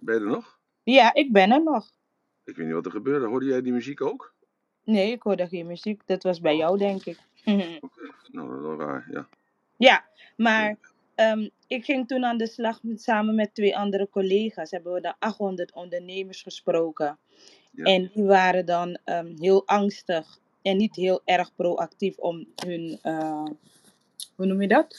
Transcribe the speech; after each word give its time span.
Ben 0.00 0.14
je 0.14 0.20
er 0.20 0.26
nog? 0.26 0.58
Ja, 0.82 1.14
ik 1.14 1.32
ben 1.32 1.50
er 1.50 1.62
nog. 1.62 1.90
Ik 2.44 2.56
weet 2.56 2.66
niet 2.66 2.74
wat 2.74 2.86
er 2.86 2.90
gebeurde. 2.90 3.26
Hoorde 3.26 3.46
jij 3.46 3.62
die 3.62 3.72
muziek 3.72 4.00
ook? 4.00 4.34
Nee, 4.84 5.12
ik 5.12 5.22
hoorde 5.22 5.48
geen 5.48 5.66
muziek. 5.66 6.02
Dat 6.06 6.22
was 6.22 6.40
bij 6.40 6.56
jou, 6.56 6.78
denk 6.78 7.04
ik. 7.04 7.18
Nou, 8.32 8.48
dat 8.48 8.58
is 8.58 8.64
wel 8.64 8.78
raar, 8.78 9.08
ja. 9.10 9.28
ja, 9.76 10.04
maar 10.36 10.78
ehm, 11.14 11.48
ik 11.66 11.84
ging 11.84 12.08
toen 12.08 12.24
aan 12.24 12.36
de 12.36 12.46
slag 12.46 12.82
met, 12.82 13.02
samen 13.02 13.34
met 13.34 13.54
twee 13.54 13.76
andere 13.76 14.08
collega's. 14.10 14.70
Hebben 14.70 14.92
we 14.92 15.00
de 15.00 15.14
800 15.18 15.72
ondernemers 15.72 16.42
gesproken. 16.42 17.18
Ja. 17.70 17.84
En 17.84 18.10
die 18.14 18.24
waren 18.24 18.66
dan 18.66 18.98
ehm, 19.04 19.34
heel 19.38 19.66
angstig 19.66 20.38
en 20.62 20.76
niet 20.76 20.96
heel 20.96 21.22
erg 21.24 21.54
proactief 21.54 22.18
om 22.18 22.46
hun, 22.64 22.98
eh, 23.02 23.44
hoe 24.34 24.46
noem 24.46 24.60
je 24.60 24.68
dat? 24.68 24.96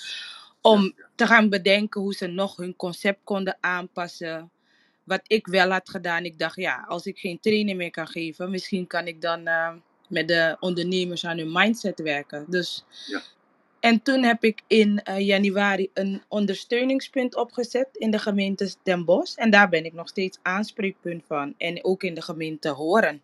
Om 0.65 0.93
te 1.15 1.27
gaan 1.27 1.49
bedenken 1.49 2.01
hoe 2.01 2.13
ze 2.13 2.27
nog 2.27 2.55
hun 2.55 2.75
concept 2.75 3.19
konden 3.23 3.57
aanpassen. 3.59 4.51
Wat 5.03 5.21
ik 5.27 5.47
wel 5.47 5.69
had 5.69 5.89
gedaan, 5.89 6.25
ik 6.25 6.39
dacht 6.39 6.55
ja, 6.55 6.85
als 6.87 7.05
ik 7.05 7.17
geen 7.17 7.39
training 7.39 7.77
meer 7.77 7.91
kan 7.91 8.07
geven, 8.07 8.49
misschien 8.49 8.87
kan 8.87 9.07
ik 9.07 9.21
dan 9.21 9.47
eh, 9.47 9.73
met 10.07 10.27
de 10.27 10.57
ondernemers 10.59 11.25
aan 11.25 11.37
hun 11.37 11.51
mindset 11.51 11.99
werken. 11.99 12.45
Dus, 12.47 12.85
Ja. 13.05 13.21
En 13.83 14.01
toen 14.01 14.23
heb 14.23 14.43
ik 14.43 14.61
in 14.67 15.01
eh, 15.01 15.19
januari 15.19 15.89
een 15.93 16.21
ondersteuningspunt 16.27 17.35
opgezet 17.35 17.89
in 17.93 18.11
de 18.11 18.19
gemeente 18.19 18.73
Den 18.83 19.05
Bosch. 19.05 19.37
En 19.37 19.49
daar 19.49 19.69
ben 19.69 19.85
ik 19.85 19.93
nog 19.93 20.07
steeds 20.07 20.39
aanspreekpunt 20.41 21.23
van. 21.27 21.53
En 21.57 21.83
ook 21.83 22.03
in 22.03 22.13
de 22.13 22.21
gemeente 22.21 22.69
Horen. 22.69 23.21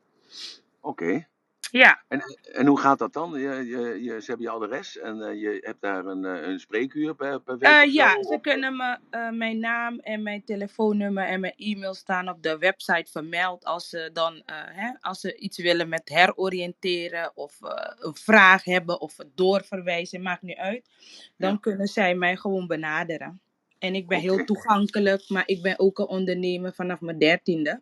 Oké. 0.81 1.27
Ja, 1.71 2.03
En, 2.07 2.21
en 2.53 2.65
hoe 2.67 2.79
gaat 2.79 2.99
dat 2.99 3.13
dan? 3.13 3.31
Je, 3.39 3.49
je, 3.65 4.03
je, 4.03 4.21
ze 4.21 4.25
hebben 4.25 4.45
je 4.45 4.49
adres 4.49 4.97
en 4.97 5.21
eh, 5.21 5.41
je 5.41 5.57
hebt 5.61 5.81
daar 5.81 6.05
een, 6.05 6.25
eh, 6.25 6.47
een 6.47 6.59
spreekuur 6.59 7.15
per, 7.15 7.41
per 7.41 7.57
week? 7.57 7.69
Eh, 7.69 7.93
ja, 7.93 8.23
ze 8.23 8.37
kunnen 8.41 8.75
me, 8.75 8.97
mijn 9.31 9.59
naam 9.59 9.99
en 9.99 10.23
mijn 10.23 10.43
telefoonnummer 10.43 11.23
en 11.25 11.39
mijn 11.39 11.53
e-mail 11.57 11.93
staan 11.93 12.29
op 12.29 12.43
de 12.43 12.57
website 12.57 13.11
vermeld. 13.11 13.65
Als 13.65 13.89
ze 13.89 14.09
dan 14.13 14.41
hè, 14.51 14.91
als 14.99 15.19
ze 15.19 15.35
iets 15.35 15.57
willen 15.57 15.89
met 15.89 16.09
heroriënteren 16.09 17.31
of 17.35 17.57
een 17.99 18.15
vraag 18.15 18.63
hebben 18.63 19.01
of 19.01 19.15
doorverwijzen, 19.35 20.21
maakt 20.21 20.41
niet 20.41 20.57
uit. 20.57 20.89
Dan 21.37 21.51
Ja. 21.51 21.57
kunnen 21.57 21.87
zij 21.87 22.15
mij 22.15 22.35
gewoon 22.35 22.67
benaderen. 22.67 23.41
En 23.79 23.95
ik 23.95 24.07
ben 24.07 24.19
heel 24.19 24.43
toegankelijk, 24.45 25.29
maar 25.29 25.43
ik 25.45 25.61
ben 25.61 25.79
ook 25.79 25.99
een 25.99 26.07
ondernemer 26.07 26.73
vanaf 26.73 27.01
mijn 27.01 27.17
dertiende. 27.17 27.81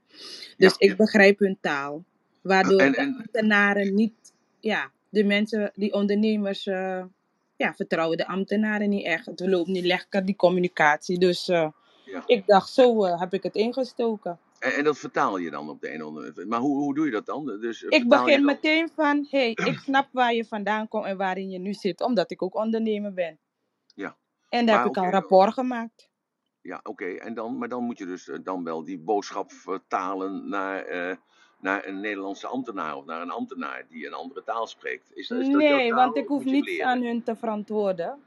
Dus 0.57 0.75
Ja, 0.77 0.87
ik 0.87 0.97
begrijp 0.97 1.39
hun 1.39 1.57
taal. 1.61 2.03
Waardoor 2.47 2.79
En- 2.79 2.91
de 2.91 2.97
en- 2.97 3.15
ambtenaren 3.17 3.93
niet, 3.95 4.33
ja, 4.59 4.91
de 5.09 5.23
mensen, 5.23 5.71
die 5.75 5.93
ondernemers, 5.93 6.67
eh, 6.67 7.03
ja, 7.55 7.73
vertrouwen 7.73 8.17
de 8.17 8.27
ambtenaren 8.27 8.89
niet 8.89 9.05
echt. 9.05 9.25
Het 9.25 9.39
loopt 9.39 9.67
niet 9.67 9.85
lekker, 9.85 10.25
die 10.25 10.35
communicatie. 10.35 11.19
Dus 11.19 11.47
eh, 11.47 11.69
Ja. 12.05 12.23
ik 12.25 12.47
dacht, 12.47 12.69
zo 12.69 13.03
eh, 13.05 13.19
heb 13.19 13.33
ik 13.33 13.43
het 13.43 13.55
ingestoken. 13.55 14.39
En, 14.59 14.73
en 14.73 14.83
dat 14.83 14.97
vertaal 14.97 15.37
je 15.37 15.49
dan 15.49 15.69
op 15.69 15.81
de 15.81 15.93
een 15.93 16.03
of 16.03 16.07
andere 16.07 16.45
Maar 16.45 16.59
hoe, 16.59 16.77
hoe 16.77 16.95
doe 16.95 17.05
je 17.05 17.11
dat 17.11 17.25
dan? 17.25 17.45
Dus, 17.45 17.81
Ik 17.83 18.07
begin 18.07 18.45
meteen 18.45 18.89
van, 18.95 19.27
hey, 19.29 19.49
ik 19.71 19.77
snap 19.77 20.07
waar 20.11 20.33
je 20.33 20.45
vandaan 20.45 20.87
komt 20.87 21.05
en 21.05 21.17
waarin 21.17 21.49
je 21.49 21.59
nu 21.59 21.73
zit, 21.73 22.01
omdat 22.01 22.31
ik 22.31 22.41
ook 22.41 22.55
ondernemer 22.55 23.13
ben. 23.13 23.39
Ja. 23.95 24.17
En 24.49 24.65
daar 24.65 24.75
Maar 24.75 24.83
heb 24.85 24.95
ik 24.95 25.03
al 25.03 25.09
rapport 25.09 25.53
gemaakt. 25.53 26.09
Ja, 26.61 26.79
oké. 26.83 27.05
En 27.05 27.33
dan, 27.33 27.57
maar 27.57 27.69
dan 27.69 27.83
moet 27.83 27.97
je 27.97 28.05
dus 28.05 28.29
dan 28.43 28.63
wel 28.63 28.83
die 28.83 28.99
boodschap 28.99 29.51
vertalen 29.51 30.49
naar, 30.49 30.85
naar 31.59 31.85
een 31.87 31.99
Nederlandse 31.99 32.47
ambtenaar 32.47 32.95
of 32.95 33.05
naar 33.05 33.21
een 33.21 33.31
ambtenaar 33.31 33.85
die 33.89 34.05
een 34.07 34.13
andere 34.13 34.43
taal 34.43 34.67
spreekt. 34.67 35.11
Is, 35.15 35.27
dat- 35.27 35.39
is 35.39 35.49
dat 35.51 35.61
jouw 35.61 35.77
Nee, 35.77 35.89
taal 35.89 35.97
want 35.97 36.17
ik 36.17 36.27
hoef 36.27 36.43
niets 36.43 36.67
leren? 36.67 36.85
aan 36.87 37.01
hun 37.03 37.23
te 37.23 37.35
verantwoorden. 37.35 38.21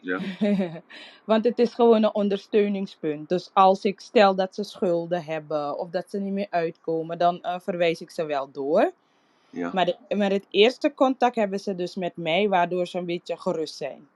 Ja, 0.00 0.18
Want 1.24 1.44
het 1.44 1.58
is 1.58 1.74
gewoon 1.74 2.02
een 2.02 2.14
ondersteuningspunt. 2.14 3.28
Dus 3.28 3.50
als 3.52 3.84
ik 3.84 4.00
stel 4.00 4.34
dat 4.34 4.54
ze 4.54 4.64
schulden 4.64 5.24
hebben 5.24 5.78
of 5.78 5.90
dat 5.90 6.10
ze 6.10 6.18
niet 6.18 6.32
meer 6.32 6.46
uitkomen, 6.50 7.18
dan 7.18 7.42
eh, 7.42 7.60
verwijs 7.60 8.00
ik 8.00 8.10
ze 8.10 8.24
wel 8.24 8.50
door. 8.50 8.92
ja. 9.50 9.70
Maar, 9.72 9.84
de, 9.84 10.14
maar 10.16 10.30
het 10.30 10.46
eerste 10.50 10.94
contact 10.94 11.34
hebben 11.34 11.60
ze 11.60 11.74
dus 11.74 11.94
met 11.96 12.16
mij, 12.16 12.48
waardoor 12.48 12.86
ze 12.86 12.98
een 12.98 13.04
beetje 13.06 13.36
gerust 13.36 13.76
zijn. 13.76 14.08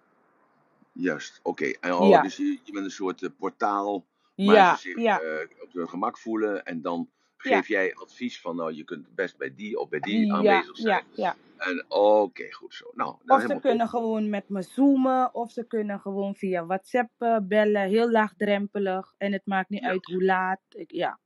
Juist. 0.93 1.41
Oké. 1.43 1.73
Oh, 1.91 2.09
Ja. 2.09 2.23
Dus 2.23 2.37
je, 2.37 2.59
je 2.65 2.73
bent 2.73 2.85
een 2.85 2.91
soort 2.91 3.23
eh, 3.23 3.29
portaal 3.39 4.05
waar 4.35 4.55
Ja, 4.55 4.75
ze 4.77 4.81
zich 4.81 4.99
ja, 5.03 5.21
eh, 5.21 5.49
op 5.63 5.73
hun 5.73 5.89
gemak 5.89 6.19
voelen 6.19 6.65
en 6.65 6.83
dan 6.83 7.09
Ja. 7.45 7.57
geef 7.57 7.69
jij 7.69 7.95
advies 7.95 8.41
van 8.41 8.57
nou 8.57 8.73
je 8.73 8.85
kunt 8.85 9.15
best 9.15 9.37
bij 9.37 9.55
die 9.55 9.79
of 9.79 9.89
bij 9.89 10.01
die 10.01 10.27
ja, 10.27 10.35
aanwezig 10.35 10.77
zijn. 10.77 11.05
ja, 11.15 11.23
ja. 11.25 11.37
En 11.57 11.85
oké, 11.89 12.53
goed 12.53 12.75
zo. 12.75 12.91
Nou, 12.95 13.17
nou 13.25 13.43
Of 13.43 13.47
ze 13.51 13.61
kunnen 13.61 13.89
gewoon 13.89 14.29
met 14.31 14.49
me 14.49 14.63
zoomen, 14.63 15.35
of 15.35 15.51
ze 15.51 15.67
kunnen 15.67 16.01
gewoon 16.01 16.35
via 16.35 16.67
WhatsApp 16.67 17.11
eh, 17.19 17.37
bellen, 17.43 17.89
heel 17.89 18.11
laagdrempelig. 18.11 19.15
En 19.19 19.33
het 19.33 19.47
maakt 19.47 19.69
niet 19.69 19.83
Ja. 19.83 19.89
uit 19.89 20.05
hoe 20.05 20.25
laat. 20.25 20.61
Ik, 20.69 20.91
ja. 20.91 21.19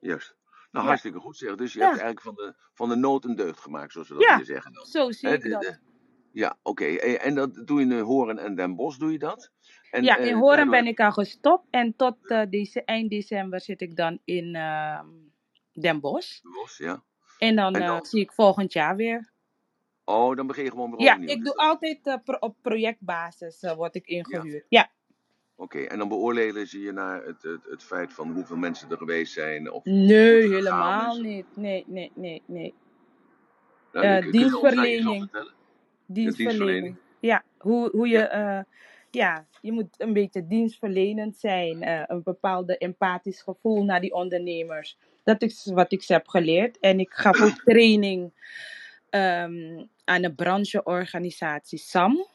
Juist. 0.00 0.36
Nou, 0.70 0.84
Ja. 0.84 0.90
hartstikke 0.90 1.18
goed 1.18 1.36
zeg. 1.36 1.54
Dus 1.54 1.72
je 1.72 1.78
Ja. 1.78 1.88
hebt 1.88 2.00
eigenlijk 2.00 2.36
van 2.36 2.46
de, 2.46 2.54
van 2.74 2.88
de 2.88 2.96
nood 2.96 3.24
een 3.24 3.36
deugd 3.36 3.60
gemaakt, 3.60 3.92
zoals 3.92 4.08
we 4.08 4.14
dat 4.14 4.22
Ja. 4.24 4.36
hier 4.36 4.44
zeggen 4.44 4.72
dan. 4.72 4.84
Zo 4.86 5.10
zie 5.10 5.28
Hè, 5.28 5.34
ik 5.34 5.42
de- 5.42 5.48
dat. 5.48 5.62
de- 5.62 5.78
ja, 6.32 6.58
oké. 6.62 6.84
En, 6.84 7.20
en 7.20 7.34
dat 7.34 7.62
doe 7.66 7.80
je 7.80 7.86
in 7.94 8.00
Horen 8.00 8.38
en 8.38 8.54
Den 8.54 8.74
Bosch, 8.76 8.98
doe 8.98 9.12
je 9.12 9.18
dat? 9.18 9.50
En, 9.94 10.02
Ja, 10.04 10.18
eh, 10.18 10.26
in 10.26 10.34
Horen 10.34 10.56
daardoor- 10.56 10.74
ben 10.74 10.86
ik 10.86 11.00
al 11.00 11.12
gestopt 11.12 11.66
en 11.70 11.96
tot 11.96 12.16
eh, 12.30 12.42
deze, 12.50 12.84
eind 12.84 13.10
december 13.10 13.60
zit 13.60 13.80
ik 13.80 13.96
dan 13.96 14.18
in 14.24 14.54
ehm, 14.54 15.06
Den 15.72 16.00
Bosch. 16.00 16.40
Bosch, 16.42 16.78
ja. 16.78 17.02
En 17.38 17.56
dan, 17.56 17.74
En 17.74 17.80
eh, 17.82 17.86
dan? 17.88 18.04
zie 18.04 18.20
ik 18.20 18.32
volgend 18.32 18.72
jaar 18.72 18.96
weer. 18.96 19.32
Oh, 20.04 20.36
dan 20.36 20.46
begin 20.46 20.64
je 20.64 20.70
gewoon 20.70 20.90
weer 20.90 21.00
Ja, 21.00 21.12
opnieuw. 21.12 21.28
ik 21.28 21.34
Dus 21.36 21.44
doe 21.44 21.54
dat- 21.56 21.66
altijd 21.66 22.06
eh, 22.06 22.14
pro- 22.24 22.36
op 22.40 22.56
projectbasis 22.62 23.60
eh, 23.62 23.74
word 23.74 23.94
ik 23.94 24.06
ingehuurd. 24.06 24.64
Ja. 24.68 24.90
Oké, 25.56 25.78
en 25.78 25.98
dan 25.98 26.08
beoordelen 26.08 26.66
ze 26.66 26.80
je 26.80 26.92
naar 26.92 27.24
het, 27.24 27.42
het, 27.42 27.64
het 27.64 27.82
feit 27.82 28.12
van 28.12 28.30
hoeveel 28.32 28.56
mensen 28.56 28.90
er 28.90 28.96
geweest 28.96 29.32
zijn? 29.32 29.70
Of 29.72 29.84
Nee, 29.84 30.46
hoe 30.46 30.54
het 30.54 30.64
gegaan 30.64 30.82
helemaal 30.90 31.16
is. 31.16 31.22
niet. 31.22 31.56
Nee, 31.56 31.84
nee, 31.86 32.12
nee, 32.14 32.42
nee. 32.46 32.74
Nou, 33.92 34.06
Eh, 34.06 34.22
kun- 34.22 34.30
kun 34.30 34.40
je 34.40 34.44
ons 34.44 34.52
daar 34.74 34.86
iets 34.86 35.06
over 35.06 35.12
dienstverlening. 35.12 35.20
vertellen? 35.30 35.52
Dienstverlening. 36.06 36.96
Ja, 37.20 37.42
hoe, 37.58 37.90
hoe 37.90 38.08
je, 38.08 38.18
eh, 38.18 38.60
ja, 39.14 39.46
je 39.60 39.72
moet 39.72 39.94
een 39.98 40.12
beetje 40.12 40.46
dienstverlenend 40.46 41.36
zijn. 41.36 41.82
eh, 41.82 42.02
een 42.06 42.22
bepaalde 42.22 42.78
empathisch 42.78 43.42
gevoel 43.42 43.84
naar 43.84 44.00
die 44.00 44.14
ondernemers. 44.14 44.96
Dat 45.24 45.42
is 45.42 45.70
wat 45.74 45.92
ik 45.92 46.02
ze 46.02 46.12
heb 46.12 46.28
geleerd. 46.28 46.78
En 46.80 47.00
ik 47.00 47.12
gaf 47.12 47.40
ook 47.40 47.62
training 47.72 48.32
ehm, 49.10 49.84
aan 50.04 50.24
een 50.24 50.34
brancheorganisatie 50.34 51.78
SAM. 51.78 52.26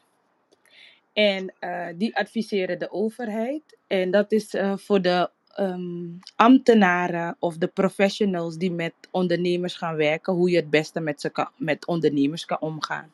En 1.13 1.53
eh, 1.59 1.87
die 1.95 2.15
adviseren 2.15 2.79
de 2.79 2.91
overheid. 2.91 3.77
En 3.87 4.11
dat 4.11 4.31
is 4.31 4.53
eh, 4.53 4.77
voor 4.77 5.01
de 5.01 5.29
ehm, 5.55 6.07
ambtenaren 6.35 7.35
of 7.39 7.57
de 7.57 7.67
professionals 7.67 8.57
die 8.57 8.71
met 8.71 8.93
ondernemers 9.11 9.75
gaan 9.75 9.95
werken, 9.95 10.33
hoe 10.33 10.49
je 10.49 10.55
het 10.55 10.69
beste 10.69 10.99
met, 10.99 11.21
ze 11.21 11.29
kan, 11.29 11.49
met 11.57 11.87
ondernemers 11.87 12.45
kan 12.45 12.59
omgaan. 12.59 13.11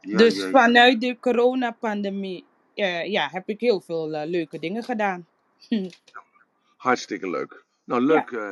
Ja, 0.00 0.16
dus 0.16 0.36
ja, 0.36 0.44
ja. 0.44 0.50
vanuit 0.50 1.00
de 1.00 1.16
coronapandemie 1.20 2.44
ja, 2.84 3.28
heb 3.32 3.48
ik 3.48 3.60
heel 3.60 3.80
veel 3.80 4.14
eh, 4.14 4.28
leuke 4.28 4.58
dingen 4.58 4.82
gedaan. 4.82 5.26
Hartstikke 6.76 7.30
leuk. 7.30 7.64
Nou, 7.84 8.02
leuk. 8.02 8.30
eh, 8.30 8.50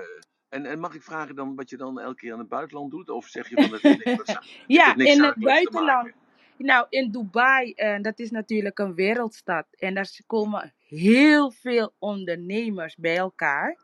en, 0.49 0.67
en 0.67 0.79
mag 0.79 0.95
ik 0.95 1.03
vragen 1.03 1.35
dan 1.35 1.55
wat 1.55 1.71
je 1.71 1.77
dan 1.77 2.01
elke 2.01 2.17
keer 2.17 2.33
in 2.33 2.39
het 2.39 2.49
buitenland 2.49 2.91
doet? 2.91 3.11
Of 3.11 3.27
zeg 3.27 3.49
je 3.49 3.55
van 3.55 3.71
dat 3.71 3.83
niks 3.83 4.05
heeft 4.05 4.39
Ja, 4.67 4.95
niks 4.95 5.15
in 5.15 5.23
het 5.23 5.39
buitenland. 5.39 6.13
Nou, 6.57 6.87
in 6.89 7.11
Dubai, 7.11 7.73
eh, 7.73 8.01
dat 8.01 8.19
is 8.19 8.31
natuurlijk 8.31 8.79
een 8.79 8.95
wereldstad. 8.95 9.67
En 9.79 9.95
daar 9.95 10.11
komen 10.27 10.75
heel 10.89 11.51
veel 11.51 11.95
ondernemers 11.99 12.97
bij 12.97 13.17
elkaar. 13.17 13.79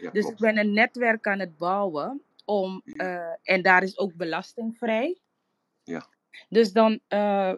Ja, 0.00 0.10
Dus 0.10 0.26
ik 0.26 0.36
ben 0.36 0.58
een 0.58 0.72
netwerk 0.72 1.26
aan 1.26 1.38
het 1.38 1.56
bouwen. 1.56 2.22
Om, 2.44 2.82
eh, 2.84 3.32
en 3.42 3.62
daar 3.62 3.82
is 3.82 3.98
ook 3.98 4.14
belastingvrij. 4.14 5.18
Ja. 5.84 6.06
Dus 6.48 6.72
dan 6.72 7.00
eh, 7.08 7.52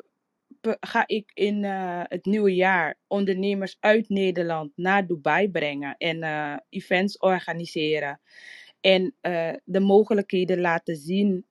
ga 0.81 1.05
ik 1.07 1.31
in 1.35 1.65
eh, 1.65 2.03
het 2.03 2.25
nieuwe 2.25 2.55
jaar 2.55 2.99
ondernemers 3.07 3.77
uit 3.81 4.09
Nederland 4.09 4.73
naar 4.77 5.07
Dubai 5.07 5.51
brengen. 5.51 5.97
En 5.97 6.23
eh, 6.23 6.57
events 6.69 7.19
organiseren. 7.19 8.21
En 8.81 9.15
eh, 9.21 9.55
de 9.65 9.81
mogelijkheden 9.81 10.61
laten 10.61 10.97
zien 10.97 11.47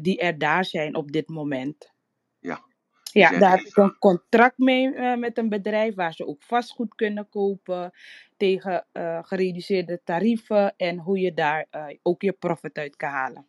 die 0.00 0.18
er 0.18 0.38
daar 0.38 0.64
zijn 0.64 0.94
op 0.94 1.12
dit 1.12 1.28
moment. 1.28 1.92
Ja. 2.38 2.64
Ja, 3.12 3.28
zijn 3.28 3.40
daar 3.40 3.56
heb 3.56 3.66
ik 3.66 3.76
een 3.76 3.98
contract 3.98 4.58
mee 4.58 5.16
met 5.16 5.38
een 5.38 5.48
bedrijf 5.48 5.94
waar 5.94 6.12
ze 6.12 6.26
ook 6.26 6.42
vastgoed 6.42 6.94
kunnen 6.94 7.28
kopen 7.28 7.90
tegen 8.36 8.86
gereduceerde 9.22 10.00
tarieven 10.04 10.76
en 10.76 10.98
hoe 10.98 11.18
je 11.18 11.34
daar 11.34 11.66
ook 12.02 12.22
je 12.22 12.32
profit 12.32 12.78
uit 12.78 12.96
kan 12.96 13.10
halen. 13.10 13.46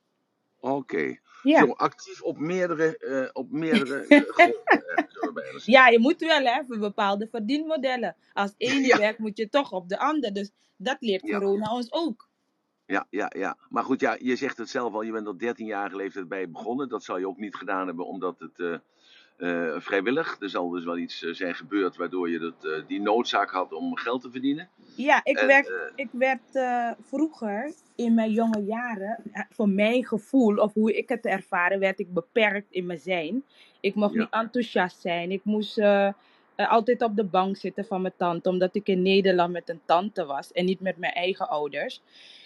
Oké. 0.60 1.18
Ja. 1.44 1.60
Zo 1.66 1.72
actief 1.72 2.22
op 2.22 2.38
meerdere, 2.38 2.98
eh, 2.98 3.30
op 3.34 3.52
meerdere 3.52 4.06
eh, 4.08 4.22
gronden, 4.34 5.44
eh, 5.44 5.60
ja, 5.66 5.88
je 5.88 6.00
moet 6.00 6.20
wel 6.20 6.44
hè, 6.44 6.62
voor 6.68 6.78
bepaalde 6.80 7.28
verdienmodellen. 7.32 8.16
Als 8.34 8.54
één 8.58 8.84
Ja. 8.84 8.98
werkt, 8.98 9.20
moet 9.20 9.38
je 9.38 9.50
toch 9.50 9.72
op 9.72 9.90
de 9.90 10.00
ander. 10.00 10.34
Dus 10.34 10.52
dat 10.78 10.98
leert 11.00 11.28
Ja. 11.28 11.40
corona 11.40 11.74
ons 11.74 11.92
ook. 11.92 12.28
Ja, 12.86 13.08
ja, 13.10 13.32
ja. 13.38 13.58
Maar 13.70 13.84
goed, 13.84 14.00
ja, 14.00 14.18
je 14.20 14.36
zegt 14.36 14.58
het 14.58 14.70
zelf 14.70 14.94
al, 14.94 15.02
je 15.02 15.12
bent 15.12 15.28
al 15.28 15.38
13 15.38 15.66
jaar 15.66 15.96
leeftijd 15.96 16.28
bij 16.28 16.50
begonnen. 16.50 16.90
Dat 16.90 17.04
zou 17.04 17.20
je 17.20 17.28
ook 17.28 17.38
niet 17.38 17.56
gedaan 17.56 17.88
hebben 17.88 18.06
omdat 18.06 18.40
het, 18.40 18.82
eh, 19.40 19.76
vrijwillig. 19.78 20.38
Er 20.40 20.50
zal 20.50 20.70
dus 20.70 20.84
wel 20.84 20.98
iets 20.98 21.20
zijn 21.20 21.56
gebeurd 21.56 21.96
waardoor 21.96 22.30
je 22.30 22.40
dat, 22.40 22.88
die 22.88 23.02
noodzaak 23.02 23.50
had 23.50 23.74
om 23.74 23.98
geld 23.98 24.22
te 24.22 24.32
verdienen. 24.32 24.70
Ja, 24.96 25.22
ik, 25.24 25.40
werd, 25.40 25.72
ik 25.96 26.10
werd 26.12 26.60
vroeger 27.02 27.74
in 27.96 28.14
mijn 28.14 28.32
jonge 28.32 28.64
jaren, 28.64 29.24
voor 29.50 29.70
mijn 29.70 30.06
gevoel 30.06 30.58
of 30.58 30.74
hoe 30.74 30.98
ik 30.98 31.10
het 31.10 31.26
ervaren, 31.26 31.80
werd 31.80 32.00
ik 32.00 32.14
beperkt 32.14 32.72
in 32.72 32.86
mijn 32.86 33.00
zijn. 33.00 33.44
Ik 33.80 33.96
mocht 33.96 34.16
niet 34.16 34.28
enthousiast 34.30 35.02
zijn. 35.02 35.32
Ik 35.32 35.42
moest 35.44 35.82
altijd 36.56 37.02
op 37.02 37.16
de 37.16 37.24
bank 37.24 37.58
zitten 37.58 37.86
van 37.86 38.02
mijn 38.02 38.14
tante, 38.18 38.50
omdat 38.50 38.76
ik 38.76 38.88
in 38.88 39.02
Nederland 39.02 39.52
met 39.52 39.70
een 39.70 39.82
tante 39.86 40.26
was 40.26 40.52
en 40.52 40.66
niet 40.66 40.80
met 40.80 40.98
mijn 40.98 41.14
eigen 41.14 41.50
ouders. 41.50 42.02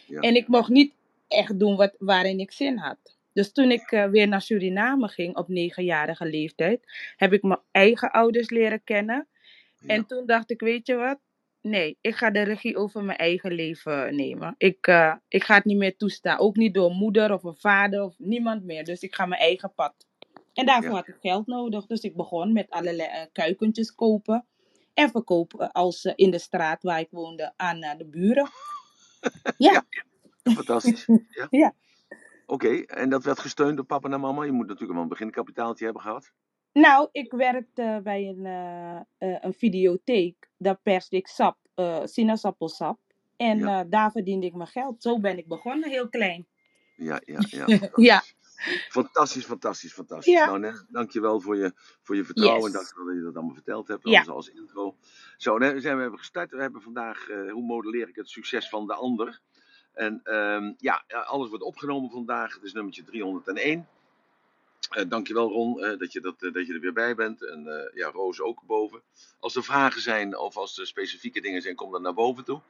Ja. 0.05 0.19
En 0.19 0.35
ik 0.35 0.47
mocht 0.47 0.69
niet 0.69 0.93
echt 1.27 1.59
doen 1.59 1.75
wat, 1.75 1.93
waarin 1.99 2.39
ik 2.39 2.51
zin 2.51 2.77
had. 2.77 3.12
Dus 3.33 3.51
toen 3.51 3.71
ik 3.71 3.91
uh, 3.91 4.05
weer 4.05 4.27
naar 4.27 4.41
Suriname 4.41 5.07
ging 5.07 5.35
op 5.35 5.47
negenjarige 5.47 6.25
leeftijd, 6.25 6.81
heb 7.15 7.33
ik 7.33 7.43
mijn 7.43 7.59
eigen 7.71 8.11
ouders 8.11 8.49
leren 8.49 8.83
kennen. 8.83 9.27
En 9.87 10.05
toen 10.05 10.25
dacht 10.25 10.51
ik, 10.51 10.59
weet 10.59 10.87
je 10.87 10.95
wat? 10.95 11.19
Nee, 11.61 11.97
ik 12.01 12.15
ga 12.15 12.31
de 12.31 12.41
regie 12.41 12.77
over 12.77 13.03
mijn 13.03 13.17
eigen 13.17 13.51
leven 13.51 14.15
nemen. 14.15 14.55
Ik, 14.57 14.87
uh, 14.87 15.15
ik 15.27 15.43
ga 15.43 15.55
het 15.55 15.65
niet 15.65 15.77
meer 15.77 15.95
toestaan. 15.95 16.39
Ook 16.39 16.55
niet 16.55 16.73
door 16.73 16.91
moeder 16.91 17.33
of 17.33 17.43
een 17.43 17.55
vader 17.57 18.03
of 18.03 18.15
niemand 18.17 18.63
meer. 18.63 18.83
Dus 18.83 19.01
ik 19.01 19.15
ga 19.15 19.25
mijn 19.25 19.41
eigen 19.41 19.73
pad. 19.73 20.07
En 20.53 20.65
daarvoor 20.65 20.95
had 20.95 21.07
ik 21.07 21.17
geld 21.21 21.47
nodig. 21.47 21.85
Dus 21.85 22.01
ik 22.01 22.15
begon 22.15 22.53
met 22.53 22.69
allerlei 22.69 23.09
uh, 23.09 23.25
kuikentjes 23.31 23.95
kopen. 23.95 24.45
En 24.93 25.09
verkopen 25.09 25.71
als 25.71 26.05
in 26.05 26.31
de 26.31 26.39
straat 26.39 26.83
waar 26.83 26.99
ik 26.99 27.07
woonde 27.11 27.53
aan 27.55 27.79
de 27.79 28.05
buren. 28.05 28.49
Ja. 29.57 29.85
Fantastisch. 30.43 31.05
Ja. 31.29 31.47
ja. 31.49 31.73
Oké, 32.53 32.81
en 32.81 33.09
dat 33.09 33.23
werd 33.23 33.39
gesteund 33.39 33.75
door 33.75 33.85
papa 33.85 34.09
en 34.09 34.19
mama? 34.19 34.43
Je 34.43 34.51
moet 34.51 34.67
natuurlijk 34.67 34.93
wel 34.93 35.01
een 35.01 35.07
beginkapitaaltje 35.07 35.85
hebben 35.85 36.01
gehad. 36.01 36.31
Nou, 36.73 37.09
ik 37.11 37.31
werkte 37.31 37.99
bij 38.03 38.27
een, 38.27 38.45
uh, 39.19 39.37
een 39.41 39.53
videotheek. 39.53 40.49
Daar 40.57 40.79
perste 40.83 41.15
ik 41.15 41.27
sap, 41.27 41.57
uh, 41.75 41.99
sinaasappelsap. 42.03 42.99
En 43.35 43.89
daar 43.89 44.11
verdiende 44.11 44.45
ik 44.45 44.53
mijn 44.53 44.69
geld. 44.69 45.01
Zo 45.01 45.19
ben 45.19 45.37
ik 45.37 45.47
begonnen, 45.47 45.89
heel 45.89 46.09
klein. 46.09 46.47
Ja, 46.95 47.21
ja, 47.25 47.39
ja. 47.65 47.89
ja. 47.95 48.23
Fantastisch, 48.89 49.45
fantastisch, 49.45 49.93
fantastisch. 49.93 50.33
Ja. 50.33 50.45
Nou, 50.45 50.59
nee, 50.59 50.73
dankjewel 50.89 51.39
voor 51.39 51.57
je, 51.57 51.71
voor 52.01 52.15
je 52.15 52.23
vertrouwen. 52.23 52.63
Yes. 52.63 52.73
Dankjewel 52.73 53.05
dat 53.05 53.15
je 53.15 53.21
dat 53.21 53.35
allemaal 53.35 53.53
verteld 53.53 53.87
hebt. 53.87 54.09
Ja. 54.09 54.23
Als 54.23 54.49
intro. 54.49 54.95
Zo, 55.37 55.57
nee, 55.57 55.79
zijn 55.79 55.95
we 55.95 56.01
hebben 56.01 56.19
gestart. 56.19 56.51
We 56.51 56.61
hebben 56.61 56.81
vandaag, 56.81 57.27
hoe 57.27 57.65
modelleer 57.65 58.07
ik 58.09 58.15
het 58.15 58.29
succes 58.29 58.69
van 58.69 58.87
de 58.87 58.93
ander? 58.93 59.41
En 59.93 60.21
um, 60.23 60.75
ja, 60.79 61.03
alles 61.07 61.49
wordt 61.49 61.63
opgenomen 61.63 62.09
vandaag. 62.09 62.53
Het 62.53 62.63
is 62.63 62.73
nummertje 62.73 63.03
301. 63.03 63.87
Uh, 64.97 65.09
dankjewel 65.09 65.49
Ron 65.49 65.79
uh, 65.79 65.97
dat, 65.99 66.13
je 66.13 66.21
dat, 66.21 66.35
uh, 66.39 66.53
dat 66.53 66.67
je 66.67 66.73
er 66.73 66.79
weer 66.79 66.93
bij 66.93 67.15
bent. 67.15 67.45
En 67.45 67.91
ja, 67.93 68.09
Roos 68.09 68.41
ook 68.41 68.61
boven. 68.65 69.01
Als 69.39 69.55
er 69.55 69.63
vragen 69.63 70.01
zijn 70.01 70.37
of 70.37 70.57
als 70.57 70.77
er 70.77 70.87
specifieke 70.87 71.41
dingen 71.41 71.61
zijn, 71.61 71.75
kom 71.75 71.91
dan 71.91 72.01
naar 72.01 72.13
boven 72.13 72.43
toe. 72.43 72.61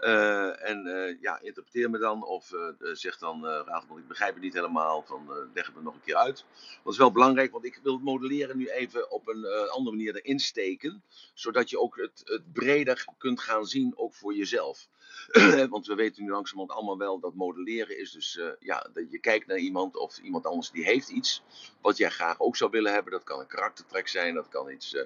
En 0.00 1.18
ja, 1.20 1.40
interpreteer 1.40 1.90
me 1.90 1.98
dan 1.98 2.24
of 2.24 2.52
zeg 2.92 3.18
dan, 3.18 3.44
Raad, 3.44 3.84
ik 3.96 4.08
begrijp 4.08 4.34
het 4.34 4.42
niet 4.42 4.54
helemaal. 4.54 5.02
Van, 5.02 5.48
leg 5.54 5.66
het 5.66 5.74
me 5.74 5.82
nog 5.82 5.94
een 5.94 6.00
keer 6.04 6.16
uit. 6.16 6.44
Dat 6.84 6.92
is 6.92 6.98
wel 6.98 7.12
belangrijk, 7.12 7.52
want 7.52 7.64
ik 7.64 7.80
wil 7.82 7.92
het 7.92 8.02
modelleren 8.02 8.56
nu 8.56 8.68
even 8.68 9.10
op 9.10 9.28
een 9.28 9.46
andere 9.70 9.96
manier 9.96 10.16
erin 10.16 10.38
steken. 10.38 11.02
Zodat 11.34 11.70
je 11.70 11.78
ook 11.78 11.96
het, 11.96 12.20
het 12.24 12.52
breder 12.52 13.04
kunt 13.18 13.40
gaan 13.40 13.66
zien, 13.66 13.92
ook 13.96 14.14
voor 14.14 14.34
jezelf. 14.34 14.88
Want 15.70 15.86
we 15.86 15.94
weten 15.94 16.22
nu 16.22 16.30
langzamerhand 16.30 16.78
allemaal 16.78 16.98
wel 16.98 17.20
dat 17.20 17.34
modelleren 17.34 17.98
is 17.98 18.10
dus, 18.10 18.40
ja, 18.58 18.90
dat 18.92 19.10
je 19.10 19.18
kijkt 19.18 19.46
naar 19.46 19.58
iemand 19.58 19.96
of 19.96 20.18
iemand 20.18 20.46
anders 20.46 20.70
die 20.70 20.84
heeft 20.84 21.08
iets 21.08 21.42
wat 21.80 21.96
jij 21.96 22.10
graag 22.10 22.40
ook 22.40 22.56
zou 22.56 22.70
willen 22.70 22.92
hebben. 22.92 23.12
Dat 23.12 23.24
kan 23.24 23.40
een 23.40 23.46
karaktertrek 23.46 24.08
zijn, 24.08 24.34
dat 24.34 24.48
kan 24.48 24.70
iets, 24.70 24.96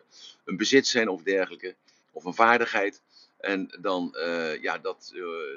een 0.44 0.56
bezit 0.56 0.86
zijn 0.86 1.08
of 1.08 1.22
dergelijke, 1.22 1.74
of 2.12 2.24
een 2.24 2.34
vaardigheid. 2.34 3.02
En 3.44 3.68
dan, 3.80 4.14
uh, 4.16 4.62
ja, 4.62 4.78
dat, 4.78 5.12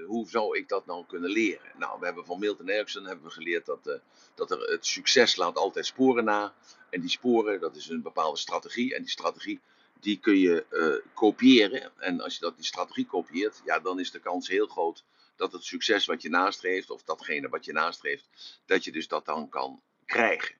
hoe 0.06 0.30
zou 0.30 0.57
ik 0.57 0.69
dat 0.69 0.86
nou 0.86 1.06
kunnen 1.06 1.30
leren? 1.30 1.72
Nou, 1.78 2.00
we 2.00 2.06
hebben 2.06 2.25
van 2.25 2.39
Milton 2.39 2.69
Erickson 2.69 3.06
hebben 3.06 3.25
we 3.25 3.31
geleerd 3.31 3.66
dat, 3.66 4.00
dat 4.36 4.51
er 4.51 4.60
het 4.60 4.86
succes 4.86 5.36
laat 5.36 5.57
altijd 5.57 5.86
sporen 5.86 6.24
na. 6.24 6.54
En 6.89 7.01
die 7.01 7.10
sporen, 7.10 7.60
dat 7.60 7.75
is 7.75 7.89
een 7.89 8.01
bepaalde 8.01 8.38
strategie. 8.38 8.95
En 8.95 9.01
die 9.01 9.12
strategie 9.12 9.60
die 10.00 10.19
kun 10.19 10.38
je 10.38 10.66
kopiëren. 11.13 11.92
En 11.98 12.22
als 12.22 12.34
je 12.34 12.39
dat 12.39 12.56
die 12.56 12.66
strategie 12.66 13.06
kopieert, 13.06 13.62
ja, 13.66 13.80
dan 13.80 14.00
is 14.00 14.12
de 14.12 14.19
kans 14.19 14.48
heel 14.48 14.68
groot 14.68 15.04
dat 15.38 15.51
het 15.51 15.63
succes 15.63 16.06
wat 16.06 16.22
je 16.22 16.30
nastreeft, 16.30 16.90
of 16.90 17.04
datgene 17.04 17.50
wat 17.50 17.66
je 17.66 17.72
nastreeft, 17.72 18.30
dat 18.66 18.83
je 18.83 18.92
dus 18.92 19.07
dat 19.07 19.25
dan 19.25 19.50
kan 19.50 19.81
krijgen. 20.06 20.56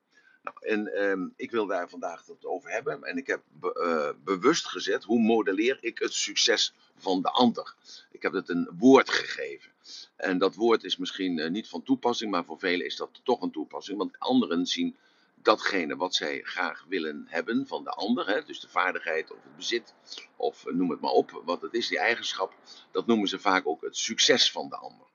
En 0.56 1.04
um, 1.04 1.34
ik 1.36 1.52
wil 1.52 1.66
daar 1.66 1.90
vandaag 1.90 2.26
het 2.26 2.46
over 2.46 2.70
hebben. 2.70 3.04
En 3.04 3.18
ik 3.18 3.28
heb 3.28 3.42
be, 3.50 4.14
uh, 4.16 4.24
bewust 4.24 4.68
gezet, 4.68 5.04
hoe 5.04 5.20
modelleer 5.20 5.78
ik 5.82 6.00
het 6.00 6.14
succes 6.14 6.74
van 6.98 7.22
de 7.22 7.30
ander? 7.30 7.76
Ik 8.12 8.22
heb 8.22 8.34
het 8.34 8.50
een 8.50 8.70
woord 8.78 9.10
gegeven. 9.10 9.72
En 10.16 10.38
dat 10.38 10.56
woord 10.56 10.84
is 10.84 10.98
misschien 10.98 11.38
uh, 11.38 11.50
niet 11.50 11.68
van 11.68 11.84
toepassing, 11.84 12.32
maar 12.32 12.46
voor 12.46 12.60
velen 12.60 12.86
is 12.86 12.96
dat 12.96 13.20
toch 13.24 13.42
een 13.42 13.52
toepassing. 13.52 13.98
Want 13.98 14.20
anderen 14.20 14.66
zien 14.66 14.96
datgene 15.36 15.96
wat 15.96 16.16
zij 16.16 16.42
graag 16.44 16.86
willen 16.88 17.26
hebben 17.28 17.68
van 17.68 17.84
de 17.84 17.90
ander, 17.90 18.28
hè, 18.28 18.44
dus 18.44 18.60
de 18.60 18.70
vaardigheid 18.70 19.32
of 19.32 19.44
het 19.44 19.56
bezit, 19.56 19.94
of 20.36 20.66
eh, 20.66 20.74
noem 20.74 20.90
het 20.90 21.00
maar 21.00 21.12
op, 21.12 21.42
wat 21.46 21.62
het 21.62 21.74
is, 21.74 21.88
die 21.88 22.00
eigenschap, 22.00 22.54
dat 22.92 23.08
noemen 23.08 23.28
ze 23.28 23.40
vaak 23.40 23.68
ook 23.68 23.82
het 23.82 23.98
succes 23.98 24.52
van 24.52 24.70
de 24.70 24.76
ander. 24.76 25.06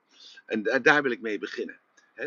En 0.46 0.82
daar 0.82 1.02
wil 1.02 1.10
ik 1.10 1.20
mee 1.20 1.38
beginnen. 1.38 1.80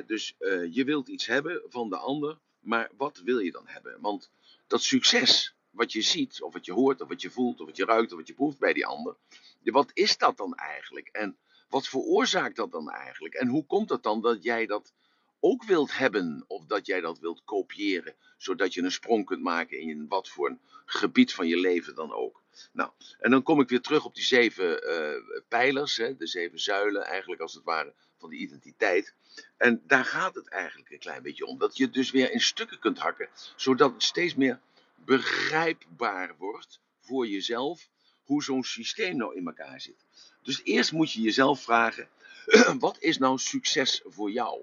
Dus 0.05 0.35
je 0.69 0.83
wilt 0.85 1.07
iets 1.07 1.25
hebben 1.25 1.61
van 1.67 1.89
de 1.89 1.97
ander, 1.97 2.37
maar 2.65 2.91
wat 2.97 3.21
wil 3.23 3.39
je 3.39 3.51
dan 3.51 3.67
hebben? 3.67 3.97
Want 4.01 4.31
dat 4.67 4.81
succes 4.81 5.55
wat 5.69 5.91
je 5.91 6.01
ziet, 6.01 6.41
of 6.41 6.53
wat 6.53 6.65
je 6.65 6.73
hoort, 6.73 7.01
of 7.01 7.07
wat 7.07 7.21
je 7.21 7.29
voelt, 7.29 7.59
of 7.59 7.65
wat 7.65 7.77
je 7.77 7.85
ruikt, 7.85 8.11
of 8.11 8.17
wat 8.17 8.27
je 8.27 8.33
proeft 8.33 8.59
bij 8.59 8.73
die 8.73 8.85
ander, 8.85 9.15
wat 9.63 9.91
is 9.93 10.17
dat 10.17 10.37
dan 10.37 10.55
eigenlijk? 10.55 11.07
En 11.07 11.37
wat 11.69 11.87
veroorzaakt 11.87 12.55
dat 12.55 12.71
dan 12.71 12.89
eigenlijk? 12.89 13.33
En 13.33 13.47
hoe 13.47 13.65
komt 13.65 13.89
het 13.89 14.03
dan 14.03 14.21
dat 14.21 14.43
jij 14.43 14.65
dat 14.65 14.93
ook 15.39 15.63
wilt 15.63 15.97
hebben, 15.97 16.43
of 16.47 16.65
dat 16.65 16.85
jij 16.85 17.01
dat 17.01 17.19
wilt 17.19 17.43
kopiëren, 17.43 18.15
zodat 18.37 18.73
je 18.73 18.81
een 18.81 18.91
sprong 18.91 19.25
kunt 19.25 19.41
maken 19.41 19.79
in 19.79 20.07
wat 20.07 20.29
voor 20.29 20.49
een 20.49 20.59
gebied 20.85 21.33
van 21.33 21.47
je 21.47 21.57
leven 21.57 21.95
dan 21.95 22.13
ook. 22.13 22.43
Nou, 22.71 22.91
en 23.19 23.31
dan 23.31 23.43
kom 23.43 23.61
ik 23.61 23.69
weer 23.69 23.81
terug 23.81 24.05
op 24.05 24.15
die 24.15 24.23
zeven 24.23 24.89
uh, 24.89 25.41
pijlers, 25.47 25.97
hè, 25.97 26.15
de 26.15 26.27
zeven 26.27 26.59
zuilen 26.59 27.05
eigenlijk 27.05 27.41
als 27.41 27.53
het 27.53 27.63
ware 27.63 27.93
van 28.17 28.29
die 28.29 28.39
identiteit. 28.39 29.13
En 29.57 29.83
daar 29.87 30.05
gaat 30.05 30.35
het 30.35 30.49
eigenlijk 30.49 30.91
een 30.91 30.99
klein 30.99 31.23
beetje 31.23 31.45
om, 31.45 31.57
dat 31.57 31.77
je 31.77 31.83
het 31.83 31.93
dus 31.93 32.11
weer 32.11 32.31
in 32.31 32.41
stukken 32.41 32.79
kunt 32.79 32.99
hakken, 32.99 33.29
zodat 33.55 33.93
het 33.93 34.03
steeds 34.03 34.35
meer 34.35 34.59
begrijpbaar 34.95 36.35
wordt 36.37 36.79
voor 36.99 37.27
jezelf 37.27 37.89
hoe 38.23 38.43
zo'n 38.43 38.63
systeem 38.63 39.17
nou 39.17 39.35
in 39.35 39.47
elkaar 39.47 39.81
zit. 39.81 40.05
Dus 40.43 40.61
eerst 40.63 40.91
moet 40.91 41.11
je 41.11 41.21
jezelf 41.21 41.61
vragen, 41.61 42.09
wat 42.79 42.99
is 42.99 43.17
nou 43.17 43.37
succes 43.37 44.01
voor 44.05 44.31
jou? 44.31 44.61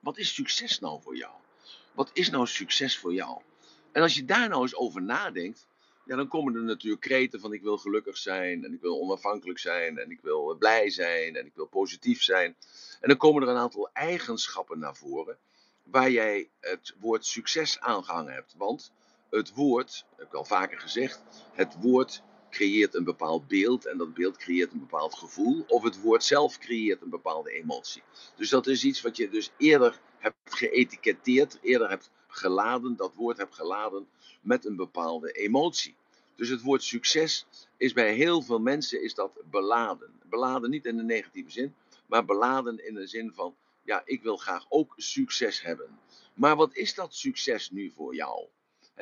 Wat 0.00 0.18
is 0.18 0.34
succes 0.34 0.78
nou 0.78 1.02
voor 1.02 1.16
jou? 1.16 1.34
Wat 1.92 2.10
is 2.12 2.30
nou 2.30 2.46
succes 2.46 2.98
voor 2.98 3.12
jou? 3.12 3.40
En 3.92 4.02
als 4.02 4.14
je 4.14 4.24
daar 4.24 4.48
nou 4.48 4.62
eens 4.62 4.74
over 4.74 5.02
nadenkt, 5.02 5.66
ja, 6.06 6.16
dan 6.16 6.28
komen 6.28 6.54
er 6.54 6.62
natuurlijk 6.62 7.02
kreten 7.02 7.40
van 7.40 7.52
ik 7.52 7.62
wil 7.62 7.78
gelukkig 7.78 8.16
zijn 8.16 8.64
en 8.64 8.72
ik 8.72 8.80
wil 8.80 9.00
onafhankelijk 9.00 9.58
zijn 9.58 9.98
en 9.98 10.10
ik 10.10 10.20
wil 10.20 10.56
blij 10.58 10.90
zijn 10.90 11.36
en 11.36 11.46
ik 11.46 11.54
wil 11.54 11.66
positief 11.66 12.22
zijn. 12.22 12.56
En 13.00 13.08
dan 13.08 13.16
komen 13.16 13.42
er 13.42 13.48
een 13.48 13.56
aantal 13.56 13.90
eigenschappen 13.92 14.78
naar 14.78 14.96
voren 14.96 15.38
waar 15.82 16.10
jij 16.10 16.48
het 16.60 16.94
woord 17.00 17.26
succes 17.26 17.80
aangehangen 17.80 18.32
hebt. 18.32 18.54
Want 18.56 18.92
het 19.30 19.54
woord, 19.54 20.04
heb 20.16 20.26
ik 20.26 20.34
al 20.34 20.44
vaker 20.44 20.78
gezegd, 20.78 21.22
het 21.52 21.76
woord 21.80 22.22
creëert 22.50 22.94
een 22.94 23.04
bepaald 23.04 23.48
beeld 23.48 23.86
en 23.86 23.98
dat 23.98 24.14
beeld 24.14 24.36
creëert 24.36 24.72
een 24.72 24.78
bepaald 24.78 25.14
gevoel. 25.14 25.64
Of 25.68 25.82
het 25.82 26.00
woord 26.00 26.24
zelf 26.24 26.58
creëert 26.58 27.02
een 27.02 27.10
bepaalde 27.10 27.50
emotie. 27.50 28.02
Dus 28.36 28.48
dat 28.48 28.66
is 28.66 28.84
iets 28.84 29.00
wat 29.02 29.16
je 29.16 29.28
dus 29.28 29.50
eerder 29.56 30.00
hebt 30.18 30.54
geëtiketteerd, 30.54 31.58
eerder 31.62 31.88
hebt 31.88 32.10
geladen, 32.36 32.96
dat 32.96 33.14
woord 33.14 33.36
hebt 33.36 33.54
geladen 33.54 34.08
met 34.40 34.64
een 34.64 34.76
bepaalde 34.76 35.32
emotie. 35.32 35.94
Dus 36.36 36.48
het 36.48 36.62
woord 36.62 36.82
succes 36.82 37.46
is 37.76 37.92
bij 37.92 38.14
heel 38.14 38.42
veel 38.42 38.58
mensen 38.60 39.02
is 39.02 39.14
dat 39.14 39.32
beladen. 39.50 40.20
Beladen 40.28 40.70
niet 40.70 40.84
in 40.84 40.96
de 40.96 41.02
negatieve 41.02 41.50
zin, 41.50 41.74
maar 42.06 42.24
beladen 42.24 42.86
in 42.86 42.94
de 42.94 43.06
zin 43.06 43.32
van, 43.34 43.56
ja, 43.82 44.02
ik 44.04 44.22
wil 44.22 44.36
graag 44.36 44.66
ook 44.68 44.94
succes 44.96 45.62
hebben. 45.62 45.98
Maar 46.34 46.56
wat 46.56 46.74
is 46.74 46.94
dat 46.94 47.14
succes 47.14 47.70
nu 47.70 47.90
voor 47.90 48.14
jou? 48.14 48.46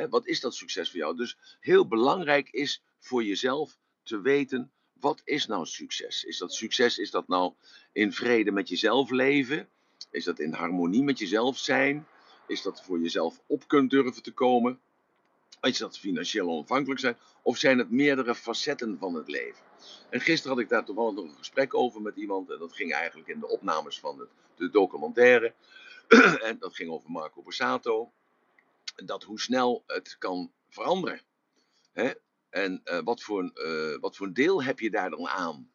wat 0.08 0.26
is 0.26 0.40
dat 0.40 0.54
succes 0.54 0.90
voor 0.90 0.98
jou? 0.98 1.16
Dus 1.16 1.36
heel 1.60 1.88
belangrijk 1.88 2.48
is 2.50 2.82
voor 2.98 3.24
jezelf 3.24 3.78
te 4.02 4.20
weten, 4.20 4.72
wat 5.00 5.22
is 5.24 5.46
nou 5.46 5.66
succes? 5.66 6.24
Is 6.24 6.38
dat 6.38 6.54
succes, 6.54 6.98
is 6.98 7.10
dat 7.10 7.28
nou 7.28 7.52
in 7.92 8.12
vrede 8.12 8.50
met 8.50 8.68
jezelf 8.68 9.10
leven? 9.10 9.68
Is 10.10 10.24
dat 10.24 10.38
in 10.38 10.52
harmonie 10.52 11.02
met 11.02 11.18
jezelf 11.18 11.58
zijn? 11.58 12.06
Is 12.46 12.62
dat 12.62 12.82
voor 12.82 12.98
jezelf 12.98 13.40
op 13.46 13.68
kunt 13.68 13.90
durven 13.90 14.22
te 14.22 14.32
komen? 14.32 14.80
Is 15.60 15.78
dat 15.78 15.98
financieel 15.98 16.48
onafhankelijk 16.48 17.00
zijn? 17.00 17.16
Of 17.42 17.58
zijn 17.58 17.78
het 17.78 17.90
meerdere 17.90 18.34
facetten 18.34 18.98
van 18.98 19.14
het 19.14 19.28
leven? 19.28 19.64
En 20.10 20.20
gisteren 20.20 20.52
had 20.52 20.64
ik 20.64 20.68
daar 20.68 20.84
toevallig 20.84 21.14
nog 21.14 21.24
een 21.24 21.36
gesprek 21.36 21.74
over 21.74 22.02
met 22.02 22.16
iemand. 22.16 22.50
En 22.50 22.58
dat 22.58 22.72
ging 22.72 22.92
eigenlijk 22.92 23.28
in 23.28 23.40
de 23.40 23.48
opnames 23.48 23.98
van 23.98 24.16
de, 24.16 24.28
de 24.56 24.70
documentaire. 24.70 25.54
en 26.48 26.58
dat 26.58 26.74
ging 26.74 26.90
over 26.90 27.10
Marco 27.10 27.42
Borsato. 27.42 28.12
dat 28.94 29.22
hoe 29.22 29.40
snel 29.40 29.82
het 29.86 30.16
kan 30.18 30.52
veranderen. 30.68 31.20
Hè? 31.92 32.12
En 32.50 32.80
uh, 32.84 32.98
wat, 33.04 33.22
voor 33.22 33.40
een, 33.40 33.52
uh, 33.54 34.00
wat 34.00 34.16
voor 34.16 34.32
deel 34.32 34.62
heb 34.62 34.80
je 34.80 34.90
daar 34.90 35.10
dan 35.10 35.28
aan? 35.28 35.70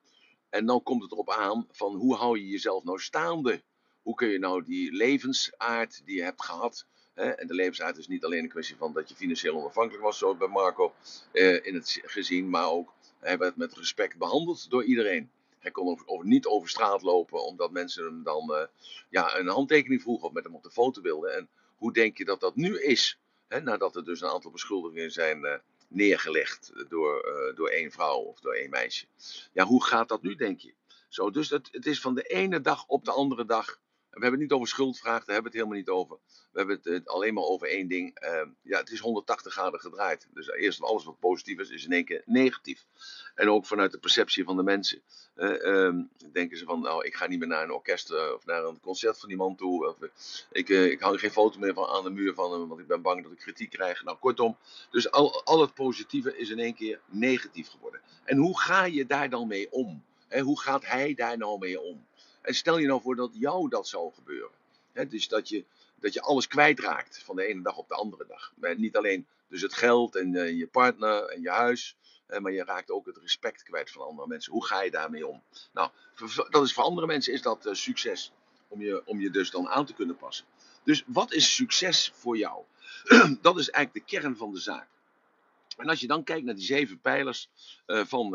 En 0.50 0.66
dan 0.66 0.84
komt 0.84 1.02
het 1.02 1.12
erop 1.12 1.30
aan 1.30 1.68
van 1.72 1.96
hoe 1.96 2.16
hou 2.16 2.40
je 2.40 2.48
jezelf 2.48 2.84
nou 2.84 3.00
staande? 3.00 3.64
Hoe 4.10 4.18
kun 4.18 4.30
je 4.30 4.40
nou 4.40 4.64
die 4.64 4.92
levensaard 4.92 6.02
die 6.06 6.16
je 6.16 6.24
hebt 6.24 6.44
gehad, 6.44 6.86
hè? 7.14 7.30
en 7.30 7.48
de 7.48 7.54
levensaard 7.54 7.98
is 7.98 8.08
niet 8.08 8.26
alleen 8.26 8.44
een 8.44 8.50
kwestie 8.50 8.76
van 8.76 8.94
dat 8.94 9.10
je 9.10 9.16
financieel 9.16 9.56
onafhankelijk 9.56 10.04
was, 10.04 10.18
zoals 10.18 10.38
bij 10.38 10.48
Marco 10.48 10.94
uh, 11.34 11.66
in 11.66 11.74
het 11.74 12.00
gezin, 12.04 12.50
maar 12.50 12.70
ook 12.70 12.94
hij 13.20 13.38
werd 13.38 13.56
met 13.56 13.74
respect 13.74 14.18
behandeld 14.18 14.70
door 14.70 14.84
iedereen. 14.84 15.32
Hij 15.60 15.72
kon 15.72 15.88
over, 16.06 16.26
niet 16.26 16.46
over 16.46 16.70
straat 16.70 17.02
lopen 17.02 17.46
omdat 17.46 17.72
mensen 17.72 18.04
hem 18.04 18.24
dan 18.24 18.52
uh, 18.52 18.64
ja, 19.10 19.38
een 19.38 19.48
handtekening 19.48 20.02
vroegen 20.02 20.28
of 20.28 20.34
met 20.34 20.44
hem 20.44 20.56
op 20.56 20.64
de 20.64 20.72
foto 20.72 21.02
wilden. 21.02 21.36
En 21.36 21.50
hoe 21.78 21.94
denk 21.94 22.18
je 22.18 22.26
dat 22.26 22.40
dat 22.40 22.56
nu 22.56 22.82
is? 22.82 23.20
Hè, 23.48 23.62
nadat 23.62 23.96
er 23.96 24.06
dus 24.06 24.22
een 24.22 24.30
aantal 24.30 24.52
beschuldigingen 24.52 25.12
zijn 25.12 25.40
uh, 25.40 25.54
neergelegd 25.88 26.72
door, 26.88 27.26
uh, 27.26 27.56
door 27.56 27.70
één 27.70 27.92
vrouw 27.92 28.20
of 28.20 28.40
door 28.40 28.54
één 28.54 28.70
meisje. 28.70 29.06
Ja, 29.54 29.66
hoe 29.66 29.84
gaat 29.84 30.10
dat 30.10 30.22
nu, 30.22 30.36
denk 30.36 30.60
je? 30.60 30.74
Zo, 31.08 31.32
dus 31.32 31.50
het 31.50 31.86
is 31.86 32.02
van 32.02 32.16
de 32.16 32.24
ene 32.24 32.62
dag 32.62 32.86
op 32.88 33.06
de 33.06 33.12
andere 33.12 33.46
dag 33.46 33.80
we 34.10 34.22
hebben 34.26 34.40
het 34.40 34.50
niet 34.50 34.52
over 34.52 34.68
schuldvraag, 34.68 35.26
daar 35.26 35.36
hebben 35.36 35.52
we 35.52 35.58
het 35.58 35.68
helemaal 35.68 35.78
niet 35.78 35.90
over. 35.90 36.18
We 36.52 36.58
hebben 36.60 36.80
het 36.84 37.08
alleen 37.08 37.34
maar 37.34 37.44
over 37.44 37.68
één 37.68 37.88
ding. 37.88 38.24
Uh, 38.24 38.42
ja, 38.62 38.78
het 38.78 38.90
is 38.92 39.00
180 39.00 39.54
graden 39.54 39.80
gedraaid. 39.80 40.28
Dus 40.34 40.48
eerst 40.52 40.82
alles 40.82 41.04
wat 41.04 41.20
positief 41.20 41.60
is, 41.60 41.70
is 41.70 41.86
in 41.86 41.92
één 41.92 42.06
keer 42.06 42.22
negatief. 42.26 42.86
En 43.36 43.50
ook 43.50 43.66
vanuit 43.66 43.92
de 43.92 44.00
perceptie 44.00 44.44
van 44.44 44.56
de 44.56 44.64
mensen. 44.64 45.02
Uh, 45.36 45.94
denken 46.32 46.58
ze 46.58 46.66
van, 46.66 46.82
nou, 46.82 47.06
ik 47.06 47.16
ga 47.16 47.28
niet 47.28 47.40
meer 47.40 47.48
naar 47.48 47.64
een 47.64 47.72
orkest 47.72 48.12
uh, 48.12 48.32
of 48.36 48.46
naar 48.46 48.64
een 48.64 48.80
concert 48.80 49.20
van 49.20 49.30
die 49.30 49.38
man 49.38 49.56
toe. 49.56 49.88
Of, 49.88 49.98
ik, 50.52 50.70
ik 50.70 51.00
hang 51.00 51.20
geen 51.20 51.32
foto 51.32 51.60
meer 51.60 51.74
van 51.74 51.88
aan 51.88 52.04
de 52.04 52.10
muur 52.10 52.34
van 52.34 52.52
hem, 52.52 52.68
want 52.68 52.80
ik 52.80 52.88
ben 52.88 53.02
bang 53.02 53.24
dat 53.24 53.32
ik 53.32 53.38
kritiek 53.38 53.70
krijg. 53.70 54.04
Nou, 54.04 54.18
kortom. 54.18 54.58
Dus 54.92 55.12
al, 55.12 55.44
al 55.44 55.62
het 55.62 55.74
positieve 55.74 56.38
is 56.38 56.50
in 56.50 56.60
één 56.60 56.76
keer 56.76 57.00
negatief 57.06 57.70
geworden. 57.70 58.02
En 58.24 58.38
hoe 58.38 58.60
ga 58.60 58.86
je 58.86 59.06
daar 59.06 59.30
dan 59.30 59.48
mee 59.48 59.72
om? 59.72 60.04
Hoe 60.42 60.62
gaat 60.62 60.86
hij 60.86 61.14
daar 61.14 61.38
nou 61.38 61.60
mee 61.60 61.82
om? 61.82 62.08
En 62.50 62.56
stel 62.56 62.78
je 62.78 62.88
nou 62.88 63.02
voor 63.02 63.16
dat 63.16 63.32
jou 63.34 63.70
dat 63.70 63.88
zou 63.88 64.14
gebeuren. 64.14 64.50
Dus 65.10 65.28
dat 65.28 65.50
je, 65.50 65.64
dat 65.96 66.14
je 66.14 66.22
alles 66.22 66.48
kwijtraakt 66.48 67.24
van 67.24 67.36
de 67.36 67.46
ene 67.46 67.62
dag 67.62 67.78
op 67.78 67.88
de 67.88 67.96
andere 67.96 68.26
dag. 68.28 68.52
Maar 68.56 68.80
niet 68.80 68.98
alleen 68.98 69.26
dus 69.48 69.62
het 69.62 69.74
geld 69.74 70.16
en 70.16 70.34
uh, 70.34 70.58
je 70.58 70.68
partner 70.68 71.26
en 71.26 71.42
je 71.42 71.50
huis. 71.50 71.96
maar 72.40 72.52
je 72.52 72.64
raakt 72.64 72.92
ook 72.92 73.06
het 73.06 73.18
respect 73.18 73.64
kwijt 73.64 73.92
van 73.92 74.06
andere 74.06 74.28
mensen. 74.28 74.52
Hoe 74.52 74.66
ga 74.66 74.82
je 74.82 74.92
daarmee 74.92 75.28
om? 75.28 75.42
Nou, 75.72 75.90
dat 76.50 76.64
is 76.64 76.74
voor 76.74 76.84
andere 76.84 77.08
mensen 77.08 77.34
is 77.34 77.42
dat 77.42 77.66
uh, 77.66 77.74
succes. 77.74 78.32
Om 78.68 78.82
je, 78.82 79.02
om 79.06 79.20
je 79.20 79.30
dus 79.30 79.52
dan 79.52 79.68
aan 79.68 79.86
te 79.86 79.94
kunnen 79.94 80.18
passen. 80.18 80.46
Dus 80.84 81.04
wat 81.08 81.34
is 81.34 81.56
succes 81.56 82.12
voor 82.16 82.38
jou? 82.38 82.64
dat 83.42 83.58
is 83.58 83.70
eigenlijk 83.70 84.08
de 84.08 84.18
kern 84.18 84.38
van 84.38 84.52
de 84.52 84.60
zaak. 84.60 84.88
En 85.78 85.88
als 85.88 86.00
je 86.00 86.08
dan 86.08 86.24
kijkt 86.24 86.46
naar 86.46 86.56
die 86.56 86.64
zeven 86.64 87.00
pijlers 87.00 87.50
uh, 87.88 88.06
van, 88.06 88.32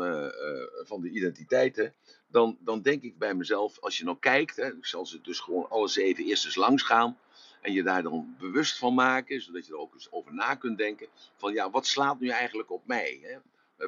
van 0.83 1.01
de 1.01 1.09
identiteiten, 1.09 1.93
dan, 2.35 2.57
dan 2.59 2.81
denk 2.81 3.01
ik 3.01 3.17
bij 3.17 3.33
mezelf, 3.33 3.79
als 3.79 3.97
je 3.97 4.03
nou 4.03 4.17
kijkt, 4.19 4.55
hè, 4.55 4.67
ik 4.67 4.85
zal 4.85 5.05
ze 5.05 5.21
dus 5.21 5.39
gewoon 5.39 5.69
alle 5.69 5.87
zeven 5.87 6.23
eerst 6.23 6.45
eens 6.45 6.55
langs 6.55 6.83
gaan. 6.83 7.17
En 7.61 7.73
je 7.73 7.83
daar 7.83 8.03
dan 8.03 8.35
bewust 8.39 8.77
van 8.77 8.93
maken, 8.93 9.41
zodat 9.41 9.65
je 9.65 9.71
er 9.71 9.79
ook 9.79 9.93
eens 9.93 10.11
over 10.11 10.33
na 10.33 10.55
kunt 10.55 10.77
denken. 10.77 11.07
Van 11.35 11.53
ja, 11.53 11.69
wat 11.69 11.87
slaat 11.87 12.19
nu 12.19 12.29
eigenlijk 12.29 12.71
op 12.71 12.81
mij? 12.85 13.19
Hè? 13.21 13.37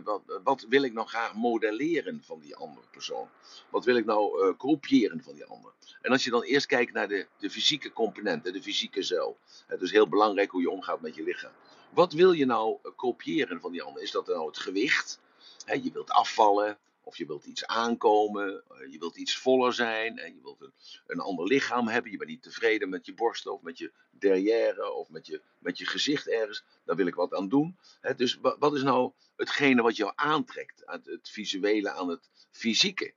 Wat, 0.04 0.22
wat, 0.44 0.66
wil 0.70 0.84
ik 0.84 0.94
nou 0.94 1.08
graag 1.08 1.34
modelleren 1.34 2.22
van 2.24 2.40
die 2.40 2.56
andere 2.56 2.88
persoon? 2.92 3.28
Wat 3.70 3.86
wil 3.86 3.96
ik 3.96 4.06
nou 4.06 4.48
uh, 4.48 4.58
kopiëren 4.58 5.24
van 5.24 5.34
die 5.34 5.46
ander? 5.46 5.72
En 6.02 6.12
als 6.12 6.24
je 6.24 6.30
dan 6.30 6.44
eerst 6.44 6.66
kijkt 6.66 6.94
naar 6.94 7.08
de, 7.08 7.28
de 7.38 7.50
fysieke 7.50 7.94
componenten, 7.94 8.54
de 8.54 8.62
fysieke 8.62 9.04
zuil. 9.04 9.38
Het 9.68 9.82
is 9.82 9.92
heel 9.92 10.08
belangrijk 10.08 10.52
hoe 10.52 10.62
je 10.62 10.70
omgaat 10.70 11.02
met 11.02 11.16
je 11.16 11.24
lichaam. 11.24 11.54
Wat 11.90 12.14
wil 12.14 12.32
je 12.32 12.46
nou 12.46 12.78
kopiëren 12.96 13.62
van 13.62 13.72
die 13.72 13.84
ander? 13.84 14.02
Is 14.02 14.12
dat 14.12 14.28
nou 14.28 14.48
het 14.48 14.58
gewicht? 14.58 15.20
Je 15.66 15.92
wilt 15.92 16.10
afvallen, 16.10 16.78
of 17.08 17.18
je 17.18 17.26
wilt 17.26 17.46
iets 17.46 17.66
aankomen, 17.66 18.64
uh, 18.72 18.92
je 18.92 19.00
wilt 19.00 19.18
iets 19.18 19.38
voller 19.38 19.74
zijn, 19.74 20.20
en 20.20 20.36
je 20.36 20.42
wilt 20.42 20.62
een, 20.62 20.74
een 21.08 21.20
ander 21.20 21.46
lichaam 21.46 21.88
hebben. 21.88 22.12
Je 22.12 22.18
bent 22.18 22.30
niet 22.30 22.44
tevreden 22.44 22.90
met 22.90 23.06
je 23.06 23.14
borsten 23.14 23.54
of 23.54 23.62
met 23.62 23.78
je 23.78 23.92
derrière 24.10 24.94
of 24.94 25.10
met 25.10 25.26
je, 25.26 25.42
met 25.60 25.78
je 25.78 25.86
gezicht 25.86 26.28
ergens. 26.28 26.64
Daar 26.86 26.96
wil 26.96 27.08
ik 27.08 27.16
wat 27.16 27.34
aan 27.34 27.50
doen. 27.50 27.78
Dus 28.16 28.40
wat 28.60 28.74
is 28.74 28.84
nou 28.84 29.12
hetgene 29.36 29.82
wat 29.82 29.96
jou 29.96 30.12
aantrekt? 30.16 30.84
Het, 30.86 31.06
het 31.06 31.30
visuele 31.30 31.92
aan 31.92 32.10
het 32.10 32.30
fysieke. 32.52 33.14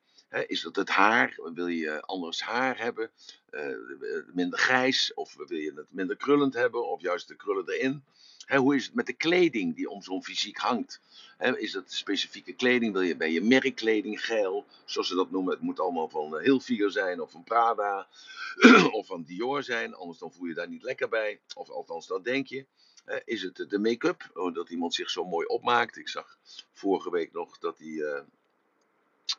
Is 0.46 0.60
dat 0.60 0.76
het 0.76 0.88
haar? 0.88 1.38
Wil 1.54 1.66
je 1.66 2.00
anders 2.00 2.42
haar 2.42 2.78
hebben? 2.78 3.10
Uh, 3.50 3.76
minder 4.32 4.58
grijs? 4.58 5.14
Of 5.14 5.34
wil 5.34 5.58
je 5.58 5.72
het 5.74 5.86
minder 5.88 6.16
krullend 6.16 6.54
hebben? 6.54 6.88
Of 6.88 7.00
juist 7.00 7.28
de 7.28 7.36
krullen 7.36 7.68
erin? 7.68 8.04
Hoe 8.56 8.76
is 8.76 8.84
het 8.84 8.94
met 8.94 9.06
de 9.06 9.12
kleding 9.12 9.76
die 9.76 9.90
om 9.90 10.02
zo'n 10.02 10.24
fysiek 10.24 10.58
hangt? 10.58 11.00
Is 11.38 11.72
dat 11.72 11.92
specifieke 11.92 12.52
kleding? 12.52 12.92
Wil 12.92 13.02
je 13.02 13.16
bij 13.16 13.32
je 13.32 13.40
merkkleding 13.40 14.24
geil, 14.24 14.66
zoals 14.84 15.08
ze 15.08 15.14
dat 15.14 15.30
noemen? 15.30 15.52
Het 15.52 15.62
moet 15.62 15.80
allemaal 15.80 16.08
van 16.08 16.34
uh, 16.34 16.42
Hilfiger 16.42 16.90
zijn, 16.90 17.20
of 17.20 17.30
van 17.30 17.44
Prada, 17.44 18.08
of 18.98 19.06
van 19.06 19.22
Dior 19.22 19.62
zijn. 19.62 19.94
Anders 19.94 20.18
dan 20.18 20.32
voel 20.32 20.46
je 20.46 20.54
daar 20.54 20.68
niet 20.68 20.82
lekker 20.82 21.08
bij. 21.08 21.40
Of 21.54 21.70
althans, 21.70 22.06
dat 22.06 22.24
denk 22.24 22.46
je. 22.46 22.66
Is 23.24 23.42
het 23.42 23.66
de 23.68 23.78
make-up? 23.78 24.30
Oh, 24.34 24.54
dat 24.54 24.70
iemand 24.70 24.94
zich 24.94 25.10
zo 25.10 25.24
mooi 25.24 25.46
opmaakt? 25.46 25.96
Ik 25.96 26.08
zag 26.08 26.38
vorige 26.72 27.10
week 27.10 27.32
nog 27.32 27.58
dat. 27.58 27.80
Uh, 27.80 28.20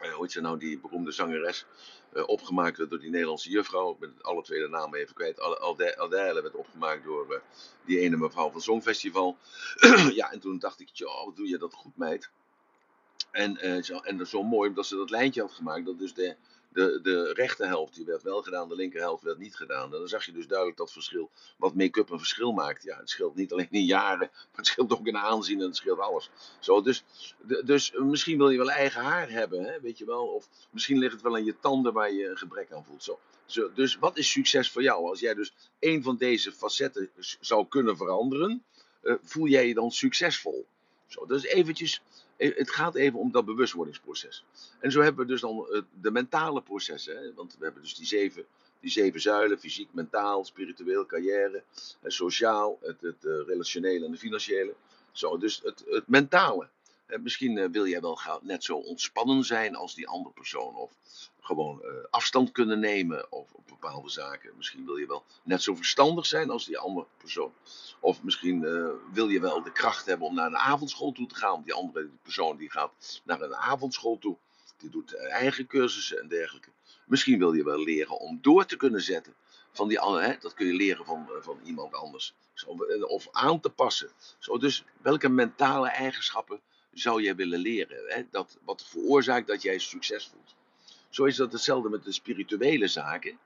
uh, 0.01 0.13
hoe 0.13 0.29
ze 0.29 0.41
nou, 0.41 0.59
die 0.59 0.79
beroemde 0.79 1.11
zangeres, 1.11 1.65
uh, 2.13 2.27
opgemaakt 2.27 2.89
door 2.89 2.99
die 2.99 3.09
Nederlandse 3.09 3.49
juffrouw. 3.49 3.91
Ik 3.91 3.99
ben 3.99 4.15
alle 4.21 4.41
twee 4.41 4.59
de 4.59 4.67
namen 4.67 4.99
even 4.99 5.15
kwijt. 5.15 5.39
Adèle 5.97 6.41
werd 6.41 6.55
opgemaakt 6.55 7.03
door 7.03 7.33
uh, 7.33 7.39
die 7.85 7.99
ene 7.99 8.17
mevrouw 8.17 8.45
van 8.45 8.53
het 8.53 8.63
Songfestival. 8.63 9.37
ja, 10.19 10.31
en 10.31 10.39
toen 10.39 10.59
dacht 10.59 10.79
ik, 10.79 10.89
joh, 10.93 11.25
wat 11.25 11.35
doe 11.35 11.47
je 11.47 11.57
dat 11.57 11.73
goed, 11.73 11.97
meid. 11.97 12.29
En 13.31 13.83
zo 14.25 14.43
mooi, 14.43 14.69
omdat 14.69 14.85
ze 14.85 14.95
dat 14.95 15.09
lijntje 15.09 15.41
had 15.41 15.51
gemaakt, 15.51 15.85
dat 15.85 15.99
dus 15.99 16.13
de, 16.13 16.35
de, 16.73 16.99
de 17.03 17.33
rechterhelft 17.33 17.95
die 17.95 18.05
werd 18.05 18.23
wel 18.23 18.41
gedaan, 18.41 18.69
de 18.69 18.75
linkerhelft 18.75 19.23
werd 19.23 19.37
niet 19.37 19.55
gedaan. 19.55 19.83
En 19.93 19.99
dan 19.99 20.07
zag 20.07 20.25
je 20.25 20.31
dus 20.31 20.47
duidelijk 20.47 20.77
dat 20.77 20.91
verschil, 20.91 21.29
wat 21.57 21.75
make-up 21.75 22.09
een 22.09 22.17
verschil 22.17 22.51
maakt. 22.51 22.83
Ja, 22.83 22.97
het 22.97 23.09
scheelt 23.09 23.35
niet 23.35 23.51
alleen 23.51 23.67
in 23.71 23.85
jaren, 23.85 24.29
maar 24.31 24.49
het 24.61 24.67
scheelt 24.67 24.93
ook 24.93 25.07
in 25.07 25.17
aanzien 25.17 25.59
en 25.59 25.65
het 25.65 25.75
scheelt 25.75 25.99
alles. 25.99 26.29
Zo, 26.59 26.81
dus, 26.81 27.03
dus 27.65 27.91
misschien 27.91 28.37
wil 28.37 28.49
je 28.49 28.57
wel 28.57 28.71
eigen 28.71 29.01
haar 29.01 29.29
hebben, 29.29 29.63
hè, 29.63 29.79
weet 29.79 29.97
je 29.97 30.05
wel. 30.05 30.27
Of 30.27 30.47
misschien 30.69 30.97
ligt 30.97 31.13
het 31.13 31.21
wel 31.21 31.35
aan 31.35 31.45
je 31.45 31.59
tanden 31.59 31.93
waar 31.93 32.11
je 32.11 32.29
een 32.29 32.37
gebrek 32.37 32.71
aan 32.71 32.85
voelt. 32.85 33.03
Zo. 33.03 33.19
Zo, 33.45 33.71
dus 33.73 33.97
wat 33.97 34.17
is 34.17 34.31
succes 34.31 34.71
voor 34.71 34.81
jou? 34.81 35.09
Als 35.09 35.19
jij 35.19 35.33
dus 35.33 35.53
een 35.79 36.03
van 36.03 36.17
deze 36.17 36.51
facetten 36.51 37.09
zou 37.39 37.67
kunnen 37.67 37.97
veranderen, 37.97 38.63
uh, 39.03 39.15
voel 39.23 39.47
jij 39.47 39.67
je 39.67 39.73
dan 39.73 39.91
succesvol? 39.91 40.65
Zo, 41.07 41.25
dus 41.25 41.43
eventjes 41.43 42.01
het 42.49 42.71
gaat 42.71 42.95
even 42.95 43.19
om 43.19 43.31
dat 43.31 43.45
bewustwordingsproces. 43.45 44.45
En 44.79 44.91
zo 44.91 45.01
hebben 45.01 45.25
we 45.25 45.31
dus 45.31 45.41
dan 45.41 45.67
eh, 45.71 45.81
de 46.01 46.11
mentale 46.11 46.61
processen. 46.61 47.33
Want 47.35 47.55
we 47.57 47.63
hebben 47.63 47.81
dus 47.81 47.95
die 47.95 48.05
zeven, 48.05 48.45
die 48.79 48.91
zeven 48.91 49.21
zuilen: 49.21 49.59
fysiek, 49.59 49.93
mentaal, 49.93 50.45
spiritueel, 50.45 51.05
carrière, 51.05 51.63
sociaal, 52.05 52.79
het, 52.81 53.01
het 53.01 53.23
relationele 53.23 54.05
en 54.05 54.11
de 54.11 54.17
financiële. 54.17 54.73
Zo, 55.11 55.37
dus 55.37 55.61
het, 55.63 55.83
het 55.89 56.07
mentale. 56.07 56.67
Misschien 57.19 57.57
eh, 57.57 57.69
wil 57.69 57.87
jij 57.87 58.01
wel 58.01 58.19
net 58.41 58.63
zo 58.63 58.75
ontspannen 58.77 59.43
zijn 59.43 59.75
als 59.75 59.95
die 59.95 60.07
andere 60.07 60.33
persoon. 60.33 60.75
Of 60.75 60.91
gewoon 61.39 61.83
afstand 62.09 62.51
kunnen 62.51 62.79
nemen 62.79 63.31
of 63.31 63.53
op 63.53 63.67
bepaalde 63.67 64.09
zaken. 64.09 64.53
Misschien 64.57 64.85
wil 64.85 64.95
je 64.95 65.07
wel 65.07 65.23
net 65.43 65.61
zo 65.61 65.75
verstandig 65.75 66.25
zijn 66.25 66.49
als 66.49 66.65
die 66.65 66.77
andere 66.77 67.05
persoon. 67.17 67.53
Of 67.99 68.23
misschien 68.23 68.61
wil 69.13 69.29
je 69.29 69.39
wel 69.39 69.63
de 69.63 69.71
kracht 69.71 70.05
hebben 70.05 70.27
om 70.27 70.35
naar 70.35 70.45
een 70.45 70.57
avondschool 70.57 71.11
toe 71.11 71.27
te 71.27 71.35
gaan. 71.35 71.61
Die 71.63 71.73
andere 71.73 72.09
persoon 72.21 72.57
die 72.57 72.71
gaat 72.71 73.21
naar 73.23 73.41
een 73.41 73.55
avondschool 73.55 74.17
toe. 74.17 74.37
Die 74.77 74.89
doet 74.89 75.15
eigen 75.15 75.67
cursussen 75.67 76.19
en 76.19 76.27
dergelijke. 76.27 76.69
Misschien 77.05 77.39
wil 77.39 77.53
je 77.53 77.63
wel 77.63 77.83
leren 77.83 78.19
om 78.19 78.39
door 78.41 78.65
te 78.65 78.77
kunnen 78.77 79.01
zetten. 79.01 79.33
Van 79.71 79.87
die 79.87 79.99
hè? 79.99 80.35
Dat 80.39 80.53
kun 80.53 80.67
je 80.67 80.73
leren 80.73 81.05
van, 81.05 81.29
van 81.39 81.59
iemand 81.63 81.93
anders. 81.93 82.33
Zo, 82.53 82.69
of 83.07 83.27
aan 83.31 83.59
te 83.59 83.69
passen. 83.69 84.09
Zo, 84.39 84.57
dus 84.57 84.83
welke 85.01 85.29
mentale 85.29 85.89
eigenschappen 85.89 86.61
zou 86.93 87.21
jij 87.21 87.35
willen 87.35 87.59
leren? 87.59 87.97
Hè? 88.07 88.23
Dat, 88.31 88.57
wat 88.63 88.85
veroorzaakt 88.85 89.47
dat 89.47 89.61
jij 89.61 89.79
succes 89.79 90.27
voelt. 90.27 90.55
Zo 91.09 91.23
is 91.23 91.35
dat 91.35 91.51
hetzelfde 91.51 91.89
met 91.89 92.03
de 92.03 92.11
spirituele 92.11 92.87
zaken. 92.87 93.37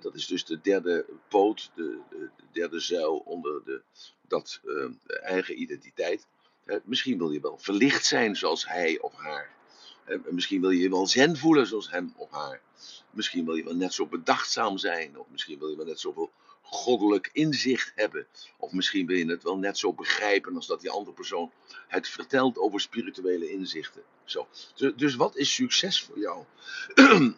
Dat 0.00 0.14
is 0.14 0.26
dus 0.26 0.44
de 0.44 0.60
derde 0.60 1.06
poot, 1.28 1.70
de, 1.74 1.98
de 2.10 2.28
derde 2.52 2.80
zuil 2.80 3.16
onder 3.16 3.64
de, 3.64 3.82
dat 4.28 4.60
uh, 4.64 4.90
eigen 5.06 5.60
identiteit. 5.60 6.26
Misschien 6.84 7.18
wil 7.18 7.30
je 7.30 7.40
wel 7.40 7.58
verlicht 7.58 8.04
zijn 8.04 8.36
zoals 8.36 8.68
hij 8.68 9.00
of 9.00 9.14
haar. 9.14 9.52
Misschien 10.30 10.60
wil 10.60 10.70
je 10.70 10.80
je 10.80 10.90
wel 10.90 11.06
zen 11.06 11.36
voelen 11.36 11.66
zoals 11.66 11.90
hem 11.90 12.14
of 12.16 12.30
haar. 12.30 12.60
Misschien 13.10 13.44
wil 13.44 13.54
je 13.54 13.64
wel 13.64 13.74
net 13.74 13.94
zo 13.94 14.06
bedachtzaam 14.06 14.78
zijn. 14.78 15.18
Of 15.18 15.26
misschien 15.30 15.58
wil 15.58 15.68
je 15.68 15.76
wel 15.76 15.86
net 15.86 16.00
zoveel 16.00 16.30
goddelijk 16.64 17.30
inzicht 17.32 17.92
hebben. 17.94 18.26
Of 18.58 18.72
misschien 18.72 19.06
wil 19.06 19.16
je 19.16 19.30
het 19.30 19.42
wel 19.42 19.58
net 19.58 19.78
zo 19.78 19.92
begrijpen 19.92 20.56
als 20.56 20.66
dat 20.66 20.80
die 20.80 20.90
andere 20.90 21.14
persoon 21.14 21.50
het 21.88 22.08
vertelt 22.08 22.58
over 22.58 22.80
spirituele 22.80 23.50
inzichten. 23.50 24.02
Zo. 24.24 24.48
Dus, 24.74 24.92
dus 24.96 25.14
wat 25.14 25.36
is 25.36 25.54
succes 25.54 26.02
voor 26.02 26.18
jou? 26.18 26.44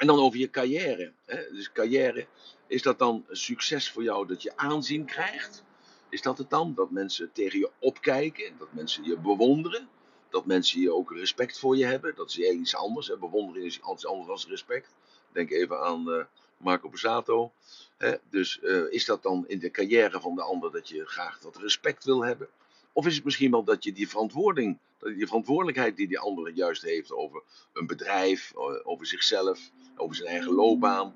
en 0.00 0.06
dan 0.06 0.18
over 0.18 0.38
je 0.38 0.50
carrière. 0.50 1.12
Hè? 1.24 1.52
Dus 1.52 1.72
carrière, 1.72 2.26
is 2.66 2.82
dat 2.82 2.98
dan 2.98 3.24
succes 3.30 3.90
voor 3.90 4.02
jou 4.02 4.26
dat 4.26 4.42
je 4.42 4.56
aanzien 4.56 5.04
krijgt? 5.04 5.64
Is 6.08 6.22
dat 6.22 6.38
het 6.38 6.50
dan? 6.50 6.74
Dat 6.74 6.90
mensen 6.90 7.32
tegen 7.32 7.58
je 7.58 7.70
opkijken, 7.78 8.58
dat 8.58 8.72
mensen 8.72 9.04
je 9.04 9.16
bewonderen, 9.16 9.88
dat 10.30 10.46
mensen 10.46 10.80
je 10.80 10.94
ook 10.94 11.12
respect 11.12 11.58
voor 11.58 11.76
je 11.76 11.84
hebben. 11.84 12.14
Dat 12.16 12.30
is 12.30 12.38
iets 12.38 12.74
anders. 12.74 13.08
Hè? 13.08 13.16
Bewondering 13.16 13.66
is 13.66 13.80
iets 13.92 14.06
anders 14.06 14.42
dan 14.42 14.50
respect. 14.50 14.94
Denk 15.32 15.50
even 15.50 15.80
aan 15.80 16.08
uh, 16.08 16.24
Marco 16.60 16.88
Borsato. 16.88 17.52
Hè? 17.96 18.14
Dus 18.30 18.58
uh, 18.62 18.92
is 18.92 19.04
dat 19.04 19.22
dan 19.22 19.44
in 19.48 19.58
de 19.58 19.70
carrière 19.70 20.20
van 20.20 20.34
de 20.34 20.42
ander 20.42 20.72
dat 20.72 20.88
je 20.88 21.06
graag 21.06 21.38
dat 21.38 21.56
respect 21.56 22.04
wil 22.04 22.24
hebben? 22.24 22.48
Of 22.92 23.06
is 23.06 23.14
het 23.14 23.24
misschien 23.24 23.50
wel 23.50 23.64
dat 23.64 23.84
je 23.84 23.92
die 23.92 24.08
verantwoording, 24.08 24.78
die 24.98 25.26
verantwoordelijkheid 25.26 25.96
die 25.96 26.08
die 26.08 26.18
andere 26.18 26.52
juist 26.52 26.82
heeft 26.82 27.12
over 27.12 27.42
een 27.72 27.86
bedrijf, 27.86 28.52
eh, 28.54 28.60
over 28.82 29.06
zichzelf, 29.06 29.70
over 29.96 30.16
zijn 30.16 30.28
eigen 30.28 30.52
loopbaan, 30.52 31.14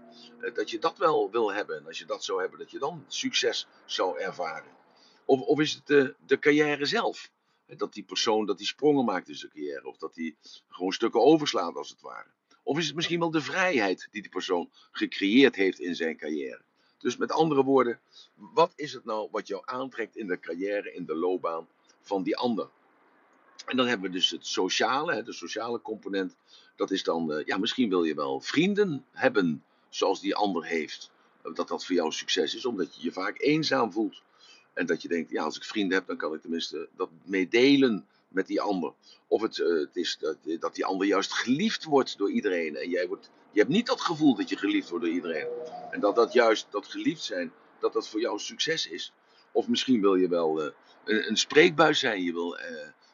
dat 0.54 0.70
je 0.70 0.78
dat 0.78 0.98
wel 0.98 1.30
wil 1.30 1.52
hebben. 1.52 1.76
En 1.76 1.86
als 1.86 1.98
je 1.98 2.04
dat 2.04 2.24
zou 2.24 2.40
hebben, 2.40 2.58
dat 2.58 2.70
je 2.70 2.78
dan 2.78 3.04
succes 3.08 3.66
zou 3.84 4.18
ervaren. 4.18 4.72
Of, 5.24 5.40
of 5.40 5.60
is 5.60 5.72
het 5.72 5.86
de, 5.86 6.14
de 6.26 6.38
carrière 6.38 6.86
zelf? 6.86 7.30
Dat 7.66 7.92
die 7.92 8.02
persoon 8.02 8.46
dat 8.46 8.58
die 8.58 8.66
sprongen 8.66 9.04
maakt 9.04 9.28
in 9.28 9.34
zijn 9.34 9.52
carrière. 9.52 9.88
Of 9.88 9.96
dat 9.96 10.14
hij 10.14 10.34
gewoon 10.68 10.92
stukken 10.92 11.22
overslaat 11.22 11.76
als 11.76 11.90
het 11.90 12.00
ware. 12.00 12.28
Of 12.64 12.78
is 12.78 12.86
het 12.86 12.94
misschien 12.94 13.18
wel 13.18 13.30
de 13.30 13.40
vrijheid 13.40 14.08
die 14.10 14.22
die 14.22 14.30
persoon 14.30 14.70
gecreëerd 14.90 15.54
heeft 15.54 15.80
in 15.80 15.94
zijn 15.94 16.16
carrière. 16.16 16.60
Dus 16.98 17.16
met 17.16 17.32
andere 17.32 17.62
woorden, 17.62 18.00
wat 18.34 18.72
is 18.76 18.92
het 18.92 19.04
nou 19.04 19.28
wat 19.30 19.46
jou 19.46 19.62
aantrekt 19.64 20.16
in 20.16 20.26
de 20.26 20.40
carrière, 20.40 20.94
in 20.94 21.04
de 21.04 21.14
loopbaan 21.14 21.68
van 22.00 22.22
die 22.22 22.36
ander? 22.36 22.68
En 23.66 23.76
dan 23.76 23.86
hebben 23.86 24.10
we 24.10 24.16
dus 24.16 24.30
het 24.30 24.46
sociale, 24.46 25.22
de 25.22 25.32
sociale 25.32 25.80
component. 25.80 26.36
Dat 26.76 26.90
is 26.90 27.02
dan, 27.02 27.32
eh, 27.32 27.46
ja, 27.46 27.58
misschien 27.58 27.88
wil 27.88 28.04
je 28.04 28.14
wel 28.14 28.40
vrienden 28.40 29.04
hebben 29.12 29.64
zoals 29.88 30.20
die 30.20 30.34
ander 30.34 30.64
heeft. 30.64 31.10
Dat 31.42 31.68
dat 31.68 31.86
voor 31.86 31.94
jou 31.94 32.12
succes 32.12 32.54
is, 32.54 32.64
omdat 32.66 32.96
je 32.96 33.02
je 33.02 33.12
vaak 33.12 33.40
eenzaam 33.40 33.92
voelt. 33.92 34.22
En 34.72 34.86
dat 34.86 35.02
je 35.02 35.08
denkt, 35.08 35.30
ja, 35.30 35.44
als 35.44 35.56
ik 35.56 35.64
vrienden 35.64 35.98
heb, 35.98 36.06
dan 36.06 36.16
kan 36.16 36.34
ik 36.34 36.40
tenminste 36.40 36.88
dat 36.96 37.10
meedelen 37.24 38.06
met 38.34 38.46
die 38.46 38.60
ander. 38.60 38.92
Of 39.28 39.42
het, 39.42 39.58
uh, 39.58 39.80
het 39.80 39.96
is 39.96 40.16
dat, 40.20 40.36
dat, 40.60 40.74
die 40.74 40.84
ander 40.84 41.06
juist 41.06 41.32
geliefd 41.32 41.84
wordt 41.84 42.18
door 42.18 42.30
iedereen. 42.30 42.76
En 42.76 42.88
jij 42.88 43.08
wordt, 43.08 43.30
je 43.50 43.58
hebt 43.58 43.72
niet 43.72 43.86
dat 43.86 44.00
gevoel 44.00 44.34
dat 44.34 44.48
je 44.48 44.56
geliefd 44.56 44.88
wordt 44.88 45.04
door 45.04 45.14
iedereen. 45.14 45.46
En 45.90 46.00
dat 46.00 46.14
dat 46.14 46.32
juist, 46.32 46.66
dat 46.70 46.86
geliefd 46.86 47.22
zijn, 47.22 47.52
dat 47.80 47.92
dat 47.92 48.08
voor 48.08 48.20
jou 48.20 48.38
succes 48.38 48.88
is. 48.88 49.12
Of 49.52 49.68
misschien 49.68 50.00
wil 50.00 50.14
je 50.14 50.28
wel 50.28 50.64
uh, 50.64 50.70
een, 51.04 51.28
een, 51.28 51.36
spreekbuis 51.36 51.98
zijn. 51.98 52.22
Je 52.22 52.32
wil, 52.32 52.56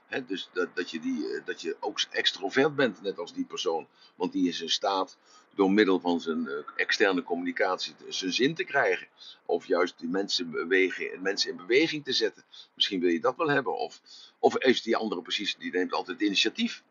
hè, 0.07 0.27
dus 0.27 0.49
dat, 0.53 0.69
dat, 0.75 0.91
je 0.91 1.01
die, 1.01 1.43
dat 1.45 1.61
je 1.61 1.77
ook 1.81 2.01
extrovert 2.11 2.77
bent, 2.77 3.03
net 3.03 3.19
als 3.19 3.35
die 3.35 3.45
persoon. 3.45 3.87
Want 4.17 4.33
die 4.33 4.49
is 4.49 4.61
in 4.61 4.71
staat 4.71 5.19
door 5.55 5.71
middel 5.71 6.01
van 6.01 6.21
zijn 6.21 6.45
uh, 6.45 6.53
externe 6.77 7.23
communicatie 7.23 7.95
zijn 8.09 8.33
zin 8.33 8.55
te 8.55 8.65
krijgen. 8.65 9.07
Of 9.47 9.67
juist 9.67 9.99
die 9.99 10.09
mensen, 10.09 10.51
bewegen, 10.51 11.23
mensen 11.23 11.51
in 11.51 11.57
beweging 11.57 12.05
te 12.05 12.13
zetten. 12.13 12.45
Misschien 12.75 13.01
wil 13.01 13.11
je 13.11 13.21
dat 13.21 13.37
wel 13.37 13.49
hebben. 13.49 13.79
Of, 13.79 14.01
of 14.39 14.59
is 14.59 14.83
die 14.83 14.97
andere 14.97 15.23
precies, 15.23 15.57
die 15.57 15.73
neemt 15.73 15.93
altijd 15.93 16.21
initiatief. 16.21 16.83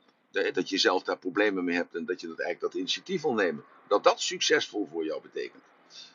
Dat 0.53 0.69
je 0.69 0.77
zelf 0.77 1.03
daar 1.03 1.17
problemen 1.17 1.63
mee 1.63 1.75
hebt 1.75 1.95
en 1.95 2.05
dat 2.05 2.21
je 2.21 2.27
dat 2.27 2.39
eigenlijk 2.39 2.73
dat 2.73 2.81
initiatief 2.81 3.21
wil 3.21 3.33
nemen. 3.33 3.63
Dat 3.87 4.03
dat 4.03 4.21
succesvol 4.21 4.87
voor 4.91 5.05
jou 5.05 5.21
betekent. 5.21 5.63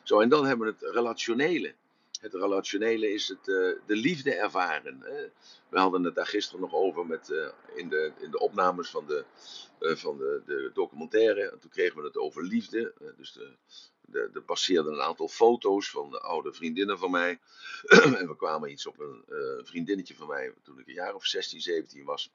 Zo, 0.03 0.19
en 0.19 0.29
dan 0.29 0.45
hebben 0.45 0.67
we 0.67 0.73
het 0.79 0.93
relationele. 0.93 1.73
Het 2.21 2.33
relationele 2.33 3.13
is 3.13 3.27
het, 3.27 3.47
uh, 3.47 3.75
de 3.85 3.95
liefde 3.95 4.35
ervaren. 4.35 4.99
We 5.69 5.79
hadden 5.79 6.03
het 6.03 6.15
daar 6.15 6.27
gisteren 6.27 6.61
nog 6.61 6.73
over 6.73 7.05
met, 7.05 7.29
uh, 7.29 7.47
in, 7.75 7.89
de, 7.89 8.11
in 8.19 8.31
de 8.31 8.39
opnames 8.39 8.89
van 8.89 9.05
de, 9.05 9.25
uh, 9.79 9.95
van 9.95 10.17
de, 10.17 10.41
de 10.45 10.71
documentaire. 10.73 11.51
En 11.51 11.59
toen 11.59 11.69
kregen 11.69 11.97
we 11.97 12.03
het 12.03 12.17
over 12.17 12.43
liefde. 12.43 12.93
dus 13.17 13.33
de, 13.33 13.51
de, 14.01 14.29
de 14.33 14.41
passeerden 14.41 14.93
een 14.93 15.01
aantal 15.01 15.27
foto's 15.27 15.89
van 15.89 16.09
de 16.09 16.19
oude 16.19 16.53
vriendinnen 16.53 16.99
van 16.99 17.11
mij. 17.11 17.39
en 18.19 18.27
we 18.27 18.35
kwamen 18.37 18.71
iets 18.71 18.87
op 18.87 18.99
een 18.99 19.23
vriendinnetje 19.65 20.15
van 20.15 20.27
mij 20.27 20.53
toen 20.63 20.79
ik 20.79 20.87
een 20.87 20.93
jaar 20.93 21.15
of 21.15 21.25
16, 21.25 21.61
17 21.61 22.05
was. 22.05 22.31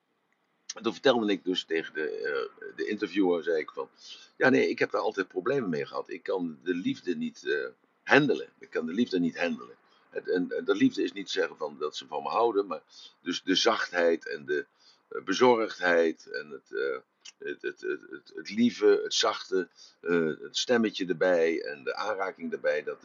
En 0.74 0.82
toen 0.82 0.92
vertelde 0.92 1.32
ik 1.32 1.44
dus 1.44 1.64
tegen 1.64 1.94
de, 1.94 2.50
de 2.76 2.86
interviewer, 2.86 3.42
zei 3.42 3.58
ik 3.58 3.70
van... 3.70 3.88
Ja 4.36 4.48
nee, 4.48 4.68
ik 4.68 4.78
heb 4.78 4.90
daar 4.90 5.00
altijd 5.00 5.28
problemen 5.28 5.68
mee 5.68 5.86
gehad. 5.86 6.10
Ik 6.10 6.22
kan 6.22 6.58
de 6.62 6.74
liefde 6.74 7.16
niet 7.16 7.70
handelen. 8.02 8.48
Ik 8.58 8.70
kan 8.70 8.86
de 8.86 8.92
liefde 8.92 9.20
niet 9.20 9.38
handelen. 9.38 9.76
En, 10.10 10.48
de 10.64 10.74
liefde 10.74 11.02
is 11.02 11.12
niet 11.12 11.30
zeggen 11.30 11.56
van 11.56 11.76
dat 11.78 11.96
ze 11.96 12.06
van 12.06 12.22
me 12.22 12.28
houden, 12.28 12.66
maar 12.66 12.82
dus 13.22 13.42
de 13.42 13.54
zachtheid 13.54 14.28
en 14.28 14.44
de 14.44 14.66
uh, 15.10 15.22
bezorgdheid 15.22 16.30
en 16.30 16.50
het, 16.50 16.70
uh, 16.70 16.96
het, 17.38 17.62
het, 17.62 17.80
het, 17.80 18.32
het, 18.34 18.50
lieve, 18.50 19.00
het 19.02 19.14
zachte, 19.14 19.68
uh, 20.00 20.40
het 20.40 20.56
stemmetje 20.56 21.06
erbij 21.06 21.62
en 21.62 21.84
de 21.84 21.94
aanraking 21.94 22.52
erbij. 22.52 22.82
Dat, 22.82 22.98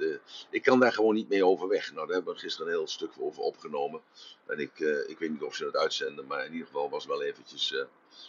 ik 0.49 0.63
kan 0.63 0.79
daar 0.79 0.93
gewoon 0.93 1.15
niet 1.15 1.29
mee 1.29 1.45
overweg. 1.45 1.93
Nou, 1.93 2.05
daar 2.05 2.15
hebben 2.15 2.33
we 2.33 2.39
gisteren 2.39 2.67
een 2.67 2.77
heel 2.77 2.87
stuk 2.87 3.11
over 3.19 3.41
opgenomen. 3.41 4.01
En 4.45 4.59
ik, 4.59 4.79
ik 5.07 5.19
weet 5.19 5.29
niet 5.29 5.43
of 5.43 5.55
ze 5.55 5.65
het 5.65 5.75
uitzenden, 5.75 6.25
maar 6.27 6.45
in 6.45 6.51
ieder 6.51 6.67
geval 6.67 6.89
was 6.89 7.05
wel 7.05 7.23
eventjes 7.23 7.85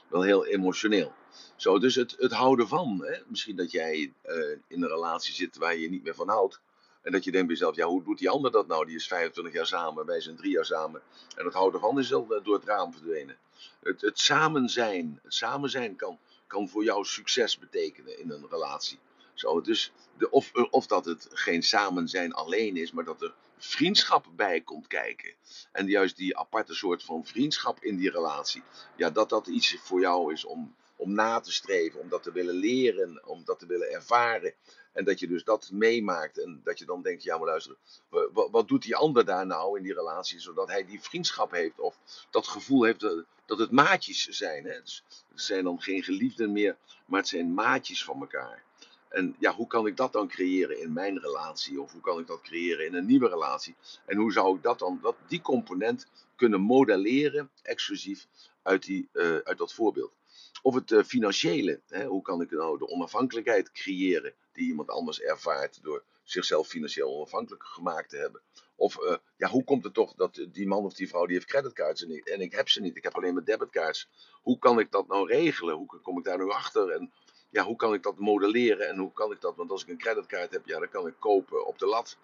wel 0.09 0.23
heel 0.23 0.47
emotioneel. 0.47 1.13
Zo, 1.57 1.79
dus 1.79 1.95
het, 1.95 2.15
het 2.19 2.33
houden 2.33 2.69
van. 2.69 3.05
Hè? 3.05 3.19
Misschien 3.27 3.57
dat 3.57 3.71
jij 3.71 4.13
in 4.67 4.83
een 4.83 4.89
relatie 4.89 5.35
zit 5.35 5.57
waar 5.57 5.77
je 5.77 5.91
niet 5.91 6.03
meer 6.03 6.15
van 6.15 6.29
houdt. 6.29 6.61
En 7.07 7.13
dat 7.13 7.25
je 7.25 7.31
denkt 7.31 7.47
bij 7.47 7.57
jezelf, 7.57 7.77
ja, 7.77 7.87
hoe 7.87 8.03
doet 8.03 8.19
die 8.19 8.31
ander 8.31 8.51
dat 8.51 8.67
nou? 8.67 8.87
Die 8.87 8.97
is 8.97 9.07
25 9.07 9.55
jaar 9.55 9.67
samen, 9.67 10.07
wij 10.07 10.21
zijn 10.21 10.37
drie 10.37 10.51
jaar 10.51 10.65
samen. 10.65 11.03
En 11.37 11.45
het 11.45 11.55
houden 11.55 11.81
van 11.81 11.99
is 11.99 12.13
al 12.13 12.27
door 12.43 12.55
het 12.55 12.65
raam 12.65 12.93
verdwenen. 12.93 13.37
Het, 13.83 14.01
het 14.01 14.19
samen 14.19 14.69
zijn, 14.69 15.21
samen 15.27 15.71
zijn 15.71 15.97
kan, 15.97 16.19
kan 16.47 16.69
voor 16.69 16.85
jou 16.85 17.05
succes 17.05 17.59
betekenen 17.59 18.19
in 18.19 18.31
een 18.31 18.47
relatie. 18.51 18.99
Zo, 19.35 19.61
dus 19.61 19.93
de, 20.19 20.31
of, 20.31 20.53
of 20.71 20.87
dat 20.87 21.05
het 21.05 21.29
geen 21.31 21.63
samen 21.63 22.09
zijn 22.09 22.33
alleen 22.33 22.77
is, 22.77 22.93
maar 22.93 23.05
dat 23.05 23.23
er 23.23 23.35
vriendschap 23.59 24.27
bij 24.37 24.61
komt 24.61 24.87
kijken. 24.87 25.33
En 25.73 25.87
juist 25.87 26.17
die 26.17 26.39
aparte 26.39 26.75
soort 26.75 27.03
van 27.03 27.27
vriendschap 27.27 27.83
in 27.83 27.97
die 27.97 28.11
relatie. 28.11 28.63
Ja, 28.97 29.11
dat 29.11 29.29
dat 29.29 29.47
iets 29.47 29.77
voor 29.81 30.01
jou 30.01 30.33
is 30.33 30.45
om, 30.45 30.75
om 30.97 31.15
na 31.15 31.41
te 31.41 31.53
streven, 31.53 32.01
om 32.01 32.09
dat 32.09 32.23
te 32.23 32.33
willen 32.33 32.55
leren, 32.55 33.27
om 33.27 33.45
dat 33.45 33.59
te 33.59 33.67
willen 33.67 33.91
ervaren. 33.91 34.55
En 34.97 35.05
dat 35.05 35.19
je 35.19 35.27
dus 35.27 35.45
dat 35.45 35.71
meemaakt 35.73 36.39
en 36.39 36.61
dat 36.65 36.79
je 36.79 36.85
dan 36.85 37.03
denkt, 37.03 37.23
ja 37.23 37.37
maar 37.37 37.47
luister, 37.47 37.77
wat, 38.33 38.69
doet 38.69 38.83
die 38.83 38.97
ander 38.97 39.25
daar 39.25 39.47
nou 39.47 39.77
in 39.77 39.83
die 39.83 39.95
relatie, 39.95 40.41
zodat 40.41 40.69
hij 40.69 40.87
die 40.87 41.01
vriendschap 41.01 41.51
heeft 41.51 41.81
of 41.81 41.97
dat 42.31 42.49
gevoel 42.49 42.83
heeft 42.83 43.01
dat, 43.47 43.59
het 43.59 43.71
maatjes 43.71 44.29
zijn. 44.29 44.65
Hè? 44.65 44.81
Dus 44.81 45.05
het 45.09 45.41
zijn 45.41 45.65
dan 45.65 45.81
geen 45.81 46.03
geliefden 46.03 46.53
meer, 46.53 46.77
maar 47.07 47.21
het 47.21 47.29
zijn 47.29 47.55
maatjes 47.55 48.05
van 48.05 48.21
elkaar. 48.21 48.63
En 49.09 49.37
ja, 49.39 49.55
hoe 49.55 49.67
kan 49.67 49.87
ik 49.87 49.97
dat 49.97 50.13
dan 50.13 50.29
creëren 50.29 50.81
in 50.81 50.93
mijn 50.93 51.19
relatie? 51.19 51.81
Of 51.81 51.93
hoe 51.93 52.01
kan 52.01 52.19
ik 52.19 52.27
dat 52.27 52.41
creëren 52.41 52.87
in 52.87 52.95
een 52.95 53.07
nieuwe 53.07 53.29
relatie? 53.29 53.75
En 54.07 54.17
hoe 54.17 54.33
zou 54.33 54.57
ik 54.57 54.63
dat 54.63 54.79
dan, 54.79 54.99
dat, 55.03 55.17
die 55.27 55.41
component 55.41 56.07
kunnen 56.37 56.61
modelleren, 56.61 57.51
exclusief, 57.63 58.27
uit, 58.63 58.85
die, 58.85 59.09
uh, 59.13 59.37
uit 59.37 59.59
dat 59.59 59.75
voorbeeld? 59.75 60.13
Of 60.63 60.75
het 60.75 60.91
uh, 60.91 61.03
financiële. 61.03 61.81
Hè? 61.89 62.05
Hoe 62.05 62.23
kan 62.23 62.41
ik 62.41 62.51
nou 62.51 62.79
de 62.79 62.89
onafhankelijkheid 62.89 63.73
creëren 63.73 64.35
die 64.53 64.67
iemand 64.67 64.89
anders 64.89 65.21
ervaart 65.21 65.83
door 65.83 66.05
zichzelf 66.23 66.69
financieel 66.69 67.15
onafhankelijk 67.15 67.65
gemaakt 67.65 68.09
te 68.09 68.17
hebben? 68.17 68.41
Of 68.77 68.99
uh, 69.03 69.17
ja, 69.37 69.49
hoe 69.49 69.65
komt 69.65 69.85
het 69.85 69.95
toch 69.95 70.15
dat 70.15 70.47
die 70.53 70.67
man 70.67 70.85
of 70.85 70.95
die 70.95 71.09
vrouw 71.09 71.27
die 71.27 71.35
heeft 71.35 71.49
creditcards 71.49 72.03
en 72.03 72.11
ik, 72.11 72.29
en 72.29 72.41
ik 72.41 72.53
heb 72.53 72.69
ze 72.69 72.81
niet, 72.81 72.97
ik 72.97 73.03
heb 73.03 73.15
alleen 73.15 73.35
maar 73.35 73.45
debitcards. 73.45 74.09
Hoe 74.43 74.59
kan 74.59 74.79
ik 74.79 74.91
dat 74.91 75.09
nou 75.09 75.29
regelen? 75.29 75.75
Hoe 75.75 76.01
kom 76.03 76.19
ik 76.19 76.25
daar 76.25 76.39
nu 76.39 76.51
achter? 76.51 76.91
En 76.91 77.13
ja, 77.51 77.65
hoe 77.65 77.77
kan 77.77 77.95
ik 77.95 78.03
dat 78.03 78.19
modelleren 78.19 78.89
en 78.89 78.99
hoe 78.99 79.13
kan 79.13 79.33
ik 79.33 79.41
dat? 79.41 79.57
Want 79.57 79.71
als 79.71 79.83
ik 79.83 79.89
een 79.89 79.99
creditcard 79.99 80.53
heb, 80.53 80.67
ja, 80.67 80.79
dan 80.79 80.89
kan 80.89 81.07
ik 81.07 81.15
kopen 81.19 81.67
op 81.67 81.79
de 81.79 81.87
lat. 81.87 82.17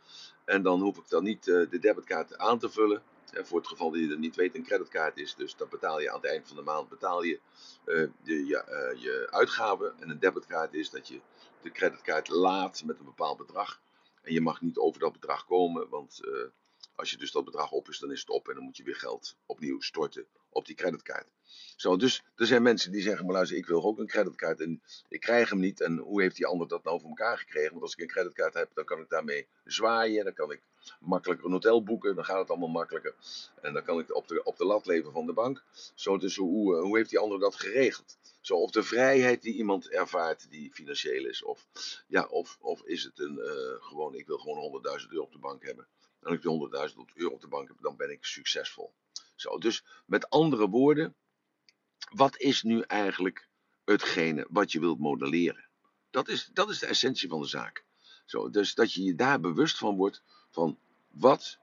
En 0.45 0.63
dan 0.63 0.81
hoef 0.81 0.97
ik 0.97 1.09
dan 1.09 1.25
niet 1.25 1.47
uh, 1.47 1.71
de 1.71 1.79
debitkaart 1.79 2.39
aan 2.39 2.59
te 2.59 2.71
vullen. 2.71 3.03
En 3.31 3.47
voor 3.47 3.59
het 3.59 3.69
geval 3.69 3.91
dat 3.91 4.01
je 4.01 4.09
het 4.09 4.19
niet 4.19 4.37
weet, 4.37 4.55
een 4.55 4.65
creditcard 4.65 5.17
is. 5.17 5.35
Dus 5.35 5.57
dan 5.57 5.69
betaal 5.69 6.01
je 6.01 6.11
aan 6.11 6.21
het 6.21 6.31
eind 6.31 6.47
van 6.47 6.57
de 6.57 6.63
maand 6.63 6.89
betaal 6.89 7.23
je, 7.23 7.41
uh, 7.87 8.09
ja, 8.49 8.69
uh, 8.69 9.03
je 9.03 9.29
uitgaven. 9.31 9.95
En 10.01 10.11
een 10.11 10.19
debitkaart 10.19 10.75
is 10.75 10.91
dat 10.91 11.09
je 11.09 11.21
de 11.63 11.71
creditcard 11.71 12.29
laat 12.29 12.85
met 12.85 12.99
een 12.99 13.05
bepaald 13.05 13.37
bedrag. 13.39 13.81
En 14.23 14.33
je 14.33 14.41
mag 14.41 14.61
niet 14.61 14.79
over 14.79 15.01
dat 15.01 15.13
bedrag 15.13 15.47
komen, 15.47 15.89
want 15.89 16.21
als 16.95 17.11
je 17.11 17.17
dus 17.17 17.33
dat 17.33 17.45
bedrag 17.45 17.71
op 17.71 17.89
is, 17.89 17.99
dan 17.99 18.13
is 18.13 18.21
het 18.21 18.31
op 18.31 18.49
en 18.49 18.55
dan 18.55 18.65
moet 18.65 18.77
je 18.77 18.83
weer 18.83 18.97
geld 18.97 19.37
opnieuw 19.47 19.81
storten 19.81 20.27
op 20.49 20.67
die 20.67 20.77
creditcard. 20.77 21.27
Zo, 21.77 21.97
dus 21.97 22.23
er 22.37 22.47
zijn 22.47 22.63
mensen 22.63 22.93
die 22.93 23.03
zeggen, 23.03 23.25
maar 23.25 23.35
luister, 23.35 23.57
ik 23.57 23.67
wil 23.67 23.83
ook 23.83 23.99
een 23.99 24.07
creditcard 24.07 24.61
en 24.61 24.83
ik 25.09 25.21
krijg 25.21 25.51
hem 25.51 25.59
niet. 25.59 25.81
En 25.81 25.99
hoe 25.99 26.23
heeft 26.23 26.37
die 26.37 26.47
ander 26.47 26.69
dat 26.69 26.85
nou 26.85 27.01
voor 27.01 27.09
elkaar 27.09 27.39
gekregen? 27.39 27.71
Want 27.71 27.83
als 27.83 27.93
ik 27.93 28.01
een 28.01 28.07
creditcard 28.07 28.55
heb, 28.55 28.71
dan 28.75 28.85
kan 28.85 29.01
ik 29.01 29.09
daarmee 29.09 29.47
zwaaien, 29.65 30.25
dan 30.25 30.35
kan 30.35 30.51
ik 30.53 30.63
makkelijker 31.01 31.47
een 31.47 31.53
hotel 31.53 31.83
boeken, 31.83 32.15
dan 32.15 32.25
gaat 32.25 32.39
het 32.39 32.51
allemaal 32.51 32.69
makkelijker. 32.69 33.15
En 33.61 33.73
dan 33.73 33.83
kan 33.83 33.99
ik 33.99 34.15
op 34.15 34.29
de, 34.29 34.45
op 34.45 34.57
de 34.57 34.65
lat 34.65 34.87
leven 34.87 35.13
van 35.13 35.27
de 35.27 35.33
bank. 35.33 35.65
Zo, 35.95 36.19
dus 36.19 36.37
hoe, 36.37 36.77
hoe 36.77 36.97
heeft 36.97 37.11
die 37.11 37.19
ander 37.19 37.39
dat 37.39 37.55
geregeld? 37.55 38.19
Zo, 38.41 38.55
of 38.55 38.71
de 38.71 38.83
vrijheid 38.83 39.43
die 39.43 39.55
iemand 39.55 39.89
ervaart 39.89 40.51
die 40.51 40.73
financieel 40.73 41.27
is. 41.27 41.43
Of, 41.43 41.67
ja, 42.07 42.27
of, 42.27 42.59
of 42.61 42.83
is 42.85 43.05
het 43.05 43.19
een, 43.19 43.39
uh, 43.39 43.85
gewoon, 43.85 44.15
ik 44.15 44.27
wil 44.27 44.39
gewoon 44.39 44.83
100.000 45.01 45.09
euro 45.09 45.25
op 45.25 45.33
de 45.33 45.39
bank 45.39 45.65
hebben. 45.65 45.87
En 46.23 46.29
als 46.29 46.37
ik 46.37 46.43
die 46.43 47.07
100.000 47.09 47.15
euro 47.15 47.35
op 47.35 47.41
de 47.41 47.49
bank 47.49 47.69
heb, 47.69 47.77
dan 47.81 47.97
ben 47.97 48.11
ik 48.11 48.25
succesvol. 48.25 48.93
Zo, 49.37 49.59
dus 49.59 49.85
met 50.07 50.31
andere 50.31 50.69
woorden, 50.69 51.15
wat 52.13 52.37
is 52.37 52.63
nu 52.63 52.81
eigenlijk 52.81 53.49
hetgene 53.85 54.47
wat 54.51 54.73
je 54.73 54.81
wilt 54.81 54.99
modelleren? 54.99 55.69
Dat 56.11 56.29
is, 56.29 56.51
dat 56.53 56.71
is 56.71 56.79
de 56.79 56.87
essentie 56.87 57.29
van 57.29 57.41
de 57.41 57.47
zaak. 57.47 57.85
Zo, 58.25 58.51
dus 58.51 58.75
dat 58.75 58.93
je 58.93 59.03
je 59.03 59.15
daar 59.15 59.41
bewust 59.41 59.79
van 59.79 59.97
wordt 59.97 60.23
van 60.51 60.79
wat 61.11 61.59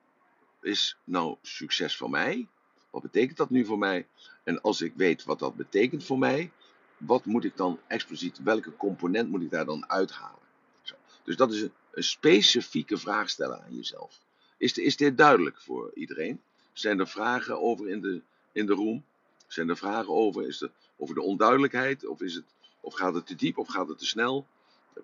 is 0.62 0.98
nou 1.04 1.38
succes 1.42 1.98
voor 1.98 2.10
mij? 2.10 2.48
Wat 2.90 3.02
betekent 3.02 3.38
dat 3.38 3.50
nu 3.50 3.66
voor 3.66 3.78
mij? 3.78 4.08
En 4.44 4.62
als 4.62 4.82
ik 4.82 4.94
weet 4.96 5.24
wat 5.24 5.40
dat 5.40 5.56
betekent 5.56 6.04
voor 6.04 6.20
mij, 6.20 6.52
wat 6.98 7.26
moet 7.26 7.44
ik 7.44 7.58
dan 7.58 7.80
expliciet, 7.88 8.44
welke 8.44 8.76
component 8.76 9.30
moet 9.30 9.42
ik 9.42 9.52
daar 9.52 9.66
dan 9.66 9.90
uithalen? 9.90 10.48
Zo. 10.82 10.96
Dus 11.24 11.36
dat 11.36 11.54
is 11.54 11.62
een, 11.62 11.74
een, 11.92 12.04
specifieke 12.04 12.98
vraag 12.98 13.30
stellen 13.30 13.64
aan 13.64 13.76
jezelf. 13.76 14.22
Is, 14.60 14.78
is 14.78 14.98
dit 14.98 15.18
duidelijk 15.18 15.62
voor 15.62 15.92
iedereen? 15.94 16.42
Zijn 16.74 17.00
er 17.00 17.08
vragen 17.08 17.62
over 17.62 17.90
in 17.90 18.02
de, 18.02 18.22
in 18.52 18.66
de 18.66 18.74
room? 18.74 19.04
Zijn 19.48 19.70
er 19.70 19.78
vragen 19.78 20.14
over? 20.14 20.48
Is 20.48 20.68
over 20.98 21.16
de 21.16 21.22
onduidelijkheid? 21.22 22.08
Of, 22.08 22.22
is 22.22 22.34
het, 22.34 22.46
of 22.80 22.94
gaat 22.94 23.14
het 23.14 23.28
te 23.28 23.36
diep 23.36 23.58
of 23.58 23.68
gaat 23.68 23.88
het 23.88 23.98
te 23.98 24.06
snel? 24.06 24.48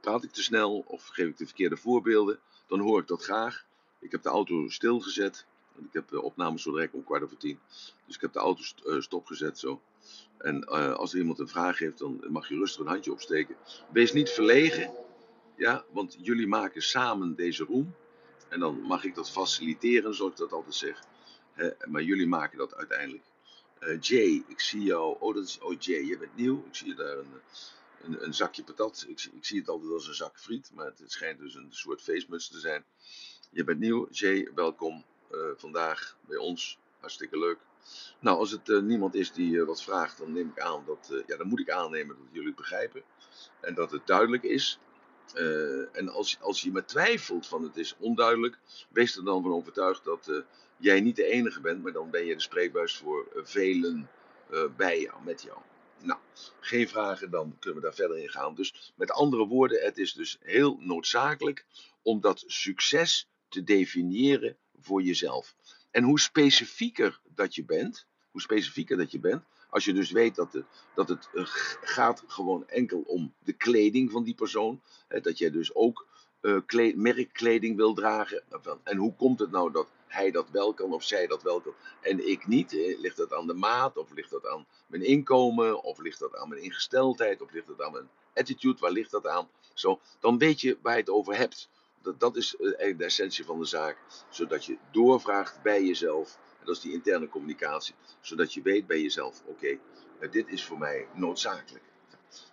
Praat 0.02 0.24
ik 0.24 0.32
te 0.32 0.44
snel 0.44 0.84
of 0.88 1.08
geef 1.08 1.28
ik 1.28 1.38
de 1.38 1.46
verkeerde 1.46 1.78
voorbeelden? 1.78 2.40
Dan 2.68 2.80
hoor 2.80 3.00
ik 3.00 3.08
dat 3.08 3.24
graag. 3.24 3.66
Ik 4.00 4.12
heb 4.12 4.24
de 4.24 4.30
auto 4.30 4.70
stilgezet. 4.70 5.46
Ik 5.78 5.94
heb 5.94 6.08
de 6.08 6.22
opnames 6.22 6.62
zo 6.62 6.72
direct 6.72 6.94
om 6.94 7.04
kwart 7.04 7.24
over 7.24 7.38
tien. 7.38 7.60
Dus 8.06 8.16
ik 8.16 8.22
heb 8.22 8.34
de 8.34 8.40
auto 8.40 8.62
eh, 8.86 9.02
stopgezet 9.02 9.60
zo. 9.60 9.82
En 10.38 10.68
uh, 10.70 10.94
als 10.94 11.14
er 11.14 11.20
iemand 11.20 11.40
een 11.40 11.48
vraag 11.48 11.80
heeft, 11.80 11.98
dan 11.98 12.24
mag 12.30 12.50
je 12.50 12.56
rustig 12.56 12.82
een 12.82 12.88
handje 12.88 13.12
opsteken. 13.12 13.56
Wees 13.92 14.14
niet 14.14 14.30
verlegen. 14.30 14.94
Ja, 15.56 15.86
want 15.92 16.18
jullie 16.22 16.48
maken 16.48 16.82
samen 16.82 17.36
deze 17.36 17.64
room. 17.64 17.96
En 18.56 18.62
dan 18.62 18.82
mag 18.82 19.04
ik 19.04 19.16
dat 19.16 19.32
faciliteren, 19.32 20.16
zoals 20.16 20.32
ik 20.32 20.38
dat 20.38 20.52
altijd 20.52 20.76
zeg. 20.76 21.04
maar 21.88 22.02
jullie 22.02 22.28
maken 22.28 22.58
dat 22.58 22.76
uiteindelijk. 22.76 23.24
Uh, 23.80 24.00
Jay, 24.00 24.44
ik 24.48 24.60
zie 24.60 24.82
jou. 24.82 25.16
Oh, 25.20 25.36
dat 25.36 25.44
is, 25.44 25.60
oh 25.60 25.80
Jay, 25.80 26.06
je 26.06 26.18
bent 26.18 26.36
nieuw. 26.36 26.64
Ik 26.68 26.76
zie 26.76 26.88
je 26.88 26.96
daar 26.96 27.18
een, 27.18 27.42
een, 28.02 28.24
een 28.26 28.34
zakje 28.34 28.64
patat. 28.64 29.06
Ik, 29.08 29.30
ik, 29.34 29.46
zie 29.46 29.60
het 29.60 29.70
altijd 29.70 29.92
als 29.92 30.08
een 30.08 30.14
zak 30.14 30.40
friet. 30.40 30.72
Maar 30.74 30.86
het 30.86 31.04
schijnt 31.06 31.40
dus 31.40 31.56
een 31.56 31.68
soort 31.70 32.02
feestmuts 32.02 32.50
te 32.50 32.60
zijn. 32.60 32.86
Je 33.52 33.64
bent 33.64 33.80
nieuw. 33.80 34.08
Jay, 34.12 34.50
welkom 34.56 35.04
uh, 35.32 35.40
vandaag 35.56 36.18
bij 36.28 36.38
ons. 36.38 36.80
Hartstikke 37.00 37.40
leuk. 37.40 37.60
Nou, 38.20 38.38
als 38.38 38.52
het 38.52 38.70
uh, 38.70 38.82
niemand 38.82 39.16
is 39.16 39.32
die 39.32 39.64
wat 39.64 39.84
vraagt, 39.84 40.18
dan 40.18 40.32
neem 40.32 40.50
ik 40.50 40.60
aan 40.60 40.84
dat, 40.86 41.24
ja, 41.28 41.38
dan 41.38 41.48
moet 41.48 41.60
ik 41.60 41.70
aannemen 41.70 42.16
dat 42.18 42.28
jullie 42.32 42.48
het 42.48 42.58
begrijpen. 42.58 43.04
En 43.62 43.74
dat 43.74 43.92
het 43.92 44.08
duidelijk 44.08 44.44
is. 44.44 44.80
En 45.92 46.10
als, 46.10 46.38
als 46.42 46.62
je 46.62 46.72
me 46.72 46.86
twijfelt 46.86 47.48
van 47.48 47.64
het 47.64 47.78
is 47.78 47.96
onduidelijk, 48.00 48.58
wees 48.90 49.18
er 49.18 49.24
dan 49.24 49.42
van 49.42 49.52
overtuigd 49.52 50.04
dat 50.04 50.44
jij 50.78 51.02
niet 51.02 51.16
de 51.16 51.26
enige 51.26 51.62
bent, 51.62 51.84
maar 51.84 51.92
dan 51.92 52.10
ben 52.10 52.26
je 52.26 52.36
de 52.36 52.42
spreekbuis 52.42 52.96
voor 52.98 53.28
velen 53.34 54.10
bij 54.78 55.02
jou, 55.02 55.24
met 55.24 55.42
jou. 55.42 55.58
Nou, 56.02 56.20
geen 56.60 56.90
vragen, 56.90 57.30
dan 57.30 57.56
kunnen 57.60 57.82
we 57.82 57.86
daar 57.86 57.96
verder 57.96 58.18
in 58.18 58.30
gaan. 58.30 58.56
Dus 58.56 58.94
met 58.96 59.12
andere 59.12 59.46
woorden, 59.46 59.84
het 59.84 59.98
is 59.98 60.14
dus 60.14 60.38
heel 60.42 60.78
noodzakelijk 60.80 61.66
om 62.02 62.22
dat 62.22 62.44
succes 62.48 63.28
te 63.50 63.64
definiëren 63.64 64.58
voor 64.82 65.02
jezelf. 65.02 65.56
En 65.92 66.04
hoe 66.04 66.20
specifieker 66.20 67.20
dat 67.36 67.56
je 67.56 67.66
bent, 67.66 68.06
hoe 68.32 68.42
specifieker 68.42 68.98
dat 68.98 69.12
je 69.12 69.20
bent, 69.20 69.44
als 69.76 69.86
je 69.86 69.94
dus 69.94 70.12
weet 70.12 70.36
dat, 70.36 70.52
de, 70.52 70.64
dat 70.94 71.10
het 71.10 71.30
eh, 71.34 71.44
gaat 71.82 72.24
gewoon 72.28 72.68
enkel 72.68 73.04
om 73.06 73.34
de 73.44 73.54
kleding 73.54 74.12
van 74.12 74.24
die 74.24 74.36
persoon, 74.36 74.82
hè, 75.08 75.22
dat 75.22 75.38
jij 75.38 75.52
dus 75.52 75.76
ook 75.76 76.08
uh, 76.42 76.96
merkkleding 76.96 77.76
wil 77.76 77.94
dragen. 77.94 78.44
En 78.84 78.98
hoe 78.98 79.16
komt 79.16 79.40
het 79.40 79.52
nou 79.52 79.72
dat 79.72 79.88
hij 80.08 80.32
dat 80.32 80.50
wel 80.50 80.74
kan 80.74 80.94
of 80.94 81.04
zij 81.04 81.28
dat 81.28 81.44
wel 81.44 81.62
kan 81.62 81.74
en 82.02 82.28
ik 82.28 82.48
niet? 82.48 82.72
Ligt 82.98 83.18
dat 83.18 83.34
aan 83.34 83.48
de 83.48 83.54
maat 83.54 83.98
of 83.98 84.14
ligt 84.14 84.30
dat 84.30 84.48
aan 84.48 84.66
mijn 84.88 85.06
inkomen 85.06 85.84
of 85.84 86.00
ligt 86.00 86.20
dat 86.20 86.36
aan 86.36 86.50
mijn 86.50 86.64
ingesteldheid 86.64 87.42
of 87.42 87.52
ligt 87.52 87.68
dat 87.68 87.82
aan 87.82 87.92
mijn 87.92 88.10
attitude? 88.34 88.80
Waar 88.80 88.92
ligt 88.92 89.12
dat 89.12 89.28
aan? 89.28 89.50
Zo, 89.74 90.00
dan 90.20 90.38
weet 90.38 90.62
je 90.62 90.78
waar 90.82 90.94
je 90.94 91.00
het 91.00 91.10
over 91.10 91.38
hebt. 91.38 91.70
Dat, 92.02 92.20
dat 92.20 92.36
is 92.36 92.56
eh, 92.56 92.98
de 92.98 93.06
essentie 93.06 93.46
van 93.46 93.60
de 93.60 93.66
zaak. 93.66 93.98
Zodat 94.30 94.66
je 94.66 94.78
doorvraagt 94.92 95.62
bij 95.62 95.84
jezelf. 95.84 96.40
En 96.66 96.72
dat 96.72 96.84
is 96.84 96.90
die 96.90 96.98
interne 96.98 97.28
communicatie. 97.28 97.96
Zodat 98.22 98.54
je 98.54 98.62
weet 98.62 98.88
bij 98.88 99.02
jezelf: 99.02 99.44
oké, 99.46 99.80
eh, 100.20 100.32
dit 100.32 100.48
is 100.48 100.64
voor 100.64 100.78
mij 100.78 101.08
noodzakelijk. 101.14 101.84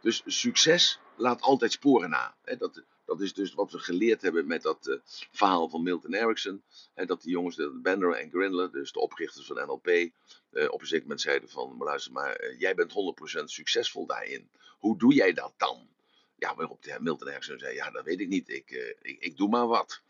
Dus 0.00 0.22
succes 0.26 1.00
laat 1.16 1.40
altijd 1.40 1.72
sporen 1.72 2.10
na. 2.10 2.34
Dat, 2.58 2.82
dat 3.04 3.20
is 3.20 3.34
dus 3.34 3.54
wat 3.54 3.72
we 3.72 3.78
geleerd 3.78 4.22
hebben 4.22 4.46
met 4.46 4.62
dat 4.62 4.86
uh, 4.86 4.96
verhaal 5.30 5.68
van 5.68 5.82
Milton 5.82 6.14
Erickson. 6.14 6.62
Hè, 6.94 7.04
dat 7.04 7.22
die 7.22 7.30
jongens, 7.30 7.56
de 7.56 7.80
Bender 7.82 8.14
en 8.14 8.30
Grindler, 8.30 8.72
dus 8.72 8.92
de 8.92 9.00
oprichters 9.00 9.46
van 9.46 9.56
NLP, 9.56 9.86
uh, 9.86 10.10
op 10.70 10.80
een 10.80 10.86
zeker 10.86 11.02
moment 11.02 11.20
zeiden 11.20 11.48
van, 11.48 11.76
maar 11.76 11.86
luister 11.86 12.12
maar, 12.12 12.54
jij 12.58 12.74
bent 12.74 12.92
100% 13.40 13.44
succesvol 13.44 14.06
daarin. 14.06 14.48
Hoe 14.78 14.98
doe 14.98 15.14
jij 15.14 15.32
dat 15.32 15.52
dan? 15.56 15.88
Ja, 16.42 16.54
waarop 16.54 16.82
de 16.82 16.96
Milton 17.00 17.28
Erickson 17.28 17.58
zei, 17.58 17.74
ja, 17.74 17.90
dat 17.90 18.04
weet 18.04 18.20
ik 18.20 18.28
niet. 18.28 18.48
Ik, 18.48 18.70
uh, 18.70 18.88
ik, 19.02 19.16
ik, 19.20 19.36
doe 19.36 19.48
maar 19.48 19.66
wat. 19.66 20.00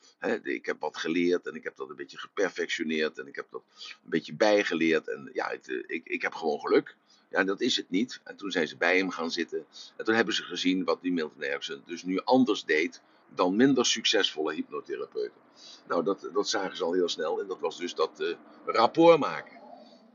ik 0.42 0.66
heb 0.66 0.80
wat 0.80 0.96
geleerd 0.96 1.46
en 1.46 1.54
ik 1.54 1.64
heb 1.64 1.76
dat 1.76 1.90
een 1.90 1.96
beetje 1.96 2.18
geperfectioneerd 2.18 3.18
en 3.18 3.26
ik 3.26 3.36
heb 3.36 3.46
dat 3.50 3.62
een 4.04 4.10
beetje 4.10 4.34
bijgeleerd. 4.34 5.08
En 5.08 5.30
ja, 5.32 5.50
ik, 5.50 5.66
eh, 5.66 5.76
ik, 5.86 6.06
ik 6.06 6.22
heb 6.22 6.34
gewoon 6.34 6.60
geluk. 6.60 6.96
Ja, 7.30 7.44
dat 7.44 7.60
is 7.60 7.76
het 7.76 7.90
niet. 7.90 8.20
En 8.24 8.36
toen 8.36 8.50
zijn 8.50 8.68
ze 8.68 8.76
bij 8.76 8.96
hem 8.96 9.10
gaan 9.10 9.30
zitten. 9.30 9.66
En 9.96 10.04
toen 10.04 10.14
hebben 10.14 10.34
ze 10.34 10.42
gezien 10.42 10.84
wat 10.84 11.02
die 11.02 11.12
Milton 11.12 11.42
Erickson 11.42 11.82
dus 11.86 12.02
nu 12.02 12.20
anders 12.24 12.64
deed 12.64 13.02
dan 13.34 13.56
minder 13.56 13.86
succesvolle 13.86 14.54
hypnotherapeuten. 14.54 15.40
Nou, 15.88 16.04
dat, 16.04 16.30
dat 16.32 16.48
zagen 16.48 16.76
ze 16.76 16.84
al 16.84 16.92
heel 16.92 17.08
snel. 17.08 17.40
En 17.40 17.46
dat 17.46 17.60
was 17.60 17.76
dus 17.76 17.94
dat 17.94 18.20
uh, 18.20 18.34
rapport 18.64 19.18
maken. 19.18 19.61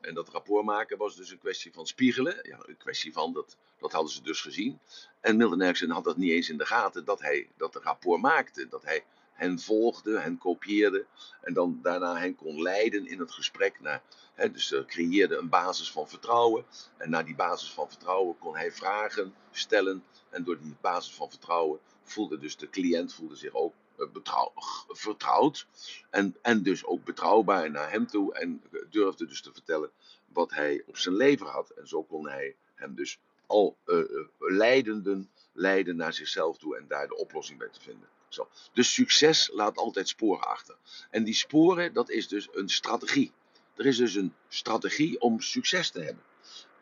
En 0.01 0.13
dat 0.13 0.29
rapport 0.29 0.65
maken 0.65 0.97
was 0.97 1.15
dus 1.15 1.31
een 1.31 1.39
kwestie 1.39 1.73
van 1.73 1.87
spiegelen. 1.87 2.39
Ja, 2.41 2.57
een 2.61 2.77
kwestie 2.77 3.13
van, 3.13 3.33
dat, 3.33 3.57
dat 3.79 3.91
hadden 3.91 4.11
ze 4.11 4.21
dus 4.21 4.41
gezien. 4.41 4.79
En 5.19 5.37
Milton 5.37 5.61
Erickson 5.61 5.89
had 5.89 6.03
dat 6.03 6.17
niet 6.17 6.31
eens 6.31 6.49
in 6.49 6.57
de 6.57 6.65
gaten, 6.65 7.05
dat 7.05 7.21
hij 7.21 7.49
dat 7.57 7.75
rapport 7.75 8.21
maakte. 8.21 8.67
Dat 8.67 8.83
hij 8.83 9.03
hen 9.37 9.59
volgde, 9.59 10.19
hen 10.19 10.37
kopieerde 10.37 11.05
en 11.41 11.53
dan 11.53 11.79
daarna 11.81 12.17
hen 12.17 12.35
kon 12.35 12.61
leiden 12.61 13.07
in 13.07 13.19
het 13.19 13.31
gesprek. 13.31 13.79
Naar, 13.79 14.01
hè, 14.33 14.51
dus 14.51 14.71
er 14.71 14.85
creëerde 14.85 15.37
een 15.37 15.49
basis 15.49 15.91
van 15.91 16.07
vertrouwen 16.09 16.65
en 16.97 17.09
naar 17.09 17.25
die 17.25 17.35
basis 17.35 17.71
van 17.73 17.89
vertrouwen 17.89 18.37
kon 18.37 18.55
hij 18.55 18.71
vragen 18.71 19.33
stellen 19.51 20.03
en 20.29 20.43
door 20.43 20.59
die 20.61 20.75
basis 20.81 21.13
van 21.13 21.29
vertrouwen 21.29 21.79
voelde 22.03 22.37
dus 22.37 22.57
de 22.57 22.69
cliënt 22.69 23.13
voelde 23.13 23.35
zich 23.35 23.53
ook 23.53 23.73
betrouw, 24.13 24.51
vertrouwd 24.87 25.67
en, 26.09 26.35
en 26.41 26.63
dus 26.63 26.85
ook 26.85 27.03
betrouwbaar 27.03 27.71
naar 27.71 27.91
hem 27.91 28.07
toe 28.07 28.33
en 28.33 28.61
durfde 28.89 29.25
dus 29.25 29.41
te 29.41 29.53
vertellen 29.53 29.91
wat 30.25 30.51
hij 30.51 30.83
op 30.85 30.97
zijn 30.97 31.15
leven 31.15 31.47
had 31.47 31.69
en 31.69 31.87
zo 31.87 32.03
kon 32.03 32.27
hij 32.27 32.55
hem 32.75 32.95
dus 32.95 33.19
al 33.45 33.77
uh, 33.85 34.03
leidenden 34.37 35.29
leiden 35.53 35.95
naar 35.95 36.13
zichzelf 36.13 36.57
toe 36.57 36.77
en 36.77 36.85
daar 36.87 37.07
de 37.07 37.15
oplossing 37.15 37.59
bij 37.59 37.69
te 37.69 37.81
vinden. 37.81 38.09
Zo. 38.27 38.47
Dus 38.73 38.93
succes 38.93 39.49
laat 39.53 39.77
altijd 39.77 40.07
sporen 40.07 40.47
achter. 40.47 40.75
En 41.09 41.23
die 41.23 41.33
sporen, 41.33 41.93
dat 41.93 42.09
is 42.09 42.27
dus 42.27 42.47
een 42.51 42.69
strategie. 42.69 43.31
Er 43.75 43.85
is 43.85 43.97
dus 43.97 44.15
een 44.15 44.33
strategie 44.47 45.21
om 45.21 45.41
succes 45.41 45.89
te 45.89 46.01
hebben. 46.01 46.23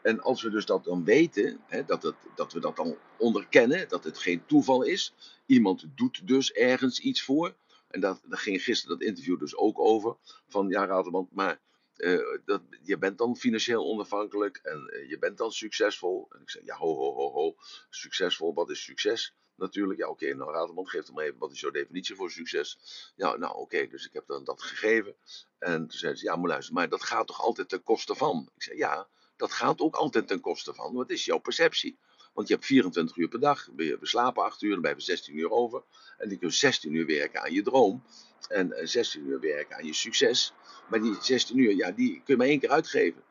En 0.01 0.21
als 0.21 0.41
we 0.41 0.49
dus 0.49 0.65
dat 0.65 0.83
dan 0.83 1.03
weten, 1.03 1.59
hè, 1.65 1.85
dat, 1.85 2.13
dat 2.35 2.53
we 2.53 2.59
dat 2.59 2.75
dan 2.75 2.97
onderkennen, 3.17 3.89
dat 3.89 4.03
het 4.03 4.17
geen 4.17 4.45
toeval 4.45 4.83
is. 4.83 5.13
Iemand 5.45 5.85
doet 5.95 6.27
dus 6.27 6.51
ergens 6.51 6.99
iets 6.99 7.23
voor. 7.23 7.55
En 7.87 7.99
dat, 7.99 8.21
daar 8.25 8.39
ging 8.39 8.63
gisteren 8.63 8.97
dat 8.97 9.07
interview 9.07 9.39
dus 9.39 9.55
ook 9.55 9.79
over. 9.79 10.15
Van 10.47 10.69
ja, 10.69 10.85
Rademan, 10.85 11.27
maar 11.31 11.59
uh, 11.97 12.37
dat, 12.45 12.61
je 12.83 12.97
bent 12.97 13.17
dan 13.17 13.37
financieel 13.37 13.85
onafhankelijk 13.85 14.57
en 14.57 14.91
uh, 14.93 15.09
je 15.09 15.19
bent 15.19 15.37
dan 15.37 15.51
succesvol. 15.51 16.27
En 16.29 16.41
ik 16.41 16.49
zeg, 16.49 16.65
ja, 16.65 16.75
ho, 16.75 16.95
ho, 16.95 17.13
ho, 17.13 17.31
ho. 17.31 17.55
Succesvol, 17.89 18.53
wat 18.53 18.69
is 18.69 18.83
succes? 18.83 19.33
natuurlijk. 19.55 19.99
Ja, 19.99 20.09
oké, 20.09 20.33
nou 20.33 20.51
Rademan, 20.51 20.87
geef 20.87 21.07
hem 21.07 21.19
even 21.19 21.37
wat 21.37 21.51
is 21.51 21.59
jouw 21.59 21.71
definitie 21.71 22.15
voor 22.15 22.31
succes. 22.31 22.77
Ja, 23.15 23.35
nou 23.35 23.55
oké, 23.55 23.87
dus 23.87 24.05
ik 24.05 24.13
heb 24.13 24.27
dan 24.27 24.43
dat 24.43 24.61
gegeven. 24.61 25.15
En 25.57 25.87
toen 25.87 25.99
zei 25.99 26.15
ze, 26.15 26.25
ja, 26.25 26.35
maar 26.35 26.49
luister, 26.49 26.73
maar 26.73 26.89
dat 26.89 27.03
gaat 27.03 27.27
toch 27.27 27.41
altijd 27.41 27.69
ten 27.69 27.83
koste 27.83 28.15
van? 28.15 28.49
Ik 28.55 28.63
zei, 28.63 28.77
ja, 28.77 29.07
dat 29.35 29.51
gaat 29.51 29.79
ook 29.79 29.95
altijd 29.95 30.27
ten 30.27 30.39
koste 30.39 30.73
van. 30.73 30.93
Wat 30.93 31.09
is 31.09 31.25
jouw 31.25 31.37
perceptie? 31.37 31.99
Want 32.35 32.47
je 32.47 32.53
hebt 32.53 32.65
24 32.65 33.17
uur 33.17 33.27
per 33.27 33.39
dag. 33.39 33.69
We 33.75 33.97
slapen 34.01 34.43
8 34.43 34.61
uur, 34.61 34.81
dan 34.81 34.93
je 34.97 35.01
16 35.01 35.37
uur 35.37 35.51
over. 35.51 35.83
En 36.17 36.29
dan 36.29 36.37
kun 36.37 36.47
je 36.47 36.53
16 36.53 36.93
uur 36.93 37.05
werken 37.05 37.41
aan 37.41 37.53
je 37.53 37.61
droom. 37.61 38.03
En 38.49 38.73
16 38.83 39.21
eh, 39.21 39.27
uur 39.27 39.39
werken 39.39 39.75
aan 39.75 39.85
je 39.85 39.93
succes. 39.93 40.53
Maar 40.89 41.01
die 41.01 41.15
16 41.21 41.57
uur, 41.57 41.75
ja, 41.75 41.91
die 41.91 42.13
kun 42.13 42.23
je 42.25 42.37
maar 42.37 42.47
één 42.47 42.59
keer 42.59 42.69
uitgeven. 42.69 43.23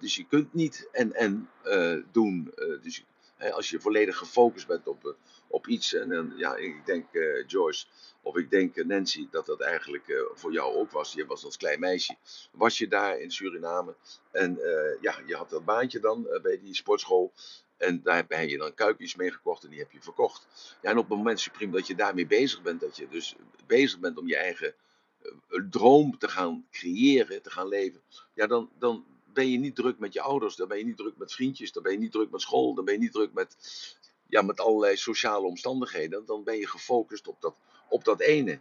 dus 0.00 0.16
je 0.16 0.26
kunt 0.26 0.54
niet 0.54 0.88
en 0.92 1.12
en 1.12 1.48
uh, 1.64 2.02
doen. 2.12 2.52
Uh, 2.56 2.82
dus 2.82 3.04
als 3.52 3.70
je 3.70 3.80
volledig 3.80 4.16
gefocust 4.16 4.66
bent 4.66 4.86
op, 4.86 5.06
eh, 5.06 5.12
op 5.48 5.66
iets. 5.66 5.94
En, 5.94 6.12
en 6.12 6.32
ja, 6.36 6.56
ik 6.56 6.86
denk 6.86 7.06
uh, 7.12 7.46
Joyce, 7.46 7.86
of 8.22 8.36
ik 8.36 8.50
denk 8.50 8.84
Nancy, 8.84 9.28
dat 9.30 9.46
dat 9.46 9.60
eigenlijk 9.60 10.28
voor 10.34 10.52
jou 10.52 10.74
ook 10.74 10.90
was. 10.90 11.12
Je 11.12 11.26
was 11.26 11.44
als 11.44 11.56
klein 11.56 11.80
meisje, 11.80 12.16
was 12.52 12.78
je 12.78 12.88
daar 12.88 13.20
in 13.20 13.30
Suriname. 13.30 13.94
En 14.30 14.58
ja, 15.00 15.18
je 15.26 15.36
had 15.36 15.50
dat 15.50 15.64
baantje 15.64 16.00
dan 16.00 16.28
bij 16.42 16.60
die 16.62 16.74
sportschool. 16.74 17.32
En 17.80 18.02
daar 18.02 18.16
heb 18.16 18.48
je 18.48 18.58
dan 18.58 18.74
kuikjes 18.74 19.14
mee 19.14 19.30
gekocht 19.30 19.64
en 19.64 19.70
die 19.70 19.78
heb 19.78 19.92
je 19.92 20.02
verkocht. 20.02 20.76
Ja, 20.82 20.90
en 20.90 20.98
op 20.98 21.08
het 21.08 21.18
moment 21.18 21.40
supreme 21.40 21.72
dat 21.72 21.86
je 21.86 21.94
daarmee 21.94 22.26
bezig 22.26 22.62
bent, 22.62 22.80
dat 22.80 22.96
je 22.96 23.08
dus 23.08 23.34
bezig 23.66 23.98
bent 23.98 24.18
om 24.18 24.28
je 24.28 24.36
eigen 24.36 24.74
droom 25.70 26.18
te 26.18 26.28
gaan 26.28 26.66
creëren, 26.70 27.42
te 27.42 27.50
gaan 27.50 27.68
leven. 27.68 28.00
Ja, 28.34 28.46
dan, 28.46 28.70
dan, 28.78 29.04
ben 29.32 29.50
je 29.50 29.58
niet 29.58 29.76
druk 29.76 29.98
met 29.98 30.12
je 30.12 30.20
ouders, 30.20 30.56
dan 30.56 30.68
ben 30.68 30.78
je 30.78 30.84
niet 30.84 30.96
druk 30.96 31.16
met 31.16 31.32
vriendjes, 31.32 31.72
dan 31.72 31.82
ben 31.82 31.92
je 31.92 31.98
niet 31.98 32.12
druk 32.12 32.30
met 32.30 32.40
school, 32.40 32.74
dan 32.74 32.84
ben 32.84 32.94
je 32.94 33.00
niet 33.00 33.12
druk 33.12 33.32
met, 33.32 33.56
ja, 34.28 34.42
met 34.42 34.60
allerlei 34.60 34.96
sociale 34.96 35.46
omstandigheden. 35.46 36.26
Dan 36.26 36.44
ben 36.44 36.56
je 36.56 36.66
gefocust 36.66 37.28
op 37.28 37.40
dat, 37.40 37.54
op 37.88 38.04
dat 38.04 38.20
ene. 38.20 38.60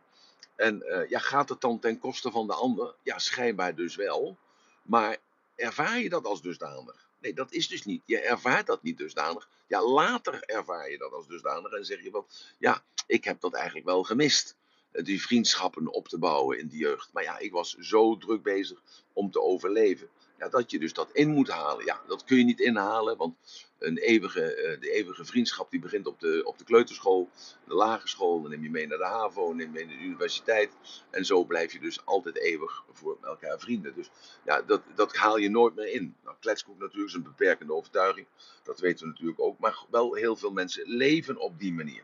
En 0.56 0.84
uh, 0.86 1.10
ja, 1.10 1.20
gaat 1.20 1.50
het 1.50 1.62
dan 1.62 1.80
ten 1.80 2.00
koste 2.00 2.32
van 2.32 2.48
de 2.48 2.54
ander? 2.54 2.96
Ja, 3.04 3.20
schijnbaar 3.20 3.76
dus 3.76 3.96
wel. 3.96 4.38
Maar 4.82 5.18
ervaar 5.56 6.00
je 6.00 6.10
dat 6.10 6.26
als 6.26 6.42
dusdanig? 6.42 7.09
Nee, 7.22 7.34
dat 7.34 7.52
is 7.52 7.68
dus 7.68 7.86
niet. 7.86 8.02
Je 8.06 8.20
ervaart 8.20 8.66
dat 8.66 8.84
niet 8.84 8.98
dusdanig. 8.98 9.50
Ja, 9.68 9.84
later 9.84 10.44
ervaar 10.44 10.92
je 10.92 10.98
dat 10.98 11.12
als 11.12 11.28
dusdanig 11.28 11.72
en 11.72 11.86
zeg 11.86 12.04
je 12.04 12.10
van, 12.10 12.28
ja, 12.58 12.84
ik 13.08 13.24
heb 13.24 13.42
dat 13.42 13.54
eigenlijk 13.54 13.86
wel 13.86 14.04
gemist. 14.04 14.58
Eh, 14.92 15.04
die 15.04 15.22
vriendschappen 15.22 15.94
op 15.94 16.08
te 16.08 16.18
bouwen 16.18 16.60
in 16.60 16.68
die 16.68 16.80
jeugd. 16.80 17.10
Maar 17.14 17.24
ja, 17.24 17.38
ik 17.38 17.52
was 17.52 17.74
zo 17.74 18.18
druk 18.18 18.44
bezig 18.44 18.82
om 19.14 19.32
te 19.32 19.42
overleven. 19.42 20.10
Dat 20.48 20.72
je 20.72 20.80
dus 20.80 20.94
dat 20.94 21.10
in 21.12 21.30
moet 21.30 21.50
halen. 21.50 21.86
Ja, 21.86 22.02
dat 22.08 22.24
kun 22.24 22.38
je 22.38 22.44
niet 22.44 22.60
inhalen, 22.60 23.18
want 23.18 23.36
een 23.80 23.98
eeuwige, 23.98 24.54
eh, 24.54 24.80
de 24.80 24.92
eeuwige 24.92 25.26
vriendschap 25.26 25.72
die 25.72 25.80
begint 25.80 26.08
op 26.08 26.20
de, 26.20 26.42
op 26.46 26.58
de 26.58 26.64
kleuterschool, 26.64 27.30
de 27.68 27.74
lagere 27.74 28.08
school, 28.08 28.42
dan 28.42 28.52
neem 28.52 28.64
je 28.64 28.70
mee 28.70 28.88
naar 28.88 28.98
de 28.98 29.06
HAVO, 29.06 29.54
neem 29.54 29.68
je 29.68 29.74
mee 29.74 29.86
naar 29.86 29.98
de 29.98 30.04
universiteit. 30.04 30.72
En 31.10 31.26
zo 31.26 31.44
blijf 31.44 31.74
je 31.74 31.80
dus 31.80 32.06
altijd 32.06 32.38
eeuwig 32.38 32.84
voor 32.92 33.18
elkaar 33.22 33.60
vrienden. 33.60 33.96
Dus 33.96 34.10
ja, 34.46 34.62
dat, 34.62 34.82
dat 34.96 35.16
haal 35.16 35.38
je 35.38 35.50
nooit 35.50 35.76
meer 35.76 35.94
in. 35.94 36.16
Nou, 36.24 36.36
kletskoek 36.40 36.80
natuurlijk 36.80 37.10
is 37.10 37.16
een 37.16 37.24
beperkende 37.24 37.74
overtuiging, 37.74 38.28
dat 38.64 38.80
weten 38.80 39.06
we 39.06 39.12
natuurlijk 39.12 39.40
ook. 39.40 39.60
Maar 39.60 39.86
wel 39.90 40.14
heel 40.14 40.36
veel 40.36 40.52
mensen 40.52 40.84
leven 40.88 41.38
op 41.38 41.60
die 41.60 41.74
manier. 41.74 42.04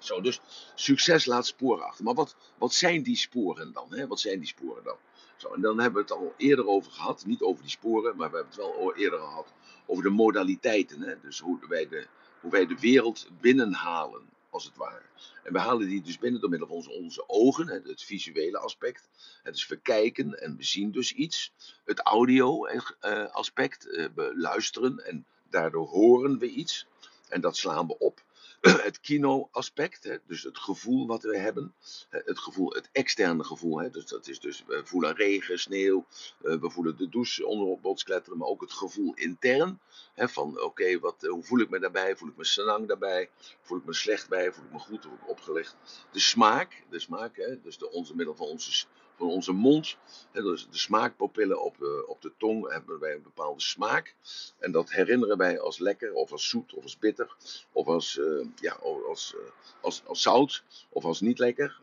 Zo, 0.00 0.20
dus 0.20 0.40
succes 0.74 1.24
laat 1.24 1.46
sporen 1.46 1.84
achter. 1.84 2.04
Maar 2.04 2.14
wat, 2.14 2.36
wat 2.58 2.74
zijn 2.74 3.02
die 3.02 3.16
sporen 3.16 3.72
dan? 3.72 3.86
Hè? 3.94 4.06
Wat 4.06 4.20
zijn 4.20 4.38
die 4.38 4.48
sporen 4.48 4.84
dan? 4.84 4.96
En 5.44 5.60
dan 5.60 5.78
hebben 5.80 6.06
we 6.06 6.12
het 6.12 6.18
al 6.20 6.34
eerder 6.36 6.66
over 6.66 6.92
gehad. 6.92 7.24
Niet 7.26 7.40
over 7.40 7.62
die 7.62 7.70
sporen, 7.70 8.16
maar 8.16 8.30
we 8.30 8.36
hebben 8.36 8.54
het 8.54 8.64
wel 8.74 8.94
eerder 8.94 9.18
gehad 9.18 9.52
over 9.86 10.02
de 10.02 10.10
modaliteiten. 10.10 11.00
Hè? 11.00 11.20
Dus 11.20 11.38
hoe 11.38 11.58
wij, 11.68 11.88
de, 11.88 12.06
hoe 12.40 12.50
wij 12.50 12.66
de 12.66 12.78
wereld 12.80 13.28
binnenhalen, 13.40 14.28
als 14.50 14.64
het 14.64 14.76
ware. 14.76 15.02
En 15.42 15.52
we 15.52 15.58
halen 15.58 15.88
die 15.88 16.02
dus 16.02 16.18
binnen 16.18 16.40
door 16.40 16.50
middel 16.50 16.68
van 16.68 16.76
onze, 16.76 16.92
onze 16.92 17.24
ogen, 17.26 17.68
hè? 17.68 17.78
het 17.84 18.02
visuele 18.02 18.58
aspect. 18.58 19.08
Het 19.42 19.54
is 19.54 19.68
kijken 19.82 20.40
en 20.40 20.56
we 20.56 20.64
zien 20.64 20.90
dus 20.90 21.12
iets. 21.12 21.52
Het 21.84 22.00
audio 22.00 22.64
eh, 22.66 23.26
aspect, 23.30 23.90
eh, 23.90 24.06
we 24.14 24.32
luisteren 24.36 25.06
en 25.06 25.26
daardoor 25.50 25.88
horen 25.88 26.38
we 26.38 26.48
iets. 26.48 26.86
En 27.28 27.40
dat 27.40 27.56
slaan 27.56 27.86
we 27.86 27.98
op. 27.98 28.22
het 28.88 29.00
kino-aspect, 29.00 30.20
dus 30.26 30.42
het 30.42 30.58
gevoel 30.58 31.06
wat 31.06 31.22
we 31.22 31.38
hebben, 31.38 31.74
het 32.08 32.38
gevoel, 32.38 32.72
het 32.72 32.88
externe 32.92 33.44
gevoel, 33.44 33.90
dus 33.90 34.06
dat 34.06 34.28
is 34.28 34.40
dus 34.40 34.64
we 34.66 34.80
voelen 34.84 35.14
regen, 35.14 35.58
sneeuw, 35.58 36.06
eh, 36.42 36.60
we 36.60 36.70
voelen 36.70 36.96
de 36.96 37.08
douche 37.08 37.46
onder 37.46 37.78
ons 37.82 38.02
kletteren, 38.02 38.38
maar 38.38 38.48
ook 38.48 38.60
het 38.60 38.72
gevoel 38.72 39.14
intern, 39.14 39.80
van 40.16 40.60
oké, 40.60 40.98
wat, 40.98 41.22
hoe 41.22 41.42
voel 41.42 41.60
ik 41.60 41.70
me 41.70 41.78
daarbij, 41.78 42.16
voel 42.16 42.28
ik 42.28 42.36
me 42.36 42.44
senang 42.44 42.88
daarbij, 42.88 43.30
voel 43.62 43.78
ik 43.78 43.84
me 43.84 43.92
slecht 43.92 44.28
bij, 44.28 44.52
voel 44.52 44.64
ik 44.64 44.72
me 44.72 44.78
goed, 44.78 45.02
voel 45.02 45.12
ik 45.12 45.28
opgelegd. 45.28 45.76
De 46.12 46.20
smaak, 46.20 46.84
de 46.90 46.98
smaak, 46.98 47.58
dus 47.62 47.78
de 47.78 47.90
onze 47.90 48.16
middel 48.16 48.34
van 48.34 48.46
onze 48.46 48.86
van 49.20 49.28
onze 49.28 49.52
mond. 49.52 49.96
dus 50.32 50.68
de 50.70 50.78
smaakpapillen 50.78 51.62
op, 51.62 51.76
uh, 51.80 52.08
op 52.08 52.22
de 52.22 52.32
tong 52.38 52.72
hebben 52.72 52.98
wij 52.98 53.14
een 53.14 53.22
bepaalde 53.22 53.60
smaak. 53.60 54.14
En 54.58 54.72
dat 54.72 54.90
herinneren 54.90 55.36
wij 55.36 55.60
als 55.60 55.78
lekker, 55.78 56.12
of 56.12 56.32
als 56.32 56.48
zoet, 56.48 56.74
of 56.74 56.82
als 56.82 56.98
bitter, 56.98 57.36
of 57.72 57.86
als, 57.86 58.16
uh, 58.16 58.46
ja, 58.60 58.72
als, 59.08 59.34
uh, 59.36 59.40
als, 59.80 60.02
als 60.06 60.22
zout, 60.22 60.62
of 60.88 61.04
als 61.04 61.20
niet 61.20 61.38
lekker, 61.38 61.80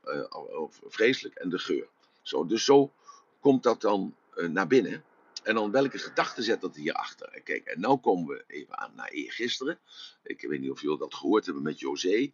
of 0.57 0.81
vreselijk. 0.87 1.35
En 1.35 1.49
de 1.49 1.59
geur. 1.59 1.87
Zo, 2.21 2.45
dus 2.45 2.65
zo 2.65 2.91
komt 3.39 3.63
dat 3.63 3.81
dan 3.81 4.15
naar 4.49 4.67
binnen. 4.67 5.03
En 5.43 5.55
dan 5.55 5.71
welke 5.71 5.97
gedachten 5.97 6.43
zet 6.43 6.61
dat 6.61 6.75
hierachter? 6.75 7.27
En 7.27 7.43
kijk, 7.43 7.65
en 7.65 7.79
nu 7.79 7.95
komen 7.97 8.27
we 8.27 8.43
even 8.47 8.77
aan 8.77 8.95
naar 8.95 9.09
eergisteren. 9.09 9.79
Ik 10.23 10.41
weet 10.41 10.59
niet 10.59 10.71
of 10.71 10.81
jullie 10.81 10.97
dat 10.97 11.15
gehoord 11.15 11.45
hebben 11.45 11.63
met 11.63 11.79
José. 11.79 12.31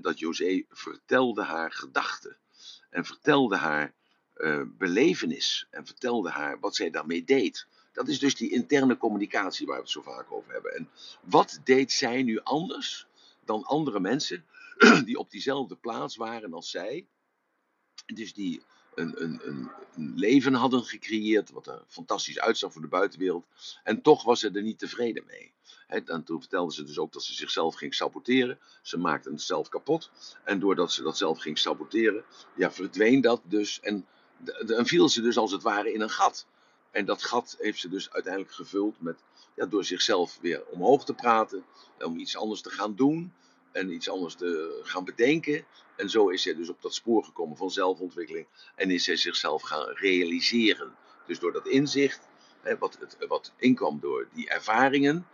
dat 0.00 0.18
José 0.18 0.64
vertelde 0.68 1.42
haar 1.42 1.72
gedachten. 1.72 2.36
En 2.90 3.04
vertelde 3.04 3.56
haar 3.56 3.94
uh, 4.36 4.62
belevenis 4.78 5.66
en 5.70 5.86
vertelde 5.86 6.30
haar 6.30 6.60
wat 6.60 6.76
zij 6.76 6.90
daarmee 6.90 7.24
deed. 7.24 7.66
Dat 7.92 8.08
is 8.08 8.18
dus 8.18 8.34
die 8.34 8.50
interne 8.50 8.96
communicatie 8.96 9.66
waar 9.66 9.76
we 9.76 9.82
het 9.82 9.90
zo 9.90 10.02
vaak 10.02 10.32
over 10.32 10.52
hebben. 10.52 10.74
En 10.74 10.88
wat 11.20 11.60
deed 11.64 11.92
zij 11.92 12.22
nu 12.22 12.40
anders 12.40 13.06
dan 13.44 13.64
andere 13.64 14.00
mensen 14.00 14.44
die 15.04 15.18
op 15.18 15.30
diezelfde 15.30 15.76
plaats 15.76 16.16
waren 16.16 16.52
als 16.52 16.70
zij? 16.70 17.06
Dus 18.06 18.34
die 18.34 18.62
een, 18.94 19.22
een, 19.22 19.40
een, 19.44 19.70
een, 19.94 20.12
leven 20.16 20.54
hadden 20.54 20.84
gecreëerd 20.84 21.50
wat 21.50 21.66
er 21.66 21.82
fantastisch 21.86 22.40
uitzag 22.40 22.72
voor 22.72 22.82
de 22.82 22.88
buitenwereld. 22.88 23.44
En 23.84 24.02
toch 24.02 24.24
was 24.24 24.40
ze 24.40 24.50
er 24.50 24.62
niet 24.62 24.78
tevreden 24.78 25.24
mee. 25.26 25.52
en 25.86 26.24
toen 26.24 26.40
vertelde 26.40 26.72
ze 26.72 26.84
dus 26.84 26.98
ook 26.98 27.12
dat 27.12 27.22
ze 27.22 27.34
zichzelf 27.34 27.74
ging 27.74 27.94
saboteren. 27.94 28.58
Ze 28.82 28.98
maakte 28.98 29.30
het 29.30 29.42
zelf 29.42 29.68
kapot. 29.68 30.10
En 30.44 30.58
doordat 30.58 30.92
ze 30.92 31.02
dat 31.02 31.16
zelf 31.16 31.38
ging 31.38 31.58
saboteren, 31.58 32.24
ja, 32.56 32.72
verdween 32.72 33.20
dat 33.20 33.42
dus. 33.44 33.80
En 33.80 34.06
en 34.66 34.86
viel 34.86 35.08
ze 35.08 35.20
dus 35.20 35.36
als 35.36 35.52
het 35.52 35.62
ware 35.62 35.92
in 35.92 36.00
een 36.00 36.10
gat. 36.10 36.46
En 36.90 37.04
dat 37.04 37.22
gat 37.24 37.56
heeft 37.58 37.78
ze 37.78 37.88
dus 37.88 38.10
uiteindelijk 38.10 38.54
gevuld 38.54 39.00
met, 39.00 39.16
ja, 39.54 39.66
door 39.66 39.84
zichzelf 39.84 40.38
weer 40.40 40.62
omhoog 40.66 41.04
te 41.04 41.14
praten, 41.14 41.64
om 41.98 42.18
iets 42.18 42.36
anders 42.36 42.60
te 42.60 42.70
gaan 42.70 42.94
doen 42.94 43.32
en 43.72 43.92
iets 43.92 44.08
anders 44.08 44.34
te 44.34 44.80
gaan 44.82 45.04
bedenken. 45.04 45.64
En 45.96 46.10
zo 46.10 46.28
is 46.28 46.42
zij 46.42 46.54
dus 46.54 46.68
op 46.68 46.82
dat 46.82 46.94
spoor 46.94 47.24
gekomen 47.24 47.56
van 47.56 47.70
zelfontwikkeling 47.70 48.46
en 48.74 48.90
is 48.90 49.04
zij 49.04 49.16
zichzelf 49.16 49.62
gaan 49.62 49.88
realiseren. 49.88 50.96
Dus 51.26 51.38
door 51.38 51.52
dat 51.52 51.66
inzicht, 51.68 52.20
wat, 52.78 52.96
het, 53.00 53.16
wat 53.28 53.52
inkwam 53.56 54.00
door 54.00 54.28
die 54.32 54.48
ervaringen, 54.48 55.26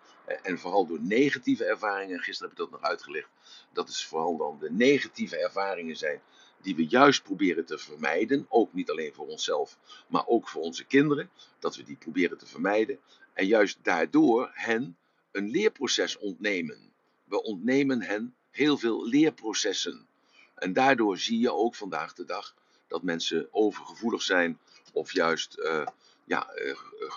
en 0.42 0.58
vooral 0.58 0.86
door 0.86 1.00
negatieve 1.00 1.64
ervaringen, 1.64 2.20
gisteren 2.20 2.50
heb 2.50 2.58
ik 2.58 2.64
dat 2.70 2.80
nog 2.80 2.90
uitgelegd, 2.90 3.28
dat 3.72 3.88
is 3.88 4.06
vooral 4.06 4.36
dan 4.36 4.58
de 4.60 4.70
negatieve 4.70 5.36
ervaringen 5.36 5.96
zijn 5.96 6.20
die 6.62 6.76
we 6.76 6.86
juist 6.86 7.22
proberen 7.22 7.64
te 7.64 7.78
vermijden. 7.78 8.46
Ook 8.48 8.72
niet 8.72 8.90
alleen 8.90 9.14
voor 9.14 9.26
onszelf, 9.26 9.78
maar 10.06 10.26
ook 10.26 10.48
voor 10.48 10.62
onze 10.62 10.84
kinderen. 10.84 11.30
Dat 11.58 11.76
we 11.76 11.82
die 11.82 11.96
proberen 11.96 12.38
te 12.38 12.46
vermijden. 12.46 12.98
En 13.32 13.46
juist 13.46 13.78
daardoor 13.82 14.50
hen 14.52 14.96
een 15.32 15.50
leerproces 15.50 16.18
ontnemen. 16.18 16.92
We 17.24 17.42
ontnemen 17.42 18.02
hen 18.02 18.34
heel 18.50 18.78
veel 18.78 19.06
leerprocessen. 19.06 20.06
En 20.54 20.72
daardoor 20.72 21.18
zie 21.18 21.38
je 21.38 21.52
ook 21.52 21.74
vandaag 21.74 22.14
de 22.14 22.24
dag 22.24 22.54
dat 22.86 23.02
mensen 23.02 23.48
overgevoelig 23.50 24.22
zijn 24.22 24.58
of 24.92 25.12
juist 25.12 25.58
uh, 25.58 25.86
ja, 26.24 26.50
uh, 26.54 26.66
uh, 26.66 27.12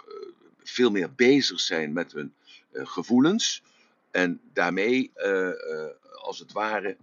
veel 0.63 0.91
meer 0.91 1.13
bezig 1.13 1.59
zijn 1.59 1.93
met 1.93 2.11
hun 2.11 2.33
gevoelens. 2.73 3.63
En 4.11 4.41
daarmee, 4.53 5.11
als 6.21 6.39
het 6.39 6.51
ware, 6.51 6.97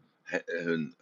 hun 0.44 0.94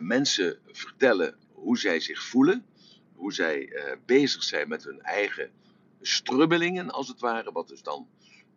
mensen 0.00 0.58
vertellen 0.66 1.36
hoe 1.52 1.78
zij 1.78 2.00
zich 2.00 2.22
voelen, 2.22 2.66
hoe 3.14 3.32
zij 3.32 3.66
uh, 3.66 3.92
bezig 4.06 4.42
zijn 4.42 4.68
met 4.68 4.84
hun 4.84 5.02
eigen 5.02 5.50
strubbelingen, 6.00 6.90
als 6.90 7.08
het 7.08 7.20
ware, 7.20 7.52
wat 7.52 7.68
dus 7.68 7.82
dan 7.82 8.08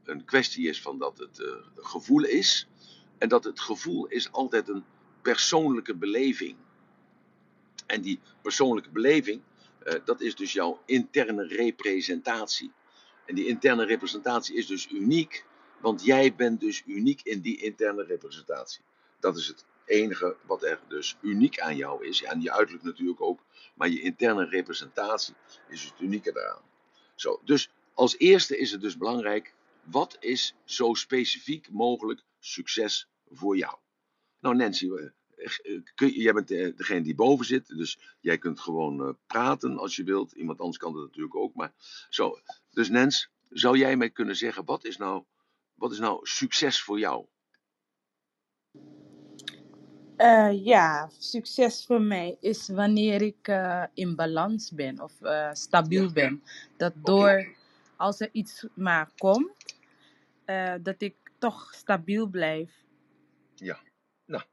een 0.03 0.25
kwestie 0.25 0.67
is 0.67 0.81
van 0.81 0.97
dat 0.97 1.17
het 1.17 1.39
uh, 1.39 1.47
gevoel 1.75 2.23
is. 2.23 2.67
En 3.17 3.29
dat 3.29 3.43
het 3.43 3.59
gevoel 3.59 4.07
is 4.07 4.31
altijd 4.31 4.67
een 4.67 4.83
persoonlijke 5.21 5.95
beleving. 5.95 6.55
En 7.85 8.01
die 8.01 8.19
persoonlijke 8.41 8.89
beleving, 8.89 9.41
dat 10.05 10.21
is 10.21 10.35
dus 10.35 10.53
jouw 10.53 10.81
interne 10.85 11.47
representatie. 11.47 12.71
En 13.25 13.35
die 13.35 13.47
interne 13.47 13.85
representatie 13.85 14.55
is 14.55 14.67
dus 14.67 14.91
uniek, 14.91 15.45
want 15.81 16.03
jij 16.03 16.35
bent 16.35 16.59
dus 16.59 16.83
uniek 16.85 17.21
in 17.23 17.41
die 17.41 17.57
interne 17.57 18.03
representatie. 18.03 18.81
Dat 19.19 19.37
is 19.37 19.47
het 19.47 19.65
enige 19.89 20.35
wat 20.45 20.63
er 20.63 20.79
dus 20.87 21.17
uniek 21.21 21.59
aan 21.59 21.75
jou 21.75 22.05
is. 22.05 22.19
Ja, 22.19 22.31
en 22.31 22.41
je 22.41 22.51
uiterlijk 22.51 22.85
natuurlijk 22.85 23.21
ook. 23.21 23.39
Maar 23.73 23.89
je 23.89 24.01
interne 24.01 24.45
representatie 24.45 25.35
is 25.67 25.83
het 25.83 25.99
unieke 25.99 26.31
daaraan. 26.31 26.63
Zo, 27.15 27.41
dus 27.45 27.69
als 27.93 28.17
eerste 28.17 28.57
is 28.57 28.71
het 28.71 28.81
dus 28.81 28.97
belangrijk. 28.97 29.53
Wat 29.83 30.17
is 30.19 30.55
zo 30.63 30.93
specifiek 30.93 31.69
mogelijk 31.71 32.21
succes 32.39 33.07
voor 33.29 33.57
jou? 33.57 33.77
Nou, 34.39 34.55
Nancy, 34.55 34.89
eh, 34.89 35.09
eh, 35.95 36.15
jij 36.15 36.33
bent 36.33 36.47
degene 36.47 37.01
die 37.01 37.15
boven 37.15 37.45
zit. 37.45 37.67
Dus 37.67 37.99
jij 38.19 38.37
kunt 38.37 38.59
gewoon 38.59 39.01
eh, 39.01 39.13
praten 39.27 39.77
als 39.77 39.95
je 39.95 40.03
wilt. 40.03 40.31
Iemand 40.31 40.59
anders 40.59 40.77
kan 40.77 40.93
dat 40.93 41.01
natuurlijk 41.01 41.35
ook. 41.35 41.55
Maar 41.55 41.73
zo. 42.09 42.39
Dus 42.71 42.89
Nens, 42.89 43.29
zou 43.49 43.77
jij 43.77 43.97
mij 43.97 44.09
kunnen 44.09 44.35
zeggen, 44.35 44.65
wat 44.65 44.85
is 44.85 44.97
nou, 44.97 45.23
wat 45.73 45.91
is 45.91 45.99
nou 45.99 46.19
succes 46.27 46.81
voor 46.81 46.99
jou? 46.99 47.25
Uh, 50.19 50.65
ja, 50.65 51.09
succes 51.17 51.85
voor 51.85 52.01
mij 52.01 52.37
is 52.39 52.67
wanneer 52.67 53.21
ik 53.21 53.47
uh, 53.47 53.83
in 53.93 54.15
balans 54.15 54.71
ben 54.71 54.99
of 54.99 55.13
uh, 55.21 55.49
stabiel 55.53 56.11
ben. 56.11 56.43
Dat 56.77 56.93
door 56.95 57.55
als 57.95 58.19
er 58.19 58.29
iets 58.31 58.65
maar 58.73 59.11
komt, 59.17 59.75
dat 60.81 61.01
ik 61.01 61.15
toch 61.37 61.73
stabiel 61.73 62.27
blijf. 62.27 62.71
Ja, 63.55 63.79
nou, 64.25 64.43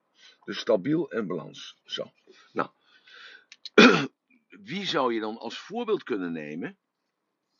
dus 0.44 0.59
stabiel 0.59 1.11
en 1.11 1.26
balans. 1.26 1.76
Zo. 1.85 2.12
Nou, 2.52 2.70
wie 4.70 4.87
zou 4.87 5.14
je 5.14 5.20
dan 5.20 5.38
als 5.38 5.59
voorbeeld 5.59 6.02
kunnen 6.02 6.33
nemen 6.33 6.79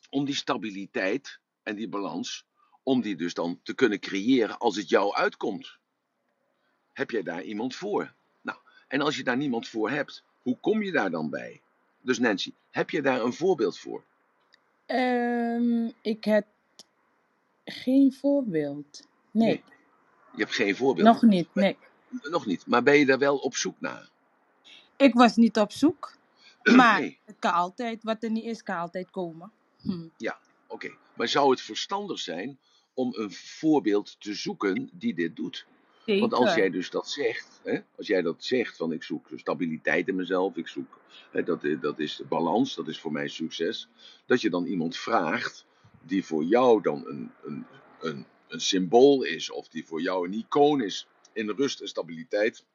om 0.09 0.25
die 0.25 0.35
stabiliteit 0.35 1.39
en 1.63 1.75
die 1.75 1.89
balans, 1.89 2.45
om 2.83 3.01
die 3.01 3.15
dus 3.15 3.33
dan 3.33 3.59
te 3.63 3.73
kunnen 3.73 3.99
creëren 3.99 4.57
als 4.57 4.75
het 4.75 4.89
jou 4.89 5.15
uitkomt? 5.15 5.79
Heb 6.97 7.11
jij 7.11 7.23
daar 7.23 7.43
iemand 7.43 7.75
voor? 7.75 8.13
Nou, 8.41 8.57
en 8.87 9.01
als 9.01 9.17
je 9.17 9.23
daar 9.23 9.37
niemand 9.37 9.67
voor 9.67 9.89
hebt, 9.89 10.23
hoe 10.41 10.57
kom 10.59 10.83
je 10.83 10.91
daar 10.91 11.11
dan 11.11 11.29
bij? 11.29 11.61
Dus 12.01 12.19
Nancy, 12.19 12.53
heb 12.69 12.89
je 12.89 13.01
daar 13.01 13.21
een 13.21 13.33
voorbeeld 13.33 13.79
voor? 13.79 14.03
Um, 14.87 15.93
ik 16.01 16.23
heb 16.23 16.45
geen 17.65 18.13
voorbeeld. 18.13 19.07
Nee. 19.31 19.63
Je 20.31 20.41
hebt 20.41 20.55
geen 20.55 20.75
voorbeeld? 20.75 21.07
Nog 21.07 21.21
niet, 21.21 21.47
nee. 21.53 21.77
nog 22.21 22.45
niet, 22.45 22.67
maar 22.67 22.83
ben 22.83 22.97
je 22.97 23.05
daar 23.05 23.19
wel 23.19 23.37
op 23.37 23.55
zoek 23.55 23.81
naar? 23.81 24.09
Ik 24.95 25.13
was 25.13 25.35
niet 25.35 25.57
op 25.57 25.71
zoek. 25.71 26.15
Maar 26.75 27.01
het 27.25 27.35
kan 27.39 27.53
altijd, 27.53 28.03
wat 28.03 28.23
er 28.23 28.31
niet 28.31 28.43
is, 28.43 28.63
kan 28.63 28.77
altijd 28.77 29.09
komen. 29.09 29.51
Hm. 29.81 30.07
Ja, 30.17 30.39
oké. 30.67 30.91
Maar 31.13 31.27
zou 31.27 31.49
het 31.49 31.61
verstandig 31.61 32.19
zijn 32.19 32.59
om 32.93 33.13
een 33.15 33.31
voorbeeld 33.31 34.15
te 34.19 34.33
zoeken 34.33 34.89
die 34.93 35.13
dit 35.13 35.35
doet? 35.35 35.65
Zeker. 36.07 36.29
Want 36.29 36.33
als 36.33 36.55
jij 36.55 36.69
dus 36.69 36.89
dat 36.89 37.09
zegt, 37.09 37.59
hè, 37.63 37.79
als 37.97 38.07
jij 38.07 38.21
dat 38.21 38.43
zegt 38.43 38.77
van 38.77 38.91
ik 38.91 39.03
zoek 39.03 39.27
stabiliteit 39.35 40.07
in 40.07 40.15
mezelf, 40.15 40.55
ik 40.55 40.67
zoek, 40.67 40.99
hè, 41.31 41.43
dat, 41.43 41.61
dat 41.81 41.99
is 41.99 42.15
de 42.15 42.25
balans, 42.25 42.75
dat 42.75 42.87
is 42.87 42.99
voor 42.99 43.11
mij 43.11 43.27
succes, 43.27 43.87
dat 44.25 44.41
je 44.41 44.49
dan 44.49 44.65
iemand 44.65 44.97
vraagt 44.97 45.65
die 46.01 46.25
voor 46.25 46.43
jou 46.43 46.81
dan 46.81 47.07
een, 47.07 47.31
een, 47.43 47.65
een, 47.99 48.25
een 48.47 48.59
symbool 48.59 49.23
is, 49.23 49.51
of 49.51 49.67
die 49.67 49.85
voor 49.85 50.01
jou 50.01 50.27
een 50.27 50.33
icoon 50.33 50.81
is 50.81 51.07
in 51.33 51.49
rust 51.49 51.81
en 51.81 51.87
stabiliteit, 51.87 52.65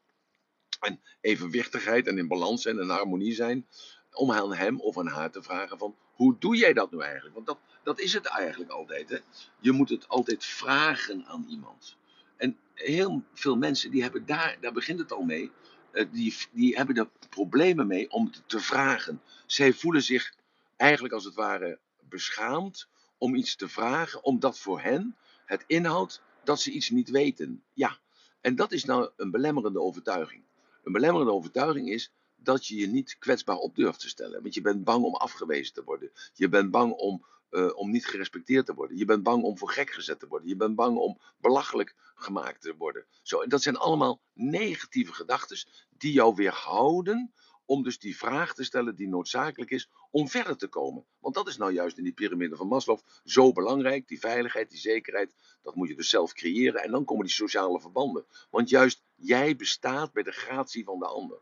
en 0.81 1.01
evenwichtigheid 1.21 2.07
en 2.07 2.19
in 2.19 2.29
balans 2.29 2.67
en 2.67 2.79
in 2.79 2.89
harmonie 2.89 3.35
zijn, 3.35 3.67
om 4.13 4.33
aan 4.33 4.55
hem 4.55 4.81
of 4.81 4.99
aan 4.99 5.07
haar 5.07 5.31
te 5.31 5.43
vragen 5.43 5.79
van 5.79 5.97
hoe 6.15 6.37
doe 6.39 6.57
jij 6.57 6.73
dat 6.73 6.91
nu 6.91 7.01
eigenlijk? 7.01 7.35
Want 7.35 7.47
dat, 7.47 7.59
dat 7.83 8.01
is 8.01 8.13
het 8.13 8.27
eigenlijk 8.27 8.71
altijd. 8.71 9.09
Hè? 9.09 9.19
Je 9.59 9.73
moet 9.73 9.89
het 9.89 10.09
altijd 10.09 10.45
vragen 10.45 11.25
aan 11.27 11.47
iemand. 11.49 11.97
En 12.43 12.57
heel 12.75 13.23
veel 13.35 13.57
mensen 13.57 13.91
die 13.91 14.03
hebben 14.03 14.27
daar, 14.27 14.57
daar 14.61 14.73
begint 14.73 14.99
het 14.99 15.13
al 15.13 15.23
mee, 15.23 15.51
eh, 15.91 16.07
die, 16.13 16.37
die 16.53 16.77
hebben 16.77 16.97
er 16.97 17.09
problemen 17.29 17.87
mee 17.87 18.11
om 18.11 18.31
te, 18.31 18.41
te 18.47 18.61
vragen. 18.61 19.23
Zij 19.47 19.73
voelen 19.73 20.03
zich 20.03 20.35
eigenlijk 20.77 21.15
als 21.15 21.25
het 21.25 21.35
ware 21.35 21.79
beschaamd 22.09 22.89
om 23.19 23.35
iets 23.35 23.57
te 23.57 23.69
vragen, 23.69 24.25
omdat 24.25 24.59
voor 24.59 24.81
hen 24.81 25.17
het 25.45 25.65
inhoudt 25.67 26.23
dat 26.45 26.61
ze 26.61 26.71
iets 26.71 26.91
niet 26.91 27.11
weten. 27.11 27.63
Ja, 27.73 27.99
en 28.41 28.57
dat 28.57 28.73
is 28.73 28.85
nou 28.85 29.11
een 29.17 29.31
belemmerende 29.31 29.81
overtuiging. 29.81 30.43
Een 30.85 30.93
belemmerende 30.93 31.33
overtuiging 31.33 31.91
is 31.91 32.13
dat 32.37 32.67
je 32.67 32.77
je 32.77 32.87
niet 32.87 33.17
kwetsbaar 33.19 33.57
op 33.57 33.77
durft 33.77 34.01
te 34.01 34.09
stellen. 34.09 34.43
Want 34.43 34.55
je 34.55 34.61
bent 34.61 34.85
bang 34.85 35.05
om 35.05 35.15
afgewezen 35.15 35.75
te 35.75 35.85
worden. 35.85 36.11
Je 36.35 36.49
bent 36.49 36.71
bang 36.71 36.93
om, 36.93 37.25
uh, 37.53 37.77
om 37.77 37.91
niet 37.91 38.07
gerespecteerd 38.07 38.67
te 38.67 38.75
worden. 38.75 38.97
Je 38.97 39.05
bent 39.05 39.23
bang 39.23 39.43
om 39.43 39.59
voor 39.59 39.71
gek 39.71 39.91
gezet 39.91 40.19
te 40.19 40.27
worden. 40.27 40.49
Je 40.49 40.57
bent 40.57 40.75
bang 40.75 40.97
om 40.97 41.19
belachelijk 41.41 41.95
gemaakt 42.15 42.61
te 42.61 42.75
worden. 42.77 43.05
Zo, 43.23 43.41
en 43.41 43.49
dat 43.49 43.63
zijn 43.63 43.77
allemaal 43.77 44.21
negatieve 44.33 45.13
gedachten 45.13 45.67
die 45.89 46.13
jou 46.13 46.35
weerhouden 46.35 47.33
om 47.65 47.83
dus 47.83 47.99
die 47.99 48.17
vraag 48.17 48.55
te 48.55 48.65
stellen 48.65 48.95
die 48.95 49.09
noodzakelijk 49.09 49.71
is 49.71 49.89
om 50.11 50.29
verder 50.29 50.57
te 50.57 50.69
komen. 50.69 51.05
Want 51.21 51.35
dat 51.35 51.49
is 51.49 51.57
nou 51.57 51.73
juist 51.73 51.99
in 51.99 52.05
die 52.05 52.13
piramide 52.13 52.57
van 52.57 52.67
Maslow 52.67 52.99
zo 53.25 53.53
belangrijk. 53.53 54.09
Die 54.09 54.21
veiligheid, 54.21 54.71
die 54.71 54.79
zekerheid, 54.79 55.35
dat 55.63 55.75
moet 55.75 55.89
je 55.89 55.97
dus 55.97 56.09
zelf 56.09 56.33
creëren. 56.33 56.83
En 56.83 56.91
dan 56.91 57.05
komen 57.05 57.27
die 57.27 57.35
sociale 57.35 57.81
verbanden. 57.81 58.25
Want 58.51 58.69
juist 58.69 59.03
jij 59.15 59.57
bestaat 59.57 60.13
bij 60.13 60.23
de 60.23 60.33
gratie 60.33 60.85
van 60.85 60.99
de 60.99 61.07
ander. 61.07 61.39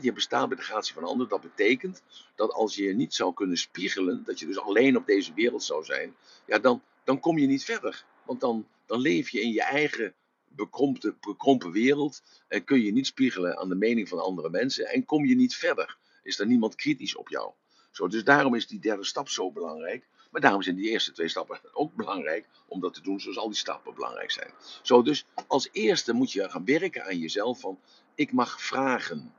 Je 0.00 0.12
bestaat 0.12 0.48
bij 0.48 0.56
de 0.56 0.62
gratie 0.62 0.94
van 0.94 1.02
de 1.02 1.08
ander. 1.08 1.28
Dat 1.28 1.40
betekent 1.40 2.02
dat 2.34 2.52
als 2.52 2.74
je 2.74 2.84
je 2.84 2.94
niet 2.94 3.14
zou 3.14 3.34
kunnen 3.34 3.56
spiegelen, 3.56 4.24
dat 4.24 4.38
je 4.38 4.46
dus 4.46 4.58
alleen 4.58 4.96
op 4.96 5.06
deze 5.06 5.34
wereld 5.34 5.62
zou 5.62 5.84
zijn, 5.84 6.14
ja, 6.46 6.58
dan, 6.58 6.82
dan 7.04 7.20
kom 7.20 7.38
je 7.38 7.46
niet 7.46 7.64
verder. 7.64 8.04
Want 8.24 8.40
dan, 8.40 8.66
dan 8.86 9.00
leef 9.00 9.30
je 9.30 9.40
in 9.40 9.52
je 9.52 9.62
eigen 9.62 10.14
bekrompen, 10.48 11.16
bekrompen 11.20 11.70
wereld 11.70 12.22
en 12.48 12.64
kun 12.64 12.80
je 12.80 12.92
niet 12.92 13.06
spiegelen 13.06 13.58
aan 13.58 13.68
de 13.68 13.74
mening 13.74 14.08
van 14.08 14.22
andere 14.22 14.50
mensen 14.50 14.86
en 14.86 15.04
kom 15.04 15.24
je 15.24 15.36
niet 15.36 15.56
verder. 15.56 15.96
Is 16.22 16.38
er 16.38 16.46
niemand 16.46 16.74
kritisch 16.74 17.16
op 17.16 17.28
jou? 17.28 17.52
Zo, 17.90 18.08
dus 18.08 18.24
daarom 18.24 18.54
is 18.54 18.66
die 18.66 18.80
derde 18.80 19.04
stap 19.04 19.28
zo 19.28 19.52
belangrijk. 19.52 20.06
Maar 20.30 20.40
daarom 20.40 20.62
zijn 20.62 20.76
die 20.76 20.90
eerste 20.90 21.12
twee 21.12 21.28
stappen 21.28 21.60
ook 21.72 21.94
belangrijk 21.94 22.46
om 22.66 22.80
dat 22.80 22.94
te 22.94 23.00
doen 23.00 23.20
zoals 23.20 23.38
al 23.38 23.48
die 23.48 23.56
stappen 23.56 23.94
belangrijk 23.94 24.30
zijn. 24.30 24.50
Zo, 24.82 25.02
dus 25.02 25.26
als 25.46 25.68
eerste 25.72 26.12
moet 26.12 26.32
je 26.32 26.50
gaan 26.50 26.64
werken 26.64 27.04
aan 27.04 27.18
jezelf 27.18 27.60
van 27.60 27.78
ik 28.14 28.32
mag 28.32 28.62
vragen. 28.62 29.34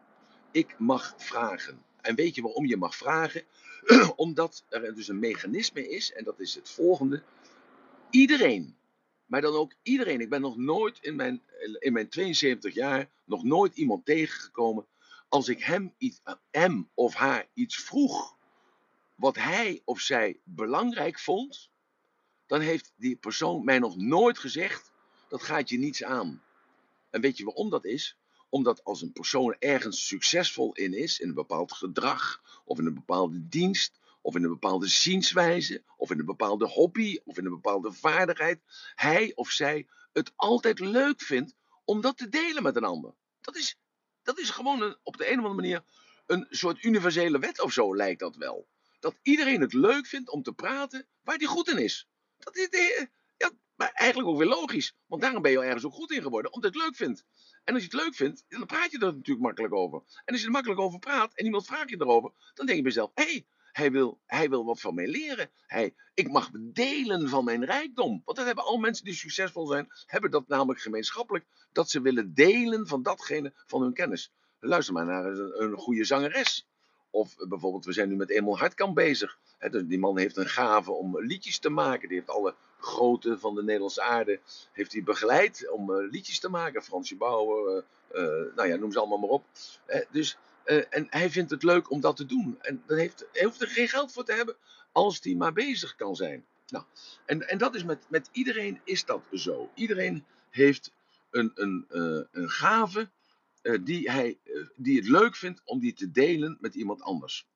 Ik 0.56 0.80
mag 0.80 1.14
vragen. 1.18 1.84
En 2.02 2.16
weet 2.16 2.36
je 2.36 2.42
waarom 2.42 2.66
je 2.66 2.78
mag 2.78 2.96
vragen? 2.96 3.44
Omdat 4.16 4.66
er 4.70 4.96
dus 4.96 5.08
een 5.08 5.20
mechanisme 5.20 5.90
is, 5.90 6.14
en 6.14 6.24
dat 6.24 6.40
is 6.40 6.56
het 6.56 6.70
volgende. 6.70 7.24
Iedereen 8.10 8.78
maar 9.26 9.42
dan 9.42 9.54
ook 9.54 9.74
iedereen. 9.82 10.22
Ik 10.22 10.30
ben 10.30 10.42
nog 10.42 10.58
nooit 10.58 10.98
in 11.02 11.16
mijn, 11.16 11.42
in 11.80 11.94
mijn 11.94 12.10
72 12.10 12.74
jaar 12.74 13.10
nog 13.26 13.44
nooit 13.44 13.76
iemand 13.76 14.06
tegengekomen. 14.06 14.86
Als 15.30 15.48
ik 15.48 15.64
hem, 15.64 15.94
iets, 15.98 16.22
hem 16.52 16.90
of 16.94 17.14
haar 17.14 17.48
iets 17.54 17.76
vroeg 17.76 18.36
wat 19.16 19.36
hij 19.36 19.82
of 19.86 20.00
zij 20.00 20.40
belangrijk 20.44 21.20
vond, 21.20 21.70
dan 22.46 22.62
heeft 22.62 22.94
die 22.96 23.16
persoon 23.16 23.64
mij 23.64 23.80
nog 23.80 23.98
nooit 23.98 24.38
gezegd: 24.38 24.92
dat 25.30 25.44
gaat 25.44 25.70
je 25.70 25.78
niets 25.78 26.04
aan. 26.04 26.44
En 27.10 27.22
weet 27.22 27.38
je 27.38 27.46
waarom 27.46 27.70
dat 27.70 27.86
is? 27.86 28.18
Omdat 28.50 28.84
als 28.84 29.02
een 29.02 29.12
persoon 29.12 29.56
ergens 29.60 30.08
succesvol 30.08 30.74
in 30.74 30.94
is, 30.94 31.20
in 31.20 31.28
een 31.28 31.34
bepaald 31.34 31.74
gedrag 31.74 32.42
of 32.66 32.80
in 32.80 32.86
een 32.86 32.94
bepaalde 32.94 33.48
dienst 33.48 34.00
of 34.22 34.36
in 34.36 34.44
een 34.44 34.50
bepaalde 34.50 34.88
zienswijze, 34.88 35.84
of 35.98 36.12
in 36.12 36.20
een 36.20 36.26
bepaalde 36.26 36.68
hobby, 36.68 37.20
of 37.24 37.38
in 37.38 37.46
een 37.46 37.52
bepaalde 37.52 37.92
vaardigheid, 37.92 38.62
hij 38.96 39.32
of 39.36 39.50
zij 39.50 39.88
het 40.14 40.32
altijd 40.36 40.80
leuk 40.80 41.22
vindt 41.22 41.56
om 41.84 42.02
dat 42.02 42.18
te 42.18 42.30
delen 42.30 42.64
met 42.64 42.76
een 42.76 42.84
ander. 42.84 43.14
Dat 43.42 43.56
is, 43.56 43.78
dat 44.24 44.40
is 44.40 44.50
gewoon 44.50 44.98
op 45.04 45.18
de 45.18 45.32
een 45.32 45.40
of 45.40 45.46
andere 45.46 45.62
manier 45.62 45.84
een 46.26 46.48
soort 46.50 46.84
universele 46.84 47.40
wet 47.40 47.62
of 47.62 47.72
zo 47.72 47.96
lijkt 47.96 48.20
dat 48.20 48.36
wel. 48.36 48.68
Dat 49.00 49.16
iedereen 49.22 49.62
het 49.62 49.74
leuk 49.74 50.06
vindt 50.06 50.30
om 50.30 50.44
te 50.44 50.54
praten 50.54 51.08
waar 51.24 51.38
hij 51.38 51.48
goed 51.48 51.68
in 51.68 51.78
is. 51.78 52.08
Dat 52.38 52.56
is 52.58 52.68
ja, 53.38 53.52
maar 53.76 53.92
eigenlijk 53.92 54.30
ook 54.30 54.38
weer 54.38 54.48
logisch. 54.48 54.96
Want 55.06 55.22
daarom 55.22 55.42
ben 55.42 55.52
je 55.52 55.60
ergens 55.60 55.86
ook 55.86 55.94
goed 55.94 56.12
in 56.12 56.22
geworden, 56.22 56.54
omdat 56.54 56.74
je 56.74 56.80
het 56.80 56.88
leuk 56.88 56.98
vindt. 56.98 57.26
En 57.66 57.74
als 57.74 57.84
je 57.84 57.90
het 57.90 58.02
leuk 58.02 58.16
vindt, 58.16 58.44
dan 58.48 58.66
praat 58.66 58.92
je 58.92 58.98
er 59.00 59.14
natuurlijk 59.14 59.46
makkelijk 59.46 59.74
over. 59.74 60.02
En 60.26 60.34
als 60.34 60.40
je 60.40 60.46
er 60.46 60.52
makkelijk 60.52 60.80
over 60.80 61.00
praat 61.00 61.34
en 61.34 61.46
iemand 61.46 61.66
vraagt 61.66 61.90
je 61.90 61.96
erover, 62.00 62.32
dan 62.54 62.66
denk 62.66 62.78
je 62.78 62.84
bij 62.84 62.92
jezelf: 62.92 63.12
hé, 63.14 63.24
hey, 63.24 63.46
hij 63.72 63.92
wil, 63.92 64.20
hij 64.26 64.50
wil 64.50 64.66
wat 64.66 64.82
van 64.82 64.96
mij 64.96 65.08
leren. 65.08 65.50
Hij, 65.68 65.96
ik 66.14 66.32
mag 66.32 66.50
delen 66.54 67.30
van 67.30 67.44
mijn 67.44 67.66
rijkdom. 67.66 68.22
Want 68.26 68.38
dat 68.38 68.46
hebben 68.46 68.64
al 68.64 68.78
mensen 68.78 69.06
die 69.06 69.14
succesvol 69.14 69.68
zijn, 69.68 69.88
hebben 70.06 70.32
dat 70.32 70.48
namelijk 70.48 70.80
gemeenschappelijk. 70.80 71.46
Dat 71.72 71.90
ze 71.90 72.02
willen 72.02 72.34
delen 72.34 72.88
van 72.88 73.04
datgene 73.04 73.54
van 73.66 73.82
hun 73.82 73.94
kennis. 73.94 74.32
Luister 74.60 74.94
maar 74.94 75.06
naar 75.06 75.26
een, 75.26 75.64
een 75.64 75.78
goede 75.78 76.04
zangeres. 76.04 76.68
Of 77.16 77.36
bijvoorbeeld, 77.38 77.86
we 77.86 77.94
zijn 77.94 78.10
nu 78.10 78.16
met 78.16 78.30
Emil 78.30 78.58
Hartkamp 78.58 78.96
bezig. 78.96 79.38
Dus 79.72 79.84
die 79.86 80.00
man 80.00 80.18
heeft 80.18 80.38
een 80.38 80.50
gave 80.50 80.92
om 80.92 81.20
liedjes 81.20 81.60
te 81.60 81.70
maken. 81.70 82.08
Die 82.08 82.18
heeft 82.18 82.30
alle 82.30 82.56
grote 82.80 83.40
van 83.40 83.56
de 83.56 83.64
Nederlandse 83.64 84.02
aarde 84.02 84.40
heeft 84.72 84.94
hij 84.94 85.04
begeleid 85.04 85.70
om 85.72 85.92
eh, 85.92 86.12
liedjes 86.12 86.40
te 86.40 86.50
maken. 86.50 86.84
Fransje 86.84 87.16
Bauer, 87.16 87.84
uh, 88.14 88.22
nou 88.56 88.68
ja, 88.68 88.76
noem 88.76 88.92
ze 88.92 89.00
allemaal 89.00 89.18
maar 89.18 89.30
op. 89.30 89.46
dus 90.12 90.38
en 90.90 91.08
hij 91.10 91.30
vindt 91.30 91.52
het 91.52 91.64
leuk 91.64 91.92
om 91.92 92.02
dat 92.02 92.16
te 92.16 92.26
doen. 92.26 92.58
En 92.62 92.84
dan 92.86 92.98
heeft, 92.98 93.26
hij 93.32 93.44
hoeft 93.44 93.62
er 93.62 93.68
geen 93.68 93.90
geld 93.90 94.12
voor 94.12 94.26
te 94.26 94.34
hebben 94.34 94.56
als 94.92 95.20
hij 95.22 95.36
maar 95.36 95.54
bezig 95.54 95.96
kan 95.96 96.16
zijn. 96.16 96.46
Nou, 96.68 96.86
en, 97.26 97.48
en 97.48 97.58
dat 97.58 97.76
is 97.76 97.84
met, 97.84 98.06
met 98.10 98.30
iedereen 98.32 98.82
is 98.84 99.06
dat 99.06 99.22
zo. 99.34 99.70
Iedereen 99.74 100.26
heeft 100.50 100.92
een, 101.32 101.52
een, 101.56 101.86
een 102.32 102.50
gave 102.50 103.10
die, 103.84 104.12
hij, 104.12 104.40
die 104.76 104.98
het 104.98 105.08
leuk 105.08 105.36
vindt 105.36 105.62
om 105.66 105.80
die 105.80 105.94
te 105.94 106.12
delen 106.12 106.58
met 106.62 106.76
iemand 106.76 107.02
anders. 107.02 107.48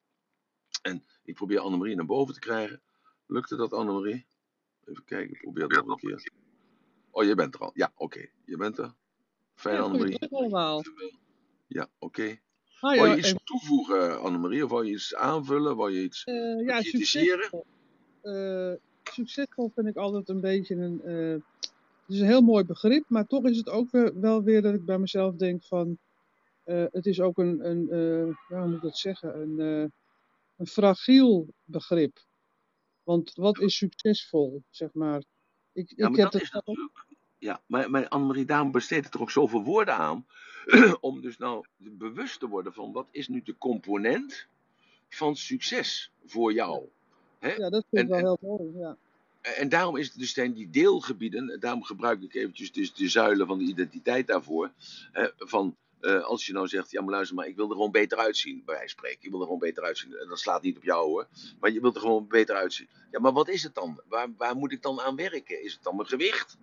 En 0.82 1.04
ik 1.24 1.36
probeer 1.36 1.60
Annemarie 1.60 1.96
naar 1.96 2.06
boven 2.06 2.34
te 2.34 2.40
krijgen. 2.40 2.82
Lukte 3.26 3.56
dat, 3.56 3.74
Annemarie? 3.74 4.26
Even 4.86 5.04
kijken, 5.06 5.34
ik 5.34 5.42
probeer 5.42 5.68
dat 5.68 5.86
nog 5.86 6.04
een 6.04 6.10
keer. 6.10 6.32
Oh, 7.12 7.24
je 7.24 7.36
bent 7.36 7.56
er 7.56 7.62
al. 7.62 7.72
Ja, 7.74 7.92
oké. 7.96 8.04
Okay. 8.04 8.32
Je 8.46 8.58
bent 8.58 8.78
er. 8.78 8.94
Fijn, 9.56 9.76
ja, 9.76 9.82
Annemarie. 9.82 10.30
allemaal. 10.30 10.84
Ja, 11.68 11.90
oké. 12.00 12.22
Okay. 12.22 12.42
Ah, 12.80 12.96
ja, 12.96 13.06
je 13.06 13.18
iets 13.18 13.32
en... 13.32 13.40
toevoegen, 13.44 14.22
Annemarie? 14.22 14.64
Of 14.64 14.70
wil 14.70 14.82
je 14.82 14.94
iets 14.94 15.16
aanvullen? 15.16 15.78
Wil 15.78 15.88
je 15.88 16.04
iets 16.04 16.26
uh, 16.26 16.66
ja, 16.66 16.82
succesvol, 16.82 17.66
uh, 18.24 18.74
succesvol 19.04 19.72
vind 19.76 19.88
ik 19.88 19.96
altijd 19.96 20.30
een 20.30 20.42
beetje 20.42 20.76
een... 20.76 21.02
Uh, 21.06 21.42
het 22.10 22.18
is 22.18 22.24
een 22.24 22.34
heel 22.34 22.42
mooi 22.42 22.64
begrip, 22.64 23.04
maar 23.08 23.26
toch 23.26 23.46
is 23.46 23.58
het 23.58 23.70
ook 23.70 23.92
weer, 23.92 24.20
wel 24.20 24.44
weer 24.44 24.62
dat 24.62 24.74
ik 24.74 24.86
bij 24.86 24.98
mezelf 24.98 25.36
denk 25.36 25.64
van... 25.64 25.98
het 26.64 27.06
is 27.06 27.22
ook 27.22 27.38
een, 27.38 27.70
een 27.70 27.88
ja, 28.50 28.60
hoe 28.60 28.68
moet 28.68 28.76
ik 28.76 28.82
dat 28.82 28.98
zeggen, 28.98 29.42
een, 29.42 29.60
een 30.58 30.68
fragiel 30.68 31.48
begrip. 31.66 32.20
Want 33.04 33.34
wat 33.36 33.60
is 33.60 33.78
succesvol, 33.78 34.64
zeg 34.70 34.94
maar? 34.94 35.24
Ik, 35.72 35.94
ja, 35.96 36.08
ik 36.08 36.16
heb 36.16 36.32
dat 36.32 36.42
ja, 37.38 37.62
maar, 37.66 37.90
maar 37.90 38.08
Annemarie, 38.08 38.46
daarom 38.46 38.72
besteedt 38.72 39.06
het 39.06 39.14
er 39.14 39.22
ook 39.22 39.32
zoveel 39.32 39.64
woorden 39.64 39.96
aan. 39.96 40.26
om 41.02 41.22
dus 41.22 41.38
nou 41.38 41.66
bewust 41.78 42.40
te 42.40 42.48
worden 42.48 42.74
van 42.74 42.92
wat 42.92 43.08
is 43.12 43.28
nu 43.28 43.42
de 43.42 43.58
component 43.58 44.48
van 45.10 45.36
succes 45.36 46.12
voor 46.26 46.54
jou. 46.54 46.86
Hè? 47.40 47.54
Ja, 47.54 47.70
dat 47.70 47.86
vind 47.90 48.04
ik 48.04 48.10
wel 48.10 48.20
heel 48.20 48.58
mooi. 48.58 48.78
Ja. 48.78 48.98
En 49.58 49.70
daarom 49.70 49.98
is 49.98 50.08
het 50.08 50.18
dus 50.18 50.34
zijn 50.34 50.54
die 50.54 50.70
deelgebieden, 50.70 51.60
daarom 51.60 51.84
gebruik 51.84 52.22
ik 52.22 52.34
eventjes 52.34 52.72
dus 52.72 52.94
de 52.94 53.10
zuilen 53.10 53.48
van 53.48 53.58
de 53.58 53.64
identiteit 53.64 54.28
daarvoor. 54.28 54.72
van 55.38 55.76
uh, 56.02 56.24
als 56.24 56.46
je 56.46 56.54
nou 56.54 56.68
zegt, 56.68 56.92
ja 56.92 57.02
maar 57.02 57.12
luister 57.12 57.36
maar, 57.36 57.48
ik 57.48 57.56
wil 57.56 57.66
er 57.66 57.72
gewoon 57.72 57.92
beter 57.92 58.18
uitzien, 58.18 58.64
bij 58.66 58.88
spreken. 58.88 59.20
Je 59.22 59.30
wil 59.30 59.40
er 59.40 59.46
gewoon 59.46 59.60
beter 59.60 59.84
uitzien. 59.84 60.18
En 60.18 60.28
dat 60.28 60.40
slaat 60.40 60.62
niet 60.62 60.78
op 60.78 60.84
jou 60.84 61.08
hoor. 61.08 61.28
Maar 61.60 61.72
je 61.72 61.82
wilt 61.82 61.96
er 61.96 62.02
gewoon 62.02 62.28
beter 62.28 62.56
uitzien. 62.56 62.90
Ja, 63.12 63.20
maar 63.20 63.34
wat 63.34 63.48
is 63.48 63.64
het 63.64 63.76
dan? 63.76 64.02
Waar, 64.08 64.28
waar 64.38 64.56
moet 64.56 64.72
ik 64.72 64.82
dan 64.82 65.02
aan 65.02 65.16
werken? 65.16 65.64
Is 65.64 65.74
het 65.74 65.84
dan 65.84 65.96
mijn 65.96 66.08
gewicht? 66.08 66.58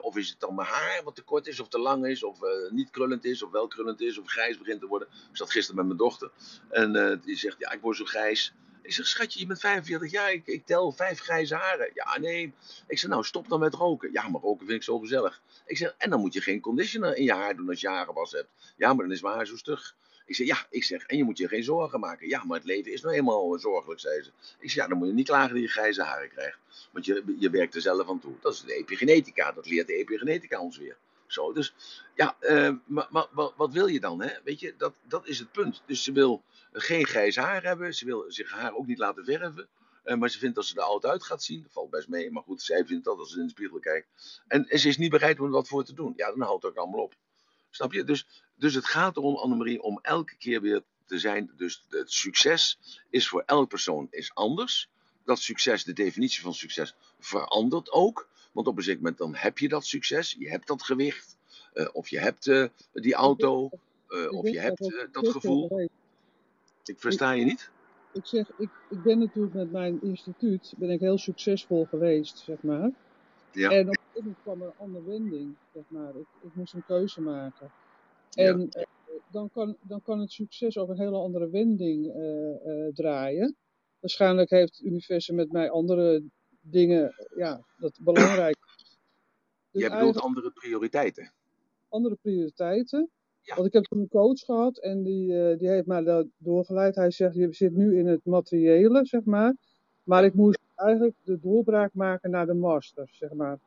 Of 0.00 0.16
is 0.16 0.28
het 0.28 0.40
dan 0.40 0.54
mijn 0.54 0.68
haar 0.68 1.00
wat 1.04 1.14
te 1.14 1.22
kort 1.22 1.46
is, 1.46 1.60
of 1.60 1.68
te 1.68 1.78
lang 1.78 2.06
is, 2.06 2.22
of 2.22 2.38
niet 2.70 2.90
krullend 2.90 3.24
is, 3.24 3.42
of 3.42 3.50
wel 3.50 3.66
krullend 3.66 4.00
is, 4.00 4.18
of 4.18 4.26
grijs 4.26 4.58
begint 4.58 4.80
te 4.80 4.86
worden? 4.86 5.08
Ik 5.30 5.36
zat 5.36 5.50
gisteren 5.50 5.76
met 5.76 5.86
mijn 5.86 5.98
dochter. 5.98 6.30
En 6.70 7.20
die 7.24 7.36
zegt, 7.36 7.58
ja, 7.58 7.70
ik 7.70 7.80
word 7.80 7.96
zo 7.96 8.04
grijs. 8.04 8.54
Ik 8.86 8.92
zeg, 8.92 9.06
schatje, 9.06 9.38
je 9.40 9.46
bent 9.46 9.60
45 9.60 10.10
jaar, 10.10 10.32
ik, 10.32 10.46
ik, 10.46 10.66
tel 10.66 10.92
vijf 10.92 11.20
grijze 11.20 11.54
haren. 11.54 11.90
Ja, 11.94 12.18
nee. 12.18 12.52
Ik 12.86 12.98
zeg, 12.98 13.10
nou, 13.10 13.24
stop 13.24 13.48
dan 13.48 13.60
met 13.60 13.74
roken. 13.74 14.12
Ja, 14.12 14.28
maar 14.28 14.40
roken 14.40 14.66
vind 14.66 14.78
ik 14.78 14.84
zo 14.84 14.98
gezellig. 14.98 15.42
Ik 15.66 15.76
zeg, 15.76 15.94
en 15.98 16.10
dan 16.10 16.20
moet 16.20 16.32
je 16.32 16.40
geen 16.40 16.60
conditioner 16.60 17.16
in 17.16 17.24
je 17.24 17.32
haar 17.32 17.56
doen 17.56 17.68
als 17.68 17.80
je 17.80 17.88
haren 17.88 18.14
was 18.14 18.32
hebt. 18.32 18.48
Ja, 18.76 18.92
maar 18.92 19.04
dan 19.04 19.14
is 19.14 19.22
mijn 19.22 19.34
haar 19.34 19.46
zo 19.46 19.56
stug. 19.56 19.94
Ik 20.26 20.34
zeg, 20.34 20.46
ja, 20.46 20.66
ik 20.70 20.84
zeg, 20.84 21.02
en 21.06 21.16
je 21.16 21.24
moet 21.24 21.38
je 21.38 21.48
geen 21.48 21.64
zorgen 21.64 22.00
maken. 22.00 22.28
Ja, 22.28 22.44
maar 22.44 22.56
het 22.56 22.66
leven 22.66 22.92
is 22.92 23.02
nou 23.02 23.14
eenmaal 23.14 23.58
zorgelijk, 23.58 24.00
zei 24.00 24.22
ze. 24.22 24.30
Ik 24.58 24.70
zeg, 24.70 24.82
ja, 24.82 24.88
dan 24.88 24.98
moet 24.98 25.08
je 25.08 25.14
niet 25.14 25.26
klagen 25.26 25.54
dat 25.54 25.62
je 25.62 25.68
grijze 25.68 26.02
haren 26.02 26.28
krijgt. 26.28 26.58
Want 26.92 27.04
je, 27.04 27.34
je 27.38 27.50
werkt 27.50 27.74
er 27.74 27.80
zelf 27.80 28.08
aan 28.08 28.20
toe. 28.20 28.34
Dat 28.40 28.52
is 28.52 28.60
de 28.60 28.74
epigenetica, 28.74 29.52
dat 29.52 29.66
leert 29.66 29.86
de 29.86 29.94
epigenetica 29.94 30.60
ons 30.60 30.78
weer. 30.78 30.96
Zo, 31.26 31.52
dus 31.52 31.74
ja, 32.14 32.36
uh, 32.40 32.74
maar, 32.86 33.26
wat 33.56 33.72
wil 33.72 33.86
je 33.86 34.00
dan, 34.00 34.22
hè? 34.22 34.32
Weet 34.44 34.60
je, 34.60 34.74
dat, 34.76 34.94
dat 35.02 35.26
is 35.26 35.38
het 35.38 35.52
punt. 35.52 35.82
Dus 35.86 36.02
ze 36.02 36.12
wil 36.12 36.42
geen 36.72 37.06
grijs 37.06 37.36
haar 37.36 37.62
hebben. 37.62 37.94
Ze 37.94 38.04
wil 38.04 38.24
zich 38.28 38.50
haar 38.50 38.74
ook 38.74 38.86
niet 38.86 38.98
laten 38.98 39.24
verven. 39.24 39.68
Uh, 40.04 40.16
maar 40.16 40.30
ze 40.30 40.38
vindt 40.38 40.54
dat 40.54 40.64
ze 40.64 40.76
er 40.76 40.82
oud 40.82 41.06
uit 41.06 41.24
gaat 41.24 41.42
zien. 41.42 41.62
Dat 41.62 41.72
valt 41.72 41.90
best 41.90 42.08
mee. 42.08 42.30
Maar 42.30 42.42
goed, 42.42 42.62
zij 42.62 42.84
vindt 42.84 43.04
dat 43.04 43.18
als 43.18 43.30
ze 43.30 43.38
in 43.38 43.44
de 43.44 43.50
spiegel 43.50 43.78
kijkt. 43.78 44.08
En, 44.46 44.68
en 44.68 44.78
ze 44.78 44.88
is 44.88 44.96
niet 44.96 45.10
bereid 45.10 45.38
om 45.40 45.44
er 45.46 45.50
wat 45.50 45.68
voor 45.68 45.84
te 45.84 45.94
doen. 45.94 46.12
Ja, 46.16 46.28
dan 46.30 46.40
houdt 46.40 46.62
het 46.62 46.72
ook 46.72 46.78
allemaal 46.78 47.02
op. 47.02 47.14
Snap 47.70 47.92
je? 47.92 48.04
Dus, 48.04 48.26
dus 48.54 48.74
het 48.74 48.84
gaat 48.84 49.16
erom, 49.16 49.36
Annemarie, 49.36 49.82
om 49.82 49.98
elke 50.02 50.36
keer 50.36 50.60
weer 50.60 50.82
te 51.06 51.18
zijn. 51.18 51.52
Dus 51.56 51.84
het 51.88 52.12
succes 52.12 52.78
is 53.10 53.28
voor 53.28 53.42
elke 53.46 53.66
persoon 53.66 54.06
is 54.10 54.34
anders. 54.34 54.88
Dat 55.24 55.38
succes, 55.38 55.84
de 55.84 55.92
definitie 55.92 56.42
van 56.42 56.54
succes, 56.54 56.94
verandert 57.18 57.90
ook. 57.90 58.28
Want 58.56 58.68
op 58.68 58.76
een 58.76 58.82
zeker 58.82 59.00
moment 59.00 59.18
dan 59.18 59.34
heb 59.34 59.58
je 59.58 59.68
dat 59.68 59.84
succes. 59.84 60.36
Je 60.38 60.48
hebt 60.48 60.66
dat 60.66 60.82
gewicht. 60.82 61.36
Uh, 61.74 61.88
of 61.92 62.08
je 62.08 62.18
hebt 62.18 62.46
uh, 62.46 62.66
die 62.92 63.14
auto. 63.14 63.70
of 64.30 64.48
je 64.48 64.58
hebt 64.58 65.08
dat 65.12 65.28
gevoel. 65.28 65.88
Ik 66.84 67.00
versta 67.00 67.32
je 67.32 67.44
niet. 67.44 67.70
Ik 68.12 68.26
zeg, 68.26 68.50
ik, 68.58 68.70
ik 68.90 69.02
ben 69.02 69.18
natuurlijk 69.18 69.54
met 69.54 69.72
mijn 69.72 70.02
instituut 70.02 70.74
ben 70.76 70.90
ik 70.90 71.00
heel 71.00 71.18
succesvol 71.18 71.84
geweest, 71.84 72.38
zeg 72.38 72.62
maar. 72.62 72.90
Ja. 73.52 73.70
En 73.70 73.88
op 73.88 73.96
een 73.96 74.00
gegeven 74.02 74.12
moment 74.14 74.36
kwam 74.42 74.62
er 74.62 74.66
een 74.66 74.78
andere 74.78 75.04
wending, 75.04 75.56
zeg 75.74 75.84
maar. 75.88 76.16
Ik, 76.16 76.26
ik 76.42 76.54
moest 76.54 76.74
een 76.74 76.86
keuze 76.86 77.20
maken. 77.20 77.70
En 78.34 78.60
ja. 78.60 78.80
eh, 78.80 78.86
dan, 79.30 79.50
kan, 79.50 79.76
dan 79.80 80.02
kan 80.02 80.20
het 80.20 80.32
succes 80.32 80.76
op 80.76 80.88
een 80.88 80.98
hele 80.98 81.18
andere 81.18 81.50
wending 81.50 82.12
draaien. 82.94 83.56
Waarschijnlijk 84.00 84.50
heeft 84.50 84.76
het 84.76 84.86
universum 84.86 85.34
met 85.34 85.52
mij 85.52 85.70
andere 85.70 86.22
dingen, 86.70 87.14
ja, 87.36 87.60
dat 87.76 87.98
belangrijk 88.00 88.56
Dus 89.70 89.82
Jij 89.82 89.90
bedoelt 89.90 90.20
andere 90.20 90.50
prioriteiten? 90.50 91.32
Andere 91.88 92.16
prioriteiten. 92.22 93.10
Want 93.54 93.66
ik 93.66 93.72
heb 93.72 93.86
een 93.88 94.08
coach 94.08 94.40
gehad 94.40 94.78
en 94.78 95.02
die, 95.02 95.32
uh, 95.32 95.58
die 95.58 95.68
heeft 95.68 95.86
mij 95.86 96.26
doorgeleid. 96.38 96.94
Hij 96.94 97.10
zegt, 97.10 97.34
je 97.34 97.52
zit 97.52 97.76
nu 97.76 97.98
in 97.98 98.06
het 98.06 98.24
materiële, 98.24 99.06
zeg 99.06 99.24
maar. 99.24 99.54
Maar 100.04 100.24
ik 100.24 100.34
moest 100.34 100.58
eigenlijk 100.74 101.14
de 101.22 101.38
doorbraak 101.40 101.94
maken 101.94 102.30
naar 102.30 102.46
de 102.46 102.54
master, 102.54 103.08
zeg 103.12 103.32
maar. 103.32 103.58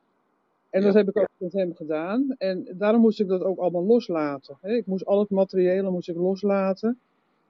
En 0.69 0.79
ja. 0.79 0.85
dat 0.85 0.95
heb 0.95 1.09
ik 1.09 1.17
ook 1.17 1.29
met 1.37 1.53
hem 1.53 1.75
gedaan. 1.75 2.35
En 2.37 2.67
daarom 2.77 3.01
moest 3.01 3.19
ik 3.19 3.27
dat 3.27 3.41
ook 3.41 3.57
allemaal 3.57 3.85
loslaten. 3.85 4.57
Hè. 4.61 4.75
Ik 4.75 4.85
moest 4.85 5.05
al 5.05 5.19
het 5.19 5.29
materiële 5.29 5.89
moest 5.89 6.09
ik 6.09 6.15
loslaten. 6.15 6.99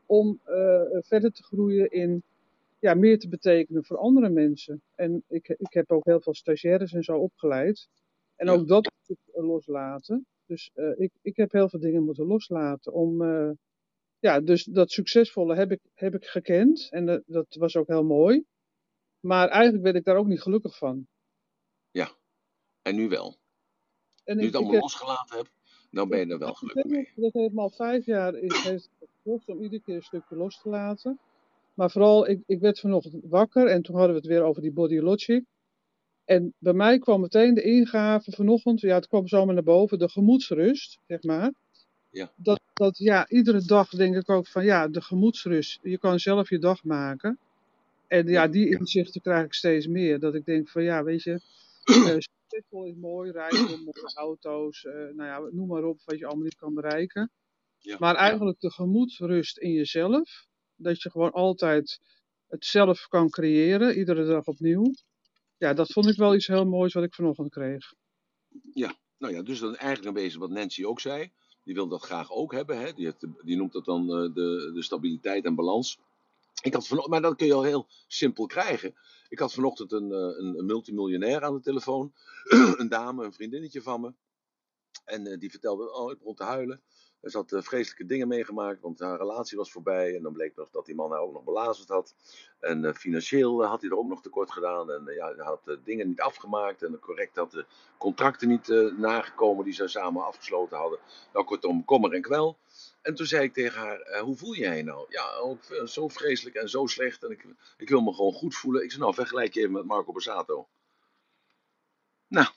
Om 0.05 0.39
uh, 0.49 0.81
verder 0.91 1.31
te 1.31 1.43
groeien 1.43 1.91
in 1.91 2.23
ja, 2.79 2.93
meer 2.93 3.19
te 3.19 3.27
betekenen 3.27 3.85
voor 3.85 3.97
andere 3.97 4.29
mensen. 4.29 4.81
En 4.95 5.23
ik, 5.27 5.47
ik 5.47 5.73
heb 5.73 5.91
ook 5.91 6.05
heel 6.05 6.21
veel 6.21 6.33
stagiaires 6.33 6.93
en 6.93 7.03
zo 7.03 7.17
opgeleid. 7.17 7.87
En 8.35 8.49
ook 8.49 8.67
dat 8.67 8.91
moest 8.95 9.09
ik 9.09 9.43
loslaten. 9.43 10.25
Dus 10.45 10.71
uh, 10.75 10.99
ik, 10.99 11.11
ik 11.21 11.35
heb 11.35 11.51
heel 11.51 11.69
veel 11.69 11.79
dingen 11.79 12.03
moeten 12.03 12.25
loslaten 12.25 12.93
om. 12.93 13.21
Uh, 13.21 13.51
ja, 14.19 14.39
dus 14.39 14.63
dat 14.63 14.91
succesvolle 14.91 15.55
heb 15.55 15.71
ik, 15.71 15.79
heb 15.93 16.15
ik 16.15 16.25
gekend 16.25 16.87
en 16.91 17.05
dat, 17.05 17.23
dat 17.25 17.55
was 17.55 17.75
ook 17.75 17.87
heel 17.87 18.03
mooi. 18.03 18.43
Maar 19.19 19.47
eigenlijk 19.47 19.83
werd 19.83 19.95
ik 19.95 20.03
daar 20.03 20.15
ook 20.15 20.27
niet 20.27 20.41
gelukkig 20.41 20.77
van. 20.77 21.07
Ja, 21.91 22.11
en 22.81 22.95
nu 22.95 23.09
wel. 23.09 23.37
En 24.23 24.35
nu 24.35 24.41
je 24.41 24.47
het 24.47 24.55
allemaal 24.55 24.73
heb, 24.73 24.81
losgelaten 24.81 25.37
hebt, 25.37 25.51
dan 25.91 26.09
ben 26.09 26.19
je 26.19 26.25
er 26.25 26.39
wel 26.39 26.53
gelukkig 26.53 26.85
mee. 26.85 27.11
Dat 27.15 27.33
heeft 27.33 27.53
me 27.53 27.61
al 27.61 27.69
vijf 27.69 28.05
jaar 28.05 28.35
is, 28.35 28.63
heeft 28.63 28.89
gekost 28.99 29.49
om 29.49 29.61
iedere 29.61 29.81
keer 29.81 29.95
een 29.95 30.03
stukje 30.03 30.35
los 30.35 30.61
te 30.61 30.69
laten. 30.69 31.19
Maar 31.79 31.91
vooral, 31.91 32.27
ik, 32.29 32.43
ik 32.45 32.59
werd 32.59 32.79
vanochtend 32.79 33.23
wakker 33.23 33.67
en 33.67 33.81
toen 33.81 33.95
hadden 33.95 34.13
we 34.13 34.19
het 34.19 34.29
weer 34.29 34.43
over 34.43 34.61
die 34.61 34.71
body 34.71 34.97
logic. 34.97 35.43
En 36.25 36.53
bij 36.57 36.73
mij 36.73 36.99
kwam 36.99 37.21
meteen 37.21 37.53
de 37.53 37.61
ingave 37.61 38.31
vanochtend, 38.31 38.79
ja, 38.79 38.95
het 38.95 39.07
kwam 39.07 39.27
zomaar 39.27 39.53
naar 39.53 39.63
boven, 39.63 39.99
de 39.99 40.09
gemoedsrust, 40.09 40.99
zeg 41.07 41.23
maar. 41.23 41.53
Ja. 42.09 42.31
Dat, 42.35 42.61
dat, 42.73 42.97
ja, 42.97 43.29
iedere 43.29 43.61
dag 43.61 43.89
denk 43.89 44.15
ik 44.15 44.29
ook 44.29 44.47
van, 44.47 44.65
ja, 44.65 44.87
de 44.87 45.01
gemoedsrust. 45.01 45.79
Je 45.83 45.97
kan 45.97 46.19
zelf 46.19 46.49
je 46.49 46.59
dag 46.59 46.83
maken. 46.83 47.39
En 48.07 48.27
ja, 48.27 48.47
die 48.47 48.69
inzichten 48.77 49.21
krijg 49.21 49.45
ik 49.45 49.53
steeds 49.53 49.87
meer. 49.87 50.19
Dat 50.19 50.35
ik 50.35 50.45
denk 50.45 50.69
van, 50.69 50.83
ja, 50.83 51.03
weet 51.03 51.23
je, 51.23 51.41
uh, 52.07 52.15
is 52.15 52.29
mooi, 52.95 53.31
rijkdom, 53.31 53.83
mooie 53.83 54.11
auto's, 54.13 54.83
uh, 54.83 54.93
nou 54.93 55.23
ja, 55.23 55.39
noem 55.51 55.67
maar 55.67 55.83
op, 55.83 55.99
wat 56.05 56.19
je 56.19 56.25
allemaal 56.25 56.43
niet 56.43 56.55
kan 56.55 56.73
bereiken. 56.73 57.31
Ja. 57.77 57.95
Maar 57.99 58.15
eigenlijk 58.15 58.59
de 58.59 58.71
gemoedsrust 58.71 59.57
in 59.57 59.71
jezelf, 59.71 60.47
dat 60.79 61.01
je 61.01 61.09
gewoon 61.09 61.31
altijd 61.31 61.99
het 62.47 62.65
zelf 62.65 63.07
kan 63.07 63.29
creëren, 63.29 63.97
iedere 63.97 64.25
dag 64.25 64.45
opnieuw 64.45 64.93
ja, 65.59 65.73
dat 65.73 65.91
vond 65.91 66.07
ik 66.07 66.17
wel 66.17 66.35
iets 66.35 66.47
heel 66.47 66.65
moois 66.65 66.93
wat 66.93 67.03
ik 67.03 67.13
vanochtend 67.13 67.49
kreeg. 67.49 67.93
Ja, 68.73 68.93
nou 69.17 69.33
ja, 69.33 69.41
dus 69.41 69.59
dan 69.59 69.75
eigenlijk 69.75 70.07
een 70.07 70.23
beetje 70.23 70.39
wat 70.39 70.49
Nancy 70.49 70.85
ook 70.85 70.99
zei. 70.99 71.31
Die 71.63 71.73
wil 71.73 71.87
dat 71.87 72.01
graag 72.01 72.31
ook 72.31 72.51
hebben. 72.51 72.79
Hè? 72.79 72.93
Die, 72.93 73.13
die 73.43 73.57
noemt 73.57 73.71
dat 73.71 73.85
dan 73.85 74.01
uh, 74.01 74.33
de, 74.33 74.71
de 74.73 74.83
stabiliteit 74.83 75.45
en 75.45 75.55
balans. 75.55 75.99
Ik 76.61 76.73
had 76.73 76.87
vanochtend, 76.87 77.13
maar 77.13 77.29
dat 77.29 77.37
kun 77.37 77.47
je 77.47 77.53
al 77.53 77.63
heel 77.63 77.87
simpel 78.07 78.45
krijgen. 78.45 78.95
Ik 79.29 79.39
had 79.39 79.53
vanochtend 79.53 79.91
een, 79.91 80.11
een, 80.11 80.57
een 80.57 80.65
multimiljonair 80.65 81.43
aan 81.43 81.53
de 81.53 81.61
telefoon. 81.61 82.13
een 82.77 82.89
dame, 82.89 83.25
een 83.25 83.33
vriendinnetje 83.33 83.81
van 83.81 84.01
me. 84.01 84.13
En 85.05 85.25
uh, 85.25 85.39
die 85.39 85.49
vertelde, 85.49 85.93
oh, 85.93 86.11
ik 86.11 86.17
begon 86.17 86.35
te 86.35 86.43
huilen. 86.43 86.81
Ze 87.23 87.37
had 87.37 87.51
uh, 87.51 87.61
vreselijke 87.61 88.05
dingen 88.05 88.27
meegemaakt, 88.27 88.81
want 88.81 88.99
haar 88.99 89.17
relatie 89.17 89.57
was 89.57 89.71
voorbij. 89.71 90.15
En 90.15 90.23
dan 90.23 90.33
bleek 90.33 90.55
nog 90.55 90.69
dat 90.69 90.85
die 90.85 90.95
man 90.95 91.11
haar 91.11 91.19
ook 91.19 91.33
nog 91.33 91.43
belazerd 91.43 91.89
had. 91.89 92.15
En 92.59 92.83
uh, 92.83 92.93
financieel 92.93 93.63
uh, 93.63 93.69
had 93.69 93.81
hij 93.81 93.89
er 93.89 93.97
ook 93.97 94.07
nog 94.07 94.21
tekort 94.21 94.51
gedaan. 94.51 94.91
En 94.91 95.13
ja, 95.13 95.33
hij 95.35 95.45
had 95.45 95.77
dingen 95.83 96.07
niet 96.07 96.21
afgemaakt. 96.21 96.83
En 96.83 96.99
correct 96.99 97.35
had 97.35 97.51
de 97.51 97.65
contracten 97.97 98.47
niet 98.47 98.67
nagekomen 98.97 99.65
die 99.65 99.73
ze 99.73 99.87
samen 99.87 100.25
afgesloten 100.25 100.77
hadden. 100.77 100.99
Nou, 101.33 101.45
kortom, 101.45 101.85
kommer 101.85 102.13
en 102.13 102.21
kwel. 102.21 102.57
En 103.01 103.15
toen 103.15 103.25
zei 103.25 103.43
ik 103.43 103.53
tegen 103.53 103.79
haar, 103.79 104.19
hoe 104.19 104.35
voel 104.35 104.55
jij 104.55 104.77
je 104.77 104.83
nou? 104.83 105.05
Ja, 105.09 105.35
ook 105.35 105.63
zo 105.85 106.07
vreselijk 106.07 106.55
en 106.55 106.69
zo 106.69 106.85
slecht. 106.85 107.23
En 107.23 107.31
ik, 107.31 107.45
ik 107.77 107.89
wil 107.89 108.01
me 108.01 108.13
gewoon 108.13 108.33
goed 108.33 108.55
voelen. 108.55 108.83
Ik 108.83 108.89
zei, 108.89 109.01
nou, 109.01 109.13
vergelijk 109.13 109.53
je 109.53 109.59
even 109.59 109.71
met 109.71 109.85
Marco 109.85 110.11
Borsato. 110.11 110.67
Nou. 112.27 112.47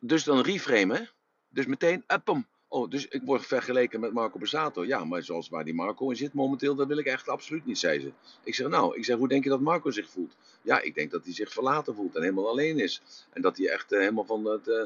Dus 0.00 0.24
dan 0.24 0.40
reframe? 0.40 1.10
Dus 1.48 1.66
meteen, 1.66 2.04
up 2.06 2.46
Oh, 2.70 2.90
dus 2.90 3.08
ik 3.08 3.22
word 3.24 3.46
vergeleken 3.46 4.00
met 4.00 4.12
Marco 4.12 4.38
Besato. 4.38 4.84
Ja, 4.84 5.04
maar 5.04 5.22
zoals 5.22 5.48
waar 5.48 5.64
die 5.64 5.74
Marco 5.74 6.10
in 6.10 6.16
zit 6.16 6.32
momenteel, 6.32 6.74
dat 6.74 6.86
wil 6.86 6.98
ik 6.98 7.06
echt 7.06 7.28
absoluut 7.28 7.66
niet, 7.66 7.78
zei 7.78 8.00
ze. 8.00 8.12
Ik 8.44 8.54
zeg, 8.54 8.68
nou, 8.68 8.96
ik 8.96 9.04
zeg, 9.04 9.16
hoe 9.16 9.28
denk 9.28 9.44
je 9.44 9.50
dat 9.50 9.60
Marco 9.60 9.90
zich 9.90 10.08
voelt? 10.08 10.36
Ja, 10.62 10.80
ik 10.80 10.94
denk 10.94 11.10
dat 11.10 11.24
hij 11.24 11.34
zich 11.34 11.52
verlaten 11.52 11.94
voelt 11.94 12.14
en 12.14 12.22
helemaal 12.22 12.48
alleen 12.48 12.78
is. 12.78 13.02
En 13.32 13.42
dat 13.42 13.56
hij 13.56 13.68
echt 13.68 13.92
uh, 13.92 13.98
helemaal 13.98 14.24
van 14.24 14.44
het, 14.44 14.66
uh, 14.66 14.82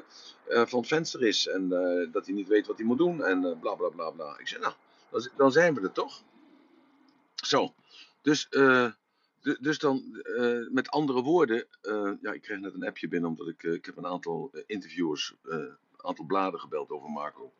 uh, 0.48 0.66
van 0.66 0.78
het 0.78 0.88
venster 0.88 1.22
is. 1.22 1.46
En 1.48 1.68
dat 2.12 2.26
hij 2.26 2.34
niet 2.34 2.48
weet 2.48 2.66
wat 2.66 2.76
hij 2.76 2.86
moet 2.86 2.98
doen. 2.98 3.24
En 3.24 3.58
bla 3.60 3.74
bla 3.74 3.88
bla 3.88 4.10
bla. 4.10 4.38
Ik 4.38 4.48
zeg, 4.48 4.60
nou, 4.60 4.74
dan, 5.10 5.28
dan 5.36 5.52
zijn 5.52 5.74
we 5.74 5.80
er 5.80 5.92
toch? 5.92 6.22
Zo. 7.34 7.74
Dus, 8.22 8.48
dus 9.60 9.78
dan, 9.78 10.22
met 10.70 10.88
andere 10.88 11.22
woorden, 11.22 11.66
ja, 12.20 12.32
ik 12.32 12.42
kreeg 12.42 12.58
net 12.58 12.74
een 12.74 12.86
appje 12.86 13.08
binnen 13.08 13.30
omdat 13.30 13.48
ik, 13.48 13.62
ik 13.62 13.84
heb 13.84 13.96
een 13.96 14.06
aantal 14.06 14.50
interviewers 14.66 15.34
aantal 16.02 16.24
bladen 16.24 16.60
gebeld 16.60 16.90
over 16.90 17.10
Marco. 17.10 17.52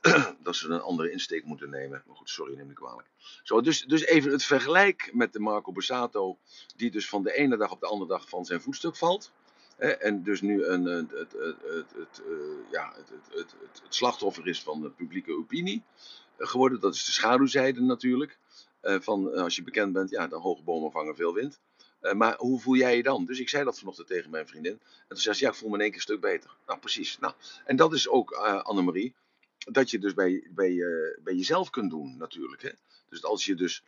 dat 0.42 0.56
ze 0.56 0.68
een 0.68 0.80
andere 0.80 1.10
insteek 1.10 1.44
moeten 1.44 1.70
nemen. 1.70 2.02
Maar 2.06 2.16
goed, 2.16 2.30
sorry, 2.30 2.56
neem 2.56 2.66
me 2.66 2.72
kwalijk. 2.72 3.08
Zo, 3.42 3.60
dus, 3.60 3.84
dus 3.84 4.04
even 4.04 4.32
het 4.32 4.44
vergelijk 4.44 5.10
met 5.12 5.32
de 5.32 5.40
Marco 5.40 5.72
Borsato, 5.72 6.38
die 6.76 6.90
dus 6.90 7.08
van 7.08 7.22
de 7.22 7.32
ene 7.32 7.56
dag 7.56 7.70
op 7.70 7.80
de 7.80 7.86
andere 7.86 8.10
dag 8.10 8.28
van 8.28 8.44
zijn 8.44 8.60
voetstuk 8.60 8.96
valt. 8.96 9.32
Hè, 9.76 9.88
en 9.88 10.22
dus 10.22 10.40
nu 10.40 10.64
een, 10.64 10.84
het, 10.84 11.32
het, 13.30 13.54
slachtoffer 13.88 14.46
is 14.46 14.62
van 14.62 14.80
de 14.80 14.90
publieke 14.90 15.36
opinie 15.36 15.82
uh, 16.38 16.46
geworden. 16.46 16.80
Dat 16.80 16.94
is 16.94 17.04
de 17.04 17.12
schaduwzijde 17.12 17.80
natuurlijk. 17.80 18.38
Uh, 18.82 18.96
van 19.00 19.34
als 19.34 19.56
je 19.56 19.62
bekend 19.62 19.92
bent, 19.92 20.10
ja, 20.10 20.26
de 20.26 20.36
hoge 20.36 20.62
bomen 20.62 20.90
vangen 20.90 21.16
veel 21.16 21.34
wind. 21.34 21.60
Uh, 22.02 22.12
maar 22.12 22.36
hoe 22.36 22.60
voel 22.60 22.76
jij 22.76 22.96
je 22.96 23.02
dan? 23.02 23.24
Dus 23.24 23.38
ik 23.40 23.48
zei 23.48 23.64
dat 23.64 23.78
vanochtend 23.78 24.06
tegen 24.06 24.30
mijn 24.30 24.46
vriendin. 24.46 24.72
En 24.72 25.08
toen 25.08 25.18
zei 25.18 25.34
ze, 25.34 25.44
ja, 25.44 25.50
ik 25.50 25.56
voel 25.56 25.68
me 25.68 25.74
in 25.74 25.80
één 25.80 25.90
keer 25.90 25.98
een 25.98 26.04
stuk 26.04 26.20
beter. 26.20 26.50
Nou, 26.66 26.78
precies. 26.78 27.18
Nou, 27.18 27.34
en 27.64 27.76
dat 27.76 27.92
is 27.92 28.08
ook 28.08 28.30
uh, 28.30 28.62
Annemarie. 28.62 29.14
dat 29.58 29.90
je 29.90 29.98
dus 29.98 30.14
bij, 30.14 30.46
bij, 30.50 30.84
bij 31.22 31.34
jezelf 31.34 31.70
kunt 31.70 31.90
doen, 31.90 32.16
natuurlijk. 32.16 32.62
Hè? 32.62 32.70
Dus 33.08 33.24
als 33.24 33.44
je 33.44 33.54
dus 33.54 33.82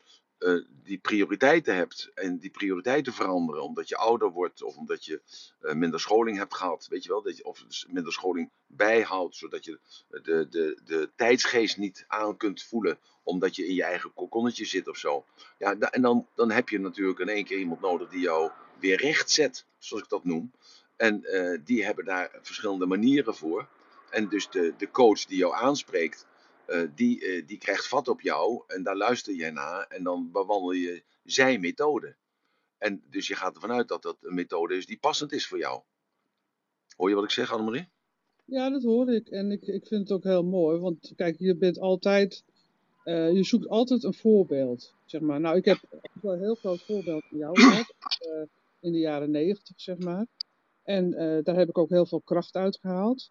uh, 0.45 0.65
die 0.83 0.99
prioriteiten 0.99 1.75
hebt 1.77 2.11
en 2.15 2.39
die 2.39 2.51
prioriteiten 2.51 3.13
veranderen 3.13 3.63
omdat 3.63 3.89
je 3.89 3.97
ouder 3.97 4.31
wordt 4.31 4.63
of 4.63 4.77
omdat 4.77 5.05
je 5.05 5.21
uh, 5.63 5.73
minder 5.73 6.01
scholing 6.01 6.37
hebt 6.37 6.55
gehad, 6.55 6.87
weet 6.91 7.03
je 7.03 7.09
wel, 7.09 7.23
dat 7.23 7.37
je, 7.37 7.45
of 7.45 7.65
minder 7.89 8.13
scholing 8.13 8.51
bijhoudt, 8.67 9.37
zodat 9.37 9.65
je 9.65 9.79
de, 10.09 10.47
de, 10.51 10.81
de 10.85 11.11
tijdsgeest 11.17 11.77
niet 11.77 12.05
aan 12.09 12.37
kunt 12.37 12.63
voelen 12.63 12.99
omdat 13.23 13.57
je 13.57 13.67
in 13.67 13.75
je 13.75 13.83
eigen 13.83 14.15
kokonnetje 14.15 14.65
zit 14.65 14.89
of 14.89 14.97
zo. 14.97 15.25
Ja, 15.59 15.79
en 15.79 16.03
dan, 16.03 16.29
dan 16.35 16.51
heb 16.51 16.69
je 16.69 16.81
natuurlijk 16.81 17.19
in 17.19 17.29
één 17.29 17.45
keer 17.45 17.59
iemand 17.59 17.81
nodig 17.81 18.09
die 18.09 18.21
jou 18.21 18.51
weer 18.79 19.01
recht 19.01 19.31
zet, 19.31 19.67
zoals 19.79 20.03
ik 20.03 20.09
dat 20.09 20.25
noem. 20.25 20.53
En 20.97 21.25
die 21.65 21.85
hebben 21.85 22.05
daar 22.05 22.39
verschillende 22.43 22.87
manieren 22.87 23.35
voor. 23.35 23.69
En 24.11 24.29
dus 24.29 24.51
de, 24.51 24.75
de 24.77 24.91
coach 24.91 25.25
die 25.25 25.39
jou 25.39 25.55
aanspreekt, 25.55 26.27
die, 26.95 27.21
uh, 27.21 27.47
die 27.47 27.59
krijgt 27.59 27.89
vat 27.89 28.09
op 28.09 28.21
jou 28.21 28.63
en 28.67 28.83
daar 28.83 28.97
luister 28.97 29.35
je 29.35 29.51
naar 29.51 29.87
en 29.87 30.03
dan 30.03 30.31
bewandel 30.33 30.73
je 30.73 31.03
zijn 31.25 31.61
methode. 31.61 32.17
En 32.79 33.03
dus 33.11 33.27
je 33.27 33.35
gaat 33.35 33.55
ervan 33.55 33.73
uit 33.73 33.89
dat 33.89 34.03
dat 34.03 34.17
een 34.21 34.35
methode 34.35 34.77
is 34.77 34.87
die 34.87 34.99
passend 34.99 35.33
is 35.33 35.47
voor 35.47 35.59
jou. 35.59 35.83
Hoor 36.97 37.09
je 37.09 37.15
wat 37.15 37.25
ik 37.25 37.31
zeg, 37.31 37.53
Annemarie? 37.53 37.89
Ja, 38.45 38.71
dat 38.71 38.83
hoor 38.83 39.13
ik. 39.13 39.29
En 39.29 39.51
ik, 39.51 39.63
ik 39.63 39.87
vind 39.87 40.01
het 40.01 40.13
ook 40.13 40.25
heel 40.25 40.45
mooi. 40.45 40.79
Want 40.79 41.13
kijk, 41.17 41.39
je 41.39 41.57
bent 41.57 41.79
altijd. 41.79 42.45
Uh, 43.05 43.33
je 43.33 43.45
zoekt 43.45 43.69
altijd 43.69 44.05
een 44.05 44.15
voorbeeld. 44.15 44.95
Zeg 45.05 45.21
maar. 45.21 45.41
Nou, 45.41 45.57
ik 45.57 45.65
heb 45.65 45.79
wel 46.23 46.33
een 46.33 46.41
heel 46.41 46.55
groot 46.55 46.83
voorbeeld 46.83 47.25
van 47.29 47.39
jou 47.39 47.61
gehad. 47.61 47.95
in 48.81 48.93
de 48.93 48.99
jaren 48.99 49.31
negentig, 49.31 49.81
zeg 49.81 49.99
maar. 49.99 50.27
En 50.83 51.11
daar 51.43 51.57
heb 51.57 51.69
ik 51.69 51.79
ook 51.79 51.91
heel 51.91 52.07
veel 52.07 52.21
kracht 52.21 52.55
uit 52.55 52.79
gehaald. 52.79 53.31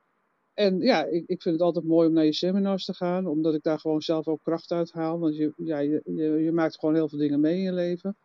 En 0.53 0.79
ja, 0.79 1.03
ik, 1.03 1.23
ik 1.27 1.41
vind 1.41 1.55
het 1.55 1.63
altijd 1.63 1.85
mooi 1.85 2.07
om 2.07 2.13
naar 2.13 2.25
je 2.25 2.33
seminars 2.33 2.85
te 2.85 2.93
gaan, 2.93 3.27
omdat 3.27 3.53
ik 3.53 3.63
daar 3.63 3.79
gewoon 3.79 4.01
zelf 4.01 4.27
ook 4.27 4.43
kracht 4.43 4.71
uit 4.71 4.91
haal. 4.91 5.19
Want 5.19 5.37
je, 5.37 5.53
ja, 5.57 5.79
je, 5.79 6.01
je, 6.05 6.23
je 6.23 6.51
maakt 6.51 6.79
gewoon 6.79 6.95
heel 6.95 7.09
veel 7.09 7.19
dingen 7.19 7.39
mee 7.39 7.55
in 7.55 7.61
je 7.61 7.73
leven. 7.73 8.15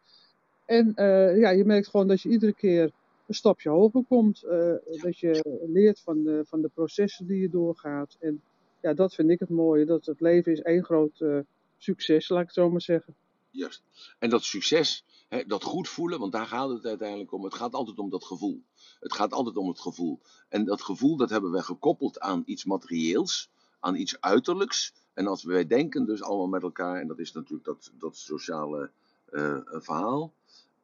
En 0.66 0.92
uh, 0.96 1.38
ja, 1.38 1.50
je 1.50 1.64
merkt 1.64 1.88
gewoon 1.88 2.08
dat 2.08 2.20
je 2.20 2.28
iedere 2.28 2.54
keer 2.54 2.92
een 3.26 3.34
stapje 3.34 3.68
hoger 3.68 4.04
komt. 4.08 4.44
Uh, 4.44 4.74
dat 5.02 5.18
je 5.18 5.58
leert 5.66 6.00
van 6.00 6.22
de, 6.22 6.42
van 6.46 6.62
de 6.62 6.70
processen 6.74 7.26
die 7.26 7.40
je 7.40 7.50
doorgaat. 7.50 8.16
En 8.20 8.42
ja, 8.80 8.94
dat 8.94 9.14
vind 9.14 9.30
ik 9.30 9.40
het 9.40 9.48
mooie. 9.48 9.84
Dat 9.84 10.06
het 10.06 10.20
leven 10.20 10.52
is 10.52 10.60
één 10.60 10.84
groot 10.84 11.20
uh, 11.20 11.38
succes, 11.78 12.28
laat 12.28 12.40
ik 12.40 12.46
het 12.46 12.54
zo 12.54 12.70
maar 12.70 12.80
zeggen. 12.80 13.14
Juist. 13.50 13.82
En 14.18 14.30
dat 14.30 14.42
succes, 14.42 15.04
dat 15.46 15.62
goed 15.62 15.88
voelen, 15.88 16.18
want 16.18 16.32
daar 16.32 16.46
gaat 16.46 16.68
het 16.68 16.86
uiteindelijk 16.86 17.32
om. 17.32 17.44
Het 17.44 17.54
gaat 17.54 17.74
altijd 17.74 17.98
om 17.98 18.10
dat 18.10 18.24
gevoel. 18.24 18.62
Het 19.00 19.12
gaat 19.12 19.32
altijd 19.32 19.56
om 19.56 19.68
het 19.68 19.80
gevoel. 19.80 20.20
En 20.48 20.64
dat 20.64 20.82
gevoel, 20.82 21.16
dat 21.16 21.30
hebben 21.30 21.50
wij 21.50 21.62
gekoppeld 21.62 22.20
aan 22.20 22.42
iets 22.46 22.64
materieels, 22.64 23.50
aan 23.80 23.94
iets 23.94 24.20
uiterlijks. 24.20 24.92
En 25.14 25.26
als 25.26 25.44
wij 25.44 25.66
denken 25.66 26.04
dus 26.06 26.22
allemaal 26.22 26.48
met 26.48 26.62
elkaar, 26.62 27.00
en 27.00 27.06
dat 27.06 27.18
is 27.18 27.32
natuurlijk 27.32 27.64
dat, 27.64 27.92
dat 27.98 28.16
sociale 28.16 28.90
uh, 29.30 29.58
verhaal. 29.64 30.32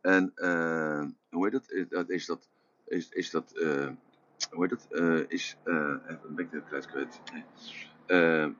En 0.00 0.32
uh, 0.36 1.04
hoe 1.30 1.44
heet 1.44 1.52
dat? 1.52 1.90
Dat 1.90 2.10
is 2.10 2.26
dat, 2.26 2.48
is, 2.86 3.08
is 3.08 3.30
dat, 3.30 3.52
hoe 4.50 4.66
heet 4.68 4.70
dat? 4.70 4.86
is, 5.28 5.56
ben 5.64 6.36
ik 6.36 6.48
het 6.50 6.64
kwijt 6.64 6.86
kwijt. 6.86 7.20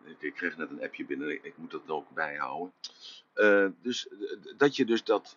ik, 0.04 0.22
ik 0.22 0.34
kreeg 0.34 0.56
net 0.56 0.70
een 0.70 0.82
appje 0.82 1.04
binnen, 1.04 1.30
ik, 1.30 1.42
ik 1.42 1.56
moet 1.56 1.70
dat 1.70 1.88
ook 1.88 2.10
bijhouden. 2.14 2.72
dus 3.82 4.08
dat 4.56 4.76
je 4.76 4.84
dus 4.84 5.04
dat, 5.04 5.36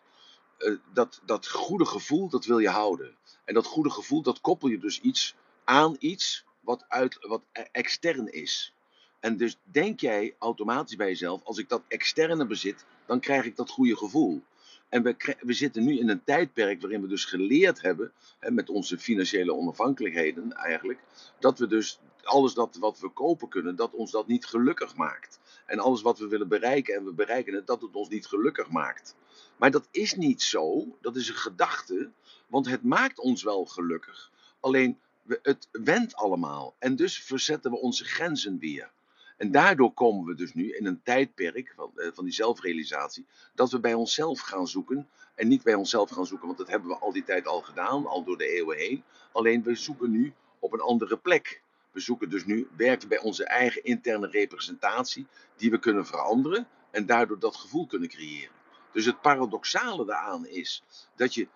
dat, 0.94 1.22
dat 1.26 1.48
goede 1.48 1.86
gevoel, 1.86 2.30
dat 2.30 2.46
wil 2.46 2.60
je 2.60 2.70
houden. 2.70 3.16
En 3.46 3.54
dat 3.54 3.66
goede 3.66 3.92
gevoel, 3.92 4.22
dat 4.22 4.42
koppel 4.42 4.68
je 4.68 4.80
dus 4.80 5.02
iets 5.02 5.36
aan 5.64 5.96
iets 6.00 6.46
wat, 6.60 6.86
uit, 6.88 7.18
wat 7.28 7.42
e-, 7.52 7.62
extern 7.72 8.34
is. 8.34 8.74
En 9.20 9.38
dus 9.38 9.58
denk 9.64 10.00
jij 10.00 10.36
automatisch 10.40 10.96
bij 10.96 11.08
jezelf, 11.08 11.44
als 11.44 11.58
ik 11.58 11.70
dat 11.70 11.84
externe 11.88 12.46
bezit, 12.46 12.86
dan 13.06 13.20
krijg 13.20 13.46
ik 13.46 13.56
dat 13.56 13.70
goede 13.70 13.98
gevoel. 13.98 14.44
En 14.90 15.04
we, 15.04 15.36
we 15.40 15.54
zitten 15.54 15.84
nu 15.84 16.00
in 16.00 16.10
een 16.10 16.24
tijdperk 16.24 16.82
waarin 16.82 17.02
we 17.02 17.08
dus 17.08 17.26
geleerd 17.26 17.82
hebben, 17.82 18.12
hè, 18.40 18.52
met 18.52 18.70
onze 18.70 18.98
financiële 18.98 19.54
onafhankelijkheden 19.54 20.54
eigenlijk, 20.54 21.00
dat 21.40 21.60
we 21.60 21.68
dus 21.68 22.00
alles 22.24 22.54
dat 22.54 22.78
wat 22.80 23.00
we 23.00 23.10
kopen 23.10 23.50
kunnen, 23.50 23.76
dat 23.76 23.94
ons 23.94 24.12
dat 24.12 24.28
niet 24.28 24.46
gelukkig 24.46 24.96
maakt. 24.96 25.40
En 25.66 25.80
alles 25.80 26.02
wat 26.02 26.20
we 26.20 26.28
willen 26.28 26.48
bereiken 26.48 26.96
en 26.96 27.06
we 27.06 27.14
bereiken 27.14 27.54
het, 27.54 27.68
dat 27.68 27.82
het 27.82 27.96
ons 27.96 28.10
niet 28.10 28.28
gelukkig 28.28 28.70
maakt. 28.70 29.16
Maar 29.58 29.72
dat 29.72 29.88
is 29.92 30.14
niet 30.14 30.42
zo, 30.42 30.98
dat 31.02 31.16
is 31.16 31.30
een 31.30 31.36
gedachte, 31.36 32.12
want 32.48 32.68
het 32.68 32.84
maakt 32.84 33.20
ons 33.20 33.44
wel 33.44 33.66
gelukkig. 33.66 34.32
Alleen 34.60 35.00
het 35.42 35.68
wendt 35.72 36.16
allemaal 36.16 36.76
en 36.80 36.96
dus 36.96 37.24
verzetten 37.24 37.72
we 37.72 37.78
onze 37.78 38.06
grenzen 38.06 38.60
weer. 38.60 38.92
En 39.38 39.52
daardoor 39.52 39.94
komen 39.94 40.26
we 40.26 40.36
dus 40.36 40.54
nu 40.54 40.76
in 40.76 40.86
een 40.86 41.02
tijdperk 41.04 41.74
van, 41.76 41.92
eh, 41.96 42.10
van 42.14 42.24
die 42.24 42.34
zelfrealisatie, 42.34 43.26
dat 43.56 43.72
we 43.72 43.80
bij 43.80 43.94
onszelf 43.94 44.40
gaan 44.40 44.68
zoeken. 44.68 45.10
En 45.36 45.48
niet 45.48 45.64
bij 45.64 45.74
onszelf 45.74 46.10
gaan 46.10 46.26
zoeken, 46.26 46.48
want 46.48 46.60
dat 46.60 46.68
hebben 46.68 46.90
we 46.90 46.98
al 46.98 47.12
die 47.12 47.24
tijd 47.24 47.48
al 47.48 47.62
gedaan, 47.62 48.06
al 48.06 48.24
door 48.24 48.38
de 48.38 48.48
eeuwen 48.48 48.78
heen. 48.78 49.04
Alleen 49.32 49.64
we 49.64 49.76
zoeken 49.76 50.12
nu 50.12 50.34
op 50.60 50.74
een 50.74 50.82
andere 50.82 51.18
plek. 51.18 51.62
We 51.92 52.00
zoeken 52.00 52.30
dus 52.30 52.46
nu 52.46 52.68
werken 52.78 53.08
bij 53.08 53.20
onze 53.20 53.46
eigen 53.46 53.84
interne 53.84 54.28
representatie, 54.28 55.28
die 55.56 55.72
we 55.72 55.80
kunnen 55.80 56.06
veranderen 56.06 56.68
en 56.92 57.06
daardoor 57.06 57.40
dat 57.40 57.56
gevoel 57.56 57.88
kunnen 57.88 58.10
creëren. 58.10 58.56
Dus 58.98 59.06
het 59.06 59.22
paradoxale 59.22 60.06
daaraan 60.06 60.48
is 60.48 60.84
dat 61.16 61.34
je 61.34 61.48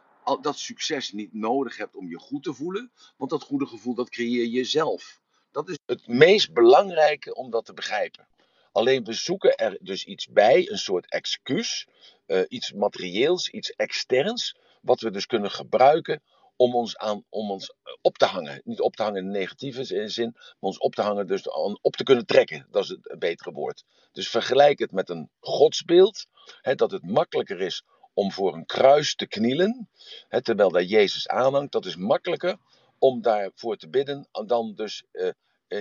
dat 0.41 0.57
succes 0.57 1.11
niet 1.11 1.33
nodig 1.33 1.77
hebt 1.77 1.95
om 1.95 2.09
je 2.09 2.19
goed 2.19 2.43
te 2.43 2.53
voelen, 2.53 2.91
want 3.17 3.31
dat 3.31 3.43
goede 3.43 3.65
gevoel 3.65 3.93
dat 3.93 4.09
creëer 4.09 4.47
je 4.47 4.63
zelf. 4.63 5.19
Dat 5.51 5.69
is 5.69 5.77
het 5.85 6.07
meest 6.07 6.53
belangrijke 6.53 7.33
om 7.33 7.51
dat 7.51 7.65
te 7.65 7.73
begrijpen. 7.73 8.27
Alleen 8.71 9.03
we 9.03 9.13
zoeken 9.13 9.55
er 9.55 9.77
dus 9.81 10.05
iets 10.05 10.27
bij, 10.27 10.69
een 10.69 10.77
soort 10.77 11.11
excuus, 11.11 11.87
uh, 12.27 12.41
iets 12.47 12.73
materieels, 12.73 13.49
iets 13.49 13.71
externs, 13.71 14.55
wat 14.81 15.01
we 15.01 15.11
dus 15.11 15.25
kunnen 15.25 15.51
gebruiken 15.51 16.21
om 16.56 16.76
ons, 16.76 16.97
aan, 16.97 17.26
om 17.30 17.52
ons 17.52 17.74
op 18.02 18.18
te 18.18 18.26
hangen. 18.26 18.62
Niet 18.64 18.80
op 18.80 18.95
te 18.95 19.04
hangen 19.04 19.24
in 19.24 19.32
negatieve 19.32 20.10
zin, 20.10 20.32
maar 20.34 20.56
ons 20.60 20.78
op 20.78 20.95
te 20.95 21.02
hangen, 21.02 21.28
dus 21.28 21.47
op 21.82 21.95
te 21.95 22.04
kunnen 22.04 22.26
trekken. 22.26 22.68
Dat 22.70 22.84
is 22.84 22.89
het 22.89 23.20
betere 23.20 23.52
woord. 23.52 23.84
Dus 24.12 24.30
vergelijk 24.30 24.80
het 24.80 24.91
met 24.91 25.10
een 25.10 25.30
godsbeeld, 25.39 26.26
hè, 26.62 26.76
dat 26.76 26.91
het 26.91 27.04
makkelijker 27.04 27.62
is 27.62 27.84
om 28.14 28.32
voor 28.32 28.54
een 28.54 28.66
kruis 28.66 29.16
te 29.16 29.28
knielen, 29.28 29.89
hè, 30.28 30.41
terwijl 30.41 30.70
daar 30.70 30.84
Jezus 30.84 31.28
aanhangt. 31.28 31.72
Dat 31.72 31.86
is 31.86 31.95
makkelijker 31.95 32.58
om 32.99 33.22
daarvoor 33.22 33.78
te 33.78 33.89
bidden, 33.89 34.28
dan 34.32 34.74
dus 34.76 35.04
uh, 35.12 35.32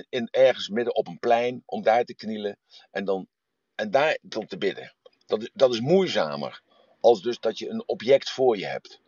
in, 0.09 0.29
ergens 0.31 0.69
midden 0.69 0.95
op 0.95 1.07
een 1.07 1.19
plein, 1.19 1.63
om 1.67 1.83
daar 1.83 2.05
te 2.05 2.15
knielen 2.15 2.59
en, 2.91 3.05
dan, 3.05 3.29
en 3.75 3.91
daar 3.91 4.19
dan 4.23 4.47
te 4.47 4.59
bidden. 4.59 4.95
Dat, 5.27 5.51
dat 5.53 5.73
is 5.73 5.81
moeizamer, 5.81 6.63
als 7.01 7.23
dus 7.23 7.41
dat 7.41 7.59
je 7.59 7.69
een 7.69 7.89
object 7.89 8.31
voor 8.31 8.59
je 8.59 8.67
hebt. 8.67 9.01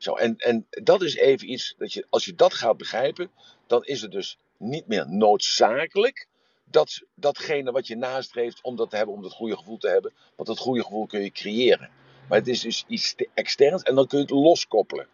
Zo, 0.00 0.14
en, 0.14 0.36
en 0.36 0.66
dat 0.70 1.02
is 1.02 1.14
even 1.14 1.52
iets, 1.52 1.74
dat 1.78 1.92
je, 1.92 2.06
als 2.10 2.24
je 2.24 2.34
dat 2.34 2.54
gaat 2.54 2.76
begrijpen, 2.76 3.30
dan 3.66 3.84
is 3.84 4.02
het 4.02 4.10
dus 4.10 4.38
niet 4.56 4.86
meer 4.86 5.08
noodzakelijk 5.08 6.26
dat, 6.64 7.02
datgene 7.14 7.72
wat 7.72 7.86
je 7.86 7.96
nastreeft 7.96 8.62
om 8.62 8.76
dat 8.76 8.90
te 8.90 8.96
hebben, 8.96 9.14
om 9.14 9.22
dat 9.22 9.32
goede 9.32 9.56
gevoel 9.56 9.78
te 9.78 9.88
hebben. 9.88 10.12
Want 10.36 10.48
dat 10.48 10.58
goede 10.58 10.82
gevoel 10.82 11.06
kun 11.06 11.22
je 11.22 11.30
creëren. 11.30 11.90
Maar 12.28 12.38
het 12.38 12.48
is 12.48 12.60
dus 12.60 12.84
iets 12.88 13.14
externs 13.34 13.82
en 13.82 13.94
dan 13.94 14.06
kun 14.06 14.18
je 14.18 14.24
het 14.24 14.34
loskoppelen. 14.34 15.06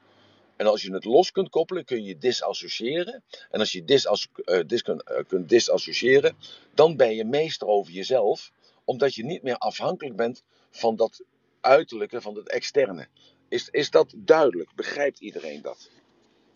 En 0.57 0.67
als 0.67 0.83
je 0.83 0.93
het 0.93 1.05
los 1.05 1.33
kunt 1.33 1.49
koppelen, 1.49 1.85
kun 1.85 2.05
je 2.05 2.19
disassociëren. 2.19 3.23
En 3.51 3.61
als 3.61 3.73
je 3.73 3.81
uh, 3.81 4.61
dis 4.67 4.83
uh, 4.83 4.97
kunt 5.27 5.49
disassociëren, 5.49 6.37
dan 6.75 6.97
ben 6.97 7.15
je 7.15 7.25
meester 7.25 7.67
over 7.67 7.93
jezelf. 7.93 8.53
Omdat 8.85 9.15
je 9.15 9.25
niet 9.25 9.43
meer 9.43 9.57
afhankelijk 9.57 10.17
bent 10.17 10.43
van 10.71 10.97
dat 10.97 11.25
uiterlijke, 11.61 12.21
van 12.21 12.35
het 12.37 12.49
externe. 12.49 13.09
Is, 13.49 13.69
is 13.71 13.91
dat 13.91 14.13
duidelijk? 14.17 14.75
Begrijpt 14.75 15.21
iedereen 15.21 15.63
dat? 15.63 15.91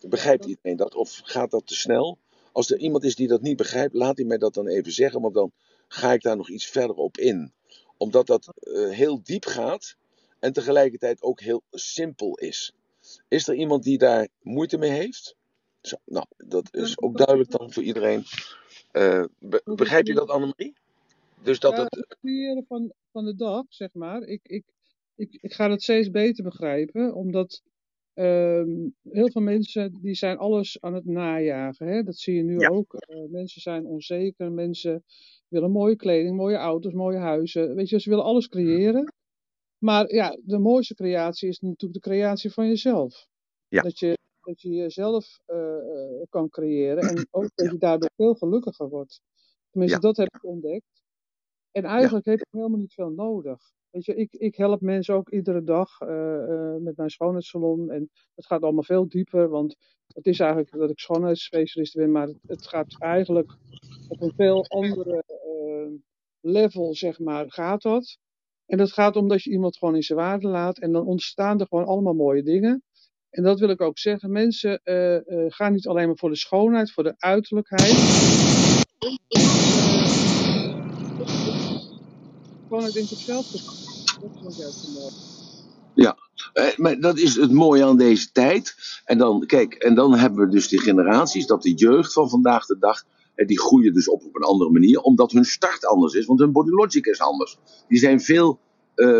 Begrijpt 0.07 0.45
iedereen 0.45 0.77
dat? 0.77 0.95
Of 0.95 1.21
gaat 1.23 1.51
dat 1.51 1.67
te 1.67 1.75
snel? 1.75 2.17
Als 2.51 2.71
er 2.71 2.77
iemand 2.77 3.03
is 3.03 3.15
die 3.15 3.27
dat 3.27 3.41
niet 3.41 3.57
begrijpt, 3.57 3.93
laat 3.93 4.17
hij 4.17 4.25
mij 4.25 4.37
dat 4.37 4.53
dan 4.53 4.67
even 4.67 4.91
zeggen. 4.91 5.21
Want 5.21 5.33
dan 5.33 5.51
ga 5.87 6.13
ik 6.13 6.21
daar 6.21 6.37
nog 6.37 6.49
iets 6.49 6.65
verder 6.65 6.95
op 6.95 7.17
in. 7.17 7.53
Omdat 7.97 8.27
dat 8.27 8.53
uh, 8.59 8.89
heel 8.89 9.23
diep 9.23 9.45
gaat 9.45 9.95
en 10.39 10.53
tegelijkertijd 10.53 11.21
ook 11.21 11.41
heel 11.41 11.63
simpel 11.71 12.37
is. 12.37 12.73
Is 13.27 13.47
er 13.47 13.55
iemand 13.55 13.83
die 13.83 13.97
daar 13.97 14.27
moeite 14.41 14.77
mee 14.77 14.91
heeft? 14.91 15.35
Zo, 15.81 15.97
nou, 16.05 16.25
dat 16.37 16.75
is 16.75 17.01
ook 17.01 17.17
duidelijk 17.17 17.51
dan 17.51 17.71
voor 17.71 17.83
iedereen. 17.83 18.23
Uh, 18.91 19.23
be 19.39 19.61
begrijpt 19.65 20.09
u 20.09 20.13
dat, 20.13 20.29
Annemarie? 20.29 20.73
Dus 21.43 21.59
dat 21.59 21.75
ja, 21.75 21.83
het 21.89 22.17
creëren 22.21 22.65
van, 22.67 22.93
van 23.11 23.25
de 23.25 23.35
dag, 23.35 23.65
zeg 23.69 23.93
maar. 23.93 24.21
Ik, 24.21 24.39
ik, 24.43 24.63
ik, 25.15 25.37
ik 25.41 25.53
ga 25.53 25.67
dat 25.67 25.81
steeds 25.81 26.09
beter 26.09 26.43
begrijpen, 26.43 27.13
omdat 27.13 27.61
um, 28.13 28.95
heel 29.09 29.31
veel 29.31 29.41
mensen 29.41 30.01
die 30.01 30.15
zijn 30.15 30.37
alles 30.37 30.81
aan 30.81 30.93
het 30.93 31.05
najagen. 31.05 31.87
Hè? 31.87 32.03
Dat 32.03 32.17
zie 32.17 32.35
je 32.35 32.43
nu 32.43 32.59
ja. 32.59 32.69
ook. 32.69 32.93
Uh, 32.93 33.29
mensen 33.29 33.61
zijn 33.61 33.85
onzeker, 33.85 34.51
mensen 34.51 35.03
willen 35.47 35.71
mooie 35.71 35.95
kleding, 35.95 36.35
mooie 36.35 36.57
auto's, 36.57 36.93
mooie 36.93 37.17
huizen. 37.17 37.75
Weet 37.75 37.89
je, 37.89 37.99
ze 37.99 38.09
willen 38.09 38.25
alles 38.25 38.47
creëren. 38.47 39.13
Maar 39.77 40.13
ja, 40.13 40.37
de 40.43 40.59
mooiste 40.59 40.93
creatie 40.93 41.49
is 41.49 41.59
natuurlijk 41.59 42.03
de 42.03 42.09
creatie 42.09 42.51
van 42.51 42.67
jezelf. 42.67 43.27
Ja. 43.67 43.81
Dat, 43.81 43.99
je, 43.99 44.17
dat 44.41 44.61
je 44.61 44.69
jezelf 44.69 45.39
uh, 45.47 46.23
kan 46.29 46.49
creëren 46.49 47.03
en 47.03 47.27
ook 47.31 47.51
dat 47.55 47.71
je 47.71 47.77
daardoor 47.77 48.11
veel 48.15 48.33
gelukkiger 48.33 48.89
wordt. 48.89 49.21
Tenminste, 49.69 49.99
dat 49.99 50.17
heb 50.17 50.27
ik 50.35 50.45
ontdekt. 50.45 51.01
En 51.71 51.83
eigenlijk 51.83 52.25
heb 52.25 52.39
ik 52.39 52.47
helemaal 52.49 52.79
niet 52.79 52.93
veel 52.93 53.09
nodig. 53.09 53.59
Weet 53.91 54.05
je, 54.05 54.15
ik, 54.15 54.33
ik 54.33 54.55
help 54.55 54.81
mensen 54.81 55.15
ook 55.15 55.29
iedere 55.29 55.63
dag 55.63 56.01
uh, 56.01 56.75
met 56.79 56.97
mijn 56.97 57.09
schoonheidssalon. 57.09 57.91
En 57.91 58.09
het 58.35 58.45
gaat 58.45 58.61
allemaal 58.61 58.83
veel 58.83 59.07
dieper, 59.07 59.49
want 59.49 59.75
het 60.13 60.25
is 60.25 60.39
eigenlijk 60.39 60.71
dat 60.71 60.89
ik 60.89 60.99
schoonheidsspecialist 60.99 61.95
ben, 61.95 62.11
maar 62.11 62.27
het, 62.27 62.37
het 62.47 62.67
gaat 62.67 62.95
eigenlijk 62.99 63.57
op 64.07 64.21
een 64.21 64.33
veel 64.35 64.65
andere 64.67 65.23
uh, 65.55 65.99
level, 66.39 66.95
zeg 66.95 67.19
maar, 67.19 67.51
gaat 67.51 67.81
dat. 67.81 68.17
En 68.65 68.77
dat 68.77 68.91
gaat 68.91 69.15
om 69.15 69.27
dat 69.27 69.43
je 69.43 69.51
iemand 69.51 69.77
gewoon 69.77 69.95
in 69.95 70.03
zijn 70.03 70.19
waarde 70.19 70.47
laat 70.47 70.79
en 70.79 70.91
dan 70.91 71.05
ontstaan 71.05 71.59
er 71.59 71.67
gewoon 71.67 71.85
allemaal 71.85 72.13
mooie 72.13 72.43
dingen. 72.43 72.83
En 73.29 73.43
dat 73.43 73.59
wil 73.59 73.69
ik 73.69 73.81
ook 73.81 73.99
zeggen. 73.99 74.31
Mensen 74.31 74.81
gaan 75.47 75.73
niet 75.73 75.87
alleen 75.87 76.07
maar 76.07 76.17
voor 76.17 76.29
de 76.29 76.35
schoonheid, 76.35 76.91
voor 76.91 77.03
de 77.03 77.15
uiterlijkheid. 77.17 77.93
Gewoon, 82.71 82.87
ik 82.87 82.93
denk 82.93 83.09
hetzelfde. 83.09 83.57
Dat 84.21 84.57
is 84.57 84.65
ook 84.65 84.93
mooi. 84.93 85.11
Ja, 85.93 86.17
eh, 86.53 86.77
maar 86.77 86.99
dat 86.99 87.17
is 87.17 87.35
het 87.35 87.51
mooie 87.51 87.85
aan 87.85 87.97
deze 87.97 88.31
tijd. 88.31 88.75
En 89.05 89.17
dan, 89.17 89.45
kijk, 89.45 89.73
en 89.73 89.95
dan 89.95 90.15
hebben 90.15 90.45
we 90.45 90.51
dus 90.51 90.67
die 90.67 90.79
generaties, 90.79 91.45
dat 91.45 91.61
de 91.61 91.73
jeugd 91.73 92.13
van 92.13 92.29
vandaag 92.29 92.65
de 92.65 92.77
dag, 92.79 93.03
die 93.35 93.59
groeien 93.59 93.93
dus 93.93 94.09
op 94.09 94.23
op 94.23 94.35
een 94.35 94.41
andere 94.41 94.71
manier, 94.71 95.01
omdat 95.01 95.31
hun 95.31 95.45
start 95.45 95.85
anders 95.85 96.13
is, 96.13 96.25
want 96.25 96.39
hun 96.39 96.51
body 96.51 96.69
logic 96.69 97.05
is 97.05 97.19
anders. 97.19 97.57
Die 97.87 97.99
zijn 97.99 98.21
veel 98.21 98.59
uh, 98.95 99.19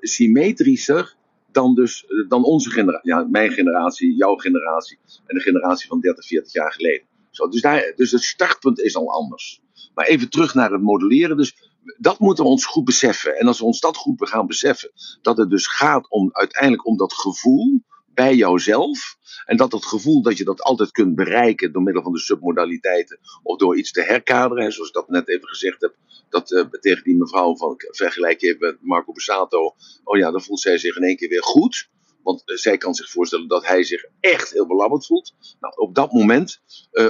symmetrischer 0.00 1.14
dan, 1.52 1.74
dus, 1.74 2.04
dan 2.28 2.44
onze 2.44 2.70
generatie, 2.70 3.10
ja, 3.10 3.26
mijn 3.30 3.50
generatie, 3.50 4.14
jouw 4.14 4.36
generatie 4.36 4.98
en 5.26 5.36
de 5.36 5.42
generatie 5.42 5.88
van 5.88 6.00
30, 6.00 6.26
40 6.26 6.52
jaar 6.52 6.72
geleden. 6.72 7.06
Zo, 7.30 7.48
dus, 7.48 7.60
daar, 7.60 7.92
dus 7.96 8.10
het 8.10 8.22
startpunt 8.22 8.80
is 8.80 8.96
al 8.96 9.12
anders. 9.12 9.62
Maar 9.94 10.06
even 10.06 10.30
terug 10.30 10.54
naar 10.54 10.72
het 10.72 10.82
modelleren. 10.82 11.36
Dus 11.36 11.73
dat 11.98 12.18
moeten 12.18 12.44
we 12.44 12.50
ons 12.50 12.66
goed 12.66 12.84
beseffen. 12.84 13.38
En 13.38 13.46
als 13.46 13.58
we 13.58 13.64
ons 13.64 13.80
dat 13.80 13.96
goed 13.96 14.28
gaan 14.28 14.46
beseffen, 14.46 14.92
dat 15.22 15.36
het 15.36 15.50
dus 15.50 15.66
gaat 15.66 16.10
om 16.10 16.28
uiteindelijk 16.32 16.86
om 16.86 16.96
dat 16.96 17.12
gevoel 17.12 17.82
bij 18.14 18.34
jouzelf. 18.34 19.16
En 19.44 19.56
dat 19.56 19.72
het 19.72 19.84
gevoel 19.84 20.22
dat 20.22 20.36
je 20.36 20.44
dat 20.44 20.62
altijd 20.62 20.90
kunt 20.90 21.14
bereiken 21.14 21.72
door 21.72 21.82
middel 21.82 22.02
van 22.02 22.12
de 22.12 22.18
submodaliteiten 22.18 23.18
of 23.42 23.58
door 23.58 23.76
iets 23.76 23.90
te 23.90 24.02
herkaderen. 24.02 24.72
zoals 24.72 24.88
ik 24.88 24.94
dat 24.94 25.08
net 25.08 25.28
even 25.28 25.48
gezegd 25.48 25.80
heb, 25.80 25.94
dat 26.28 26.50
uh, 26.50 26.64
tegen 26.80 27.04
die 27.04 27.16
mevrouw 27.16 27.56
van 27.56 27.74
vergelijk 27.76 28.40
je 28.40 28.56
met 28.58 28.76
Marco 28.80 29.12
Bussato. 29.12 29.74
Oh 30.04 30.18
ja, 30.18 30.30
dan 30.30 30.42
voelt 30.42 30.60
zij 30.60 30.78
zich 30.78 30.96
in 30.96 31.02
één 31.02 31.16
keer 31.16 31.28
weer 31.28 31.42
goed. 31.42 31.88
Want 32.22 32.42
uh, 32.46 32.56
zij 32.56 32.76
kan 32.76 32.94
zich 32.94 33.10
voorstellen 33.10 33.48
dat 33.48 33.66
hij 33.66 33.84
zich 33.84 34.04
echt 34.20 34.50
heel 34.50 34.66
belabberd 34.66 35.06
voelt. 35.06 35.34
Nou, 35.60 35.74
op 35.76 35.94
dat 35.94 36.12
moment 36.12 36.60
uh, 36.92 37.08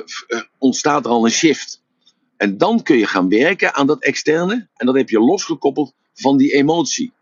ontstaat 0.58 1.04
er 1.04 1.10
al 1.10 1.24
een 1.24 1.30
shift. 1.30 1.83
En 2.44 2.58
dan 2.58 2.82
kun 2.82 2.98
je 2.98 3.06
gaan 3.06 3.28
werken 3.28 3.74
aan 3.74 3.86
dat 3.86 4.02
externe. 4.02 4.68
En 4.76 4.86
dat 4.86 4.94
heb 4.94 5.08
je 5.08 5.18
losgekoppeld 5.18 5.94
van 6.14 6.36
die 6.36 6.52
emotie. 6.52 7.12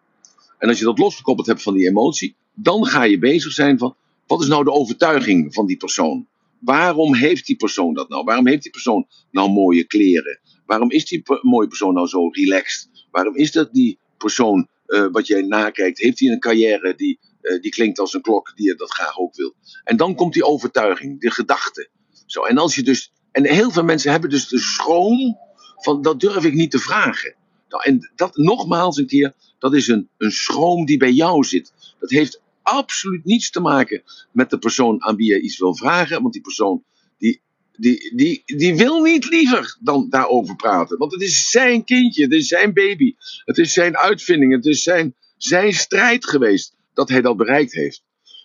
En 0.58 0.68
als 0.68 0.78
je 0.78 0.84
dat 0.84 0.98
losgekoppeld 0.98 1.46
hebt 1.46 1.62
van 1.62 1.74
die 1.74 1.88
emotie, 1.88 2.34
dan 2.54 2.86
ga 2.86 3.02
je 3.02 3.18
bezig 3.18 3.52
zijn 3.52 3.78
van 3.78 3.96
wat 4.26 4.40
is 4.40 4.48
nou 4.48 4.64
de 4.64 4.72
overtuiging 4.72 5.54
van 5.54 5.66
die 5.66 5.76
persoon? 5.76 6.26
Waarom 6.58 7.14
heeft 7.14 7.46
die 7.46 7.56
persoon 7.56 7.94
dat 7.94 8.08
nou? 8.08 8.24
Waarom 8.24 8.46
heeft 8.46 8.62
die 8.62 8.70
persoon 8.70 9.06
nou 9.30 9.50
mooie 9.50 9.84
kleren? 9.84 10.40
Waarom 10.66 10.90
is 10.90 11.04
die 11.04 11.22
mooie 11.42 11.68
persoon 11.68 11.94
nou 11.94 12.06
zo 12.06 12.28
relaxed? 12.28 12.88
Waarom 13.10 13.36
is 13.36 13.52
dat 13.52 13.72
die 13.72 13.98
persoon 14.18 14.68
uh, 14.86 15.06
wat 15.12 15.26
jij 15.26 15.42
nakijkt? 15.42 15.98
Heeft 15.98 16.20
hij 16.20 16.28
een 16.28 16.40
carrière 16.40 16.94
die, 16.94 17.18
uh, 17.42 17.60
die 17.60 17.70
klinkt 17.70 17.98
als 17.98 18.14
een 18.14 18.22
klok, 18.22 18.52
die 18.56 18.66
je 18.66 18.74
dat 18.74 18.92
graag 18.92 19.18
ook 19.18 19.36
wil? 19.36 19.54
En 19.84 19.96
dan 19.96 20.14
komt 20.14 20.32
die 20.32 20.44
overtuiging, 20.44 21.20
de 21.20 21.30
gedachte. 21.30 21.88
Zo, 22.26 22.42
en 22.42 22.58
als 22.58 22.74
je 22.74 22.82
dus 22.82 23.12
en 23.32 23.46
heel 23.46 23.70
veel 23.70 23.84
mensen 23.84 24.10
hebben 24.10 24.30
dus 24.30 24.48
de 24.48 24.58
schroom 24.58 25.38
van 25.76 26.02
dat 26.02 26.20
durf 26.20 26.44
ik 26.44 26.54
niet 26.54 26.70
te 26.70 26.78
vragen. 26.78 27.34
Nou, 27.68 27.84
en 27.84 28.12
dat 28.14 28.36
nogmaals 28.36 28.96
een 28.96 29.06
keer, 29.06 29.34
dat 29.58 29.74
is 29.74 29.88
een, 29.88 30.08
een 30.18 30.32
schroom 30.32 30.84
die 30.84 30.96
bij 30.96 31.12
jou 31.12 31.44
zit. 31.44 31.72
Dat 31.98 32.10
heeft 32.10 32.40
absoluut 32.62 33.24
niets 33.24 33.50
te 33.50 33.60
maken 33.60 34.02
met 34.32 34.50
de 34.50 34.58
persoon 34.58 35.02
aan 35.02 35.16
wie 35.16 35.32
je 35.32 35.40
iets 35.40 35.58
wil 35.58 35.76
vragen. 35.76 36.22
Want 36.22 36.32
die 36.32 36.42
persoon 36.42 36.84
die, 37.18 37.40
die, 37.72 38.16
die, 38.16 38.42
die 38.44 38.76
wil 38.76 39.02
niet 39.02 39.28
liever 39.28 39.76
dan 39.80 40.06
daarover 40.10 40.56
praten. 40.56 40.98
Want 40.98 41.12
het 41.12 41.22
is 41.22 41.50
zijn 41.50 41.84
kindje, 41.84 42.22
het 42.22 42.32
is 42.32 42.46
zijn 42.46 42.72
baby. 42.72 43.14
Het 43.44 43.58
is 43.58 43.72
zijn 43.72 43.96
uitvinding, 43.96 44.52
het 44.52 44.66
is 44.66 44.82
zijn, 44.82 45.14
zijn 45.36 45.72
strijd 45.72 46.26
geweest 46.26 46.76
dat 46.94 47.08
hij 47.08 47.20
dat 47.20 47.36
bereikt 47.36 47.72
heeft. 47.72 48.02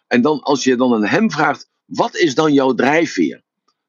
En 0.08 0.22
dan 0.22 0.42
als 0.42 0.64
je 0.64 0.76
dan 0.76 0.94
aan 0.94 1.06
hem 1.06 1.32
vraagt, 1.32 1.70
wat 1.86 2.16
is 2.16 2.36
dan 2.36 2.54
jouw 2.54 2.74
drijfveer? 2.74 3.44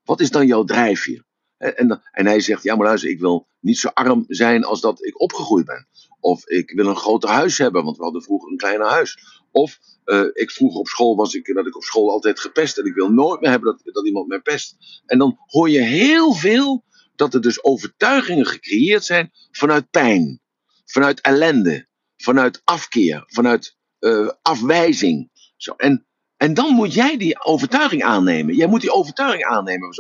Wat 0.09 0.21
is 0.21 0.31
dan 0.31 0.47
jouw 0.47 0.65
drijfveer? 0.65 1.25
En, 1.57 2.03
en 2.13 2.27
hij 2.27 2.41
zegt, 2.41 2.63
ja 2.63 2.77
maar 2.77 2.87
luister, 2.87 3.11
ik 3.11 3.21
wil 3.21 3.49
niet 3.61 3.79
zo 3.79 3.89
arm 3.89 4.25
zijn 4.29 4.65
als 4.65 4.81
dat 4.81 5.05
ik 5.05 5.21
opgegroeid 5.21 5.67
ben. 5.67 5.89
Of 6.21 6.47
ik 6.47 6.71
wil 6.71 6.87
een 6.87 6.97
groter 6.97 7.29
huis 7.29 7.59
hebben, 7.59 7.85
want 7.85 7.97
we 7.97 8.03
hadden 8.03 8.23
vroeger 8.23 8.51
een 8.51 8.57
kleiner 8.57 8.87
huis. 8.87 9.19
Of 9.51 9.79
uh, 10.05 10.25
ik 10.33 10.51
vroeger 10.51 10.79
op 10.79 10.89
school 10.89 11.17
was 11.17 11.35
ik, 11.35 11.55
dat 11.55 11.67
ik 11.67 11.77
op 11.77 11.83
school 11.83 12.11
altijd 12.11 12.41
gepest 12.41 12.79
en 12.79 12.85
ik 12.85 12.95
wil 12.95 13.11
nooit 13.11 13.41
meer 13.41 13.51
hebben 13.51 13.77
dat, 13.85 13.95
dat 13.95 14.07
iemand 14.07 14.29
mij 14.29 14.41
pest. 14.41 14.77
En 15.07 15.19
dan 15.19 15.39
hoor 15.47 15.71
je 15.71 15.81
heel 15.81 16.35
veel 16.35 16.85
dat 17.17 17.35
er 17.35 17.41
dus 17.41 17.65
overtuigingen 17.65 18.47
gecreëerd 18.47 19.05
zijn 19.05 19.31
vanuit 19.51 19.91
pijn, 19.91 20.41
vanuit 20.85 21.21
ellende, 21.21 21.89
vanuit 22.17 22.61
afkeer, 22.65 23.25
vanuit 23.27 23.77
uh, 24.01 24.31
afwijzing. 24.43 25.31
Zo. 25.57 25.73
En 25.73 26.08
en 26.39 26.55
dan 26.55 26.75
moet 26.75 26.95
jij 26.95 27.17
die 27.17 27.45
overtuiging 27.45 28.03
aannemen. 28.03 28.55
Jij 28.55 28.67
moet 28.67 28.81
die 28.81 28.93
overtuiging 28.93 29.45
aannemen. 29.45 29.91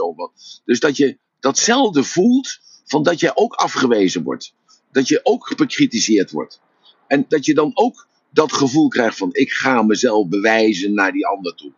Dus 0.64 0.80
dat 0.80 0.96
je 0.96 1.18
datzelfde 1.40 2.04
voelt 2.04 2.58
van 2.84 3.02
dat 3.02 3.20
jij 3.20 3.30
ook 3.34 3.54
afgewezen 3.54 4.22
wordt. 4.22 4.54
Dat 4.92 5.08
je 5.08 5.20
ook 5.22 5.56
bekritiseerd 5.56 6.30
wordt. 6.30 6.60
En 7.06 7.24
dat 7.28 7.44
je 7.44 7.54
dan 7.54 7.70
ook 7.74 8.06
dat 8.30 8.52
gevoel 8.52 8.88
krijgt 8.88 9.16
van 9.16 9.28
ik 9.32 9.52
ga 9.52 9.82
mezelf 9.82 10.28
bewijzen 10.28 10.94
naar 10.94 11.12
die 11.12 11.26
ander 11.26 11.54
toe. 11.54 11.72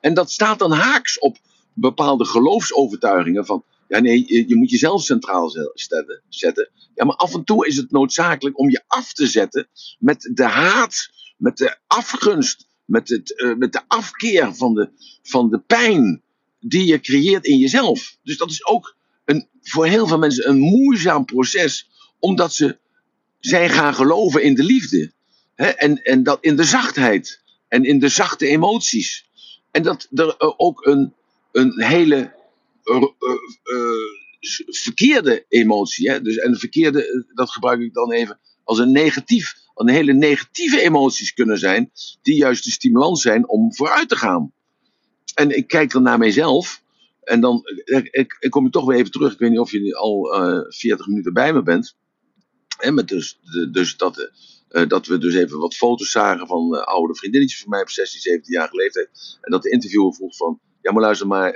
En 0.00 0.14
dat 0.14 0.30
staat 0.30 0.58
dan 0.58 0.72
haaks 0.72 1.18
op 1.18 1.38
bepaalde 1.72 2.24
geloofsovertuigingen 2.24 3.46
van 3.46 3.64
ja 3.88 3.98
nee, 3.98 4.48
je 4.48 4.56
moet 4.56 4.70
jezelf 4.70 5.02
centraal 5.02 5.50
zetten. 6.28 6.70
Ja, 6.94 7.04
maar 7.04 7.16
af 7.16 7.34
en 7.34 7.44
toe 7.44 7.66
is 7.66 7.76
het 7.76 7.90
noodzakelijk 7.90 8.58
om 8.58 8.70
je 8.70 8.82
af 8.86 9.12
te 9.12 9.26
zetten 9.26 9.68
met 9.98 10.30
de 10.34 10.44
haat, 10.44 11.08
met 11.36 11.56
de 11.56 11.76
afgunst, 11.86 12.66
met, 12.84 13.08
het, 13.08 13.30
uh, 13.36 13.54
met 13.56 13.72
de 13.72 13.80
afkeer 13.86 14.54
van 14.54 14.74
de, 14.74 14.90
van 15.22 15.50
de 15.50 15.58
pijn 15.58 16.22
die 16.60 16.86
je 16.86 17.00
creëert 17.00 17.46
in 17.46 17.58
jezelf. 17.58 18.16
Dus 18.22 18.36
dat 18.36 18.50
is 18.50 18.66
ook 18.66 18.96
een, 19.24 19.48
voor 19.62 19.86
heel 19.86 20.06
veel 20.06 20.18
mensen 20.18 20.48
een 20.48 20.58
moeizaam 20.58 21.24
proces, 21.24 21.90
omdat 22.18 22.54
ze 22.54 22.78
zijn 23.40 23.70
gaan 23.70 23.94
geloven 23.94 24.42
in 24.42 24.54
de 24.54 24.64
liefde. 24.64 25.12
Hè? 25.54 25.66
En, 25.66 26.02
en 26.02 26.22
dat 26.22 26.38
in 26.40 26.56
de 26.56 26.64
zachtheid 26.64 27.42
en 27.68 27.84
in 27.84 27.98
de 27.98 28.08
zachte 28.08 28.46
emoties. 28.46 29.30
En 29.70 29.82
dat 29.82 30.08
er 30.14 30.58
ook 30.58 30.86
een, 30.86 31.14
een 31.52 31.82
hele 31.82 32.34
uh, 32.84 33.02
verkeerde 34.66 35.44
emotie, 35.48 36.10
hè? 36.10 36.22
Dus, 36.22 36.36
en 36.36 36.52
de 36.52 36.58
verkeerde, 36.58 37.26
dat 37.34 37.50
gebruik 37.50 37.80
ik 37.80 37.94
dan 37.94 38.12
even 38.12 38.38
als 38.64 38.78
een 38.78 38.92
negatief 38.92 39.60
een 39.74 39.88
hele 39.88 40.12
negatieve 40.12 40.80
emoties 40.80 41.34
kunnen 41.34 41.58
zijn, 41.58 41.90
die 42.22 42.36
juist 42.36 42.64
de 42.64 42.70
stimulans 42.70 43.22
zijn 43.22 43.48
om 43.48 43.74
vooruit 43.74 44.08
te 44.08 44.16
gaan. 44.16 44.52
En 45.34 45.56
ik 45.56 45.66
kijk 45.66 45.90
dan 45.90 46.02
naar 46.02 46.18
mijzelf, 46.18 46.82
en 47.22 47.40
dan 47.40 47.62
ik, 47.84 48.36
ik, 48.40 48.50
kom 48.50 48.64
je 48.64 48.70
toch 48.70 48.84
weer 48.84 48.98
even 48.98 49.10
terug. 49.10 49.32
Ik 49.32 49.38
weet 49.38 49.50
niet 49.50 49.58
of 49.58 49.70
je 49.70 49.96
al 49.96 50.40
uh, 50.40 50.56
eh, 50.56 50.64
40 50.68 51.06
minuten 51.06 51.32
bij 51.32 51.52
me 51.52 51.62
bent. 51.62 51.96
En 52.78 52.94
met 52.94 53.08
dus, 53.08 53.38
de, 53.42 53.70
dus 53.70 53.96
dat, 53.96 54.30
uh, 54.70 54.88
dat 54.88 55.06
we 55.06 55.18
dus 55.18 55.34
even 55.34 55.58
wat 55.58 55.74
foto's 55.74 56.10
zagen 56.10 56.46
van 56.46 56.84
oude 56.84 57.14
vriendinnetjes 57.14 57.60
van 57.60 57.70
mij 57.70 57.80
op 57.80 57.90
16, 57.90 58.20
17 58.20 58.52
jaar 58.52 58.68
leeftijd. 58.72 59.38
En 59.40 59.50
dat 59.50 59.62
de 59.62 59.70
interviewer 59.70 60.14
vroeg 60.14 60.36
van, 60.36 60.60
ja 60.82 60.92
maar 60.92 61.02
luister 61.02 61.26
maar, 61.26 61.54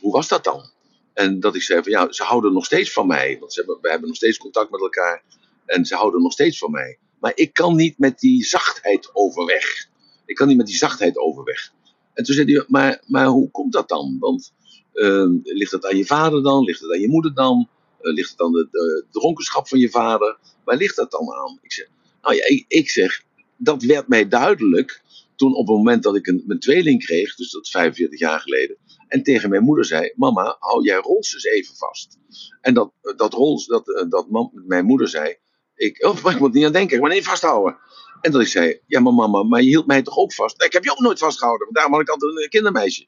hoe 0.00 0.12
was 0.12 0.28
dat 0.28 0.44
dan? 0.44 0.70
En 1.14 1.40
dat 1.40 1.54
ik 1.54 1.62
zei 1.62 1.82
van, 1.82 1.92
ja, 1.92 2.12
ze 2.12 2.22
houden 2.22 2.52
nog 2.52 2.64
steeds 2.64 2.92
van 2.92 3.06
mij. 3.06 3.36
Want 3.40 3.54
hebben, 3.54 3.78
we 3.80 3.90
hebben 3.90 4.08
nog 4.08 4.16
steeds 4.16 4.38
contact 4.38 4.70
met 4.70 4.80
elkaar. 4.80 5.22
En 5.66 5.84
ze 5.84 5.94
houden 5.94 6.22
nog 6.22 6.32
steeds 6.32 6.58
van 6.58 6.70
mij. 6.70 6.98
Maar 7.20 7.32
ik 7.34 7.52
kan 7.52 7.76
niet 7.76 7.98
met 7.98 8.18
die 8.18 8.44
zachtheid 8.44 9.10
overweg. 9.12 9.88
Ik 10.24 10.34
kan 10.34 10.48
niet 10.48 10.56
met 10.56 10.66
die 10.66 10.76
zachtheid 10.76 11.18
overweg. 11.18 11.72
En 12.14 12.24
toen 12.24 12.34
zei 12.34 12.52
hij, 12.52 12.64
maar, 12.68 13.02
maar 13.06 13.26
hoe 13.26 13.50
komt 13.50 13.72
dat 13.72 13.88
dan? 13.88 14.16
Want 14.20 14.52
uh, 14.94 15.26
ligt 15.42 15.72
het 15.72 15.86
aan 15.86 15.96
je 15.96 16.06
vader 16.06 16.42
dan? 16.42 16.64
Ligt 16.64 16.80
het 16.80 16.92
aan 16.92 17.00
je 17.00 17.08
moeder 17.08 17.34
dan? 17.34 17.68
Uh, 18.00 18.14
ligt 18.14 18.30
het 18.30 18.40
aan 18.40 18.52
de, 18.52 19.04
dronkenschap 19.10 19.68
van 19.68 19.78
je 19.78 19.90
vader? 19.90 20.38
Waar 20.64 20.76
ligt 20.76 20.96
dat 20.96 21.10
dan 21.10 21.32
aan? 21.32 21.58
Ik 21.62 21.72
zeg, 21.72 21.88
nou 22.22 22.34
ja, 22.34 22.46
ik, 22.46 22.64
ik 22.68 22.90
zeg, 22.90 23.22
dat 23.56 23.82
werd 23.82 24.08
mij 24.08 24.28
duidelijk 24.28 25.02
toen 25.36 25.54
op 25.54 25.66
het 25.66 25.76
moment 25.76 26.02
dat 26.02 26.16
ik 26.16 26.26
een, 26.26 26.42
mijn 26.46 26.60
tweeling 26.60 27.04
kreeg, 27.04 27.34
dus 27.34 27.50
dat 27.50 27.64
is 27.64 27.70
45 27.70 28.18
jaar 28.18 28.40
geleden, 28.40 28.76
en 29.08 29.22
tegen 29.22 29.50
mijn 29.50 29.62
moeder 29.62 29.84
zei: 29.84 30.12
Mama, 30.14 30.56
hou 30.58 30.84
jij 30.84 30.96
Rols 30.96 31.34
eens 31.34 31.44
even 31.44 31.76
vast. 31.76 32.18
En 32.60 32.74
dat, 32.74 32.92
dat 33.16 33.32
Rols, 33.32 33.66
dat, 33.66 34.06
dat 34.08 34.26
mijn 34.66 34.84
moeder 34.84 35.08
zei: 35.08 35.36
ik, 35.76 36.04
oh, 36.04 36.32
ik 36.32 36.38
moet 36.38 36.52
niet 36.52 36.64
aan 36.64 36.72
denken, 36.72 36.96
ik 36.96 37.02
moet 37.02 37.12
niet 37.12 37.24
vasthouden. 37.24 37.78
En 38.20 38.32
dat 38.32 38.40
ik 38.40 38.48
zei, 38.48 38.80
ja 38.86 39.00
maar 39.00 39.14
mama, 39.14 39.42
maar 39.42 39.62
je 39.62 39.68
hield 39.68 39.86
mij 39.86 40.02
toch 40.02 40.16
ook 40.16 40.32
vast? 40.32 40.62
Ik 40.62 40.72
heb 40.72 40.84
je 40.84 40.90
ook 40.90 41.00
nooit 41.00 41.18
vastgehouden, 41.18 41.64
want 41.64 41.76
daarom 41.76 41.92
had 41.92 42.02
ik 42.02 42.08
altijd 42.08 42.36
een 42.36 42.48
kindermeisje. 42.48 43.06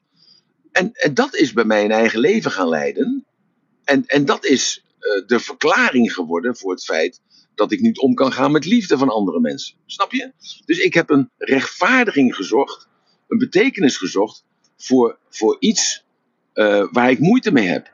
En, 0.71 0.93
en 0.93 1.13
dat 1.13 1.35
is 1.35 1.53
bij 1.53 1.65
mij 1.65 1.83
een 1.83 1.91
eigen 1.91 2.19
leven 2.19 2.51
gaan 2.51 2.69
leiden. 2.69 3.25
En, 3.83 4.05
en 4.05 4.25
dat 4.25 4.45
is 4.45 4.83
de 5.25 5.39
verklaring 5.39 6.13
geworden 6.13 6.57
voor 6.57 6.71
het 6.71 6.83
feit 6.83 7.21
dat 7.55 7.71
ik 7.71 7.79
niet 7.79 7.99
om 7.99 8.13
kan 8.13 8.31
gaan 8.31 8.51
met 8.51 8.65
liefde 8.65 8.97
van 8.97 9.09
andere 9.09 9.39
mensen. 9.39 9.75
Snap 9.85 10.11
je? 10.11 10.31
Dus 10.65 10.79
ik 10.79 10.93
heb 10.93 11.09
een 11.09 11.29
rechtvaardiging 11.37 12.35
gezocht, 12.35 12.87
een 13.27 13.37
betekenis 13.37 13.97
gezocht 13.97 14.43
voor, 14.77 15.17
voor 15.29 15.57
iets 15.59 16.05
uh, 16.53 16.87
waar 16.91 17.09
ik 17.09 17.19
moeite 17.19 17.51
mee 17.51 17.67
heb. 17.67 17.91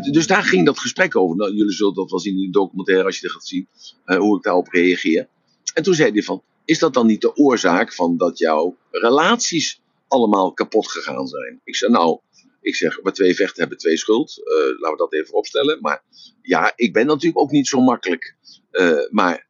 Dus 0.00 0.26
daar 0.26 0.42
ging 0.42 0.66
dat 0.66 0.78
gesprek 0.78 1.16
over. 1.16 1.36
Nou, 1.36 1.54
jullie 1.54 1.72
zullen 1.72 1.94
dat 1.94 2.10
wel 2.10 2.20
zien 2.20 2.38
in 2.38 2.44
de 2.44 2.50
documentaire 2.50 3.04
als 3.04 3.16
je 3.16 3.22
dat 3.22 3.32
gaat 3.32 3.46
zien, 3.46 3.68
uh, 4.06 4.16
hoe 4.16 4.36
ik 4.36 4.42
daarop 4.42 4.68
reageer. 4.68 5.28
En 5.74 5.82
toen 5.82 5.94
zei 5.94 6.12
hij 6.12 6.22
van, 6.22 6.42
is 6.64 6.78
dat 6.78 6.94
dan 6.94 7.06
niet 7.06 7.20
de 7.20 7.36
oorzaak 7.36 7.92
van 7.94 8.16
dat 8.16 8.38
jouw 8.38 8.76
relaties 8.90 9.80
allemaal 10.08 10.52
kapot 10.52 10.90
gegaan 10.90 11.26
zijn? 11.26 11.60
Ik 11.64 11.76
zei, 11.76 11.92
nou, 11.92 12.18
ik 12.60 12.76
zeg, 12.76 13.02
maar 13.02 13.12
twee 13.12 13.34
vechten 13.34 13.60
hebben 13.60 13.78
twee 13.78 13.96
schuld. 13.96 14.38
Uh, 14.38 14.54
laten 14.54 14.90
we 14.90 14.96
dat 14.96 15.12
even 15.12 15.34
opstellen. 15.34 15.78
Maar 15.80 16.02
ja, 16.42 16.72
ik 16.76 16.92
ben 16.92 17.06
natuurlijk 17.06 17.40
ook 17.40 17.50
niet 17.50 17.68
zo 17.68 17.80
makkelijk. 17.80 18.36
Uh, 18.72 19.08
maar, 19.10 19.46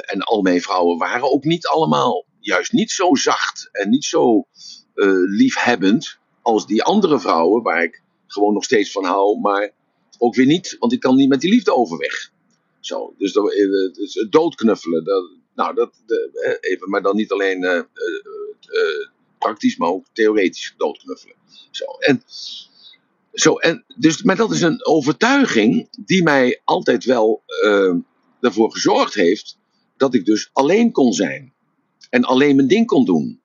en 0.00 0.20
al 0.20 0.42
mijn 0.42 0.62
vrouwen 0.62 0.98
waren 0.98 1.32
ook 1.32 1.44
niet 1.44 1.66
allemaal, 1.66 2.26
juist 2.40 2.72
niet 2.72 2.90
zo 2.90 3.14
zacht 3.14 3.68
en 3.72 3.90
niet 3.90 4.04
zo 4.04 4.46
liefhebbend 5.26 6.18
als 6.42 6.66
die 6.66 6.82
andere 6.82 7.20
vrouwen, 7.20 7.62
waar 7.62 7.82
ik 7.82 8.01
gewoon 8.32 8.54
nog 8.54 8.64
steeds 8.64 8.92
van 8.92 9.04
hou, 9.04 9.40
maar 9.40 9.72
ook 10.18 10.34
weer 10.34 10.46
niet, 10.46 10.76
want 10.78 10.92
ik 10.92 11.00
kan 11.00 11.16
niet 11.16 11.28
met 11.28 11.40
die 11.40 11.50
liefde 11.50 11.74
overweg. 11.74 12.30
Zo, 12.80 13.14
dus, 13.18 13.32
dat, 13.32 13.50
dus 13.94 14.26
doodknuffelen, 14.30 15.04
dat, 15.04 15.30
nou, 15.54 15.74
dat, 15.74 15.94
even, 16.60 16.90
maar 16.90 17.02
dan 17.02 17.16
niet 17.16 17.32
alleen 17.32 17.86
praktisch, 19.38 19.76
maar 19.76 19.88
ook 19.88 20.06
theoretisch 20.12 20.74
doodknuffelen. 20.76 21.36
Zo, 21.70 21.84
en, 21.84 22.22
zo, 23.32 23.56
en 23.56 23.84
dus, 23.96 24.22
maar 24.22 24.36
dat 24.36 24.52
is 24.52 24.62
een 24.62 24.86
overtuiging 24.86 25.88
die 26.04 26.22
mij 26.22 26.60
altijd 26.64 27.04
wel 27.04 27.42
ervoor 28.40 28.72
gezorgd 28.72 29.14
heeft 29.14 29.58
dat 29.96 30.14
ik 30.14 30.24
dus 30.24 30.50
alleen 30.52 30.92
kon 30.92 31.12
zijn. 31.12 31.52
En 32.10 32.24
alleen 32.24 32.56
mijn 32.56 32.68
ding 32.68 32.86
kon 32.86 33.04
doen. 33.04 33.40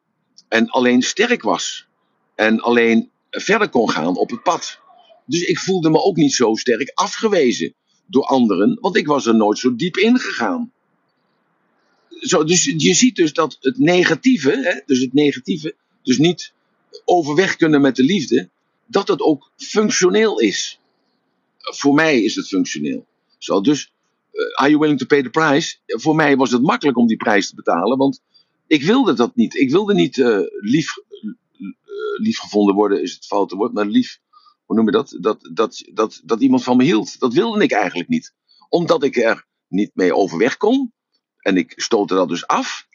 En 0.48 0.70
alleen 0.70 1.02
sterk 1.02 1.42
was. 1.42 1.88
En 2.36 2.60
alleen 2.60 3.12
verder 3.30 3.70
kon 3.70 3.90
gaan 3.90 4.18
op 4.18 4.30
het 4.30 4.44
pad. 4.44 4.80
Dus 5.26 5.42
ik 5.42 5.60
voelde 5.60 5.90
me 5.90 6.02
ook 6.02 6.16
niet 6.16 6.34
zo 6.34 6.56
sterk 6.56 6.92
afgewezen 6.94 7.74
door 8.06 8.24
anderen, 8.24 8.78
want 8.82 8.96
ik 8.96 9.08
was 9.08 9.26
er 9.26 9.36
nooit 9.36 9.58
zo 9.58 9.76
diep 9.76 9.98
ingegaan. 9.98 10.72
Zo, 12.10 12.44
dus 12.44 12.64
je 12.64 12.94
ziet 12.94 13.16
dus 13.16 13.34
dat 13.34 13.58
het 13.60 13.78
negatieve, 13.78 14.52
hè, 14.52 14.82
dus 14.86 15.00
het 15.00 15.14
negatieve, 15.14 15.76
dus 16.04 16.18
niet 16.18 16.54
overweg 17.06 17.56
kunnen 17.56 17.82
met 17.82 17.96
de 17.96 18.04
liefde, 18.04 18.50
dat 18.86 19.08
het 19.08 19.22
ook 19.22 19.52
functioneel 19.58 20.40
is. 20.40 20.80
Voor 21.58 21.94
mij 21.94 22.22
is 22.22 22.36
het 22.36 22.48
functioneel. 22.48 23.06
Zo, 23.38 23.62
dus, 23.62 23.92
uh, 24.32 24.56
are 24.56 24.70
you 24.70 24.80
willing 24.80 25.00
to 25.00 25.06
pay 25.06 25.24
the 25.24 25.30
price? 25.30 25.78
Voor 25.86 26.16
mij 26.16 26.36
was 26.36 26.52
het 26.52 26.62
makkelijk 26.62 26.98
om 26.98 27.08
die 27.08 27.18
prijs 27.18 27.50
te 27.50 27.56
betalen, 27.56 27.98
want 27.98 28.22
ik 28.68 28.84
wilde 28.84 29.14
dat 29.14 29.36
niet. 29.36 29.56
Ik 29.56 29.72
wilde 29.72 29.94
niet 29.94 30.18
uh, 30.18 30.40
lief, 30.60 30.94
lief 32.18 32.40
gevonden 32.40 32.76
worden, 32.76 33.02
is 33.02 33.14
het 33.14 33.26
foute 33.26 33.56
woord, 33.56 33.74
maar 33.74 33.86
lief, 33.86 34.20
hoe 34.66 34.76
noem 34.76 34.86
je 34.86 34.92
dat? 34.92 35.18
Dat, 35.20 35.50
dat, 35.54 35.84
dat? 35.94 36.22
dat 36.24 36.42
iemand 36.42 36.64
van 36.64 36.78
me 36.78 36.84
hield. 36.84 37.20
Dat 37.20 37.34
wilde 37.34 37.64
ik 37.64 37.72
eigenlijk 37.72 38.10
niet. 38.10 38.34
Omdat 38.70 39.04
ik 39.04 39.16
er 39.16 39.46
niet 39.68 39.92
mee 39.94 40.16
overweg 40.16 40.58
kon. 40.58 40.94
En 41.38 41.58
ik 41.58 41.74
stootte 41.76 42.14
dat 42.14 42.30
dus 42.30 42.48
af. 42.48 42.88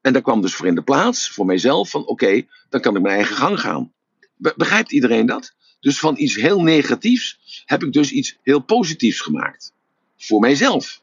En 0.00 0.12
daar 0.12 0.22
kwam 0.22 0.40
dus 0.40 0.54
voor 0.54 0.66
in 0.66 0.74
de 0.74 0.82
plaats, 0.82 1.30
voor 1.30 1.46
mijzelf, 1.46 1.90
van 1.90 2.06
oké, 2.06 2.46
dan 2.68 2.80
kan 2.80 2.96
ik 2.96 3.02
mijn 3.02 3.14
eigen 3.14 3.36
gang 3.36 3.60
gaan. 3.60 3.92
Begrijpt 4.36 4.92
iedereen 4.92 5.26
dat? 5.26 5.54
Dus 5.80 5.98
van 5.98 6.18
iets 6.18 6.34
heel 6.34 6.62
negatiefs 6.62 7.38
heb 7.64 7.82
ik 7.82 7.92
dus 7.92 8.10
iets 8.10 8.38
heel 8.42 8.60
positiefs 8.60 9.20
gemaakt. 9.20 9.72
Voor 10.16 10.40
mijzelf. 10.40 11.02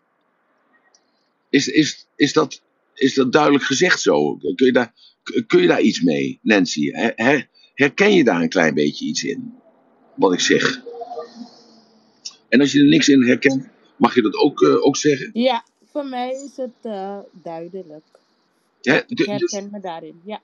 Is, 1.50 1.68
is, 1.68 2.08
is, 2.16 2.34
dat, 2.34 2.62
is 2.98 3.14
dat 3.14 3.32
duidelijk 3.32 3.64
gezegd 3.64 4.02
zo? 4.02 4.36
Kun 4.36 4.66
je 4.66 4.72
daar, 4.72 4.94
kun 5.48 5.62
je 5.62 5.68
daar 5.68 5.82
iets 5.82 6.02
mee, 6.02 6.40
Nancy? 6.42 6.92
Her, 6.92 7.50
herken 7.74 8.14
je 8.14 8.24
daar 8.24 8.42
een 8.42 8.50
klein 8.50 8.74
beetje 8.74 9.06
iets 9.06 9.24
in? 9.24 9.54
Wat 10.16 10.34
ik 10.34 10.40
zeg. 10.40 10.82
En 12.50 12.60
als 12.60 12.72
je 12.72 12.80
er 12.80 12.88
niks 12.88 13.10
in 13.10 13.24
herkent, 13.24 13.68
mag 13.98 14.16
je 14.16 14.22
dat 14.22 14.36
ook, 14.36 14.62
uh, 14.62 14.86
ook 14.86 14.98
zeggen? 14.98 15.30
Ja, 15.34 15.66
voor 15.92 16.06
mij 16.06 16.32
is 16.32 16.58
het 16.58 16.76
uh, 16.84 17.20
duidelijk. 17.44 18.06
Ik 18.82 19.26
herken 19.26 19.70
me 19.72 19.80
daarin, 19.80 20.22
ja. 20.26 20.42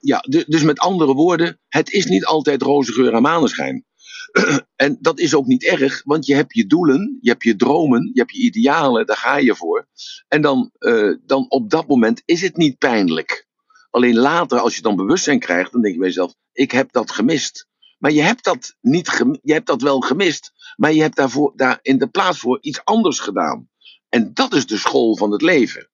Ja, 0.00 0.24
dus 0.46 0.62
met 0.62 0.78
andere 0.78 1.14
woorden, 1.14 1.58
het 1.68 1.92
is 1.92 2.06
niet 2.06 2.24
altijd 2.24 2.62
roze 2.62 2.92
geur 2.92 3.14
en 3.14 3.22
maneschijn. 3.22 3.84
en 4.76 4.98
dat 5.00 5.18
is 5.18 5.34
ook 5.34 5.46
niet 5.46 5.64
erg, 5.64 6.02
want 6.04 6.26
je 6.26 6.34
hebt 6.34 6.54
je 6.54 6.66
doelen, 6.66 7.18
je 7.20 7.30
hebt 7.30 7.42
je 7.42 7.56
dromen, 7.56 8.10
je 8.12 8.20
hebt 8.20 8.36
je 8.36 8.42
idealen, 8.42 9.06
daar 9.06 9.16
ga 9.16 9.36
je 9.36 9.54
voor. 9.54 9.88
En 10.28 10.42
dan, 10.42 10.70
uh, 10.78 11.16
dan 11.26 11.46
op 11.48 11.70
dat 11.70 11.88
moment 11.88 12.22
is 12.24 12.40
het 12.40 12.56
niet 12.56 12.78
pijnlijk. 12.78 13.46
Alleen 13.90 14.16
later, 14.16 14.58
als 14.58 14.76
je 14.76 14.82
dan 14.82 14.96
bewustzijn 14.96 15.38
krijgt, 15.38 15.72
dan 15.72 15.80
denk 15.80 15.94
je 15.94 16.00
bij 16.00 16.08
jezelf: 16.08 16.34
ik 16.52 16.70
heb 16.70 16.92
dat 16.92 17.10
gemist. 17.10 17.66
Maar 17.98 18.12
je 18.12 18.22
hebt 18.22 18.44
dat, 18.44 18.76
niet 18.80 19.38
je 19.42 19.52
hebt 19.52 19.66
dat 19.66 19.82
wel 19.82 20.00
gemist, 20.00 20.52
maar 20.76 20.92
je 20.92 21.00
hebt 21.00 21.16
daarvoor, 21.16 21.52
daar 21.56 21.78
in 21.82 21.98
de 21.98 22.08
plaats 22.08 22.38
voor 22.38 22.58
iets 22.60 22.84
anders 22.84 23.20
gedaan. 23.20 23.68
En 24.08 24.34
dat 24.34 24.54
is 24.54 24.66
de 24.66 24.76
school 24.76 25.16
van 25.16 25.32
het 25.32 25.42
leven. 25.42 25.90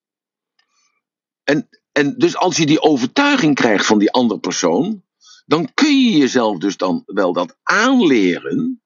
En, 1.44 1.68
en 1.92 2.14
dus 2.18 2.36
als 2.36 2.56
je 2.56 2.66
die 2.66 2.80
overtuiging 2.80 3.54
krijgt 3.54 3.86
van 3.86 3.98
die 3.98 4.12
andere 4.12 4.40
persoon, 4.40 5.02
dan 5.52 5.74
kun 5.74 6.00
je 6.00 6.16
jezelf 6.16 6.58
dus 6.58 6.76
dan 6.76 7.02
wel 7.06 7.32
dat 7.32 7.56
aanleren. 7.62 8.82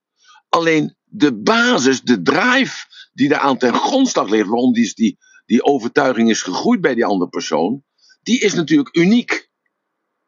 Alleen 0.48 0.96
de 1.04 1.34
basis, 1.34 2.02
de 2.02 2.22
drive 2.22 2.86
die 3.12 3.28
daar 3.28 3.38
aan 3.38 3.58
ten 3.58 3.74
grondslag 3.74 4.28
ligt, 4.28 4.48
waarom 4.48 4.72
die, 4.72 4.92
die, 4.94 5.18
die 5.44 5.64
overtuiging 5.64 6.30
is 6.30 6.42
gegroeid 6.42 6.80
bij 6.80 6.94
die 6.94 7.04
andere 7.04 7.30
persoon, 7.30 7.84
die 8.22 8.40
is 8.40 8.54
natuurlijk 8.54 8.96
uniek. 8.96 9.50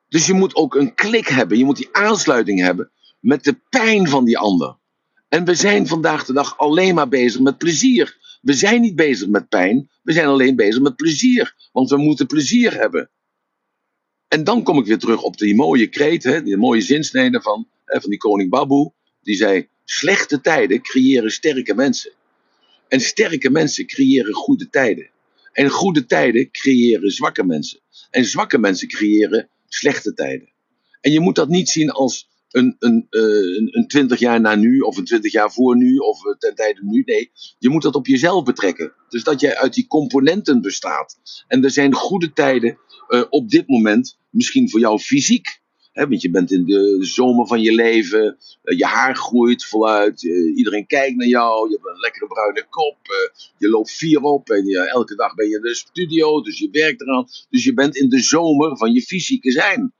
Dus 0.08 0.26
je 0.26 0.32
moet 0.32 0.54
ook 0.54 0.74
een 0.74 0.94
klik 0.94 1.28
hebben, 1.28 1.58
je 1.58 1.64
moet 1.64 1.76
die 1.76 1.88
aansluiting 1.92 2.60
hebben 2.60 2.90
met 3.20 3.44
de 3.44 3.60
pijn 3.68 4.08
van 4.08 4.24
die 4.24 4.38
ander. 4.38 4.76
En 5.28 5.44
we 5.44 5.54
zijn 5.54 5.86
vandaag 5.86 6.24
de 6.24 6.32
dag 6.32 6.58
alleen 6.58 6.94
maar 6.94 7.08
bezig 7.08 7.40
met 7.40 7.58
plezier. 7.58 8.38
We 8.40 8.52
zijn 8.52 8.80
niet 8.80 8.96
bezig 8.96 9.28
met 9.28 9.48
pijn, 9.48 9.90
we 10.02 10.12
zijn 10.12 10.26
alleen 10.26 10.56
bezig 10.56 10.82
met 10.82 10.96
plezier. 10.96 11.54
Want 11.72 11.90
we 11.90 11.96
moeten 11.96 12.26
plezier 12.26 12.74
hebben. 12.74 13.10
En 14.28 14.44
dan 14.44 14.62
kom 14.62 14.78
ik 14.78 14.86
weer 14.86 14.98
terug 14.98 15.22
op 15.22 15.36
die 15.38 15.54
mooie 15.54 15.86
kreet, 15.86 16.24
hè, 16.24 16.42
die 16.42 16.56
mooie 16.56 16.80
zinsnede 16.80 17.40
van, 17.40 17.68
hè, 17.84 18.00
van 18.00 18.10
die 18.10 18.18
koning 18.18 18.50
Babu. 18.50 18.90
Die 19.22 19.36
zei: 19.36 19.68
Slechte 19.84 20.40
tijden 20.40 20.82
creëren 20.82 21.30
sterke 21.30 21.74
mensen. 21.74 22.12
En 22.88 23.00
sterke 23.00 23.50
mensen 23.50 23.86
creëren 23.86 24.34
goede 24.34 24.68
tijden. 24.70 25.10
En 25.52 25.68
goede 25.68 26.06
tijden 26.06 26.50
creëren 26.50 27.10
zwakke 27.10 27.44
mensen. 27.44 27.80
En 28.10 28.24
zwakke 28.24 28.58
mensen 28.58 28.88
creëren 28.88 29.48
slechte 29.68 30.14
tijden. 30.14 30.48
En 31.00 31.12
je 31.12 31.20
moet 31.20 31.34
dat 31.34 31.48
niet 31.48 31.68
zien 31.68 31.90
als 31.90 32.28
een, 32.50 32.76
een, 32.78 33.06
uh, 33.10 33.22
een, 33.70 33.84
20 33.88 34.18
jaar 34.18 34.40
na 34.40 34.54
nu, 34.54 34.78
of 34.78 34.96
een 34.96 35.04
20 35.04 35.32
jaar 35.32 35.52
voor 35.52 35.76
nu, 35.76 35.96
of 35.96 36.24
uh, 36.24 36.34
ten 36.38 36.54
tijde 36.54 36.80
nu. 36.82 37.02
Nee, 37.04 37.30
je 37.58 37.68
moet 37.68 37.82
dat 37.82 37.94
op 37.94 38.06
jezelf 38.06 38.44
betrekken. 38.44 38.92
Dus 39.08 39.24
dat 39.24 39.40
jij 39.40 39.56
uit 39.56 39.74
die 39.74 39.86
componenten 39.86 40.60
bestaat. 40.60 41.18
En 41.46 41.64
er 41.64 41.70
zijn 41.70 41.94
goede 41.94 42.32
tijden 42.32 42.78
uh, 43.08 43.22
op 43.30 43.48
dit 43.48 43.68
moment, 43.68 44.18
misschien 44.30 44.70
voor 44.70 44.80
jou 44.80 44.98
fysiek. 44.98 45.60
Want 45.92 46.22
je 46.22 46.30
bent 46.30 46.50
in 46.50 46.64
de 46.64 46.96
zomer 47.00 47.46
van 47.46 47.60
je 47.60 47.72
leven, 47.72 48.38
je 48.62 48.84
haar 48.84 49.16
groeit 49.16 49.64
voluit, 49.64 50.22
iedereen 50.56 50.86
kijkt 50.86 51.16
naar 51.16 51.26
jou, 51.26 51.68
je 51.68 51.74
hebt 51.74 51.86
een 51.86 52.00
lekkere 52.00 52.26
bruine 52.26 52.66
kop, 52.70 52.98
je 53.58 53.68
loopt 53.68 53.90
vier 53.90 54.20
op 54.20 54.50
en 54.50 54.64
je, 54.64 54.78
elke 54.78 55.14
dag 55.14 55.34
ben 55.34 55.48
je 55.48 55.56
in 55.56 55.62
de 55.62 55.74
studio, 55.74 56.42
dus 56.42 56.58
je 56.58 56.68
werkt 56.70 57.00
eraan. 57.00 57.26
Dus 57.50 57.64
je 57.64 57.74
bent 57.74 57.96
in 57.96 58.08
de 58.08 58.20
zomer 58.20 58.76
van 58.76 58.92
je 58.92 59.02
fysieke 59.02 59.50
zijn 59.50 59.92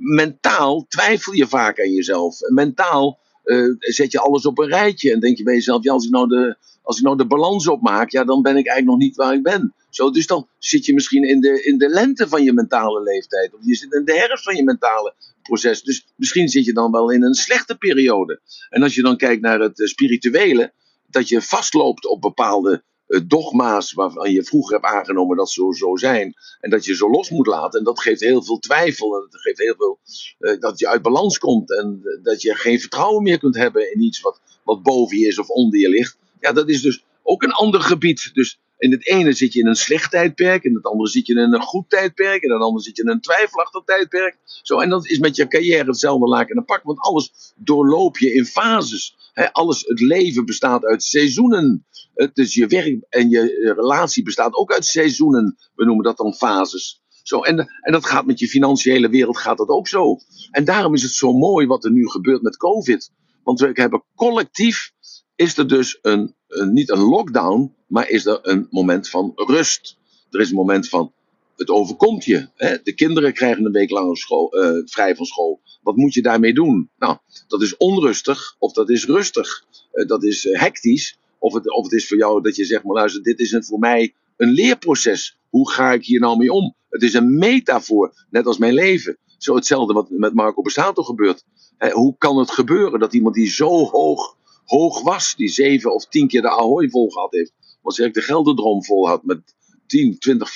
mentaal 0.00 0.86
twijfel 0.88 1.32
je 1.32 1.46
vaak 1.46 1.80
aan 1.80 1.90
jezelf. 1.90 2.38
Mentaal 2.40 3.18
uh, 3.50 3.74
zet 3.78 4.12
je 4.12 4.20
alles 4.20 4.46
op 4.46 4.58
een 4.58 4.68
rijtje 4.68 5.12
en 5.12 5.20
denk 5.20 5.36
je 5.36 5.42
bij 5.42 5.54
jezelf, 5.54 5.82
ja, 5.84 5.92
als 5.92 6.04
ik 6.04 6.10
nou 6.10 6.28
de, 6.28 6.56
als 6.82 6.98
ik 6.98 7.04
nou 7.04 7.16
de 7.16 7.26
balans 7.26 7.68
opmaak, 7.68 8.10
ja, 8.10 8.24
dan 8.24 8.42
ben 8.42 8.56
ik 8.56 8.66
eigenlijk 8.66 8.86
nog 8.86 9.08
niet 9.08 9.16
waar 9.16 9.34
ik 9.34 9.42
ben. 9.42 9.74
Zo, 9.90 10.10
dus 10.10 10.26
dan 10.26 10.48
zit 10.58 10.86
je 10.86 10.94
misschien 10.94 11.28
in 11.28 11.40
de, 11.40 11.62
in 11.62 11.78
de 11.78 11.88
lente 11.88 12.28
van 12.28 12.42
je 12.42 12.52
mentale 12.52 13.02
leeftijd. 13.02 13.54
Of 13.54 13.60
je 13.62 13.74
zit 13.74 13.92
in 13.92 14.04
de 14.04 14.14
herfst 14.14 14.44
van 14.44 14.56
je 14.56 14.64
mentale 14.64 15.14
proces. 15.42 15.82
Dus 15.82 16.06
misschien 16.16 16.48
zit 16.48 16.64
je 16.64 16.72
dan 16.72 16.92
wel 16.92 17.10
in 17.10 17.22
een 17.22 17.34
slechte 17.34 17.76
periode. 17.76 18.40
En 18.68 18.82
als 18.82 18.94
je 18.94 19.02
dan 19.02 19.16
kijkt 19.16 19.42
naar 19.42 19.60
het 19.60 19.80
spirituele, 19.84 20.72
dat 21.06 21.28
je 21.28 21.42
vastloopt 21.42 22.06
op 22.06 22.20
bepaalde 22.20 22.82
dogma's 23.26 23.92
waarvan 23.92 24.32
je 24.32 24.44
vroeger 24.44 24.80
hebt 24.80 24.94
aangenomen 24.94 25.36
dat 25.36 25.50
ze 25.50 25.74
zo, 25.76 25.96
zijn. 25.96 26.34
En 26.60 26.70
dat 26.70 26.84
je 26.84 26.94
ze 26.94 27.08
los 27.08 27.30
moet 27.30 27.46
laten. 27.46 27.78
En 27.78 27.84
dat 27.84 28.00
geeft 28.00 28.20
heel 28.20 28.42
veel 28.42 28.58
twijfel. 28.58 29.14
En 29.14 29.28
dat 29.30 29.40
geeft 29.40 29.58
heel 29.58 29.74
veel 29.76 29.98
uh, 30.38 30.60
dat 30.60 30.78
je 30.78 30.88
uit 30.88 31.02
balans 31.02 31.38
komt. 31.38 31.76
En 31.76 32.02
dat 32.22 32.42
je 32.42 32.54
geen 32.54 32.80
vertrouwen 32.80 33.22
meer 33.22 33.38
kunt 33.38 33.56
hebben 33.56 33.92
in 33.92 34.02
iets 34.02 34.20
wat, 34.20 34.40
wat 34.64 34.82
boven 34.82 35.18
je 35.18 35.26
is 35.26 35.38
of 35.38 35.48
onder 35.48 35.80
je 35.80 35.88
ligt. 35.88 36.18
Ja, 36.40 36.52
dat 36.52 36.68
is 36.68 36.82
dus 36.82 37.04
ook 37.22 37.42
een 37.42 37.52
ander 37.52 37.80
gebied. 37.80 38.30
Dus 38.32 38.58
in 38.80 38.90
het 38.90 39.08
ene 39.08 39.32
zit 39.32 39.52
je 39.52 39.60
in 39.60 39.66
een 39.66 39.74
slecht 39.74 40.10
tijdperk, 40.10 40.64
in 40.64 40.74
het 40.74 40.84
andere 40.84 41.08
zit 41.08 41.26
je 41.26 41.32
in 41.32 41.52
een 41.52 41.60
goed 41.60 41.90
tijdperk, 41.90 42.42
in 42.42 42.52
het 42.52 42.62
andere 42.62 42.84
zit 42.84 42.96
je 42.96 43.02
in 43.02 43.08
een 43.08 43.20
twijfelachtig 43.20 43.84
tijdperk. 43.84 44.36
Zo, 44.62 44.78
en 44.78 44.88
dat 44.88 45.06
is 45.06 45.18
met 45.18 45.36
je 45.36 45.48
carrière 45.48 45.84
hetzelfde 45.84 46.26
laken 46.26 46.56
en 46.56 46.64
pak, 46.64 46.82
want 46.82 46.98
alles 46.98 47.52
doorloop 47.56 48.18
je 48.18 48.34
in 48.34 48.44
fases. 48.44 49.16
Alles, 49.52 49.84
het 49.86 50.00
leven 50.00 50.44
bestaat 50.44 50.84
uit 50.84 51.02
seizoenen. 51.02 51.86
Dus 52.32 52.54
je 52.54 52.66
werk 52.66 53.04
en 53.08 53.30
je 53.30 53.72
relatie 53.76 54.22
bestaat 54.22 54.54
ook 54.54 54.72
uit 54.72 54.84
seizoenen. 54.84 55.56
We 55.74 55.84
noemen 55.84 56.04
dat 56.04 56.16
dan 56.16 56.34
fases. 56.34 57.00
Zo, 57.22 57.40
en, 57.40 57.58
en 57.58 57.92
dat 57.92 58.06
gaat 58.06 58.26
met 58.26 58.38
je 58.38 58.48
financiële 58.48 59.08
wereld 59.08 59.38
gaat 59.38 59.58
dat 59.58 59.68
ook 59.68 59.88
zo. 59.88 60.16
En 60.50 60.64
daarom 60.64 60.94
is 60.94 61.02
het 61.02 61.12
zo 61.12 61.32
mooi 61.32 61.66
wat 61.66 61.84
er 61.84 61.90
nu 61.90 62.08
gebeurt 62.08 62.42
met 62.42 62.56
COVID. 62.56 63.10
Want 63.44 63.60
we 63.60 63.70
hebben 63.72 64.04
collectief, 64.14 64.92
is 65.36 65.56
er 65.56 65.68
dus 65.68 65.98
een, 66.02 66.34
een, 66.48 66.72
niet 66.72 66.90
een 66.90 67.00
lockdown, 67.00 67.74
maar 67.86 68.08
is 68.08 68.26
er 68.26 68.38
een 68.42 68.66
moment 68.70 69.08
van 69.08 69.32
rust. 69.34 69.98
Er 70.30 70.40
is 70.40 70.50
een 70.50 70.56
moment 70.56 70.88
van, 70.88 71.12
het 71.60 71.70
overkomt 71.70 72.24
je. 72.24 72.48
Hè? 72.54 72.76
De 72.82 72.94
kinderen 72.94 73.32
krijgen 73.32 73.64
een 73.64 73.72
week 73.72 73.90
lang 73.90 74.18
school, 74.18 74.56
uh, 74.56 74.82
vrij 74.84 75.16
van 75.16 75.26
school. 75.26 75.60
Wat 75.82 75.96
moet 75.96 76.14
je 76.14 76.22
daarmee 76.22 76.54
doen? 76.54 76.90
Nou, 76.98 77.16
dat 77.48 77.62
is 77.62 77.76
onrustig 77.76 78.56
of 78.58 78.72
dat 78.72 78.90
is 78.90 79.04
rustig. 79.04 79.64
Uh, 79.92 80.06
dat 80.06 80.24
is 80.24 80.44
uh, 80.44 80.60
hectisch. 80.60 81.18
Of 81.38 81.54
het, 81.54 81.70
of 81.76 81.84
het 81.84 81.92
is 81.92 82.08
voor 82.08 82.16
jou 82.16 82.42
dat 82.42 82.56
je 82.56 82.64
zegt, 82.64 82.84
maar 82.84 82.94
luister, 82.94 83.22
dit 83.22 83.40
is 83.40 83.56
voor 83.60 83.78
mij 83.78 84.14
een 84.36 84.50
leerproces. 84.50 85.38
Hoe 85.48 85.70
ga 85.70 85.92
ik 85.92 86.04
hier 86.04 86.20
nou 86.20 86.36
mee 86.36 86.52
om? 86.52 86.74
Het 86.88 87.02
is 87.02 87.14
een 87.14 87.38
metafoor, 87.38 88.26
net 88.30 88.46
als 88.46 88.58
mijn 88.58 88.74
leven. 88.74 89.18
Zo 89.38 89.54
hetzelfde 89.54 89.92
wat 89.92 90.10
met 90.10 90.34
Marco 90.34 90.62
Besato 90.62 91.02
gebeurt. 91.02 91.44
hoe 91.92 92.14
kan 92.18 92.38
het 92.38 92.50
gebeuren 92.50 93.00
dat 93.00 93.14
iemand 93.14 93.34
die 93.34 93.50
zo 93.50 93.68
hoog, 93.68 94.36
hoog 94.64 95.02
was, 95.02 95.34
die 95.36 95.48
zeven 95.48 95.94
of 95.94 96.06
tien 96.06 96.28
keer 96.28 96.42
de 96.42 96.50
Ahoy 96.50 96.88
vol 96.88 97.10
gehad 97.10 97.32
heeft, 97.32 97.52
want 97.82 97.98
ik 97.98 98.14
de 98.14 98.22
Gelderdroom 98.22 98.84
vol 98.84 99.08
had 99.08 99.24
met 99.24 99.54
10, 99.90 100.18
20, 100.18 100.50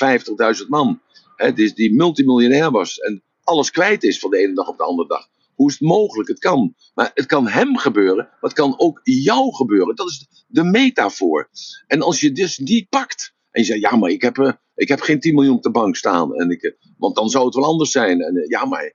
50.000 0.63 0.69
man, 0.69 1.01
hè, 1.37 1.53
die, 1.53 1.75
die 1.75 1.95
multimiljonair 1.95 2.71
was 2.71 2.99
en 2.99 3.23
alles 3.43 3.71
kwijt 3.71 4.03
is 4.03 4.19
van 4.19 4.31
de 4.31 4.39
ene 4.39 4.55
dag 4.55 4.69
op 4.69 4.77
de 4.77 4.85
andere 4.85 5.09
dag. 5.09 5.29
Hoe 5.55 5.69
is 5.69 5.79
het 5.79 5.89
mogelijk? 5.89 6.29
Het 6.29 6.39
kan. 6.39 6.75
Maar 6.95 7.11
het 7.15 7.27
kan 7.27 7.49
hem 7.49 7.77
gebeuren, 7.77 8.25
maar 8.25 8.51
het 8.51 8.53
kan 8.53 8.79
ook 8.79 9.01
jou 9.03 9.55
gebeuren. 9.55 9.97
Dat 9.97 10.09
is 10.09 10.45
de 10.49 10.65
metafoor. 10.65 11.49
En 11.87 12.03
als 12.03 12.21
je 12.21 12.33
dus 12.33 12.57
die 12.57 12.87
pakt 12.91 13.35
en 13.51 13.61
je 13.61 13.67
zegt, 13.67 13.81
ja, 13.81 13.97
maar 13.97 14.11
ik 14.11 14.23
heb, 14.23 14.39
uh, 14.39 14.53
ik 14.75 14.89
heb 14.89 15.01
geen 15.01 15.21
10 15.21 15.35
miljoen 15.35 15.57
op 15.57 15.63
de 15.63 15.71
bank 15.71 15.97
staan. 15.97 16.35
En 16.35 16.51
ik, 16.51 16.63
uh, 16.63 16.73
want 16.99 17.15
dan 17.15 17.29
zou 17.29 17.45
het 17.45 17.55
wel 17.55 17.65
anders 17.65 17.91
zijn. 17.91 18.21
En 18.21 18.37
uh, 18.37 18.49
ja, 18.49 18.65
maar 18.65 18.93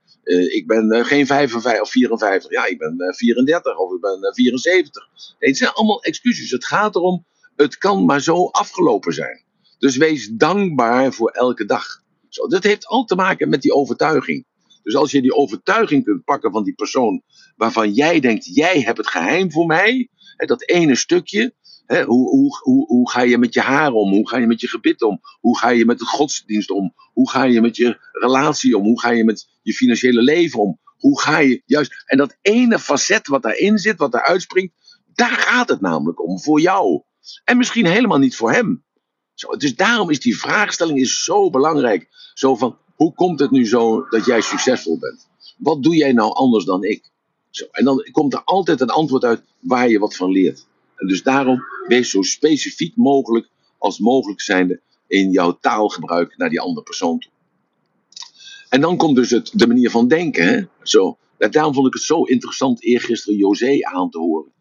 ik 0.52 0.64
ben 0.66 1.04
geen 1.04 1.26
55 1.26 1.82
of 1.82 1.90
54. 1.90 2.50
Ja, 2.50 2.66
ik 2.66 2.78
ben 2.78 3.14
34 3.16 3.78
of 3.78 3.94
ik 3.94 4.00
ben 4.00 4.34
74. 4.34 5.08
Nee, 5.38 5.50
het 5.50 5.58
zijn 5.58 5.70
allemaal 5.70 6.02
excuses. 6.02 6.50
Het 6.50 6.64
gaat 6.64 6.94
erom, 6.94 7.24
het 7.56 7.78
kan 7.78 8.04
maar 8.04 8.20
zo 8.20 8.46
afgelopen 8.46 9.12
zijn. 9.12 9.44
Dus 9.80 9.96
wees 9.96 10.28
dankbaar 10.28 11.12
voor 11.12 11.30
elke 11.30 11.64
dag. 11.64 11.86
Zo, 12.28 12.46
dat 12.46 12.62
heeft 12.62 12.86
al 12.86 13.04
te 13.04 13.14
maken 13.14 13.48
met 13.48 13.62
die 13.62 13.74
overtuiging. 13.74 14.46
Dus 14.82 14.94
als 14.94 15.10
je 15.10 15.22
die 15.22 15.34
overtuiging 15.34 16.04
kunt 16.04 16.24
pakken 16.24 16.52
van 16.52 16.64
die 16.64 16.74
persoon 16.74 17.22
waarvan 17.56 17.92
jij 17.92 18.20
denkt, 18.20 18.54
jij 18.54 18.80
hebt 18.80 18.98
het 18.98 19.08
geheim 19.08 19.52
voor 19.52 19.66
mij, 19.66 20.08
hè, 20.36 20.46
dat 20.46 20.68
ene 20.68 20.94
stukje, 20.94 21.54
hoe, 21.86 22.28
hoe, 22.28 22.58
hoe, 22.62 22.86
hoe 22.86 23.10
ga 23.10 23.22
je 23.22 23.38
met 23.38 23.54
je 23.54 23.60
haar 23.60 23.92
om? 23.92 24.10
Hoe 24.10 24.28
ga 24.28 24.36
je 24.38 24.46
met 24.46 24.60
je 24.60 24.68
gebit 24.68 25.02
om? 25.02 25.20
Hoe 25.40 25.58
ga 25.58 25.68
je 25.68 25.84
met 25.84 25.98
de 25.98 26.04
godsdienst 26.04 26.70
om? 26.70 26.94
Hoe 27.12 27.30
ga 27.30 27.44
je 27.44 27.60
met 27.60 27.76
je 27.76 27.98
relatie 28.12 28.76
om? 28.76 28.84
Hoe 28.84 29.00
ga 29.00 29.10
je 29.10 29.24
met 29.24 29.58
je 29.62 29.72
financiële 29.72 30.22
leven 30.22 30.60
om? 30.60 30.78
Hoe 30.96 31.20
ga 31.20 31.38
je 31.38 31.62
juist. 31.66 32.04
En 32.06 32.18
dat 32.18 32.36
ene 32.40 32.78
facet 32.78 33.26
wat 33.26 33.42
daarin 33.42 33.78
zit, 33.78 33.98
wat 33.98 34.12
daar 34.12 34.24
uitspringt, 34.24 35.02
daar 35.14 35.36
gaat 35.36 35.68
het 35.68 35.80
namelijk 35.80 36.22
om, 36.22 36.40
voor 36.40 36.60
jou. 36.60 37.02
En 37.44 37.56
misschien 37.56 37.86
helemaal 37.86 38.18
niet 38.18 38.36
voor 38.36 38.52
hem. 38.52 38.84
Dus 39.58 39.76
daarom 39.76 40.10
is 40.10 40.20
die 40.20 40.38
vraagstelling 40.38 40.98
is 40.98 41.24
zo 41.24 41.50
belangrijk. 41.50 42.08
Zo 42.34 42.56
van, 42.56 42.78
hoe 42.94 43.14
komt 43.14 43.40
het 43.40 43.50
nu 43.50 43.66
zo 43.66 44.06
dat 44.08 44.24
jij 44.24 44.40
succesvol 44.40 44.98
bent? 44.98 45.28
Wat 45.56 45.82
doe 45.82 45.96
jij 45.96 46.12
nou 46.12 46.32
anders 46.32 46.64
dan 46.64 46.84
ik? 46.84 47.10
Zo, 47.50 47.64
en 47.70 47.84
dan 47.84 48.08
komt 48.12 48.32
er 48.32 48.42
altijd 48.44 48.80
een 48.80 48.90
antwoord 48.90 49.24
uit 49.24 49.42
waar 49.60 49.88
je 49.88 49.98
wat 49.98 50.16
van 50.16 50.30
leert. 50.30 50.66
En 50.96 51.06
dus 51.06 51.22
daarom 51.22 51.62
wees 51.86 52.10
zo 52.10 52.22
specifiek 52.22 52.96
mogelijk 52.96 53.48
als 53.78 53.98
mogelijk 53.98 54.40
zijnde 54.40 54.80
in 55.06 55.30
jouw 55.30 55.58
taalgebruik 55.60 56.36
naar 56.36 56.48
die 56.48 56.60
andere 56.60 56.82
persoon 56.82 57.18
toe. 57.18 57.30
En 58.68 58.80
dan 58.80 58.96
komt 58.96 59.16
dus 59.16 59.30
het, 59.30 59.50
de 59.54 59.66
manier 59.66 59.90
van 59.90 60.08
denken. 60.08 60.44
Hè? 60.44 60.62
Zo, 60.82 61.18
daarom 61.38 61.74
vond 61.74 61.86
ik 61.86 61.94
het 61.94 62.02
zo 62.02 62.22
interessant 62.22 62.82
eergisteren 62.82 63.38
José 63.38 63.78
aan 63.80 64.10
te 64.10 64.18
horen. 64.18 64.52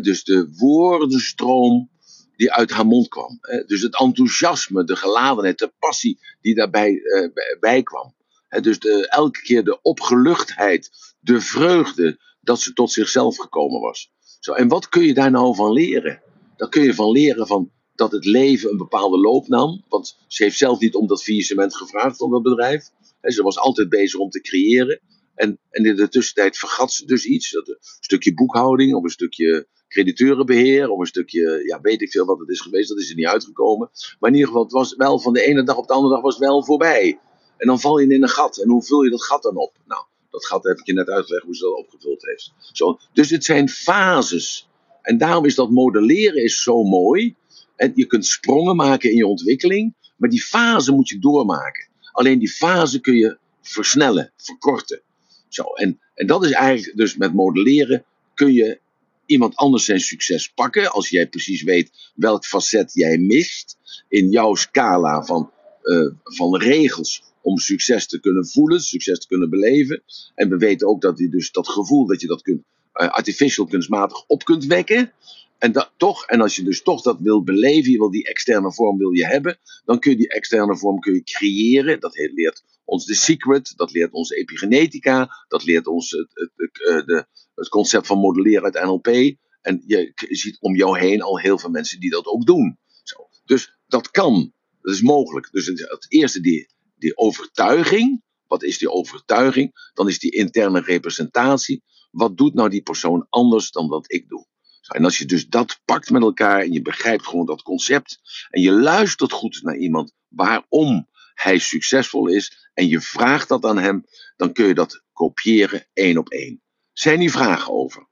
Dus 0.00 0.24
de 0.24 0.54
woordenstroom 0.56 1.88
die 2.36 2.52
uit 2.52 2.70
haar 2.70 2.86
mond 2.86 3.08
kwam. 3.08 3.38
Dus 3.66 3.82
het 3.82 3.98
enthousiasme, 3.98 4.84
de 4.84 4.96
geladenheid, 4.96 5.58
de 5.58 5.72
passie 5.78 6.18
die 6.40 6.54
daarbij 6.54 7.00
eh, 7.02 7.28
bij 7.60 7.82
kwam. 7.82 8.14
Dus 8.60 8.78
de, 8.78 9.08
elke 9.08 9.42
keer 9.42 9.64
de 9.64 9.82
opgeluchtheid, 9.82 10.90
de 11.20 11.40
vreugde 11.40 12.18
dat 12.40 12.60
ze 12.60 12.72
tot 12.72 12.92
zichzelf 12.92 13.36
gekomen 13.36 13.80
was. 13.80 14.10
Zo, 14.40 14.52
en 14.52 14.68
wat 14.68 14.88
kun 14.88 15.02
je 15.02 15.14
daar 15.14 15.30
nou 15.30 15.54
van 15.54 15.72
leren? 15.72 16.22
Daar 16.56 16.68
kun 16.68 16.82
je 16.82 16.94
van 16.94 17.10
leren 17.10 17.46
van 17.46 17.70
dat 17.94 18.12
het 18.12 18.24
leven 18.24 18.70
een 18.70 18.76
bepaalde 18.76 19.18
loop 19.18 19.48
nam. 19.48 19.84
Want 19.88 20.18
ze 20.26 20.42
heeft 20.42 20.58
zelf 20.58 20.80
niet 20.80 20.94
om 20.94 21.06
dat 21.06 21.22
faillissement 21.22 21.76
gevraagd 21.76 22.16
van 22.16 22.30
dat 22.30 22.42
bedrijf. 22.42 22.84
Ze 23.22 23.42
was 23.42 23.58
altijd 23.58 23.88
bezig 23.88 24.20
om 24.20 24.30
te 24.30 24.40
creëren. 24.40 25.00
En, 25.34 25.58
en 25.70 25.84
in 25.84 25.96
de 25.96 26.08
tussentijd 26.08 26.58
vergat 26.58 26.92
ze 26.92 27.06
dus 27.06 27.24
iets. 27.24 27.50
Dat 27.50 27.68
een 27.68 27.76
stukje 27.80 28.34
boekhouding 28.34 28.94
of 28.94 29.02
een 29.02 29.10
stukje 29.10 29.66
crediteurenbeheer 29.88 30.90
of 30.90 31.00
een 31.00 31.06
stukje, 31.06 31.62
ja, 31.66 31.80
weet 31.80 32.02
ik 32.02 32.10
veel 32.10 32.24
wat 32.24 32.38
het 32.38 32.48
is 32.48 32.60
geweest, 32.60 32.88
dat 32.88 32.98
is 32.98 33.10
er 33.10 33.16
niet 33.16 33.26
uitgekomen. 33.26 33.90
Maar 34.18 34.30
in 34.30 34.36
ieder 34.36 34.48
geval, 34.48 34.62
het 34.62 34.72
was 34.72 34.96
wel 34.96 35.18
van 35.18 35.32
de 35.32 35.42
ene 35.42 35.62
dag 35.62 35.76
op 35.76 35.86
de 35.86 35.92
andere 35.92 36.14
dag 36.14 36.22
was 36.22 36.38
wel 36.38 36.64
voorbij. 36.64 37.18
En 37.56 37.66
dan 37.66 37.80
val 37.80 37.98
je 37.98 38.14
in 38.14 38.22
een 38.22 38.28
gat. 38.28 38.58
En 38.58 38.68
hoe 38.68 38.82
vul 38.82 39.02
je 39.02 39.10
dat 39.10 39.24
gat 39.24 39.42
dan 39.42 39.56
op? 39.56 39.76
Nou, 39.84 40.04
dat 40.30 40.46
gat 40.46 40.64
heb 40.64 40.78
ik 40.78 40.86
je 40.86 40.92
net 40.92 41.08
uitgelegd 41.08 41.44
hoe 41.44 41.56
ze 41.56 41.64
dat 41.64 41.76
opgevuld 41.76 42.22
heeft. 42.22 42.52
Zo, 42.72 42.98
dus 43.12 43.30
het 43.30 43.44
zijn 43.44 43.68
fases. 43.68 44.68
En 45.02 45.18
daarom 45.18 45.44
is 45.44 45.54
dat 45.54 45.70
modelleren 45.70 46.42
is 46.42 46.62
zo 46.62 46.82
mooi. 46.82 47.34
En 47.76 47.92
je 47.94 48.06
kunt 48.06 48.26
sprongen 48.26 48.76
maken 48.76 49.10
in 49.10 49.16
je 49.16 49.26
ontwikkeling, 49.26 49.94
maar 50.16 50.28
die 50.28 50.42
fase 50.42 50.92
moet 50.92 51.08
je 51.08 51.18
doormaken. 51.18 51.88
Alleen 52.12 52.38
die 52.38 52.50
fase 52.50 53.00
kun 53.00 53.14
je 53.14 53.38
versnellen, 53.62 54.32
verkorten. 54.36 55.02
Zo, 55.48 55.62
en, 55.62 56.00
en 56.14 56.26
dat 56.26 56.44
is 56.44 56.50
eigenlijk 56.50 56.96
dus 56.96 57.16
met 57.16 57.34
modelleren 57.34 58.04
kun 58.34 58.52
je 58.52 58.80
iemand 59.26 59.56
anders 59.56 59.84
zijn 59.84 60.00
succes 60.00 60.48
pakken. 60.48 60.90
Als 60.90 61.08
jij 61.08 61.28
precies 61.28 61.62
weet 61.62 62.12
welk 62.14 62.44
facet 62.44 62.92
jij 62.92 63.18
mist 63.18 63.78
in 64.08 64.30
jouw 64.30 64.54
scala 64.54 65.22
van, 65.24 65.52
uh, 65.82 66.12
van 66.22 66.56
regels 66.56 67.22
om 67.42 67.58
succes 67.58 68.06
te 68.06 68.20
kunnen 68.20 68.46
voelen, 68.46 68.80
succes 68.80 69.18
te 69.18 69.26
kunnen 69.26 69.50
beleven. 69.50 70.02
En 70.34 70.48
we 70.48 70.56
weten 70.56 70.88
ook 70.88 71.00
dat 71.00 71.18
je 71.18 71.28
dus 71.28 71.50
dat 71.50 71.68
gevoel 71.68 72.06
dat 72.06 72.20
je 72.20 72.26
dat 72.26 72.42
kunt, 72.42 72.62
uh, 72.94 73.08
artificial 73.08 73.66
kunstmatig 73.66 74.24
op 74.26 74.44
kunt 74.44 74.64
wekken. 74.64 75.12
En 75.58 75.72
dat 75.72 75.92
toch, 75.96 76.26
en 76.26 76.40
als 76.40 76.56
je 76.56 76.62
dus 76.62 76.82
toch 76.82 77.02
dat 77.02 77.20
wil 77.20 77.42
beleven, 77.42 77.90
je 77.90 77.98
wil 77.98 78.10
die 78.10 78.28
externe 78.28 78.72
vorm 78.72 78.98
wil 78.98 79.12
je 79.12 79.26
hebben, 79.26 79.58
dan 79.84 79.98
kun 79.98 80.10
je 80.10 80.16
die 80.16 80.28
externe 80.28 80.76
vorm 80.76 80.98
kun 80.98 81.14
je 81.14 81.22
creëren. 81.22 82.00
Dat 82.00 82.14
leert 82.14 82.64
ons 82.84 83.04
de 83.04 83.14
secret, 83.14 83.72
dat 83.76 83.92
leert 83.92 84.12
ons 84.12 84.30
epigenetica, 84.30 85.28
dat 85.48 85.64
leert 85.64 85.86
ons 85.86 86.10
het, 86.10 86.30
het, 86.32 86.70
het, 87.04 87.26
eh, 87.54 87.68
concept 87.68 88.06
van 88.06 88.18
modelleren 88.18 88.62
uit 88.62 88.84
NLP. 88.84 89.36
En 89.60 89.82
je 89.86 90.12
ziet 90.14 90.56
om 90.60 90.76
jou 90.76 90.98
heen 90.98 91.22
al 91.22 91.38
heel 91.38 91.58
veel 91.58 91.70
mensen 91.70 92.00
die 92.00 92.10
dat 92.10 92.26
ook 92.26 92.46
doen. 92.46 92.78
Zo. 93.02 93.28
Dus 93.44 93.78
dat 93.86 94.10
kan, 94.10 94.52
dat 94.80 94.94
is 94.94 95.02
mogelijk. 95.02 95.48
Dus 95.52 95.66
het 95.66 96.06
eerste, 96.08 96.40
die, 96.40 96.68
die 96.96 97.16
overtuiging. 97.16 98.24
Wat 98.46 98.62
is 98.62 98.78
die 98.78 98.90
overtuiging? 98.90 99.90
Dan 99.94 100.08
is 100.08 100.18
die 100.18 100.30
interne 100.30 100.80
representatie. 100.80 101.82
Wat 102.10 102.36
doet 102.36 102.54
nou 102.54 102.68
die 102.68 102.82
persoon 102.82 103.26
anders 103.30 103.70
dan 103.70 103.88
wat 103.88 104.12
ik 104.12 104.28
doe? 104.28 104.46
En 104.88 105.04
als 105.04 105.18
je 105.18 105.24
dus 105.24 105.48
dat 105.48 105.80
pakt 105.84 106.10
met 106.10 106.22
elkaar 106.22 106.60
en 106.60 106.72
je 106.72 106.82
begrijpt 106.82 107.26
gewoon 107.26 107.46
dat 107.46 107.62
concept 107.62 108.20
en 108.50 108.60
je 108.60 108.72
luistert 108.72 109.32
goed 109.32 109.62
naar 109.62 109.76
iemand 109.76 110.12
waarom 110.28 111.08
hij 111.34 111.58
succesvol 111.58 112.26
is 112.26 112.70
en 112.74 112.88
je 112.88 113.00
vraagt 113.00 113.48
dat 113.48 113.64
aan 113.64 113.78
hem, 113.78 114.04
dan 114.36 114.52
kun 114.52 114.66
je 114.66 114.74
dat 114.74 115.02
kopiëren 115.12 115.86
één 115.92 116.18
op 116.18 116.28
één. 116.28 116.62
Zijn 116.92 117.18
die 117.18 117.30
vragen 117.30 117.72
over? 117.72 118.06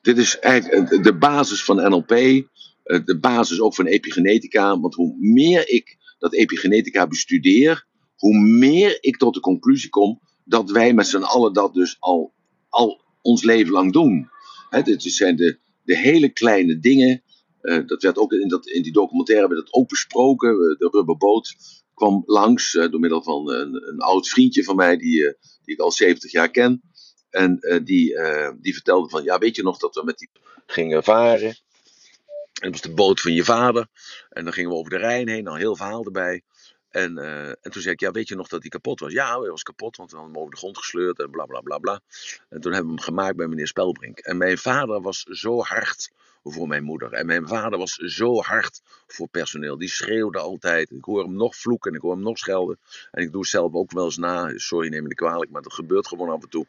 Dit 0.00 0.18
is 0.18 0.38
eigenlijk 0.38 1.02
de 1.02 1.16
basis 1.18 1.64
van 1.64 1.76
NLP, 1.76 2.10
eh, 2.10 2.44
de 3.04 3.18
basis 3.20 3.60
ook 3.60 3.74
van 3.74 3.86
epigenetica, 3.86 4.80
want 4.80 4.94
hoe 4.94 5.16
meer 5.18 5.68
ik 5.68 5.96
dat 6.18 6.34
epigenetica 6.34 7.06
bestudeer, 7.06 7.86
hoe 8.16 8.38
meer 8.38 8.98
ik 9.00 9.16
tot 9.16 9.34
de 9.34 9.40
conclusie 9.40 9.90
kom 9.90 10.20
dat 10.44 10.70
wij 10.70 10.94
met 10.94 11.06
z'n 11.06 11.22
allen 11.22 11.52
dat 11.52 11.74
dus 11.74 11.96
al, 11.98 12.32
al 12.68 13.04
ons 13.22 13.42
leven 13.42 13.72
lang 13.72 13.92
doen. 13.92 14.30
dit 14.84 15.02
zijn 15.02 15.36
de, 15.36 15.58
de 15.88 15.96
hele 15.96 16.32
kleine 16.32 16.78
dingen. 16.78 17.22
Uh, 17.62 17.86
dat 17.86 18.02
werd 18.02 18.18
ook 18.18 18.32
in, 18.32 18.48
dat, 18.48 18.66
in 18.66 18.82
die 18.82 18.92
documentaire 18.92 19.48
werd 19.48 19.60
dat 19.60 19.72
ook 19.74 19.88
besproken. 19.88 20.48
De 20.78 20.88
rubberboot 20.90 21.56
kwam 21.94 22.22
langs 22.26 22.74
uh, 22.74 22.90
door 22.90 23.00
middel 23.00 23.22
van 23.22 23.50
een, 23.50 23.88
een, 23.88 23.98
oud 23.98 24.28
vriendje 24.28 24.64
van 24.64 24.76
mij 24.76 24.96
die, 24.96 25.20
die 25.64 25.74
ik 25.74 25.80
al 25.80 25.92
70 25.92 26.32
jaar 26.32 26.50
ken. 26.50 26.82
En 27.30 27.58
die, 27.84 28.18
die 28.60 28.74
vertelde 28.74 29.08
van, 29.08 29.22
ja 29.22 29.38
weet 29.38 29.56
je 29.56 29.62
nog 29.62 29.78
dat 29.78 29.94
we 29.94 30.04
met 30.04 30.18
die 30.18 30.30
gingen 30.66 31.04
varen. 31.04 31.48
En 31.48 32.70
dat 32.70 32.70
was 32.70 32.80
de 32.80 32.94
boot 32.94 33.20
van 33.20 33.32
je 33.32 33.44
vader. 33.44 33.86
En 34.28 34.44
dan 34.44 34.52
gingen 34.52 34.70
we 34.70 34.76
over 34.76 34.90
de 34.90 34.96
Rijn 34.96 35.28
heen, 35.28 35.48
al 35.48 35.54
heel 35.54 35.76
verhaal 35.76 36.04
erbij. 36.04 36.42
En, 36.90 37.18
uh, 37.18 37.48
en 37.48 37.70
toen 37.70 37.82
zei 37.82 37.94
ik, 37.94 38.00
ja, 38.00 38.10
weet 38.10 38.28
je 38.28 38.36
nog 38.36 38.48
dat 38.48 38.60
hij 38.60 38.70
kapot 38.70 39.00
was? 39.00 39.12
Ja, 39.12 39.40
hij 39.40 39.50
was 39.50 39.62
kapot, 39.62 39.96
want 39.96 40.10
we 40.10 40.16
hadden 40.16 40.34
hem 40.34 40.42
over 40.42 40.54
de 40.54 40.60
grond 40.60 40.78
gesleurd 40.78 41.18
en 41.18 41.30
bla 41.30 41.44
bla 41.44 41.60
bla 41.60 41.78
bla. 41.78 42.00
En 42.48 42.60
toen 42.60 42.72
hebben 42.72 42.90
we 42.90 42.96
hem 42.96 43.04
gemaakt 43.04 43.36
bij 43.36 43.46
meneer 43.48 43.66
Spelbrink. 43.66 44.18
En 44.18 44.36
mijn 44.36 44.58
vader 44.58 45.00
was 45.00 45.22
zo 45.22 45.60
hard 45.60 46.10
voor 46.42 46.68
mijn 46.68 46.82
moeder. 46.82 47.12
En 47.12 47.26
mijn 47.26 47.48
vader 47.48 47.78
was 47.78 47.92
zo 47.94 48.40
hard 48.40 48.82
voor 49.06 49.28
personeel. 49.28 49.78
Die 49.78 49.88
schreeuwde 49.88 50.38
altijd. 50.38 50.90
Ik 50.90 51.04
hoor 51.04 51.22
hem 51.22 51.34
nog 51.34 51.56
vloeken 51.56 51.90
en 51.90 51.96
ik 51.96 52.02
hoor 52.02 52.12
hem 52.12 52.22
nog 52.22 52.38
schelden. 52.38 52.78
En 53.10 53.22
ik 53.22 53.32
doe 53.32 53.40
het 53.40 53.50
zelf 53.50 53.74
ook 53.74 53.92
wel 53.92 54.04
eens 54.04 54.16
na. 54.16 54.52
Sorry, 54.58 54.88
neem 54.88 55.02
me 55.02 55.08
niet 55.08 55.16
kwalijk, 55.16 55.50
maar 55.50 55.62
dat 55.62 55.72
gebeurt 55.72 56.06
gewoon 56.06 56.28
af 56.28 56.42
en 56.42 56.48
toe. 56.48 56.66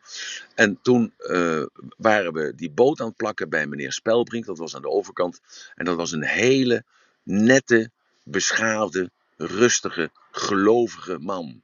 En 0.55 0.79
toen 0.81 1.13
uh, 1.17 1.65
waren 1.97 2.33
we 2.33 2.55
die 2.55 2.71
boot 2.71 2.99
aan 2.99 3.07
het 3.07 3.17
plakken 3.17 3.49
bij 3.49 3.67
meneer 3.67 3.91
Spelbrink. 3.91 4.45
Dat 4.45 4.57
was 4.57 4.75
aan 4.75 4.81
de 4.81 4.89
overkant. 4.89 5.41
En 5.75 5.85
dat 5.85 5.95
was 5.95 6.11
een 6.11 6.23
hele 6.23 6.83
nette, 7.23 7.91
beschaafde, 8.23 9.11
rustige, 9.39 10.11
gelovige 10.31 11.19
man. 11.19 11.61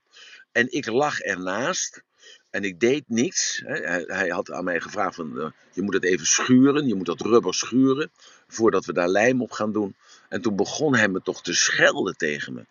En 0.51 0.71
ik 0.71 0.86
lag 0.86 1.19
ernaast. 1.19 2.03
En 2.49 2.63
ik 2.63 2.80
deed 2.80 3.03
niets. 3.07 3.61
Hij, 3.65 4.30
had 4.30 4.51
aan 4.51 4.63
mij 4.63 4.82
gevraagd: 4.82 5.15
van, 5.15 5.38
uh, 5.38 5.47
je 5.73 5.82
moet 5.82 5.93
het 5.93 6.03
even 6.03 6.26
schuren, 6.26 6.88
je 6.88 6.95
moet 6.95 7.05
dat 7.05 7.21
rubber 7.21 7.53
schuren. 7.53 8.11
voordat 8.47 8.86
we 8.86 8.93
daar 8.93 9.07
lijm 9.07 9.41
op 9.41 9.51
gaan 9.51 9.71
doen. 9.71 9.95
En 10.30 10.41
toen 10.41 10.55
begon 10.55 10.95
hij 10.95 11.07
me 11.07 11.21
toch 11.21 11.41
te 11.41 11.53
schelden 11.53 12.17
tegen 12.17 12.53
me. 12.53 12.65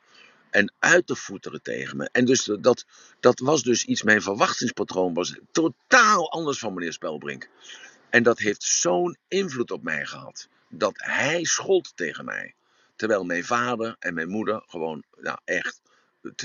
En 0.51 0.73
uit 0.79 1.07
te 1.07 1.17
voeteren 1.17 1.63
tegen 1.63 1.97
me. 1.97 2.09
En 2.13 2.25
dus 2.25 2.51
dat, 2.61 2.85
dat 3.21 3.39
was 3.39 3.63
dus 3.63 3.85
iets, 3.85 4.03
mijn 4.03 4.23
verwachtingspatroon 4.23 5.15
was 5.15 5.39
totaal 5.53 6.31
anders 6.31 6.59
van 6.59 6.75
meneer 6.75 6.93
Spelbrink. 6.93 7.49
En 8.11 8.23
dat 8.23 8.39
heeft 8.39 8.63
zo'n 8.63 9.17
invloed 9.29 9.71
op 9.71 9.83
mij 9.83 10.07
gehad. 10.07 10.49
Dat 10.69 10.95
hij 10.97 11.45
schold 11.45 11.93
tegen 11.97 12.25
mij. 12.25 12.55
Terwijl 12.97 13.25
mijn 13.25 13.45
vader 13.45 13.97
en 13.99 14.15
mijn 14.15 14.29
moeder 14.29 14.63
gewoon 14.67 15.05
nou, 15.21 15.39
echt 15.45 15.81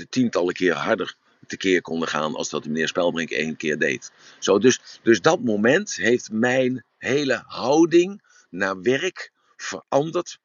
tientallen 0.08 0.54
keer 0.54 0.74
harder 0.74 1.16
tekeer 1.46 1.82
konden 1.82 2.08
gaan 2.08 2.34
als 2.34 2.50
dat 2.50 2.64
meneer 2.64 2.88
Spelbrink 2.88 3.30
één 3.30 3.56
keer 3.56 3.78
deed. 3.78 4.12
Zo, 4.38 4.58
dus, 4.58 4.98
dus 5.02 5.20
dat 5.20 5.40
moment 5.40 5.94
heeft 5.94 6.30
mijn 6.32 6.84
hele 6.96 7.42
houding 7.46 8.22
naar 8.50 8.80
werk 8.80 9.32
veranderd. 9.56 10.38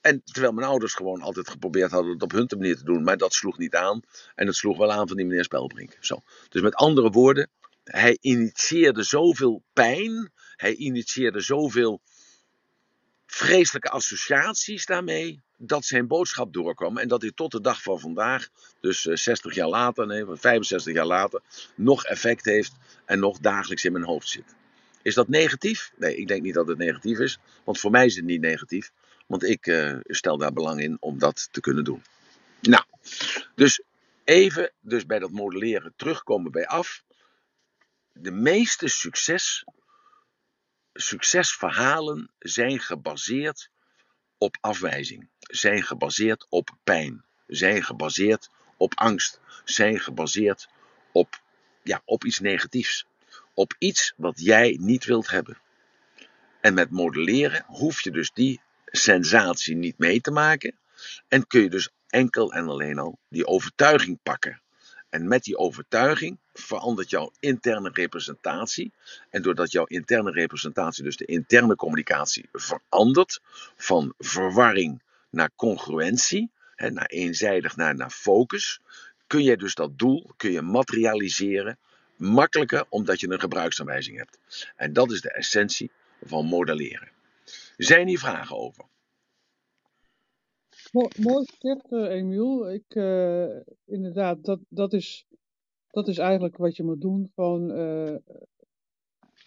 En 0.00 0.22
terwijl 0.24 0.52
mijn 0.52 0.66
ouders 0.66 0.94
gewoon 0.94 1.20
altijd 1.20 1.50
geprobeerd 1.50 1.90
hadden 1.90 2.12
het 2.12 2.22
op 2.22 2.32
hun 2.32 2.46
manier 2.58 2.76
te 2.76 2.84
doen, 2.84 3.02
maar 3.02 3.16
dat 3.16 3.32
sloeg 3.32 3.58
niet 3.58 3.74
aan. 3.74 4.00
En 4.34 4.46
het 4.46 4.56
sloeg 4.56 4.78
wel 4.78 4.92
aan 4.92 5.08
van 5.08 5.16
die 5.16 5.26
meneer 5.26 5.44
Spelbrink. 5.44 5.96
Zo. 6.00 6.22
Dus 6.48 6.62
met 6.62 6.74
andere 6.74 7.10
woorden, 7.10 7.50
hij 7.84 8.18
initieerde 8.20 9.02
zoveel 9.02 9.62
pijn, 9.72 10.32
hij 10.56 10.74
initieerde 10.74 11.40
zoveel 11.40 12.00
vreselijke 13.36 13.88
associaties 13.88 14.86
daarmee 14.86 15.42
dat 15.56 15.84
zijn 15.84 16.06
boodschap 16.06 16.52
doorkwam 16.52 16.98
en 16.98 17.08
dat 17.08 17.22
hij 17.22 17.32
tot 17.34 17.50
de 17.50 17.60
dag 17.60 17.82
van 17.82 18.00
vandaag, 18.00 18.48
dus 18.80 19.02
60 19.02 19.50
eh, 19.50 19.56
jaar 19.56 19.68
later, 19.68 20.06
nee, 20.06 20.24
65 20.26 20.94
jaar 20.94 21.06
later, 21.06 21.40
nog 21.74 22.04
effect 22.04 22.44
heeft 22.44 22.72
en 23.04 23.18
nog 23.18 23.38
dagelijks 23.38 23.84
in 23.84 23.92
mijn 23.92 24.04
hoofd 24.04 24.28
zit. 24.28 24.54
Is 25.02 25.14
dat 25.14 25.28
negatief? 25.28 25.92
Nee, 25.96 26.16
ik 26.16 26.28
denk 26.28 26.42
niet 26.42 26.54
dat 26.54 26.68
het 26.68 26.78
negatief 26.78 27.18
is, 27.18 27.38
want 27.64 27.80
voor 27.80 27.90
mij 27.90 28.06
is 28.06 28.16
het 28.16 28.24
niet 28.24 28.40
negatief, 28.40 28.90
want 29.26 29.44
ik 29.44 29.66
uh, 29.66 29.96
stel 30.02 30.38
daar 30.38 30.52
belang 30.52 30.80
in 30.80 30.96
om 31.00 31.18
dat 31.18 31.48
te 31.50 31.60
kunnen 31.60 31.84
doen. 31.84 32.02
Nou, 32.60 32.84
dus 33.54 33.82
even 34.24 34.72
dus 34.80 35.06
bij 35.06 35.18
dat 35.18 35.30
modelleren 35.30 35.92
terugkomen 35.96 36.52
bij 36.52 36.66
af. 36.66 37.02
De 38.12 38.30
meeste 38.30 38.88
succes 38.88 39.64
succesverhalen 40.96 42.30
zijn 42.38 42.80
gebaseerd 42.80 43.70
op 44.38 44.56
afwijzing, 44.60 45.28
zijn 45.38 45.82
gebaseerd 45.82 46.46
op 46.48 46.70
pijn, 46.84 47.24
zijn 47.46 47.82
gebaseerd 47.82 48.50
op 48.76 48.92
angst, 48.94 49.40
zijn 49.64 50.00
gebaseerd 50.00 50.68
op, 51.12 51.40
ja, 51.82 52.02
op 52.04 52.24
iets 52.24 52.40
negatiefs, 52.40 53.06
op 53.54 53.74
iets 53.78 54.12
wat 54.16 54.40
jij 54.40 54.76
niet 54.80 55.04
wilt 55.04 55.30
hebben. 55.30 55.58
En 56.60 56.74
met 56.74 56.90
modelleren 56.90 57.64
hoef 57.66 58.02
je 58.02 58.10
dus 58.10 58.32
die 58.32 58.60
sensatie 58.86 59.76
niet 59.76 59.98
mee 59.98 60.20
te 60.20 60.30
maken 60.30 60.78
en 61.28 61.46
kun 61.46 61.62
je 61.62 61.70
dus 61.70 61.88
enkel 62.06 62.52
en 62.52 62.68
alleen 62.68 62.98
al 62.98 63.18
die 63.28 63.46
overtuiging 63.46 64.18
pakken. 64.22 64.60
En 65.16 65.28
met 65.28 65.44
die 65.44 65.56
overtuiging 65.56 66.38
verandert 66.52 67.10
jouw 67.10 67.32
interne 67.40 67.90
representatie. 67.92 68.92
En 69.30 69.42
doordat 69.42 69.72
jouw 69.72 69.84
interne 69.84 70.30
representatie, 70.30 71.04
dus 71.04 71.16
de 71.16 71.24
interne 71.24 71.76
communicatie, 71.76 72.48
verandert 72.52 73.40
van 73.76 74.14
verwarring 74.18 75.02
naar 75.30 75.50
congruentie, 75.54 76.50
hè, 76.74 76.90
naar 76.90 77.06
eenzijdig 77.06 77.76
naar, 77.76 77.94
naar 77.94 78.10
focus, 78.10 78.80
kun 79.26 79.42
je 79.42 79.56
dus 79.56 79.74
dat 79.74 79.98
doel 79.98 80.30
kun 80.36 80.50
je 80.50 80.62
materialiseren 80.62 81.78
makkelijker 82.16 82.84
omdat 82.88 83.20
je 83.20 83.30
een 83.30 83.40
gebruiksaanwijzing 83.40 84.16
hebt. 84.16 84.38
En 84.76 84.92
dat 84.92 85.10
is 85.10 85.20
de 85.20 85.32
essentie 85.32 85.90
van 86.24 86.46
modelleren. 86.46 87.08
Zijn 87.76 88.08
hier 88.08 88.18
vragen 88.18 88.56
over? 88.56 88.84
Mooi 90.92 91.46
gezegd, 91.46 91.92
uh, 91.92 92.10
Emiel. 92.10 92.70
Ik, 92.72 92.94
uh, 92.94 93.56
inderdaad, 93.84 94.44
dat, 94.44 94.60
dat, 94.68 94.92
is, 94.92 95.26
dat 95.90 96.08
is 96.08 96.18
eigenlijk 96.18 96.56
wat 96.56 96.76
je 96.76 96.82
moet 96.82 97.00
doen. 97.00 97.30
Gewoon 97.34 97.70
uh, 97.70 98.16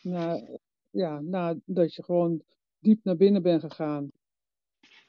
na, 0.01 0.41
ja, 0.89 1.19
nadat 1.19 1.93
je 1.93 2.03
gewoon 2.03 2.41
diep 2.79 3.03
naar 3.03 3.15
binnen 3.15 3.41
bent 3.41 3.61
gegaan. 3.61 4.11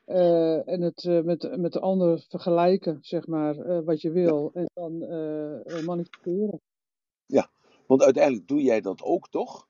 en 0.05 0.81
het 0.81 1.05
met, 1.24 1.57
met 1.57 1.72
de 1.72 1.81
ander 1.81 2.24
vergelijken, 2.28 2.99
zeg 3.03 3.26
maar, 3.26 3.85
wat 3.85 4.01
je 4.01 4.11
wil. 4.11 4.51
En 4.55 4.70
dan 4.74 4.99
manifesteren. 5.85 6.61
Ja, 7.26 7.51
want 7.87 8.03
uiteindelijk 8.03 8.49
doe 8.49 8.62
jij 8.62 8.81
dat 8.81 9.03
ook, 9.03 9.28
toch? 9.28 9.68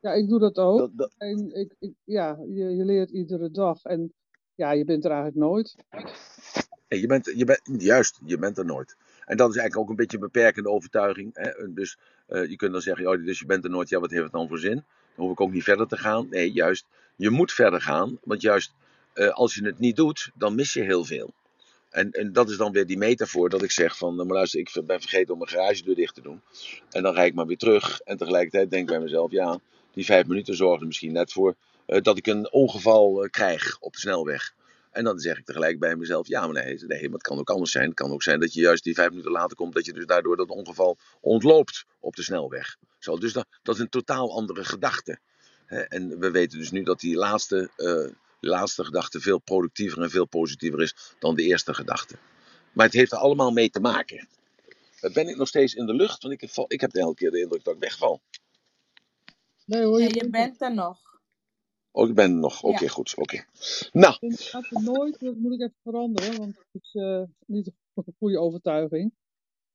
Ja, 0.00 0.12
ik 0.12 0.28
doe 0.28 0.38
dat 0.38 0.58
ook. 0.58 0.96
Dat, 0.96 1.14
En 1.18 1.54
ik, 1.54 1.74
ik, 1.78 1.94
ja, 2.04 2.38
je, 2.46 2.76
je 2.76 2.84
leert 2.84 3.10
iedere 3.10 3.50
dag. 3.50 3.84
En 3.84 4.12
ja, 4.58 4.70
je 4.72 4.84
bent 4.84 5.04
er 5.04 5.10
eigenlijk 5.10 5.40
nooit. 5.40 5.76
Je 6.88 7.06
bent, 7.06 7.32
je 7.36 7.44
bent, 7.44 7.60
juist, 7.64 8.18
je 8.24 8.38
bent 8.38 8.58
er 8.58 8.64
nooit. 8.64 8.96
En 9.24 9.36
dat 9.36 9.50
is 9.50 9.56
eigenlijk 9.56 9.76
ook 9.76 9.88
een 9.88 10.02
beetje 10.02 10.16
een 10.16 10.22
beperkende 10.22 10.68
overtuiging. 10.68 11.30
Hè? 11.34 11.72
Dus 11.72 11.98
uh, 12.28 12.48
je 12.48 12.56
kunt 12.56 12.72
dan 12.72 12.80
zeggen, 12.80 13.06
oh, 13.06 13.24
dus 13.24 13.38
je 13.38 13.46
bent 13.46 13.64
er 13.64 13.70
nooit, 13.70 13.88
ja, 13.88 14.00
wat 14.00 14.10
heeft 14.10 14.22
het 14.22 14.32
dan 14.32 14.48
voor 14.48 14.58
zin? 14.58 14.74
Dan 14.74 15.24
hoef 15.24 15.30
ik 15.32 15.40
ook 15.40 15.52
niet 15.52 15.62
verder 15.62 15.86
te 15.86 15.96
gaan. 15.96 16.26
Nee, 16.30 16.52
juist, 16.52 16.86
je 17.16 17.30
moet 17.30 17.52
verder 17.52 17.80
gaan. 17.80 18.18
Want 18.24 18.40
juist, 18.40 18.72
uh, 19.14 19.28
als 19.28 19.54
je 19.54 19.64
het 19.64 19.78
niet 19.78 19.96
doet, 19.96 20.30
dan 20.34 20.54
mis 20.54 20.72
je 20.72 20.82
heel 20.82 21.04
veel. 21.04 21.32
En, 21.90 22.10
en 22.10 22.32
dat 22.32 22.50
is 22.50 22.56
dan 22.56 22.72
weer 22.72 22.86
die 22.86 22.98
metafoor 22.98 23.48
dat 23.48 23.62
ik 23.62 23.70
zeg 23.70 23.96
van, 23.96 24.14
nou, 24.14 24.26
maar 24.26 24.36
luister, 24.36 24.60
ik 24.60 24.82
ben 24.86 25.00
vergeten 25.00 25.32
om 25.32 25.38
mijn 25.38 25.50
garagedeur 25.50 25.94
dicht 25.94 26.14
te 26.14 26.22
doen. 26.22 26.40
En 26.90 27.02
dan 27.02 27.14
rijd 27.14 27.28
ik 27.28 27.34
maar 27.34 27.46
weer 27.46 27.56
terug. 27.56 28.00
En 28.00 28.16
tegelijkertijd 28.16 28.70
denk 28.70 28.82
ik 28.82 28.88
bij 28.88 29.04
mezelf, 29.04 29.30
ja, 29.30 29.58
die 29.92 30.04
vijf 30.04 30.26
minuten 30.26 30.56
zorgen 30.56 30.80
er 30.80 30.86
misschien 30.86 31.12
net 31.12 31.32
voor 31.32 31.54
dat 31.88 32.16
ik 32.16 32.26
een 32.26 32.52
ongeval 32.52 33.24
uh, 33.24 33.30
krijg 33.30 33.78
op 33.80 33.92
de 33.92 33.98
snelweg. 33.98 34.54
En 34.90 35.04
dan 35.04 35.18
zeg 35.18 35.38
ik 35.38 35.44
tegelijk 35.44 35.78
bij 35.78 35.96
mezelf: 35.96 36.28
ja, 36.28 36.46
maar 36.46 36.64
nee, 36.64 36.84
nee, 36.86 37.02
maar 37.02 37.12
het 37.12 37.22
kan 37.22 37.38
ook 37.38 37.50
anders 37.50 37.70
zijn. 37.70 37.84
Het 37.84 37.94
kan 37.94 38.10
ook 38.10 38.22
zijn 38.22 38.40
dat 38.40 38.54
je 38.54 38.60
juist 38.60 38.84
die 38.84 38.94
vijf 38.94 39.08
minuten 39.08 39.30
later 39.30 39.56
komt, 39.56 39.74
dat 39.74 39.84
je 39.84 39.92
dus 39.92 40.06
daardoor 40.06 40.36
dat 40.36 40.48
ongeval 40.48 40.98
ontloopt 41.20 41.84
op 42.00 42.16
de 42.16 42.22
snelweg. 42.22 42.76
Zo, 42.98 43.18
dus 43.18 43.32
dat, 43.32 43.46
dat 43.62 43.74
is 43.74 43.80
een 43.80 43.88
totaal 43.88 44.32
andere 44.32 44.64
gedachte. 44.64 45.18
En 45.66 46.18
we 46.18 46.30
weten 46.30 46.58
dus 46.58 46.70
nu 46.70 46.82
dat 46.82 47.00
die 47.00 47.16
laatste, 47.16 47.70
uh, 47.76 48.14
laatste 48.40 48.84
gedachte 48.84 49.20
veel 49.20 49.38
productiever 49.38 50.02
en 50.02 50.10
veel 50.10 50.26
positiever 50.26 50.82
is 50.82 50.94
dan 51.18 51.34
de 51.34 51.42
eerste 51.42 51.74
gedachte. 51.74 52.16
Maar 52.72 52.86
het 52.86 52.94
heeft 52.94 53.12
er 53.12 53.18
allemaal 53.18 53.50
mee 53.50 53.70
te 53.70 53.80
maken. 53.80 54.28
Ben 55.12 55.28
ik 55.28 55.36
nog 55.36 55.48
steeds 55.48 55.74
in 55.74 55.86
de 55.86 55.94
lucht? 55.94 56.22
Want 56.22 56.42
ik, 56.42 56.50
ik 56.66 56.80
heb 56.80 56.90
de 56.90 57.00
hele 57.00 57.14
keer 57.14 57.30
de 57.30 57.40
indruk 57.40 57.64
dat 57.64 57.74
ik 57.74 57.80
wegval. 57.80 58.20
Nee 59.64 59.82
hoor, 59.82 60.00
je, 60.00 60.14
je 60.14 60.28
bent 60.30 60.62
er 60.62 60.74
nog. 60.74 61.07
Oh, 61.90 62.08
ik 62.08 62.14
ben 62.14 62.40
nog. 62.40 62.62
Oké, 62.62 62.88
goed. 62.88 63.14
Oké. 63.16 63.44
Nou. 63.92 64.16
Ik 64.20 64.40
gaat 64.40 64.70
nooit, 64.70 65.20
dat 65.20 65.36
moet 65.36 65.52
ik 65.52 65.60
even 65.60 65.76
veranderen, 65.82 66.36
want 66.38 66.56
het 66.56 66.82
is 66.82 66.94
uh, 66.94 67.22
niet 67.46 67.66
een 67.94 68.04
goede 68.18 68.38
overtuiging. 68.38 69.12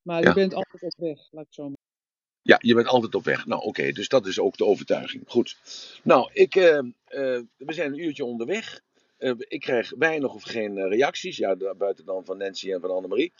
Maar 0.01 0.23
je 0.23 0.33
bent 0.33 0.53
altijd 0.53 0.83
op 0.83 0.93
weg, 0.97 1.27
laat 1.31 1.45
ik 1.45 1.53
zo 1.53 1.67
maar. 1.67 1.77
Ja, 2.41 2.57
je 2.61 2.73
bent 2.73 2.87
altijd 2.87 3.15
op 3.15 3.23
weg. 3.23 3.45
Nou, 3.45 3.61
oké, 3.61 3.91
dus 3.91 4.07
dat 4.07 4.27
is 4.27 4.39
ook 4.39 4.57
de 4.57 4.65
overtuiging. 4.65 5.23
Goed. 5.27 5.57
Nou, 6.03 6.29
ik, 6.33 6.55
uh, 6.55 6.63
uh, 6.65 6.91
we 7.57 7.73
zijn 7.73 7.93
een 7.93 8.03
uurtje 8.03 8.25
onderweg. 8.25 8.81
ik 9.37 9.59
krijg 9.59 9.93
weinig 9.97 10.33
of 10.33 10.43
geen 10.43 10.87
reacties. 10.87 11.37
Ja, 11.37 11.55
buiten 11.77 12.05
dan 12.05 12.25
van 12.25 12.37
Nancy 12.37 12.71
en 12.71 12.81
van 12.81 12.91
Annemarie. 12.91 13.33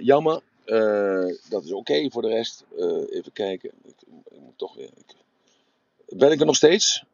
jammer. 0.00 0.42
dat 1.48 1.64
is 1.64 1.72
oké 1.72 2.10
voor 2.10 2.22
de 2.22 2.28
rest. 2.28 2.64
even 3.10 3.32
kijken. 3.32 3.70
Ik, 3.84 4.00
ik 4.30 4.40
moet 4.40 4.58
toch 4.58 4.74
weer. 4.74 4.90
Ik... 4.96 5.14
Ben 6.06 6.30
ik 6.30 6.40
er 6.40 6.46
nog 6.46 6.56
steeds? 6.56 7.04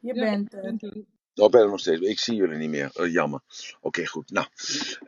Je 0.00 0.14
bent 0.14 0.52
er. 0.52 1.04
Oh, 1.34 1.50
ben 1.50 1.60
er 1.60 1.68
nog 1.68 1.80
steeds. 1.80 2.00
Ik 2.00 2.18
zie 2.18 2.34
jullie 2.34 2.56
niet 2.56 2.70
meer. 2.70 2.90
Uh, 3.00 3.12
jammer. 3.12 3.40
Oké, 3.80 4.06
goed. 4.06 4.30
Nou, 4.30 4.46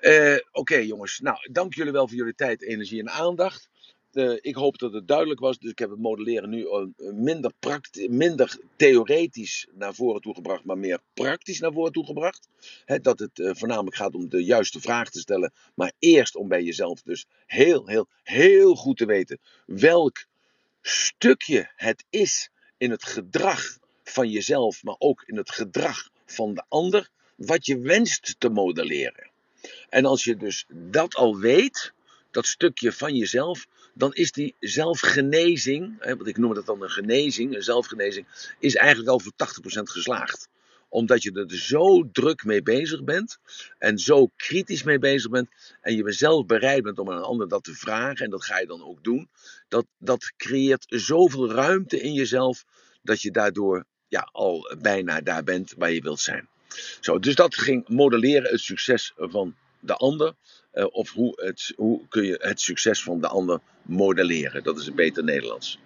uh, 0.01 0.38
oké 0.53 0.76
jongens. 0.76 1.20
Nou, 1.20 1.53
dank 1.53 1.74
jullie 1.74 1.93
wel 1.93 2.09
voor 2.09 2.16
jullie 2.16 2.34
tijd, 2.34 2.62
energie 2.62 3.01
en 3.01 3.11
aandacht. 3.11 3.68
uh, 4.12 4.38
ik 4.40 4.55
hoop 4.55 4.78
dat 4.78 4.93
het 4.93 5.09
duidelijk 5.09 5.40
was. 5.40 5.59
Dus 5.59 5.70
ik 5.70 5.78
heb 5.78 5.90
het 5.90 5.99
modelleren 5.99 6.49
nu 6.51 6.66
minder, 6.97 7.53
minder 8.09 8.59
theoretisch 8.76 9.66
naar 9.72 9.95
voren 9.95 10.20
toe 10.20 10.34
gebracht, 10.34 10.64
maar 10.64 10.78
meer 10.78 11.01
praktisch 11.14 11.61
naar 11.61 11.72
voren 11.72 11.93
toe 11.93 12.07
gebracht. 12.07 12.49
dat 13.03 13.18
het 13.18 13.38
uh, 13.38 13.51
voornamelijk 13.55 13.97
gaat 13.97 14.14
om 14.14 14.28
de 14.28 14.45
juiste 14.45 14.80
vraag 14.80 15.11
te 15.11 15.20
stellen, 15.20 15.53
maar 15.74 15.93
eerst 15.99 16.36
om 16.36 16.49
bij 16.49 16.62
jezelf 16.62 17.03
dus 17.03 17.26
heel, 17.47 17.86
heel, 17.86 18.09
heel 18.22 18.74
goed 18.74 18.97
te 18.97 19.07
weten 19.07 19.38
welk 19.66 20.24
stukje 20.80 21.70
het 21.76 22.05
is 22.11 22.51
in 22.76 22.90
het 22.90 23.05
gedrag 23.05 23.80
van 24.13 24.31
jezelf, 24.31 24.83
maar 24.83 24.97
ook 24.99 25.23
in 25.27 25.37
het 25.37 25.51
gedrag 25.51 26.11
van 26.27 26.55
de 26.55 26.63
ander, 26.69 27.09
wat 27.37 27.67
je 27.67 27.79
wenst 27.79 28.35
te 28.39 28.49
modelleren. 28.49 29.31
En 29.89 30.05
als 30.05 30.25
je 30.25 30.37
dus 30.37 30.67
dat 30.69 31.15
al 31.15 31.39
weet, 31.39 31.93
dat 32.31 32.47
stukje 32.47 32.93
van 32.93 33.15
jezelf, 33.15 33.67
dan 33.95 34.15
is 34.15 34.33
die 34.33 34.55
zelfgenezing, 34.61 36.05
want 36.05 36.27
ik 36.27 36.37
noem 36.37 36.55
dat 36.55 36.67
dan 36.67 36.83
een 36.83 36.91
genezing, 36.91 37.55
een 37.55 37.63
zelfgenezing, 37.63 38.27
is 38.59 38.75
eigenlijk 38.75 39.11
al 39.11 39.21
voor 39.21 39.33
80% 39.33 39.37
geslaagd. 39.83 40.49
Omdat 40.89 41.23
je 41.23 41.33
er 41.33 41.57
zo 41.57 42.11
druk 42.13 42.45
mee 42.45 42.63
bezig 42.63 43.05
bent 43.05 43.39
en 43.79 43.99
zo 43.99 44.31
kritisch 44.37 44.83
mee 44.83 44.99
bezig 44.99 45.31
bent 45.31 45.49
en 45.81 45.97
je 45.97 46.13
zelf 46.13 46.47
bereid 46.47 46.83
bent 46.83 46.99
om 46.99 47.11
aan 47.11 47.17
een 47.17 47.23
ander 47.23 47.49
dat 47.49 47.65
te 47.65 47.75
vragen 47.75 48.25
en 48.25 48.31
dat 48.31 48.45
ga 48.45 48.59
je 48.59 48.67
dan 48.67 48.85
ook 48.85 49.05
doen. 49.05 49.29
Dat, 49.69 49.87
dat 49.99 50.33
creëert 50.37 50.85
zoveel 50.89 51.51
ruimte 51.51 52.01
in 52.01 52.13
jezelf 52.13 52.65
dat 53.03 53.23
je 53.23 53.31
daardoor 53.31 53.85
ja, 54.13 54.29
al 54.33 54.77
bijna 54.81 55.21
daar 55.21 55.45
bent 55.45 55.75
waar 55.77 55.91
je 55.91 56.01
wilt 56.01 56.21
zijn. 56.21 56.49
Zo, 57.01 57.19
dus 57.19 57.35
dat 57.35 57.55
ging 57.55 57.89
modelleren 57.89 58.51
het 58.51 58.61
succes 58.61 59.13
van 59.17 59.55
de 59.81 59.95
ander. 59.95 60.35
Uh, 60.75 60.87
of 60.91 61.11
hoe, 61.11 61.33
het, 61.45 61.73
hoe 61.77 62.09
kun 62.09 62.25
je 62.25 62.39
het 62.41 62.61
succes 62.61 63.03
van 63.03 63.21
de 63.21 63.27
ander 63.29 63.61
modelleren. 63.83 64.63
Dat 64.63 64.79
is 64.79 64.87
een 64.87 64.95
beter 64.95 65.25
Nederlands. 65.25 65.79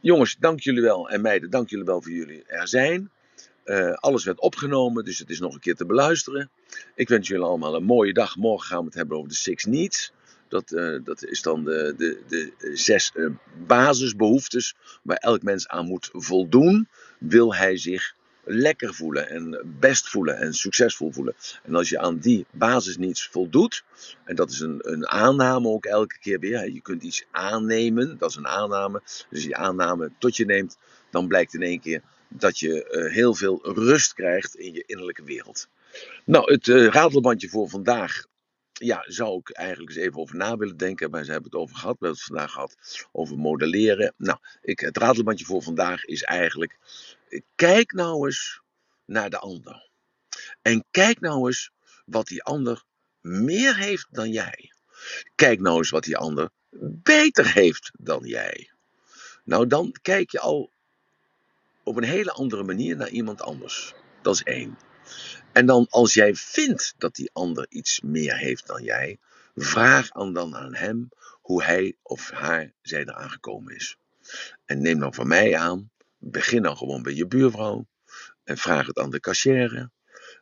Jongens, 0.00 0.36
dank 0.38 0.60
jullie 0.60 0.82
wel. 0.82 1.08
En 1.10 1.20
meiden, 1.20 1.50
dank 1.50 1.70
jullie 1.70 1.84
wel 1.84 2.02
voor 2.02 2.12
jullie 2.12 2.44
er 2.46 2.68
zijn. 2.68 3.10
Uh, 3.64 3.92
alles 3.92 4.24
werd 4.24 4.40
opgenomen, 4.40 5.04
dus 5.04 5.18
het 5.18 5.30
is 5.30 5.40
nog 5.40 5.54
een 5.54 5.60
keer 5.60 5.74
te 5.74 5.86
beluisteren. 5.86 6.50
Ik 6.94 7.08
wens 7.08 7.28
jullie 7.28 7.44
allemaal 7.44 7.74
een 7.74 7.84
mooie 7.84 8.12
dag. 8.12 8.36
Morgen 8.36 8.66
gaan 8.66 8.78
we 8.78 8.84
het 8.84 8.94
hebben 8.94 9.16
over 9.16 9.28
de 9.28 9.34
Six 9.34 9.64
Needs. 9.64 10.12
Dat, 10.48 10.70
uh, 10.70 10.98
dat 11.04 11.24
is 11.24 11.42
dan 11.42 11.64
de, 11.64 11.94
de, 11.96 12.22
de 12.28 12.70
zes 12.74 13.12
basisbehoeftes 13.66 14.74
waar 15.02 15.16
elk 15.16 15.42
mens 15.42 15.68
aan 15.68 15.86
moet 15.86 16.08
voldoen. 16.12 16.88
Wil 17.18 17.54
hij 17.54 17.76
zich 17.76 18.16
lekker 18.44 18.94
voelen 18.94 19.28
en 19.28 19.74
best 19.78 20.08
voelen 20.08 20.38
en 20.38 20.54
succesvol 20.54 21.12
voelen. 21.12 21.34
En 21.62 21.74
als 21.74 21.88
je 21.88 21.98
aan 21.98 22.18
die 22.18 22.46
basis 22.50 22.96
niets 22.96 23.26
voldoet, 23.26 23.84
en 24.24 24.36
dat 24.36 24.50
is 24.50 24.60
een, 24.60 24.78
een 24.82 25.08
aanname 25.08 25.68
ook 25.68 25.84
elke 25.84 26.18
keer 26.18 26.38
weer, 26.38 26.72
je 26.72 26.80
kunt 26.80 27.02
iets 27.02 27.24
aannemen, 27.30 28.18
dat 28.18 28.30
is 28.30 28.36
een 28.36 28.46
aanname. 28.46 29.02
Dus 29.30 29.42
die 29.42 29.56
aanname 29.56 30.10
tot 30.18 30.36
je 30.36 30.44
neemt, 30.44 30.78
dan 31.10 31.28
blijkt 31.28 31.54
in 31.54 31.62
één 31.62 31.80
keer 31.80 32.02
dat 32.28 32.58
je 32.58 32.88
uh, 32.90 33.12
heel 33.12 33.34
veel 33.34 33.60
rust 33.62 34.14
krijgt 34.14 34.56
in 34.56 34.72
je 34.72 34.84
innerlijke 34.86 35.24
wereld. 35.24 35.68
Nou, 36.24 36.52
het 36.52 36.66
uh, 36.66 36.86
ratelbandje 36.86 37.48
voor 37.48 37.68
vandaag 37.68 38.24
ja, 38.78 39.04
zou 39.06 39.38
ik 39.38 39.50
eigenlijk 39.50 39.90
eens 39.96 40.04
even 40.04 40.20
over 40.20 40.36
na 40.36 40.56
willen 40.56 40.76
denken. 40.76 41.10
Maar 41.10 41.24
ze 41.24 41.30
hebben 41.30 41.50
het 41.50 41.60
over 41.60 41.76
gehad. 41.76 41.98
We 41.98 42.06
hebben 42.06 42.22
het 42.24 42.32
vandaag 42.32 42.52
gehad 42.52 43.06
over 43.12 43.38
modelleren. 43.38 44.14
Nou, 44.16 44.38
ik, 44.62 44.80
het 44.80 44.96
ratelbandje 44.96 45.44
voor 45.44 45.62
vandaag 45.62 46.04
is 46.04 46.22
eigenlijk. 46.22 46.78
Kijk 47.54 47.92
nou 47.92 48.26
eens 48.26 48.60
naar 49.04 49.30
de 49.30 49.38
ander. 49.38 49.88
En 50.62 50.84
kijk 50.90 51.20
nou 51.20 51.46
eens 51.46 51.70
wat 52.04 52.26
die 52.26 52.42
ander 52.42 52.84
meer 53.20 53.76
heeft 53.76 54.06
dan 54.10 54.30
jij. 54.30 54.72
Kijk 55.34 55.60
nou 55.60 55.76
eens 55.76 55.90
wat 55.90 56.04
die 56.04 56.16
ander 56.16 56.50
beter 57.02 57.52
heeft 57.52 57.90
dan 57.98 58.20
jij. 58.24 58.70
Nou, 59.44 59.66
dan 59.66 59.94
kijk 60.02 60.30
je 60.30 60.40
al 60.40 60.70
op 61.82 61.96
een 61.96 62.04
hele 62.04 62.32
andere 62.32 62.62
manier 62.62 62.96
naar 62.96 63.08
iemand 63.08 63.42
anders. 63.42 63.94
Dat 64.22 64.34
is 64.34 64.42
één. 64.42 64.78
En 65.58 65.66
dan 65.66 65.86
als 65.90 66.14
jij 66.14 66.34
vindt 66.34 66.94
dat 66.98 67.14
die 67.14 67.30
ander 67.32 67.66
iets 67.68 68.00
meer 68.00 68.36
heeft 68.36 68.66
dan 68.66 68.82
jij, 68.82 69.18
vraag 69.54 70.08
dan 70.08 70.56
aan 70.56 70.74
hem 70.74 71.08
hoe 71.40 71.62
hij 71.62 71.96
of 72.02 72.30
haar 72.30 72.72
zij 72.82 73.00
eraan 73.00 73.30
gekomen 73.30 73.74
is. 73.74 73.96
En 74.64 74.82
neem 74.82 74.98
dan 74.98 75.14
van 75.14 75.28
mij 75.28 75.56
aan, 75.56 75.90
begin 76.18 76.62
dan 76.62 76.76
gewoon 76.76 77.02
bij 77.02 77.14
je 77.14 77.26
buurvrouw 77.26 77.86
en 78.44 78.58
vraag 78.58 78.86
het 78.86 78.98
aan 78.98 79.10
de 79.10 79.20
cashier. 79.20 79.90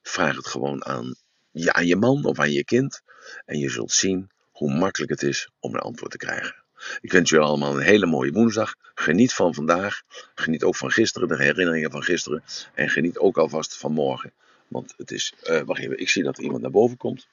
Vraag 0.02 0.36
het 0.36 0.46
gewoon 0.46 0.84
aan 0.84 1.14
je, 1.50 1.72
aan 1.72 1.86
je 1.86 1.96
man 1.96 2.24
of 2.24 2.38
aan 2.38 2.52
je 2.52 2.64
kind. 2.64 3.02
En 3.44 3.58
je 3.58 3.70
zult 3.70 3.92
zien 3.92 4.30
hoe 4.50 4.74
makkelijk 4.74 5.10
het 5.10 5.22
is 5.22 5.50
om 5.60 5.74
een 5.74 5.80
antwoord 5.80 6.10
te 6.10 6.18
krijgen. 6.18 6.64
Ik 7.00 7.12
wens 7.12 7.30
jullie 7.30 7.46
allemaal 7.46 7.76
een 7.76 7.82
hele 7.82 8.06
mooie 8.06 8.32
woensdag. 8.32 8.74
Geniet 8.94 9.32
van 9.32 9.54
vandaag. 9.54 10.02
Geniet 10.34 10.62
ook 10.62 10.76
van 10.76 10.90
gisteren, 10.90 11.28
de 11.28 11.36
herinneringen 11.36 11.90
van 11.90 12.02
gisteren. 12.02 12.42
En 12.74 12.88
geniet 12.88 13.18
ook 13.18 13.38
alvast 13.38 13.76
van 13.76 13.92
morgen. 13.92 14.32
Want 14.68 14.94
het 14.96 15.10
is. 15.10 15.34
Uh, 15.44 15.60
wacht 15.60 15.80
even, 15.80 15.98
ik 15.98 16.08
zie 16.08 16.22
dat 16.22 16.38
iemand 16.38 16.62
naar 16.62 16.70
boven 16.70 16.96
komt. 16.96 17.26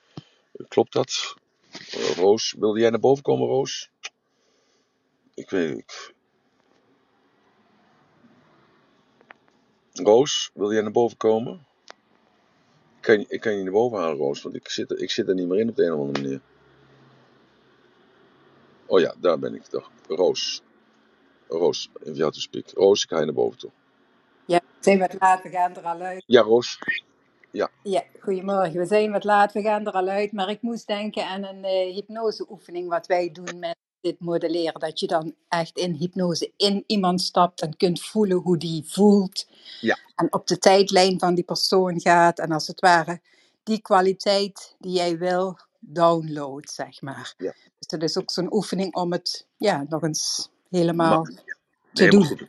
Klopt 0.68 0.94
dat? 0.94 1.36
Uh, 1.98 2.10
Roos, 2.16 2.56
wilde 2.60 2.80
jij 2.80 2.90
naar 2.90 3.00
boven 3.00 3.24
komen, 3.24 3.48
Roos? 3.48 3.90
Ik 5.34 5.50
weet 5.50 5.78
ik... 5.78 6.14
Roos, 9.94 10.50
wil 10.54 10.74
jij 10.74 10.82
naar 10.82 10.92
boven 10.92 11.18
komen? 11.18 11.66
Ik 12.96 13.02
kan, 13.02 13.26
ik 13.28 13.42
kan 13.42 13.58
je 13.58 13.64
naar 13.64 13.72
boven 13.72 14.00
halen, 14.00 14.18
Roos, 14.18 14.42
want 14.42 14.56
ik 14.56 14.70
zit, 14.70 14.92
er, 14.92 15.00
ik 15.00 15.12
zit 15.12 15.28
er 15.28 15.34
niet 15.36 15.48
meer 15.48 15.60
in 15.60 15.70
op 15.70 15.76
de 15.76 15.86
een 15.86 15.94
of 15.94 16.00
andere 16.00 16.22
manier. 16.22 16.42
Oh 18.86 19.00
ja, 19.00 19.16
daar 19.20 19.40
ben 19.40 19.56
ik 19.56 19.64
toch. 19.64 19.92
Roos. 20.08 20.62
Roos, 21.48 21.90
even 22.00 22.16
jou 22.16 22.32
te 22.32 22.42
speak. 22.42 22.70
Roos, 22.70 23.04
ik 23.04 23.10
ga 23.10 23.20
je 23.20 23.26
naar 23.26 23.34
boven 23.34 23.60
toe. 23.60 23.72
Ja, 24.46 24.62
zijn 24.80 25.00
wat 25.00 25.16
later, 25.20 25.52
we 25.52 25.58
gaan 25.58 25.76
er 25.76 25.84
al 25.84 26.02
uit. 26.02 26.24
Ja, 26.26 26.42
Roos. 26.42 26.80
Ja. 27.54 27.70
Ja, 27.84 28.04
goedemorgen. 28.20 28.80
We 28.80 28.86
zijn 28.86 29.12
wat 29.12 29.24
laat, 29.24 29.54
we 29.54 29.62
gaan 29.62 29.88
er 29.88 29.94
al 29.94 30.08
uit. 30.08 30.32
Maar 30.32 30.50
ik 30.50 30.62
moest 30.62 30.88
denken 30.88 31.28
aan 31.28 31.44
een 31.44 31.58
uh, 31.58 31.94
hypnoseoefening 31.94 32.90
wat 32.90 33.08
wij 33.08 33.32
doen 33.32 33.60
met 33.60 33.76
dit 34.02 34.20
modelleren. 34.20 34.80
Dat 34.80 35.00
je 35.00 35.08
dan 35.08 35.34
echt 35.48 35.78
in 35.78 35.94
hypnose 35.94 36.52
in 36.58 36.84
iemand 36.88 37.22
stapt 37.22 37.62
en 37.62 37.78
kunt 37.78 38.02
voelen 38.02 38.38
hoe 38.38 38.58
die 38.58 38.84
voelt. 38.88 39.48
Ja. 39.82 39.98
En 40.16 40.34
op 40.34 40.48
de 40.48 40.58
tijdlijn 40.58 41.20
van 41.20 41.36
die 41.36 41.44
persoon 41.44 42.02
gaat. 42.02 42.40
En 42.40 42.52
als 42.52 42.68
het 42.68 42.80
ware 42.80 43.22
die 43.64 43.82
kwaliteit 43.82 44.76
die 44.80 44.92
jij 44.92 45.18
wil, 45.18 45.58
download, 45.80 46.70
zeg 46.70 47.02
maar. 47.02 47.34
Ja. 47.38 47.54
Dus 47.80 47.88
dat 47.88 48.02
is 48.02 48.18
ook 48.18 48.32
zo'n 48.32 48.54
oefening 48.54 48.96
om 48.96 49.12
het 49.12 49.48
ja, 49.58 49.86
nog 49.90 50.04
eens 50.04 50.50
helemaal 50.70 51.28
te 51.94 52.08
doen. 52.08 52.48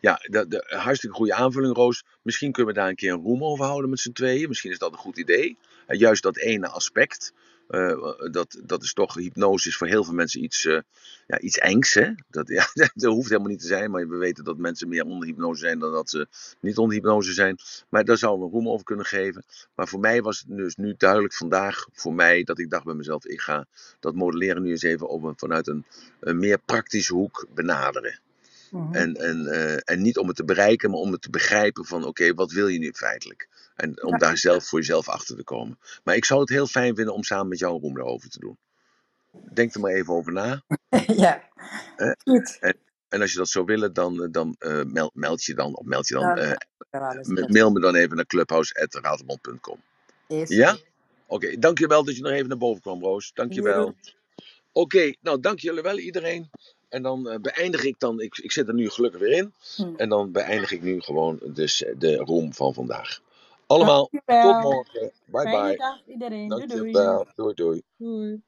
Ja, 0.00 0.20
de, 0.22 0.48
de, 0.48 0.64
hartstikke 0.66 1.16
goede 1.16 1.34
aanvulling, 1.34 1.74
Roos. 1.74 2.04
Misschien 2.22 2.52
kunnen 2.52 2.74
we 2.74 2.80
daar 2.80 2.88
een 2.88 2.94
keer 2.94 3.12
een 3.12 3.22
room 3.22 3.44
over 3.44 3.64
houden 3.64 3.90
met 3.90 4.00
z'n 4.00 4.12
tweeën. 4.12 4.48
Misschien 4.48 4.70
is 4.70 4.78
dat 4.78 4.92
een 4.92 4.98
goed 4.98 5.18
idee. 5.18 5.56
Juist 5.86 6.22
dat 6.22 6.36
ene 6.36 6.68
aspect. 6.68 7.32
Uh, 7.68 8.30
dat, 8.30 8.60
dat 8.64 8.82
is 8.82 8.92
toch, 8.92 9.14
hypnose 9.14 9.68
is 9.68 9.76
voor 9.76 9.86
heel 9.86 10.04
veel 10.04 10.14
mensen 10.14 10.42
iets, 10.42 10.64
uh, 10.64 10.80
ja, 11.26 11.38
iets 11.38 11.58
engs. 11.58 11.94
Hè? 11.94 12.10
Dat, 12.30 12.48
ja, 12.48 12.66
dat 12.94 13.12
hoeft 13.12 13.28
helemaal 13.28 13.50
niet 13.50 13.60
te 13.60 13.66
zijn, 13.66 13.90
maar 13.90 14.08
we 14.08 14.16
weten 14.16 14.44
dat 14.44 14.56
mensen 14.56 14.88
meer 14.88 15.04
onder 15.04 15.28
hypnose 15.28 15.60
zijn 15.60 15.78
dan 15.78 15.92
dat 15.92 16.10
ze 16.10 16.26
niet 16.60 16.78
onder 16.78 16.94
hypnose 16.94 17.32
zijn. 17.32 17.56
Maar 17.88 18.04
daar 18.04 18.16
zouden 18.16 18.40
we 18.40 18.46
een 18.46 18.58
room 18.58 18.68
over 18.68 18.84
kunnen 18.84 19.06
geven. 19.06 19.44
Maar 19.74 19.88
voor 19.88 20.00
mij 20.00 20.22
was 20.22 20.38
het 20.38 20.56
dus 20.56 20.76
nu 20.76 20.94
duidelijk 20.96 21.34
vandaag, 21.34 21.86
voor 21.92 22.14
mij, 22.14 22.42
dat 22.42 22.58
ik 22.58 22.70
dacht 22.70 22.84
bij 22.84 22.94
mezelf, 22.94 23.24
ik 23.24 23.40
ga 23.40 23.66
dat 24.00 24.14
modelleren 24.14 24.62
nu 24.62 24.70
eens 24.70 24.82
even 24.82 25.08
op, 25.08 25.32
vanuit 25.36 25.66
een 25.66 25.84
meer 26.20 26.58
praktische 26.58 27.14
hoek 27.14 27.46
benaderen. 27.54 28.20
Mhm. 28.70 28.94
En, 28.94 29.14
en, 29.14 29.40
uh, 29.40 29.76
en 29.84 30.02
niet 30.02 30.18
om 30.18 30.26
het 30.26 30.36
te 30.36 30.44
bereiken, 30.44 30.90
maar 30.90 31.00
om 31.00 31.12
het 31.12 31.22
te 31.22 31.30
begrijpen 31.30 31.84
van 31.84 32.04
oké, 32.04 32.34
wat 32.34 32.52
wil 32.52 32.68
je 32.68 32.78
nu 32.78 32.92
feitelijk? 32.92 33.48
En 33.76 34.04
om 34.04 34.18
daar 34.18 34.36
zelf 34.36 34.68
voor 34.68 34.78
jezelf 34.78 35.08
achter 35.08 35.36
te 35.36 35.44
komen. 35.44 35.78
Maar 36.04 36.16
ik 36.16 36.24
zou 36.24 36.40
het 36.40 36.48
heel 36.48 36.66
fijn 36.66 36.94
vinden 36.94 37.14
om 37.14 37.22
samen 37.22 37.48
met 37.48 37.58
jou 37.58 37.80
Roem 37.80 37.94
daarover 37.94 38.28
te 38.28 38.38
doen. 38.38 38.58
Denk 39.52 39.74
er 39.74 39.80
maar 39.80 39.92
even 39.92 40.14
over 40.14 40.32
na. 40.32 40.62
ja, 41.06 41.42
eh, 41.96 42.10
goed. 42.24 42.56
En, 42.60 42.76
en, 43.08 43.20
als 43.20 43.32
je 43.32 43.38
dat 43.38 43.48
zou 43.48 43.64
willen, 43.64 43.92
dan, 43.92 44.28
dan 44.30 44.56
uh, 44.58 44.82
meld, 44.84 45.14
meld, 45.14 45.44
je 45.44 45.54
dan, 45.54 45.76
of 45.76 45.84
meld 45.84 46.08
je 46.08 46.14
dan, 46.14 46.38
uh, 46.38 47.48
mail 47.48 47.70
me 47.70 47.80
dan 47.80 47.94
even 47.94 48.16
naar 48.16 48.26
clubhouse.raterband.com. 48.26 49.80
Ja? 50.46 50.72
Oké, 50.72 50.82
okay, 51.26 51.58
dankjewel 51.58 52.04
dat 52.04 52.16
je 52.16 52.22
nog 52.22 52.32
even 52.32 52.48
naar 52.48 52.58
boven 52.58 52.82
kwam, 52.82 53.02
Roos. 53.02 53.30
Dankjewel. 53.34 53.86
Oké, 53.86 53.96
okay, 54.72 55.16
nou 55.20 55.40
dank 55.40 55.60
jullie 55.60 55.82
wel 55.82 55.98
iedereen. 55.98 56.50
En 56.88 57.02
dan 57.02 57.28
uh, 57.28 57.38
beëindig 57.38 57.84
ik 57.84 57.94
dan, 57.98 58.20
ik, 58.20 58.38
ik 58.38 58.52
zit 58.52 58.68
er 58.68 58.74
nu 58.74 58.90
gelukkig 58.90 59.20
weer 59.20 59.36
in. 59.36 59.52
Hm. 59.76 59.94
En 59.96 60.08
dan 60.08 60.32
beëindig 60.32 60.72
ik 60.72 60.82
nu 60.82 61.00
gewoon 61.00 61.40
dus 61.44 61.84
de 61.98 62.16
room 62.16 62.54
van 62.54 62.74
vandaag. 62.74 63.20
Allemaal, 63.66 64.10
tot 64.10 64.62
morgen. 64.62 65.12
Bye 65.24 65.44
bye. 65.44 65.76
Dag 65.76 66.02
iedereen. 66.06 66.48
Dankjewel. 66.48 67.26
Doei 67.34 67.54
doei. 67.54 67.54
doei. 67.54 67.82
doei. 67.96 68.42